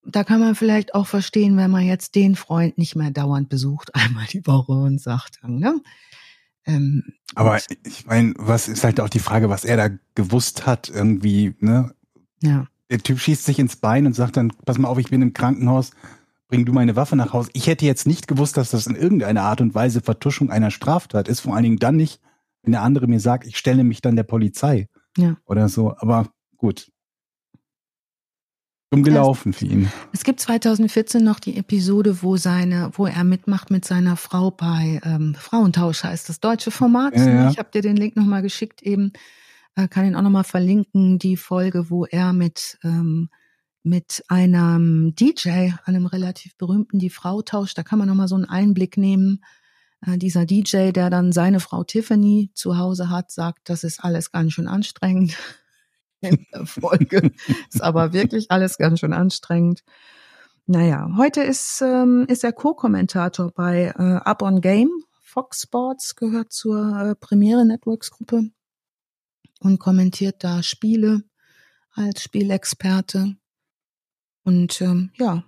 Da 0.03 0.23
kann 0.23 0.39
man 0.39 0.55
vielleicht 0.55 0.95
auch 0.95 1.05
verstehen, 1.05 1.57
wenn 1.57 1.69
man 1.69 1.85
jetzt 1.85 2.15
den 2.15 2.35
Freund 2.35 2.79
nicht 2.79 2.95
mehr 2.95 3.11
dauernd 3.11 3.49
besucht, 3.49 3.93
einmal 3.93 4.25
die 4.25 4.47
Woche 4.47 4.71
und 4.71 4.99
sagt, 4.99 5.43
ne? 5.43 5.79
Ähm, 6.65 7.03
Aber 7.35 7.59
ich 7.85 8.05
meine, 8.05 8.33
was 8.37 8.67
ist 8.67 8.83
halt 8.83 8.99
auch 8.99 9.09
die 9.09 9.19
Frage, 9.19 9.49
was 9.49 9.65
er 9.65 9.77
da 9.77 9.95
gewusst 10.15 10.65
hat, 10.65 10.89
irgendwie, 10.89 11.55
ne? 11.59 11.93
Ja. 12.41 12.67
Der 12.89 12.99
Typ 12.99 13.19
schießt 13.19 13.45
sich 13.45 13.59
ins 13.59 13.75
Bein 13.75 14.05
und 14.05 14.13
sagt 14.13 14.37
dann, 14.37 14.51
pass 14.65 14.77
mal 14.77 14.87
auf, 14.87 14.97
ich 14.97 15.09
bin 15.09 15.21
im 15.21 15.33
Krankenhaus, 15.33 15.91
bring 16.47 16.65
du 16.65 16.73
meine 16.73 16.95
Waffe 16.95 17.15
nach 17.15 17.33
Hause. 17.33 17.51
Ich 17.53 17.67
hätte 17.67 17.85
jetzt 17.85 18.07
nicht 18.07 18.27
gewusst, 18.27 18.57
dass 18.57 18.71
das 18.71 18.87
in 18.87 18.95
irgendeiner 18.95 19.43
Art 19.43 19.61
und 19.61 19.75
Weise 19.75 20.01
Vertuschung 20.01 20.49
einer 20.49 20.71
Straftat 20.71 21.27
ist, 21.27 21.41
vor 21.41 21.53
allen 21.53 21.63
Dingen 21.63 21.79
dann 21.79 21.95
nicht, 21.95 22.19
wenn 22.63 22.71
der 22.71 22.81
andere 22.81 23.07
mir 23.07 23.19
sagt, 23.19 23.45
ich 23.45 23.57
stelle 23.57 23.83
mich 23.83 24.01
dann 24.01 24.15
der 24.15 24.23
Polizei. 24.23 24.87
Ja. 25.17 25.37
Oder 25.45 25.69
so. 25.69 25.95
Aber 25.97 26.29
gut. 26.57 26.91
Dumm 28.91 29.03
gelaufen 29.03 29.53
für 29.53 29.65
ihn. 29.65 29.91
Es 30.13 30.23
gibt 30.23 30.39
2014 30.39 31.23
noch 31.23 31.39
die 31.39 31.57
Episode, 31.57 32.23
wo 32.23 32.37
seine, 32.37 32.89
wo 32.93 33.05
er 33.05 33.23
mitmacht 33.23 33.69
mit 33.69 33.85
seiner 33.85 34.17
Frau 34.17 34.49
bei 34.49 34.99
ähm, 35.03 35.35
Frauentausch 35.35 36.03
heißt 36.03 36.27
das 36.27 36.39
deutsche 36.39 36.71
Format. 36.71 37.15
Ja, 37.15 37.29
ja. 37.29 37.51
Ich 37.51 37.59
habe 37.59 37.69
dir 37.71 37.83
den 37.83 37.97
Link 37.97 38.15
nochmal 38.15 38.41
geschickt 38.41 38.81
eben, 38.81 39.13
äh, 39.75 39.87
kann 39.87 40.07
ihn 40.07 40.15
auch 40.15 40.23
nochmal 40.23 40.43
verlinken, 40.43 41.19
die 41.19 41.37
Folge, 41.37 41.91
wo 41.91 42.05
er 42.05 42.33
mit 42.33 42.79
ähm, 42.83 43.29
mit 43.83 44.23
einem 44.27 45.13
DJ, 45.15 45.71
einem 45.85 46.05
relativ 46.05 46.57
berühmten, 46.57 46.99
die 46.99 47.09
Frau 47.09 47.41
tauscht. 47.41 47.77
Da 47.77 47.83
kann 47.83 47.99
man 47.99 48.07
nochmal 48.07 48.27
so 48.27 48.35
einen 48.35 48.45
Einblick 48.45 48.97
nehmen. 48.97 49.43
Äh, 50.05 50.17
dieser 50.17 50.45
DJ, 50.45 50.91
der 50.91 51.11
dann 51.11 51.31
seine 51.31 51.59
Frau 51.59 51.83
Tiffany 51.83 52.49
zu 52.55 52.77
Hause 52.77 53.09
hat, 53.09 53.31
sagt, 53.31 53.69
das 53.69 53.83
ist 53.83 54.03
alles 54.03 54.31
ganz 54.31 54.53
schön 54.53 54.67
anstrengend 54.67 55.37
in 56.21 56.45
der 56.53 56.65
Folge. 56.65 57.31
ist 57.69 57.81
aber 57.81 58.13
wirklich 58.13 58.51
alles 58.51 58.77
ganz 58.77 58.99
schön 58.99 59.13
anstrengend. 59.13 59.83
Naja, 60.65 61.09
heute 61.17 61.41
ist, 61.41 61.81
ähm, 61.81 62.25
ist 62.27 62.43
er 62.43 62.53
Co-Kommentator 62.53 63.51
bei 63.51 63.93
äh, 63.97 64.01
Up 64.01 64.41
on 64.41 64.61
Game. 64.61 64.91
Fox 65.21 65.63
Sports 65.63 66.15
gehört 66.15 66.51
zur 66.51 66.95
äh, 66.95 67.15
Premiere 67.15 67.65
Networks 67.65 68.11
Gruppe 68.11 68.51
und 69.59 69.79
kommentiert 69.79 70.43
da 70.43 70.63
Spiele 70.63 71.23
als 71.91 72.23
Spielexperte. 72.23 73.35
Und 74.43 74.81
ähm, 74.81 75.11
ja, 75.15 75.43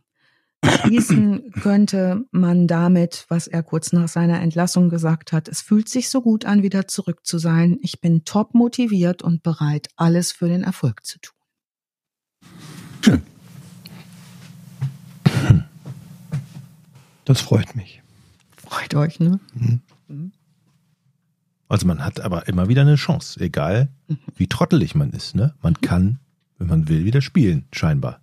Schließen 0.63 1.51
könnte 1.53 2.25
man 2.31 2.67
damit, 2.67 3.25
was 3.29 3.47
er 3.47 3.63
kurz 3.63 3.93
nach 3.93 4.07
seiner 4.07 4.41
Entlassung 4.41 4.89
gesagt 4.89 5.31
hat. 5.31 5.47
Es 5.47 5.61
fühlt 5.61 5.89
sich 5.89 6.09
so 6.09 6.21
gut 6.21 6.45
an, 6.45 6.61
wieder 6.61 6.87
zurück 6.87 7.25
zu 7.25 7.39
sein. 7.39 7.77
Ich 7.81 7.99
bin 7.99 8.25
top 8.25 8.53
motiviert 8.53 9.23
und 9.23 9.41
bereit, 9.41 9.89
alles 9.95 10.31
für 10.31 10.47
den 10.47 10.63
Erfolg 10.63 11.05
zu 11.05 11.19
tun. 11.19 11.35
Schön. 13.03 13.21
Das 17.25 17.41
freut 17.41 17.75
mich. 17.75 18.01
Freut 18.57 18.93
euch, 18.95 19.19
ne? 19.19 19.39
Mhm. 19.53 19.81
mhm. 20.07 20.31
Also 21.67 21.87
man 21.87 22.03
hat 22.03 22.19
aber 22.19 22.49
immer 22.49 22.67
wieder 22.67 22.81
eine 22.81 22.95
Chance, 22.95 23.39
egal 23.39 23.87
mhm. 24.09 24.17
wie 24.35 24.47
trottelig 24.47 24.93
man 24.93 25.11
ist. 25.11 25.35
Ne? 25.35 25.55
Man 25.61 25.75
kann, 25.79 26.19
wenn 26.57 26.67
man 26.67 26.89
will, 26.89 27.05
wieder 27.05 27.21
spielen, 27.21 27.65
scheinbar. 27.71 28.19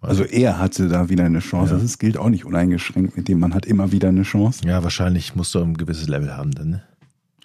Also 0.00 0.22
er 0.24 0.58
hatte 0.58 0.88
da 0.88 1.08
wieder 1.08 1.24
eine 1.24 1.40
Chance. 1.40 1.74
Ja. 1.74 1.80
Das 1.80 1.98
gilt 1.98 2.16
auch 2.16 2.28
nicht 2.28 2.44
uneingeschränkt 2.44 3.16
mit 3.16 3.28
dem, 3.28 3.40
man 3.40 3.54
hat 3.54 3.66
immer 3.66 3.90
wieder 3.90 4.08
eine 4.08 4.22
Chance. 4.22 4.64
Ja, 4.64 4.82
wahrscheinlich 4.82 5.34
musst 5.34 5.54
du 5.54 5.60
ein 5.60 5.76
gewisses 5.76 6.08
Level 6.08 6.36
haben 6.36 6.52
dann. 6.52 6.70
Ne? 6.70 6.82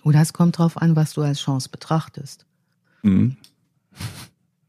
Oder 0.03 0.21
es 0.21 0.33
kommt 0.33 0.57
drauf 0.57 0.77
an, 0.77 0.95
was 0.95 1.13
du 1.13 1.21
als 1.21 1.39
Chance 1.39 1.69
betrachtest. 1.69 2.45
Mhm. 3.01 3.37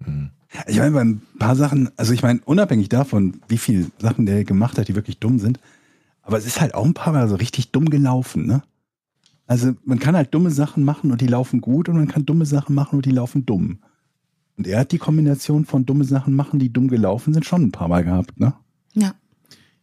Mhm. 0.04 0.30
Ich 0.66 0.78
meine, 0.78 0.92
bei 0.92 1.00
ein 1.00 1.22
paar 1.38 1.56
Sachen, 1.56 1.90
also 1.96 2.12
ich 2.12 2.22
meine, 2.22 2.40
unabhängig 2.44 2.88
davon, 2.88 3.40
wie 3.48 3.58
viele 3.58 3.86
Sachen 3.98 4.24
der 4.24 4.44
gemacht 4.44 4.78
hat, 4.78 4.88
die 4.88 4.94
wirklich 4.94 5.18
dumm 5.18 5.38
sind, 5.40 5.58
aber 6.22 6.38
es 6.38 6.46
ist 6.46 6.60
halt 6.60 6.74
auch 6.74 6.84
ein 6.84 6.94
paar 6.94 7.12
Mal 7.12 7.28
so 7.28 7.34
richtig 7.34 7.72
dumm 7.72 7.90
gelaufen, 7.90 8.46
ne? 8.46 8.62
Also 9.46 9.74
man 9.84 9.98
kann 9.98 10.16
halt 10.16 10.32
dumme 10.32 10.50
Sachen 10.50 10.84
machen 10.84 11.10
und 11.10 11.20
die 11.20 11.26
laufen 11.26 11.60
gut 11.60 11.88
und 11.88 11.96
man 11.96 12.08
kann 12.08 12.24
dumme 12.24 12.46
Sachen 12.46 12.74
machen 12.74 12.96
und 12.96 13.04
die 13.04 13.10
laufen 13.10 13.44
dumm. 13.44 13.80
Und 14.56 14.66
er 14.66 14.78
hat 14.80 14.92
die 14.92 14.98
Kombination 14.98 15.64
von 15.64 15.84
dumme 15.84 16.04
Sachen 16.04 16.34
machen, 16.34 16.58
die 16.58 16.72
dumm 16.72 16.88
gelaufen 16.88 17.34
sind, 17.34 17.44
schon 17.44 17.62
ein 17.62 17.72
paar 17.72 17.88
Mal 17.88 18.04
gehabt, 18.04 18.38
ne? 18.38 18.54
Ja. 18.92 19.14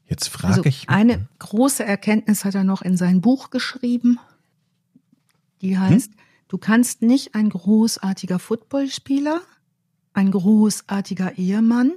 Jetzt 0.05 0.27
frage 0.29 0.53
Also 0.55 0.65
ich. 0.65 0.89
eine 0.89 1.27
große 1.39 1.83
Erkenntnis 1.83 2.45
hat 2.45 2.55
er 2.55 2.63
noch 2.63 2.81
in 2.81 2.97
sein 2.97 3.21
Buch 3.21 3.49
geschrieben. 3.49 4.17
Die 5.61 5.77
heißt, 5.77 6.11
du 6.47 6.57
kannst 6.57 7.01
nicht 7.01 7.35
ein 7.35 7.49
großartiger 7.49 8.39
Footballspieler, 8.39 9.41
ein 10.13 10.31
großartiger 10.31 11.37
Ehemann, 11.37 11.91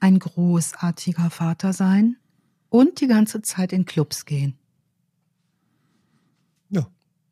ein 0.00 0.18
großartiger 0.18 1.30
Vater 1.30 1.72
sein 1.72 2.16
und 2.70 3.00
die 3.00 3.06
ganze 3.06 3.42
Zeit 3.42 3.72
in 3.72 3.84
Clubs 3.86 4.24
gehen. 4.24 4.54
Ja. 6.70 6.86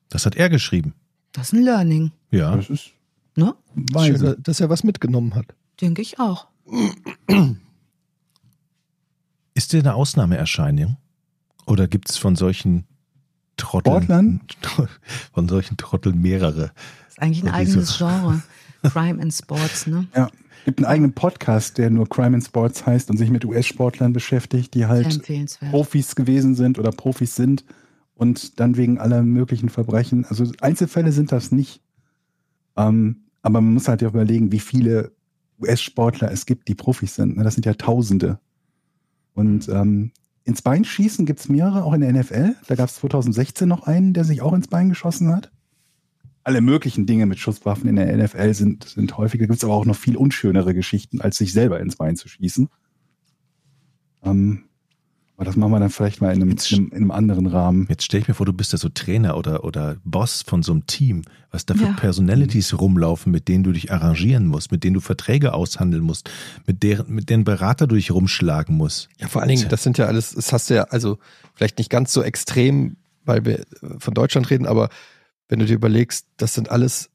Das 0.08 0.26
hat 0.26 0.36
er 0.36 0.48
geschrieben. 0.50 0.94
Das 1.32 1.48
ist 1.48 1.52
ein 1.54 1.62
Learning, 1.62 2.12
Ja. 2.30 2.56
Das 2.56 2.68
ist 2.70 2.90
ne? 3.38 3.54
weise. 3.74 4.34
Schön, 4.34 4.42
dass 4.42 4.60
er 4.60 4.68
was 4.68 4.84
mitgenommen 4.84 5.34
hat. 5.34 5.46
Denke 5.80 6.02
ich 6.02 6.18
auch. 6.18 6.48
Ist 9.54 9.72
der 9.72 9.80
eine 9.80 9.94
Ausnahmeerscheinung? 9.94 10.96
Oder 11.66 11.88
gibt 11.88 12.10
es 12.10 12.16
von 12.16 12.36
solchen 12.36 12.84
Trotteln, 13.56 13.94
Sportlern? 13.94 14.40
von 15.32 15.48
solchen 15.48 15.76
Trotteln 15.76 16.20
mehrere? 16.20 16.72
Das 17.04 17.14
ist 17.14 17.22
eigentlich 17.22 17.42
ein 17.44 17.50
eigenes 17.50 17.98
Genre. 17.98 18.42
Crime 18.82 19.20
in 19.20 19.30
Sports, 19.30 19.86
ne? 19.86 20.06
Ja. 20.14 20.30
Gibt 20.64 20.80
einen 20.80 20.86
eigenen 20.86 21.12
Podcast, 21.12 21.78
der 21.78 21.90
nur 21.90 22.08
Crime 22.08 22.36
in 22.36 22.42
Sports 22.42 22.86
heißt 22.86 23.10
und 23.10 23.16
sich 23.16 23.30
mit 23.30 23.44
US-Sportlern 23.44 24.12
beschäftigt, 24.12 24.74
die 24.74 24.86
halt. 24.86 25.22
Profis 25.70 26.14
gewesen 26.14 26.54
sind 26.54 26.78
oder 26.78 26.90
Profis 26.90 27.34
sind 27.34 27.64
und 28.14 28.60
dann 28.60 28.76
wegen 28.76 28.98
aller 28.98 29.22
möglichen 29.22 29.68
Verbrechen. 29.68 30.24
Also 30.26 30.50
Einzelfälle 30.60 31.12
sind 31.12 31.32
das 31.32 31.52
nicht. 31.52 31.80
Ähm, 32.76 33.27
aber 33.42 33.60
man 33.60 33.74
muss 33.74 33.88
halt 33.88 34.02
ja 34.02 34.08
überlegen, 34.08 34.52
wie 34.52 34.60
viele 34.60 35.12
US-Sportler 35.60 36.30
es 36.30 36.46
gibt, 36.46 36.68
die 36.68 36.74
Profis 36.74 37.14
sind. 37.14 37.36
ne? 37.36 37.44
Das 37.44 37.54
sind 37.54 37.66
ja 37.66 37.74
Tausende. 37.74 38.38
Und 39.34 39.68
ähm, 39.68 40.12
ins 40.44 40.62
Bein 40.62 40.84
schießen 40.84 41.26
gibt 41.26 41.40
es 41.40 41.48
mehrere, 41.48 41.84
auch 41.84 41.92
in 41.92 42.00
der 42.00 42.12
NFL. 42.12 42.56
Da 42.66 42.74
gab 42.74 42.88
es 42.88 42.96
2016 42.96 43.68
noch 43.68 43.86
einen, 43.86 44.14
der 44.14 44.24
sich 44.24 44.40
auch 44.40 44.52
ins 44.52 44.68
Bein 44.68 44.88
geschossen 44.88 45.28
hat. 45.28 45.52
Alle 46.42 46.60
möglichen 46.60 47.06
Dinge 47.06 47.26
mit 47.26 47.38
Schusswaffen 47.38 47.88
in 47.88 47.96
der 47.96 48.16
NFL 48.16 48.54
sind, 48.54 48.84
sind 48.84 49.18
häufiger. 49.18 49.46
Gibt 49.46 49.58
es 49.58 49.64
aber 49.64 49.74
auch 49.74 49.84
noch 49.84 49.96
viel 49.96 50.16
unschönere 50.16 50.72
Geschichten, 50.72 51.20
als 51.20 51.36
sich 51.36 51.52
selber 51.52 51.80
ins 51.80 51.96
Bein 51.96 52.16
zu 52.16 52.28
schießen. 52.28 52.68
Ähm, 54.24 54.64
aber 55.38 55.44
das 55.44 55.54
machen 55.54 55.70
wir 55.70 55.78
dann 55.78 55.88
vielleicht 55.90 56.20
mal 56.20 56.34
in 56.34 56.42
einem, 56.42 56.50
in 56.50 56.58
einem, 56.58 56.86
in 56.88 56.94
einem 56.96 57.10
anderen 57.12 57.46
Rahmen. 57.46 57.86
Jetzt 57.88 58.02
stell 58.02 58.20
ich 58.20 58.26
mir 58.26 58.34
vor, 58.34 58.44
du 58.44 58.52
bist 58.52 58.72
ja 58.72 58.78
so 58.78 58.88
Trainer 58.88 59.36
oder, 59.36 59.62
oder 59.62 59.96
Boss 60.04 60.42
von 60.42 60.64
so 60.64 60.72
einem 60.72 60.86
Team, 60.86 61.22
was 61.52 61.64
da 61.64 61.74
für 61.74 61.84
Ja. 61.84 61.92
Personalities 61.92 62.76
rumlaufen, 62.76 63.30
mit 63.30 63.46
denen 63.46 63.62
du 63.62 63.70
dich 63.70 63.92
arrangieren 63.92 64.48
musst, 64.48 64.72
mit 64.72 64.82
denen 64.82 64.94
du 64.94 65.00
Verträge 65.00 65.54
aushandeln 65.54 66.02
musst, 66.02 66.28
mit 66.66 66.82
deren, 66.82 67.14
mit 67.14 67.30
deren 67.30 67.44
Berater 67.44 67.86
du 67.86 67.94
dich 67.94 68.10
rumschlagen 68.10 68.76
musst. 68.76 69.08
Ja, 69.18 69.28
vor 69.28 69.40
allen 69.40 69.50
Dingen, 69.50 69.68
das 69.68 69.84
sind 69.84 69.96
ja 69.96 70.06
alles, 70.06 70.32
das 70.34 70.52
hast 70.52 70.70
du 70.70 70.74
ja, 70.74 70.82
also 70.90 71.18
vielleicht 71.54 71.78
nicht 71.78 71.88
ganz 71.88 72.12
so 72.12 72.20
extrem, 72.22 72.96
weil 73.24 73.44
wir 73.44 73.64
von 74.00 74.14
Deutschland 74.14 74.50
reden, 74.50 74.66
aber 74.66 74.88
wenn 75.48 75.60
du 75.60 75.66
dir 75.66 75.74
überlegst, 75.74 76.26
das 76.36 76.52
sind 76.54 76.68
alles 76.68 77.10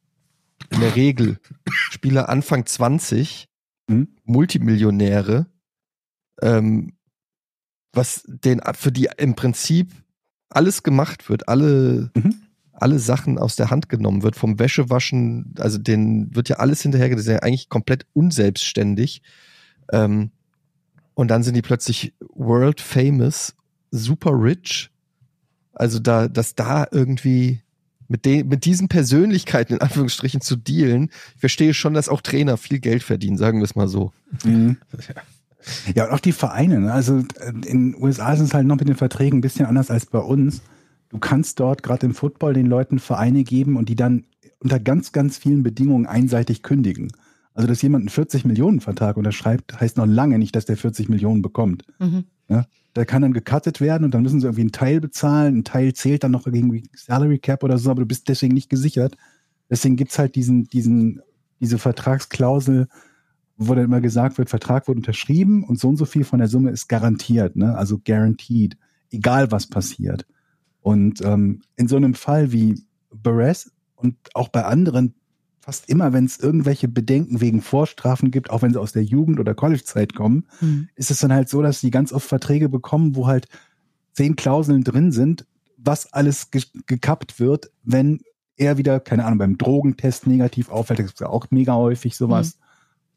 in 0.69 0.79
der 0.79 0.95
Regel 0.95 1.39
Spieler 1.69 2.29
Anfang 2.29 2.65
20, 2.65 3.49
Mhm. 3.89 4.07
Multimillionäre, 4.23 5.45
ähm, 6.41 6.93
was 7.93 8.23
den 8.27 8.61
für 8.73 8.91
die 8.91 9.09
im 9.17 9.35
Prinzip 9.35 9.91
alles 10.49 10.83
gemacht 10.83 11.29
wird, 11.29 11.47
alle, 11.47 12.11
Mhm. 12.15 12.35
alle 12.73 12.99
Sachen 12.99 13.37
aus 13.37 13.55
der 13.55 13.69
Hand 13.69 13.87
genommen 13.89 14.23
wird, 14.23 14.35
vom 14.35 14.59
Wäschewaschen, 14.59 15.53
also 15.57 15.77
denen 15.77 16.35
wird 16.35 16.49
ja 16.49 16.57
alles 16.57 16.81
hinterher, 16.81 17.09
das 17.09 17.21
ist 17.21 17.27
ja 17.27 17.39
eigentlich 17.39 17.69
komplett 17.69 18.05
unselbstständig. 18.13 19.21
Ähm, 19.91 20.31
und 21.13 21.29
dann 21.29 21.43
sind 21.43 21.55
die 21.55 21.61
plötzlich 21.61 22.13
world 22.33 22.81
famous, 22.81 23.55
super 23.91 24.31
rich. 24.31 24.89
Also 25.73 25.99
da, 25.99 26.27
dass 26.27 26.55
da 26.55 26.87
irgendwie 26.91 27.61
mit, 28.07 28.25
den, 28.25 28.47
mit 28.47 28.65
diesen 28.65 28.89
Persönlichkeiten 28.89 29.73
in 29.73 29.81
Anführungsstrichen 29.81 30.41
zu 30.41 30.55
dealen, 30.55 31.09
ich 31.35 31.39
verstehe 31.39 31.73
schon, 31.73 31.93
dass 31.93 32.09
auch 32.09 32.21
Trainer 32.21 32.57
viel 32.57 32.79
Geld 32.79 33.03
verdienen, 33.03 33.37
sagen 33.37 33.59
wir 33.59 33.65
es 33.65 33.75
mal 33.75 33.87
so. 33.87 34.11
Mhm. 34.43 34.77
Ja, 34.91 35.21
und 35.95 36.11
auch 36.11 36.19
die 36.19 36.31
Vereine. 36.31 36.79
Ne? 36.79 36.93
Also 36.93 37.19
äh, 37.39 37.49
in 37.65 37.93
den 37.93 37.95
USA 38.01 38.33
ist 38.33 38.39
es 38.39 38.53
halt 38.53 38.67
noch 38.67 38.77
mit 38.77 38.87
den 38.87 38.95
Verträgen 38.95 39.39
ein 39.39 39.41
bisschen 39.41 39.65
anders 39.65 39.89
als 39.89 40.05
bei 40.05 40.19
uns. 40.19 40.61
Du 41.09 41.19
kannst 41.19 41.59
dort 41.59 41.83
gerade 41.83 42.05
im 42.05 42.13
Football 42.13 42.53
den 42.53 42.65
Leuten 42.65 42.99
Vereine 42.99 43.43
geben 43.43 43.77
und 43.77 43.89
die 43.89 43.95
dann 43.95 44.25
unter 44.59 44.79
ganz, 44.79 45.11
ganz 45.11 45.37
vielen 45.37 45.63
Bedingungen 45.63 46.05
einseitig 46.05 46.63
kündigen. 46.63 47.11
Also, 47.53 47.67
dass 47.67 47.81
jemand 47.81 48.03
einen 48.03 48.09
40 48.09 48.45
Millionen 48.45 48.79
Vertrag 48.79 49.15
unterschreibt, 49.15 49.79
heißt 49.79 49.97
noch 49.97 50.07
lange 50.07 50.39
nicht, 50.39 50.55
dass 50.55 50.65
der 50.65 50.77
40 50.77 51.09
Millionen 51.09 51.43
bekommt. 51.43 51.83
Mhm. 51.99 52.25
Der 52.95 53.05
kann 53.05 53.23
dann 53.23 53.33
gecuttet 53.33 53.81
werden 53.81 54.03
und 54.03 54.13
dann 54.13 54.21
müssen 54.21 54.39
sie 54.39 54.45
irgendwie 54.45 54.61
einen 54.61 54.71
Teil 54.71 54.99
bezahlen. 55.01 55.57
Ein 55.57 55.63
Teil 55.63 55.93
zählt 55.93 56.23
dann 56.23 56.31
noch 56.31 56.45
irgendwie 56.45 56.83
Salary 56.95 57.39
Cap 57.39 57.63
oder 57.63 57.77
so, 57.77 57.89
aber 57.89 58.01
du 58.01 58.07
bist 58.07 58.29
deswegen 58.29 58.53
nicht 58.53 58.69
gesichert. 58.69 59.15
Deswegen 59.69 59.95
gibt's 59.95 60.19
halt 60.19 60.35
diesen, 60.35 60.65
diesen, 60.65 61.21
diese 61.59 61.79
Vertragsklausel, 61.79 62.87
wo 63.57 63.75
dann 63.75 63.85
immer 63.85 64.01
gesagt 64.01 64.37
wird, 64.37 64.49
Vertrag 64.49 64.87
wurde 64.87 64.99
unterschrieben 64.99 65.63
und 65.63 65.79
so 65.79 65.87
und 65.89 65.97
so 65.97 66.05
viel 66.05 66.23
von 66.23 66.39
der 66.39 66.47
Summe 66.47 66.71
ist 66.71 66.87
garantiert, 66.87 67.55
ne? 67.55 67.77
also 67.77 67.99
guaranteed, 67.99 68.77
egal 69.11 69.51
was 69.51 69.67
passiert. 69.67 70.25
Und 70.81 71.21
ähm, 71.23 71.61
in 71.75 71.87
so 71.87 71.95
einem 71.95 72.13
Fall 72.13 72.51
wie 72.51 72.81
Beres 73.13 73.71
und 73.95 74.15
auch 74.33 74.49
bei 74.49 74.65
anderen, 74.65 75.13
fast 75.59 75.87
immer, 75.87 76.11
wenn 76.11 76.25
es 76.25 76.39
irgendwelche 76.39 76.89
Bedenken 76.89 77.39
wegen 77.39 77.61
Vorstrafen 77.61 78.31
gibt, 78.31 78.49
auch 78.49 78.61
wenn 78.63 78.73
sie 78.73 78.81
aus 78.81 78.91
der 78.91 79.03
Jugend- 79.03 79.39
oder 79.39 79.53
College-Zeit 79.53 80.13
kommen, 80.13 80.45
Mhm. 80.59 80.89
ist 80.95 81.09
es 81.09 81.19
dann 81.19 81.31
halt 81.31 81.47
so, 81.47 81.61
dass 81.61 81.79
die 81.79 81.91
ganz 81.91 82.11
oft 82.11 82.27
Verträge 82.27 82.67
bekommen, 82.67 83.15
wo 83.15 83.27
halt 83.27 83.47
zehn 84.11 84.35
Klauseln 84.35 84.83
drin 84.83 85.11
sind, 85.13 85.45
was 85.77 86.11
alles 86.11 86.51
ge 86.51 86.63
gekappt 86.85 87.39
wird, 87.39 87.71
wenn 87.83 88.19
er 88.57 88.77
wieder, 88.77 88.99
keine 88.99 89.25
Ahnung, 89.25 89.39
beim 89.39 89.57
Drogentest 89.57 90.27
negativ 90.27 90.69
auffällt, 90.69 90.99
das 90.99 91.07
ist 91.07 91.19
ja 91.21 91.29
auch 91.29 91.47
mega 91.49 91.75
häufig 91.75 92.15
sowas. 92.17 92.57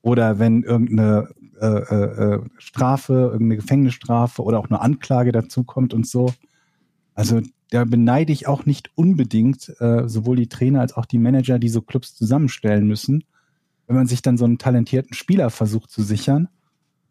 Oder 0.07 0.39
wenn 0.39 0.63
irgendeine 0.63 1.31
äh, 1.61 1.67
äh, 1.67 2.35
äh, 2.35 2.41
Strafe, 2.59 3.13
irgendeine 3.15 3.57
Gefängnisstrafe 3.57 4.41
oder 4.41 4.61
auch 4.61 4.71
eine 4.71 4.81
Anklage 4.81 5.33
dazukommt 5.33 5.93
und 5.95 6.07
so. 6.07 6.33
Also 7.15 7.41
da 7.71 7.85
beneide 7.85 8.33
ich 8.33 8.47
auch 8.47 8.67
nicht 8.67 8.91
unbedingt 8.95 9.75
äh, 9.81 10.09
sowohl 10.09 10.37
die 10.37 10.49
Trainer 10.49 10.81
als 10.81 10.93
auch 10.97 11.07
die 11.07 11.19
Manager, 11.19 11.59
die 11.59 11.69
so 11.69 11.83
Clubs 11.83 12.15
zusammenstellen 12.15 12.87
müssen, 12.87 13.25
wenn 13.89 13.97
man 13.97 14.07
sich 14.07 14.23
dann 14.23 14.39
so 14.39 14.45
einen 14.45 14.59
talentierten 14.59 15.13
Spieler 15.13 15.51
versucht 15.51 15.91
zu 15.91 16.03
sichern 16.03 16.47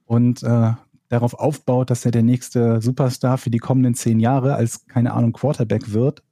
und 0.05 0.41
äh, 0.43 0.71
darauf 1.09 1.33
aufbaut, 1.33 1.89
dass 1.89 2.05
er 2.05 2.11
der 2.11 2.23
nächste 2.23 2.81
Superstar 2.81 3.37
für 3.37 3.49
die 3.49 3.57
kommenden 3.57 3.95
zehn 3.95 4.21
Jahre 4.21 4.55
als, 4.55 4.87
keine 4.87 5.13
Ahnung, 5.13 5.33
Quarterback 5.33 5.91
wird. 5.91 6.23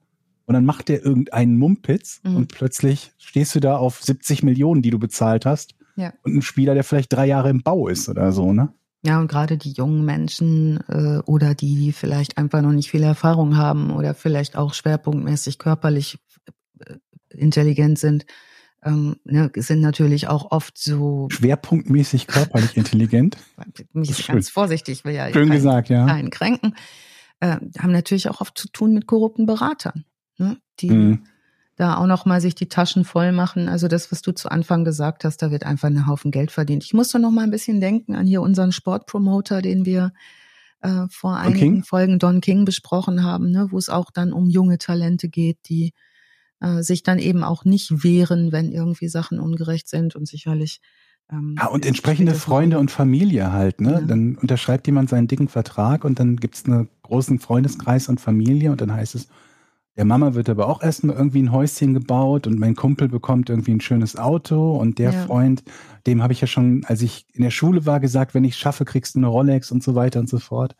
Und 0.45 0.53
dann 0.53 0.63
macht 0.65 0.89
er 0.89 1.03
irgendeinen 1.03 1.57
Mumpitz 1.57 2.21
Mhm. 2.23 2.35
und 2.37 2.53
plötzlich 2.53 3.11
stehst 3.17 3.53
du 3.53 3.59
da 3.59 3.75
auf 3.75 4.01
70 4.01 4.43
Millionen, 4.43 4.81
die 4.81 4.91
du 4.91 4.99
bezahlt 4.99 5.45
hast. 5.45 5.75
Ja. 5.95 6.13
Und 6.23 6.35
ein 6.35 6.41
Spieler, 6.41 6.73
der 6.73 6.83
vielleicht 6.83 7.13
drei 7.13 7.25
Jahre 7.25 7.49
im 7.49 7.63
Bau 7.63 7.87
ist 7.87 8.09
oder 8.09 8.31
so, 8.31 8.53
ne? 8.53 8.73
Ja, 9.05 9.19
und 9.19 9.27
gerade 9.27 9.57
die 9.57 9.73
jungen 9.73 10.05
Menschen 10.05 10.79
äh, 10.87 11.19
oder 11.25 11.55
die, 11.55 11.75
die 11.75 11.91
vielleicht 11.91 12.37
einfach 12.37 12.61
noch 12.61 12.71
nicht 12.71 12.89
viel 12.89 13.03
Erfahrung 13.03 13.57
haben 13.57 13.91
oder 13.91 14.13
vielleicht 14.13 14.55
auch 14.55 14.73
schwerpunktmäßig 14.73 15.59
körperlich 15.59 16.19
äh, 16.79 16.95
intelligent 17.29 17.99
sind, 17.99 18.25
ähm, 18.81 19.17
ne, 19.25 19.51
sind 19.55 19.81
natürlich 19.81 20.29
auch 20.29 20.51
oft 20.51 20.77
so, 20.77 21.27
Schwerpunktmäßig 21.31 22.27
körperlich 22.27 22.77
intelligent. 22.77 23.37
mich 23.93 24.25
ganz 24.25 24.49
vorsichtig, 24.49 25.03
will 25.03 25.13
ja 25.15 25.25
Schön 25.27 25.49
keinen, 25.49 25.51
gesagt, 25.51 25.89
ja. 25.89 26.05
keinen 26.05 26.29
kränken, 26.29 26.75
äh, 27.41 27.57
haben 27.79 27.91
natürlich 27.91 28.29
auch 28.29 28.39
oft 28.39 28.57
zu 28.57 28.69
tun 28.69 28.93
mit 28.93 29.05
korrupten 29.05 29.45
Beratern, 29.45 30.05
ne, 30.37 30.57
die 30.79 30.89
Mhm. 30.89 31.23
Da 31.75 31.97
auch 31.97 32.05
noch 32.05 32.25
mal 32.25 32.39
sich 32.39 32.55
die 32.55 32.67
Taschen 32.67 33.03
voll 33.03 33.31
machen. 33.31 33.67
Also 33.67 33.87
das, 33.87 34.11
was 34.11 34.21
du 34.21 34.31
zu 34.31 34.49
Anfang 34.49 34.83
gesagt 34.83 35.25
hast, 35.25 35.41
da 35.41 35.51
wird 35.51 35.65
einfach 35.65 35.87
ein 35.87 36.07
Haufen 36.07 36.31
Geld 36.31 36.51
verdient. 36.51 36.83
Ich 36.83 36.93
musste 36.93 37.19
noch 37.19 37.31
mal 37.31 37.43
ein 37.43 37.51
bisschen 37.51 37.81
denken 37.81 38.15
an 38.15 38.27
hier 38.27 38.41
unseren 38.41 38.71
Sportpromoter, 38.71 39.61
den 39.61 39.85
wir 39.85 40.13
äh, 40.81 41.07
vor 41.09 41.37
einigen 41.37 41.59
King? 41.59 41.83
Folgen 41.83 42.19
Don 42.19 42.41
King 42.41 42.65
besprochen 42.65 43.23
haben, 43.23 43.49
ne, 43.51 43.67
wo 43.71 43.77
es 43.77 43.89
auch 43.89 44.11
dann 44.11 44.33
um 44.33 44.49
junge 44.49 44.77
Talente 44.77 45.29
geht, 45.29 45.57
die 45.67 45.93
äh, 46.59 46.83
sich 46.83 47.03
dann 47.03 47.19
eben 47.19 47.43
auch 47.43 47.65
nicht 47.65 48.03
wehren, 48.03 48.51
wenn 48.51 48.71
irgendwie 48.71 49.07
Sachen 49.07 49.39
ungerecht 49.39 49.87
sind 49.87 50.15
und 50.15 50.27
sicherlich 50.27 50.79
ähm, 51.31 51.55
Ja, 51.57 51.67
und 51.67 51.85
entsprechende 51.85 52.35
Freunde 52.35 52.79
und 52.79 52.91
Familie 52.91 53.51
halt, 53.51 53.81
ne? 53.81 53.93
Ja. 53.93 54.01
Dann 54.01 54.35
unterschreibt 54.35 54.85
jemand 54.85 55.09
seinen 55.09 55.27
dicken 55.27 55.47
Vertrag 55.47 56.03
und 56.05 56.19
dann 56.19 56.37
gibt's 56.37 56.65
einen 56.65 56.89
großen 57.01 57.39
Freundeskreis 57.39 58.09
und 58.09 58.21
Familie 58.21 58.71
und 58.71 58.81
dann 58.81 58.93
heißt 58.93 59.15
es, 59.15 59.27
Der 59.95 60.05
Mama 60.05 60.33
wird 60.33 60.49
aber 60.49 60.67
auch 60.67 60.81
erstmal 60.81 61.15
irgendwie 61.15 61.43
ein 61.43 61.51
Häuschen 61.51 61.93
gebaut 61.93 62.47
und 62.47 62.59
mein 62.59 62.75
Kumpel 62.75 63.07
bekommt 63.07 63.49
irgendwie 63.49 63.73
ein 63.73 63.81
schönes 63.81 64.15
Auto 64.15 64.75
und 64.75 64.97
der 64.97 65.11
Ja. 65.11 65.25
Freund, 65.25 65.63
dem 66.07 66.23
habe 66.23 66.33
ich 66.33 66.41
ja 66.41 66.47
schon, 66.47 66.83
als 66.85 67.01
ich 67.03 67.27
in 67.33 67.43
der 67.43 67.51
Schule 67.51 67.85
war, 67.85 67.99
gesagt, 67.99 68.33
wenn 68.33 68.43
ich 68.43 68.55
schaffe, 68.55 68.85
kriegst 68.85 69.13
du 69.15 69.19
eine 69.19 69.27
Rolex 69.27 69.71
und 69.71 69.83
so 69.83 69.93
weiter 69.93 70.19
und 70.19 70.29
so 70.29 70.39
fort. 70.39 70.75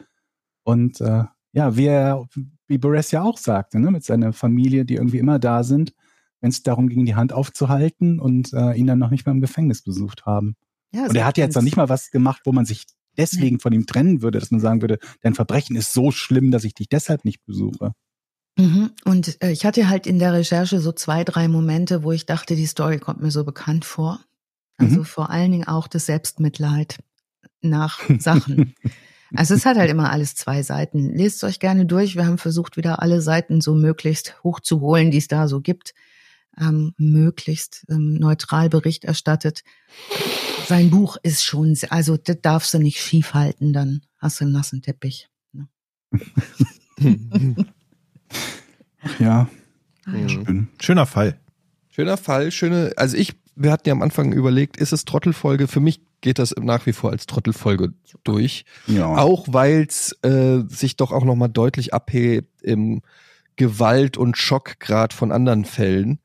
Und 0.64 1.00
äh, 1.02 1.24
ja, 1.52 1.76
wie, 1.78 1.86
er, 1.86 2.26
wie 2.68 2.78
Boris 2.80 3.12
ja 3.12 3.22
auch 3.22 3.38
sagte, 3.38 3.80
ne, 3.80 3.92
mit 3.92 4.04
seiner 4.04 4.34
Familie, 4.34 4.84
die 4.86 4.96
irgendwie 4.96 5.20
immer 5.20 5.38
da 5.38 5.64
sind, 5.64 5.94
wenn 6.42 6.50
es 6.50 6.64
darum 6.64 6.90
ging, 6.90 7.06
die 7.06 7.16
Hand 7.16 7.34
aufzuhalten 7.34 8.20
und 8.20 8.52
äh, 8.54 8.74
ihn 8.74 8.88
dann 8.88 9.00
noch 9.00 9.12
nicht 9.12 9.26
mal 9.28 9.32
im 9.34 9.42
Gefängnis 9.42 9.84
besucht 9.84 10.26
haben. 10.26 10.56
Ja, 10.92 11.06
Und 11.06 11.16
er 11.16 11.26
hat 11.26 11.38
ja 11.38 11.46
jetzt 11.46 11.56
noch 11.56 11.62
nicht 11.62 11.78
mal 11.78 11.90
was 11.90 12.10
gemacht, 12.10 12.42
wo 12.46 12.52
man 12.52 12.66
sich 12.66 12.86
deswegen 13.18 13.60
von 13.60 13.74
ihm 13.74 13.86
trennen 13.86 14.22
würde, 14.24 14.40
dass 14.40 14.52
man 14.52 14.60
sagen 14.60 14.82
würde, 14.82 14.98
dein 15.22 15.36
Verbrechen 15.36 15.76
ist 15.76 15.94
so 15.94 16.12
schlimm, 16.12 16.50
dass 16.52 16.64
ich 16.64 16.74
dich 16.74 16.90
deshalb 16.90 17.26
nicht 17.26 17.46
besuche. 17.46 17.94
Mhm. 18.58 18.92
Und 19.06 19.42
äh, 19.44 19.52
ich 19.52 19.66
hatte 19.66 19.90
halt 19.90 20.06
in 20.06 20.20
der 20.20 20.34
Recherche 20.34 20.80
so 20.80 20.92
zwei, 20.92 21.24
drei 21.24 21.48
Momente, 21.48 22.04
wo 22.04 22.12
ich 22.12 22.26
dachte, 22.26 22.56
die 22.56 22.66
Story 22.68 23.00
kommt 23.00 23.22
mir 23.22 23.32
so 23.32 23.44
bekannt 23.44 23.84
vor. 23.86 24.20
Also 24.78 25.00
Mhm. 25.00 25.06
vor 25.06 25.30
allen 25.30 25.52
Dingen 25.52 25.68
auch 25.68 25.88
das 25.88 26.06
Selbstmitleid 26.06 26.98
nach 27.62 28.00
Sachen. 28.20 28.76
also 29.36 29.54
es 29.56 29.66
hat 29.66 29.78
halt 29.78 29.90
immer 29.90 30.12
alles 30.12 30.36
zwei 30.36 30.62
Seiten. 30.64 31.16
Lest 31.16 31.44
euch 31.44 31.60
gerne 31.60 31.86
durch. 31.86 32.16
Wir 32.16 32.26
haben 32.26 32.38
versucht, 32.38 32.78
wieder 32.78 33.02
alle 33.02 33.22
Seiten 33.22 33.60
so 33.62 33.74
möglichst 33.74 34.44
hochzuholen, 34.44 35.10
die 35.12 35.18
es 35.18 35.28
da 35.28 35.48
so 35.48 35.60
gibt. 35.62 35.94
Ähm, 36.60 36.94
möglichst 36.98 37.84
ähm, 37.90 38.14
neutral 38.14 38.70
Bericht 38.70 39.06
erstattet. 39.06 39.64
Sein 40.68 40.92
Buch 40.92 41.18
ist 41.24 41.44
schon, 41.44 41.74
sehr- 41.74 41.92
also 41.92 42.16
das 42.18 42.38
darfst 42.44 42.72
du 42.76 42.78
nicht 42.78 43.00
schief 43.02 43.34
halten, 43.34 43.74
dann 43.74 44.02
hast 44.20 44.40
du 44.40 44.46
einen 44.46 44.54
nassen 44.54 44.84
Teppich. 44.84 45.30
Ne? 45.52 45.68
Ja, 49.20 49.48
Mhm. 50.06 50.30
schön. 50.30 50.68
Schöner 50.82 51.06
Fall. 51.06 51.38
Schöner 51.90 52.18
Fall, 52.18 52.52
schöne, 52.52 52.92
also 52.98 53.16
ich, 53.16 53.34
wir 53.56 53.72
hatten 53.72 53.88
ja 53.88 53.94
am 53.94 54.02
Anfang 54.02 54.34
überlegt, 54.34 54.78
ist 54.78 54.92
es 54.94 55.06
Trottelfolge? 55.06 55.68
Für 55.68 55.80
mich 55.80 56.02
geht 56.22 56.40
das 56.40 56.56
nach 56.60 56.86
wie 56.86 56.94
vor 56.94 57.12
als 57.12 57.26
Trottelfolge 57.28 57.94
durch. 58.24 58.66
Ja. 58.88 59.08
Auch 59.16 59.46
weil 59.50 59.86
es 59.88 60.14
äh, 60.24 60.64
sich 60.68 60.96
doch 60.96 61.12
auch 61.12 61.24
nochmal 61.26 61.50
deutlich 61.50 61.94
abhebt 61.94 62.62
im 62.64 63.02
Gewalt- 63.56 64.18
und 64.18 64.38
Schockgrad 64.38 65.14
von 65.14 65.32
anderen 65.32 65.66
Fällen. 65.66 66.20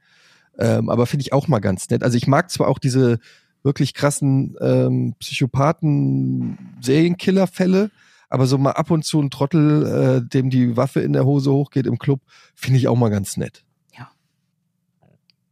Ähm, 0.59 0.89
aber 0.89 1.07
finde 1.07 1.23
ich 1.23 1.33
auch 1.33 1.47
mal 1.49 1.59
ganz 1.61 1.91
nett. 1.91 2.03
Also 2.03 2.17
ich 2.17 2.27
mag 2.27 2.51
zwar 2.51 2.69
auch 2.69 2.79
diese 2.79 3.19
wirklich 3.63 3.93
krassen 3.93 4.57
ähm, 4.61 5.15
Psychopathen-Serienkiller-Fälle, 5.19 7.91
aber 8.29 8.47
so 8.47 8.59
mal 8.59 8.73
ab 8.73 8.91
und 8.91 9.05
zu 9.05 9.21
ein 9.21 9.31
Trottel, 9.31 10.23
äh, 10.25 10.29
dem 10.29 10.51
die 10.51 10.77
Waffe 10.77 11.01
in 11.01 11.13
der 11.13 11.25
Hose 11.25 11.53
hochgeht 11.53 11.87
im 11.87 11.99
Club, 11.99 12.21
finde 12.55 12.79
ich 12.79 12.89
auch 12.89 12.97
mal 12.97 13.11
ganz 13.11 13.37
nett. 13.37 13.65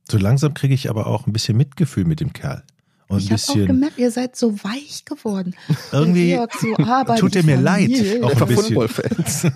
So 0.09 0.19
langsam 0.19 0.55
kriege 0.55 0.75
ich 0.75 0.89
aber 0.89 1.07
auch 1.09 1.27
ein 1.27 1.33
bisschen 1.33 1.57
Mitgefühl 1.57 2.05
mit 2.05 2.21
dem 2.21 2.33
Kerl. 2.33 2.63
Und 3.09 3.23
ich 3.23 3.31
habe 3.31 3.43
auch 3.63 3.67
gemerkt, 3.67 3.99
ihr 3.99 4.11
seid 4.11 4.35
so 4.35 4.53
weich 4.65 5.05
geworden. 5.05 5.55
irgendwie 5.93 6.35
so 6.35 7.15
tut 7.17 7.37
er 7.37 7.45
mir 7.45 7.57
leid. 7.57 7.91
Auch 8.23 8.41
ein 8.41 8.49
bisschen. 8.49 8.75
Football-Fans. 8.75 9.47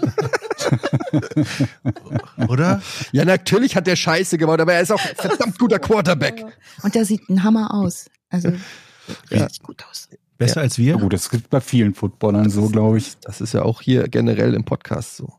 oder? 2.48 2.80
Ja, 3.10 3.24
natürlich 3.24 3.74
hat 3.74 3.88
der 3.88 3.96
Scheiße 3.96 4.38
gebaut, 4.38 4.60
aber 4.60 4.74
er 4.74 4.82
ist 4.82 4.92
auch 4.92 5.04
ein 5.04 5.16
verdammt 5.16 5.58
guter 5.58 5.80
Quarterback. 5.80 6.44
Und 6.82 6.94
der 6.94 7.04
sieht 7.04 7.28
ein 7.28 7.42
Hammer 7.42 7.74
aus. 7.74 8.08
Also 8.28 8.50
Ja. 8.50 9.42
richtig 9.42 9.62
gut 9.62 9.84
aus. 9.90 10.08
Besser 10.40 10.60
als 10.62 10.76
Ja, 10.76 10.84
wir? 10.84 10.96
gut, 10.98 11.12
das 11.12 11.30
gibt 11.30 11.50
bei 11.50 11.60
vielen 11.60 11.94
Footballern 11.94 12.50
so, 12.50 12.68
glaube 12.68 12.98
ich. 12.98 13.16
Das 13.22 13.40
ist 13.40 13.54
ja 13.54 13.62
auch 13.62 13.80
hier 13.82 14.08
generell 14.08 14.54
im 14.54 14.64
Podcast 14.64 15.16
so. 15.16 15.32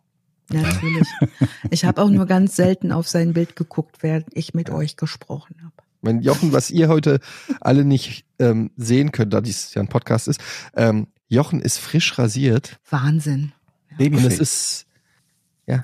Natürlich. 0.49 1.07
Ich 1.69 1.85
habe 1.85 2.01
auch 2.01 2.09
nur 2.09 2.25
ganz 2.25 2.55
selten 2.55 2.91
auf 2.91 3.07
sein 3.07 3.33
Bild 3.33 3.55
geguckt, 3.55 3.97
während 4.03 4.27
ich 4.33 4.53
mit 4.53 4.69
euch 4.69 4.97
gesprochen 4.97 5.55
habe. 5.63 5.73
Wenn 6.01 6.21
Jochen, 6.21 6.51
was 6.51 6.71
ihr 6.71 6.87
heute 6.89 7.19
alle 7.61 7.85
nicht 7.85 8.25
ähm, 8.39 8.71
sehen 8.75 9.11
könnt, 9.11 9.33
da 9.33 9.39
dies 9.41 9.73
ja 9.73 9.81
ein 9.81 9.87
Podcast 9.87 10.27
ist, 10.27 10.41
ähm, 10.75 11.07
Jochen 11.29 11.61
ist 11.61 11.77
frisch 11.77 12.17
rasiert 12.17 12.79
Wahnsinn. 12.89 13.53
und 13.91 13.97
Babyface. 13.97 14.33
es 14.33 14.39
ist, 14.39 14.85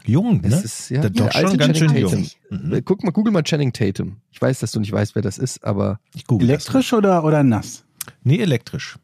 Jung, 0.06 0.42
es 0.44 0.52
ne? 0.56 0.62
ist 0.62 0.90
ja, 0.90 1.02
Der 1.02 1.12
doch 1.12 1.32
schon 1.32 1.46
alte 1.46 1.58
ganz 1.58 1.78
schön 1.78 1.88
Channing 1.88 2.02
jung. 2.10 2.28
Tatum. 2.50 2.70
Mhm. 2.72 2.82
Guck 2.84 3.04
mal, 3.04 3.12
google 3.12 3.32
mal 3.32 3.44
Channing 3.44 3.72
Tatum. 3.72 4.18
Ich 4.32 4.42
weiß, 4.42 4.60
dass 4.60 4.72
du 4.72 4.80
nicht 4.82 4.92
weißt, 4.92 5.16
wer 5.16 5.22
das 5.22 5.38
ist, 5.38 5.64
aber 5.64 6.00
Ich 6.14 6.26
google 6.28 6.48
das. 6.50 6.66
Elektrisch 6.66 6.92
oder, 6.94 7.24
oder 7.24 7.44
nass? 7.44 7.86
Nee, 8.24 8.40
elektrisch. 8.40 8.98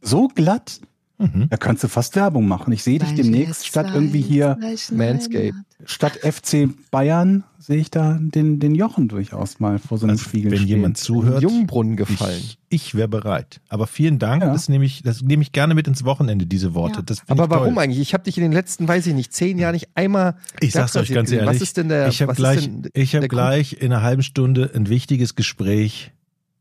So 0.00 0.28
glatt? 0.28 0.80
Mhm. 1.18 1.46
Da 1.48 1.56
kannst 1.56 1.84
du 1.84 1.88
fast 1.88 2.16
Werbung 2.16 2.48
machen. 2.48 2.72
Ich 2.72 2.82
sehe 2.82 2.98
dich 2.98 3.14
demnächst 3.14 3.66
statt 3.68 3.86
irgendwie 3.94 4.20
hier, 4.20 4.58
hat. 4.60 5.54
statt 5.84 6.18
FC 6.22 6.68
Bayern, 6.90 7.44
sehe 7.58 7.76
ich 7.78 7.90
da 7.92 8.18
den, 8.20 8.58
den 8.58 8.74
Jochen 8.74 9.06
durchaus 9.06 9.60
mal 9.60 9.78
vor 9.78 9.96
so 9.98 10.06
einem 10.06 10.14
Also, 10.14 10.24
Spiegel 10.24 10.50
wenn 10.50 10.58
stehen. 10.58 10.68
jemand 10.68 10.98
zuhört, 10.98 11.40
Jungbrunnen 11.40 11.94
gefallen. 11.96 12.36
ich, 12.36 12.58
ich 12.68 12.94
wäre 12.96 13.06
bereit. 13.06 13.60
Aber 13.68 13.86
vielen 13.86 14.18
Dank. 14.18 14.42
Ja. 14.42 14.52
Das 14.52 14.68
nehme 14.68 14.84
ich, 14.84 15.02
das 15.02 15.22
nehme 15.22 15.44
ich 15.44 15.52
gerne 15.52 15.74
mit 15.74 15.86
ins 15.86 16.04
Wochenende, 16.04 16.46
diese 16.46 16.74
Worte. 16.74 17.04
Ja. 17.08 17.16
Aber 17.28 17.48
warum 17.48 17.74
toll. 17.74 17.84
eigentlich? 17.84 18.00
Ich 18.00 18.12
habe 18.12 18.24
dich 18.24 18.36
in 18.36 18.42
den 18.42 18.52
letzten, 18.52 18.88
weiß 18.88 19.06
ich 19.06 19.14
nicht, 19.14 19.32
zehn 19.32 19.56
Jahren 19.58 19.74
nicht 19.74 19.90
einmal. 19.94 20.34
Ich 20.60 20.72
sag's 20.72 20.96
euch 20.96 21.12
ganz 21.14 21.30
gesehen. 21.30 21.44
ehrlich. 21.44 21.54
Was 21.60 21.62
ist 21.62 21.76
denn 21.76 21.88
der? 21.90 22.08
ich 22.08 22.20
habe 22.22 22.34
gleich, 22.34 22.68
ich 22.92 23.14
habe 23.14 23.20
der 23.20 23.28
gleich 23.28 23.74
in 23.74 23.92
einer 23.92 24.02
halben 24.02 24.24
Stunde 24.24 24.72
ein 24.74 24.88
wichtiges 24.88 25.36
Gespräch. 25.36 26.10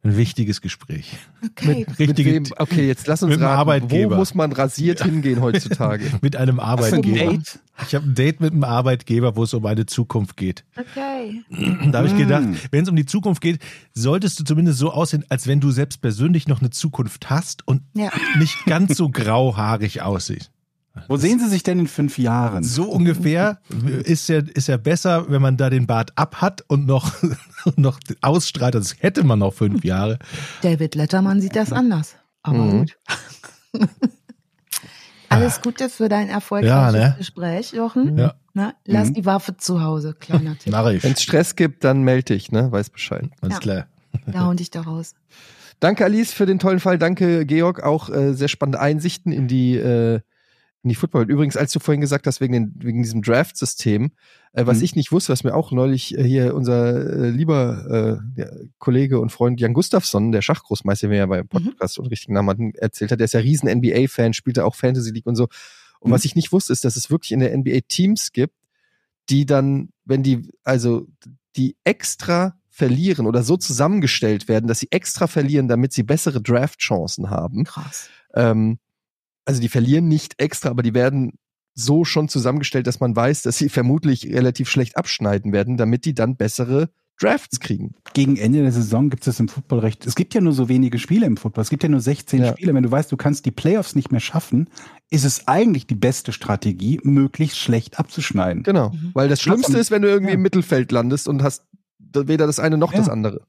Ein 0.06 0.18
wichtiges 0.18 0.60
Gespräch. 0.60 1.16
Okay. 1.44 1.86
Mit 1.88 1.98
Richtige, 2.00 2.34
wem? 2.34 2.44
Okay, 2.58 2.86
jetzt 2.88 3.08
lass 3.08 3.24
uns 3.24 3.32
mit 3.32 3.40
raten. 3.40 3.58
Arbeitgeber. 3.58 4.16
Wo 4.16 4.20
muss 4.20 4.36
man 4.36 4.52
rasiert 4.52 5.02
hingehen 5.02 5.40
heutzutage? 5.42 6.04
mit 6.22 6.36
einem 6.36 6.60
ein 6.60 6.66
Arbeitgeber. 6.66 7.32
Date? 7.32 7.60
Ich 7.88 7.96
habe 7.96 8.06
ein 8.08 8.14
Date 8.14 8.42
mit 8.42 8.52
einem 8.52 8.66
Arbeitgeber, 8.66 9.38
wo 9.38 9.44
es 9.44 9.54
um 9.54 9.66
eine 9.66 9.86
Zukunft 9.86 10.36
geht. 10.36 10.66
Okay. 10.78 11.42
Da 11.92 12.00
habe 12.00 12.08
ich 12.08 12.14
Mm. 12.14 12.18
gedacht, 12.18 12.44
wenn 12.72 12.84
es 12.84 12.90
um 12.90 12.96
die 12.98 13.06
Zukunft 13.06 13.42
geht, 13.42 13.60
solltest 13.94 14.40
du 14.40 14.44
zumindest 14.44 14.78
so 14.78 14.92
aussehen, 14.92 15.24
als 15.30 15.48
wenn 15.48 15.62
du 15.62 15.72
selbst 15.72 16.02
persönlich 16.02 16.48
noch 16.50 16.60
eine 16.60 16.70
Zukunft 16.70 17.30
hast 17.30 17.66
und 17.68 17.82
Ja. 17.94 18.12
nicht 18.38 18.58
ganz 18.66 18.98
so 18.98 19.10
grauhaarig 19.10 20.02
aussiehst. 20.02 20.52
Wo 21.08 21.18
sehen 21.18 21.40
Sie 21.40 21.50
sich 21.50 21.64
denn 21.64 21.80
in 21.80 21.88
fünf 21.88 22.18
Jahren? 22.20 22.64
So 22.64 22.84
ungefähr 22.90 23.60
ist 24.04 24.30
ja, 24.30 24.38
ist 24.40 24.68
ja 24.68 24.78
besser, 24.78 25.30
wenn 25.30 25.42
man 25.42 25.58
da 25.58 25.70
den 25.72 25.88
Bart 25.88 26.12
ab 26.16 26.42
hat 26.42 26.64
und 26.68 26.86
noch, 26.86 27.12
noch 27.76 28.00
ausstrahlt. 28.22 28.76
Das 28.76 28.96
hätte 29.00 29.24
man 29.24 29.40
noch 29.40 29.54
fünf 29.54 29.84
Jahre. 29.84 30.20
David 30.62 30.94
Letterman 30.96 31.42
sieht 31.42 31.56
das 31.56 31.74
anders. 31.74 32.16
Aber 32.44 32.60
Mhm. 32.60 32.72
gut. 32.80 32.98
Alles 35.30 35.62
Gute 35.62 35.90
für 35.90 36.10
dein 36.10 36.30
erfolgreiches 36.30 36.94
Ja, 36.94 37.08
ne? 37.10 37.16
Gespräch, 37.18 37.74
Jochen. 37.74 38.18
Ja. 38.18 38.36
Na, 38.54 38.76
lass 38.86 39.10
Mhm. 39.10 39.14
die 39.16 39.26
Waffe 39.26 39.58
zu 39.58 39.82
Hause, 39.82 40.14
kleiner 40.14 40.56
Tipp. 40.60 40.72
Wenn 40.74 41.14
es 41.14 41.24
Stress 41.24 41.56
gibt, 41.56 41.84
dann 41.84 42.04
melde 42.04 42.36
dich, 42.36 42.52
ne? 42.52 42.72
Weiß 42.72 42.92
Bescheid. 42.92 43.30
Alles 43.42 43.56
Ja. 43.56 43.60
klar. 43.60 43.88
Da 44.28 44.42
hau 44.42 44.54
dich 44.54 44.70
da 44.70 44.82
raus. 44.82 45.16
Danke, 45.80 46.06
Alice, 46.06 46.34
für 46.34 46.46
den 46.46 46.60
tollen 46.60 46.80
Fall. 46.80 47.00
Danke, 47.00 47.48
Georg. 47.48 47.82
Auch 47.82 48.10
äh, 48.10 48.34
sehr 48.34 48.48
spannende 48.48 48.80
Einsichten 48.80 49.32
in 49.32 49.48
die, 49.48 49.76
äh, 49.76 50.20
in 50.84 50.90
die 50.90 50.96
Football. 50.96 51.30
Übrigens, 51.32 51.56
als 51.58 51.72
du 51.72 51.80
vorhin 51.80 52.02
gesagt 52.02 52.28
hast, 52.28 52.42
wegen, 52.42 52.54
den, 52.54 52.74
wegen 52.78 53.02
diesem 53.04 53.22
Draft-System, 53.22 54.12
äh, 54.52 54.66
was 54.66 54.80
Mhm. 54.80 54.84
ich 54.84 54.96
nicht 54.96 55.12
wusste, 55.12 55.32
was 55.32 55.44
mir 55.44 55.56
auch 55.56 55.72
neulich 55.72 56.18
äh, 56.18 56.24
hier 56.24 56.54
unser 56.56 56.96
äh, 57.24 57.30
lieber 57.30 58.22
äh, 58.38 58.46
Kollege 58.80 59.20
und 59.20 59.32
Freund 59.32 59.60
Jan 59.62 59.74
Gustafsson, 59.74 60.32
der 60.32 60.42
Schachgroßmeister, 60.42 61.08
der 61.08 61.18
ja 61.18 61.26
beim 61.26 61.48
Podcast 61.48 62.00
und 62.00 62.08
richtigen 62.08 62.34
Namen 62.34 62.50
hatten, 62.50 62.74
erzählt 62.76 63.12
hat, 63.12 63.20
der 63.20 63.26
ist 63.26 63.34
ja 63.34 63.40
riesen 63.40 63.70
NBA-Fan, 63.70 64.34
spielte 64.34 64.66
auch 64.66 64.76
Fantasy 64.76 65.12
League 65.12 65.26
und 65.26 65.36
so. 65.36 65.48
Und 66.00 66.10
Mhm. 66.10 66.16
was 66.16 66.26
ich 66.26 66.36
nicht 66.36 66.52
wusste, 66.52 66.74
ist, 66.74 66.84
dass 66.84 66.98
es 66.98 67.10
wirklich 67.10 67.32
in 67.32 67.40
der 67.40 67.54
NBA 67.58 67.80
Teams 67.88 68.32
gibt, 68.34 68.56
die 69.30 69.46
dann, 69.46 69.90
wenn 70.04 70.22
die, 70.22 70.50
also 70.66 71.08
die 71.56 71.78
extra 71.86 72.58
verlieren 72.70 73.26
oder 73.28 73.44
so 73.44 73.56
zusammengestellt 73.56 74.48
werden, 74.50 74.68
dass 74.68 74.80
sie 74.80 74.88
extra 74.92 75.28
verlieren, 75.28 75.68
damit 75.70 75.94
sie 75.94 76.04
bessere 76.04 76.42
Draft-Chancen 76.42 77.30
haben. 77.30 77.64
Krass. 77.64 78.10
Ähm, 78.34 78.80
also 79.46 79.62
die 79.62 79.70
verlieren 79.70 80.08
nicht 80.08 80.36
extra, 80.38 80.70
aber 80.70 80.84
die 80.84 80.94
werden 80.94 81.34
so 81.76 82.06
schon 82.06 82.30
zusammengestellt, 82.30 82.88
dass 82.88 83.00
man 83.00 83.16
weiß, 83.16 83.42
dass 83.44 83.58
sie 83.58 83.70
vermutlich 83.70 84.26
relativ 84.28 84.70
schlecht 84.70 84.98
abschneiden 84.98 85.52
werden, 85.54 85.78
damit 85.78 86.06
die 86.06 86.14
dann 86.14 86.36
bessere 86.36 86.90
Drafts 87.20 87.60
kriegen. 87.60 87.94
Gegen 88.14 88.38
Ende 88.38 88.64
der 88.64 88.72
Saison 88.72 89.10
gibt 89.10 89.26
es 89.28 89.40
im 89.40 89.48
Footballrecht. 89.48 90.06
Es 90.08 90.16
gibt 90.16 90.34
ja 90.34 90.42
nur 90.42 90.54
so 90.54 90.68
wenige 90.68 90.98
Spiele 90.98 91.28
im 91.28 91.38
Football. 91.38 91.62
Es 91.62 91.70
gibt 91.70 91.84
ja 91.84 91.90
nur 91.90 92.02
16 92.02 92.42
Ja. 92.42 92.52
Spiele. 92.54 92.74
Wenn 92.74 92.84
du 92.84 92.90
weißt, 92.92 93.12
du 93.12 93.18
kannst 93.18 93.46
die 93.46 93.52
Playoffs 93.52 93.96
nicht 93.96 94.12
mehr 94.12 94.20
schaffen, 94.20 94.68
ist 95.12 95.24
es 95.24 95.48
eigentlich 95.48 95.86
die 95.86 95.96
beste 95.96 96.34
Strategie, 96.34 97.00
möglichst 97.04 97.60
schlecht 97.60 98.00
abzuschneiden. 98.00 98.64
Genau. 98.64 98.90
Mhm. 98.90 99.12
Weil 99.14 99.30
das 99.30 99.42
Schlimmste 99.42 99.78
ist, 99.78 99.92
wenn 99.92 100.02
du 100.02 100.10
irgendwie 100.10 100.32
ja. 100.32 100.36
im 100.36 100.42
Mittelfeld 100.42 100.92
landest 100.92 101.28
und 101.28 101.44
hast 101.44 101.66
weder 102.00 102.48
das 102.48 102.60
eine 102.60 102.78
noch 102.78 102.94
Ja. 102.94 103.00
das 103.00 103.10
andere. 103.10 103.46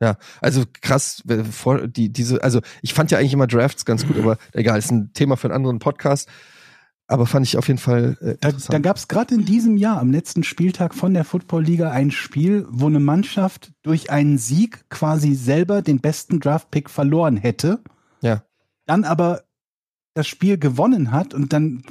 Ja, 0.00 0.16
also 0.40 0.64
krass, 0.82 1.22
vor- 1.50 1.86
die, 1.88 2.12
diese, 2.12 2.42
also 2.42 2.60
ich 2.82 2.94
fand 2.94 3.10
ja 3.10 3.18
eigentlich 3.18 3.32
immer 3.32 3.46
Drafts 3.46 3.84
ganz 3.84 4.06
gut, 4.06 4.18
aber 4.18 4.38
egal, 4.52 4.78
ist 4.78 4.90
ein 4.90 5.12
Thema 5.12 5.36
für 5.36 5.46
einen 5.48 5.54
anderen 5.56 5.78
Podcast. 5.78 6.28
Aber 7.06 7.26
fand 7.26 7.46
ich 7.46 7.58
auf 7.58 7.68
jeden 7.68 7.78
Fall 7.78 8.16
äh, 8.22 8.36
Da, 8.40 8.48
interessant. 8.48 8.72
da 8.72 8.78
gab 8.78 8.96
es 8.96 9.08
gerade 9.08 9.34
in 9.34 9.44
diesem 9.44 9.76
Jahr, 9.76 9.98
am 10.00 10.10
letzten 10.10 10.42
Spieltag 10.42 10.94
von 10.94 11.12
der 11.12 11.24
Football-Liga, 11.24 11.90
ein 11.90 12.10
Spiel, 12.10 12.66
wo 12.70 12.86
eine 12.86 12.98
Mannschaft 12.98 13.72
durch 13.82 14.10
einen 14.10 14.38
Sieg 14.38 14.88
quasi 14.88 15.34
selber 15.34 15.82
den 15.82 16.00
besten 16.00 16.40
Draft-Pick 16.40 16.88
verloren 16.88 17.36
hätte. 17.36 17.80
Ja. 18.22 18.42
Dann 18.86 19.04
aber 19.04 19.42
das 20.14 20.26
Spiel 20.26 20.56
gewonnen 20.58 21.10
hat 21.12 21.34
und 21.34 21.52
dann 21.52 21.82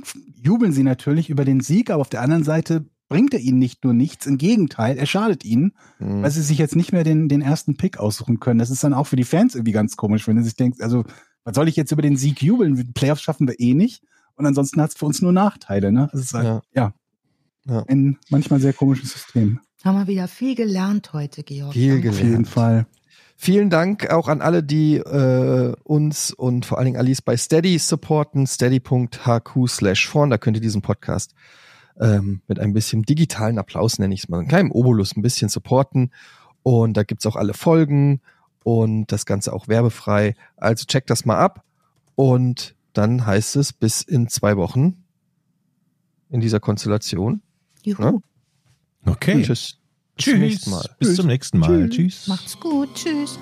jubeln 0.41 0.71
sie 0.73 0.83
natürlich 0.83 1.29
über 1.29 1.45
den 1.45 1.59
Sieg, 1.59 1.91
aber 1.91 2.01
auf 2.01 2.09
der 2.09 2.21
anderen 2.21 2.43
Seite 2.43 2.85
bringt 3.13 3.33
er 3.35 3.39
ihnen 3.39 3.59
nicht 3.59 3.83
nur 3.83 3.93
nichts, 3.93 4.25
im 4.25 4.39
Gegenteil, 4.39 4.97
er 4.97 5.05
schadet 5.05 5.45
ihnen, 5.45 5.73
Mhm. 5.99 6.23
weil 6.23 6.31
sie 6.31 6.41
sich 6.41 6.57
jetzt 6.57 6.75
nicht 6.75 6.91
mehr 6.91 7.03
den, 7.03 7.29
den 7.29 7.41
ersten 7.41 7.77
Pick 7.77 7.99
aussuchen 7.99 8.39
können. 8.39 8.57
Das 8.57 8.71
ist 8.71 8.83
dann 8.83 8.93
auch 8.95 9.05
für 9.05 9.15
die 9.15 9.23
Fans 9.23 9.53
irgendwie 9.53 9.71
ganz 9.71 9.95
komisch, 9.97 10.27
wenn 10.27 10.37
sie 10.39 10.43
sich 10.45 10.55
denkt, 10.55 10.81
also, 10.81 11.03
was 11.43 11.55
soll 11.55 11.67
ich 11.67 11.75
jetzt 11.75 11.91
über 11.91 12.01
den 12.01 12.17
Sieg 12.17 12.41
jubeln? 12.41 12.75
Die 12.75 12.83
Playoffs 12.85 13.21
schaffen 13.21 13.47
wir 13.47 13.59
eh 13.59 13.73
nicht. 13.75 14.01
Und 14.35 14.47
ansonsten 14.47 14.81
hat 14.81 14.89
es 14.89 14.95
für 14.97 15.05
uns 15.05 15.21
nur 15.21 15.31
Nachteile, 15.31 15.91
ne? 15.91 16.09
Das 16.11 16.21
ist 16.21 16.33
halt, 16.33 16.45
Ja. 16.45 16.61
ja. 16.75 16.93
Ja. 17.65 17.83
Ein 17.87 18.17
manchmal 18.29 18.59
sehr 18.59 18.73
komisches 18.73 19.11
System. 19.13 19.59
Haben 19.85 19.97
wir 19.99 20.07
wieder 20.07 20.27
viel 20.27 20.55
gelernt 20.55 21.13
heute, 21.13 21.43
Georg. 21.43 21.73
Viel 21.73 21.93
Danke. 21.93 22.09
Auf 22.09 22.15
jeden 22.17 22.27
gelernt. 22.29 22.47
Fall. 22.49 22.85
Vielen 23.37 23.69
Dank 23.69 24.09
auch 24.09 24.27
an 24.27 24.41
alle, 24.41 24.63
die 24.63 24.95
äh, 24.97 25.73
uns 25.83 26.31
und 26.31 26.65
vor 26.65 26.77
allen 26.77 26.85
Dingen 26.85 26.97
Alice 26.97 27.21
bei 27.21 27.37
Steady 27.37 27.77
supporten. 27.77 28.47
Steady.hq 28.47 29.67
slash 29.67 30.07
vorn. 30.07 30.29
Da 30.29 30.37
könnt 30.37 30.57
ihr 30.57 30.61
diesen 30.61 30.81
Podcast 30.81 31.33
ähm, 31.99 32.41
mit 32.47 32.59
ein 32.59 32.73
bisschen 32.73 33.03
digitalen 33.03 33.57
Applaus, 33.57 33.99
nenne 33.99 34.13
ich 34.13 34.23
es 34.23 34.29
mal, 34.29 34.39
einen 34.39 34.47
kleinen 34.47 34.71
Obolus 34.71 35.15
ein 35.15 35.21
bisschen 35.21 35.49
supporten. 35.49 36.11
Und 36.63 36.95
da 36.95 37.03
gibt's 37.03 37.25
auch 37.25 37.35
alle 37.35 37.53
Folgen 37.53 38.21
und 38.63 39.11
das 39.11 39.25
Ganze 39.25 39.53
auch 39.53 39.67
werbefrei. 39.67 40.35
Also 40.57 40.85
checkt 40.85 41.09
das 41.09 41.25
mal 41.25 41.37
ab. 41.37 41.63
Und 42.15 42.75
dann 42.93 43.25
heißt 43.25 43.55
es 43.55 43.73
bis 43.73 44.01
in 44.01 44.27
zwei 44.29 44.55
Wochen 44.57 45.03
in 46.29 46.41
dieser 46.41 46.59
Konstellation. 46.59 47.41
Juhu. 47.83 48.21
Ja. 49.05 49.11
Okay. 49.11 49.43
Tschüss. 49.43 49.77
Bis 50.15 50.25
Tschüss. 50.25 50.33
zum 50.33 50.39
nächsten 50.39 50.69
Mal. 50.71 50.89
Bis 50.99 51.15
zum 51.15 51.27
nächsten 51.27 51.59
Mal. 51.59 51.89
Tschüss. 51.89 51.95
Tschüss. 51.95 52.27
Macht's 52.27 52.59
gut. 52.59 52.93
Tschüss. 52.95 53.39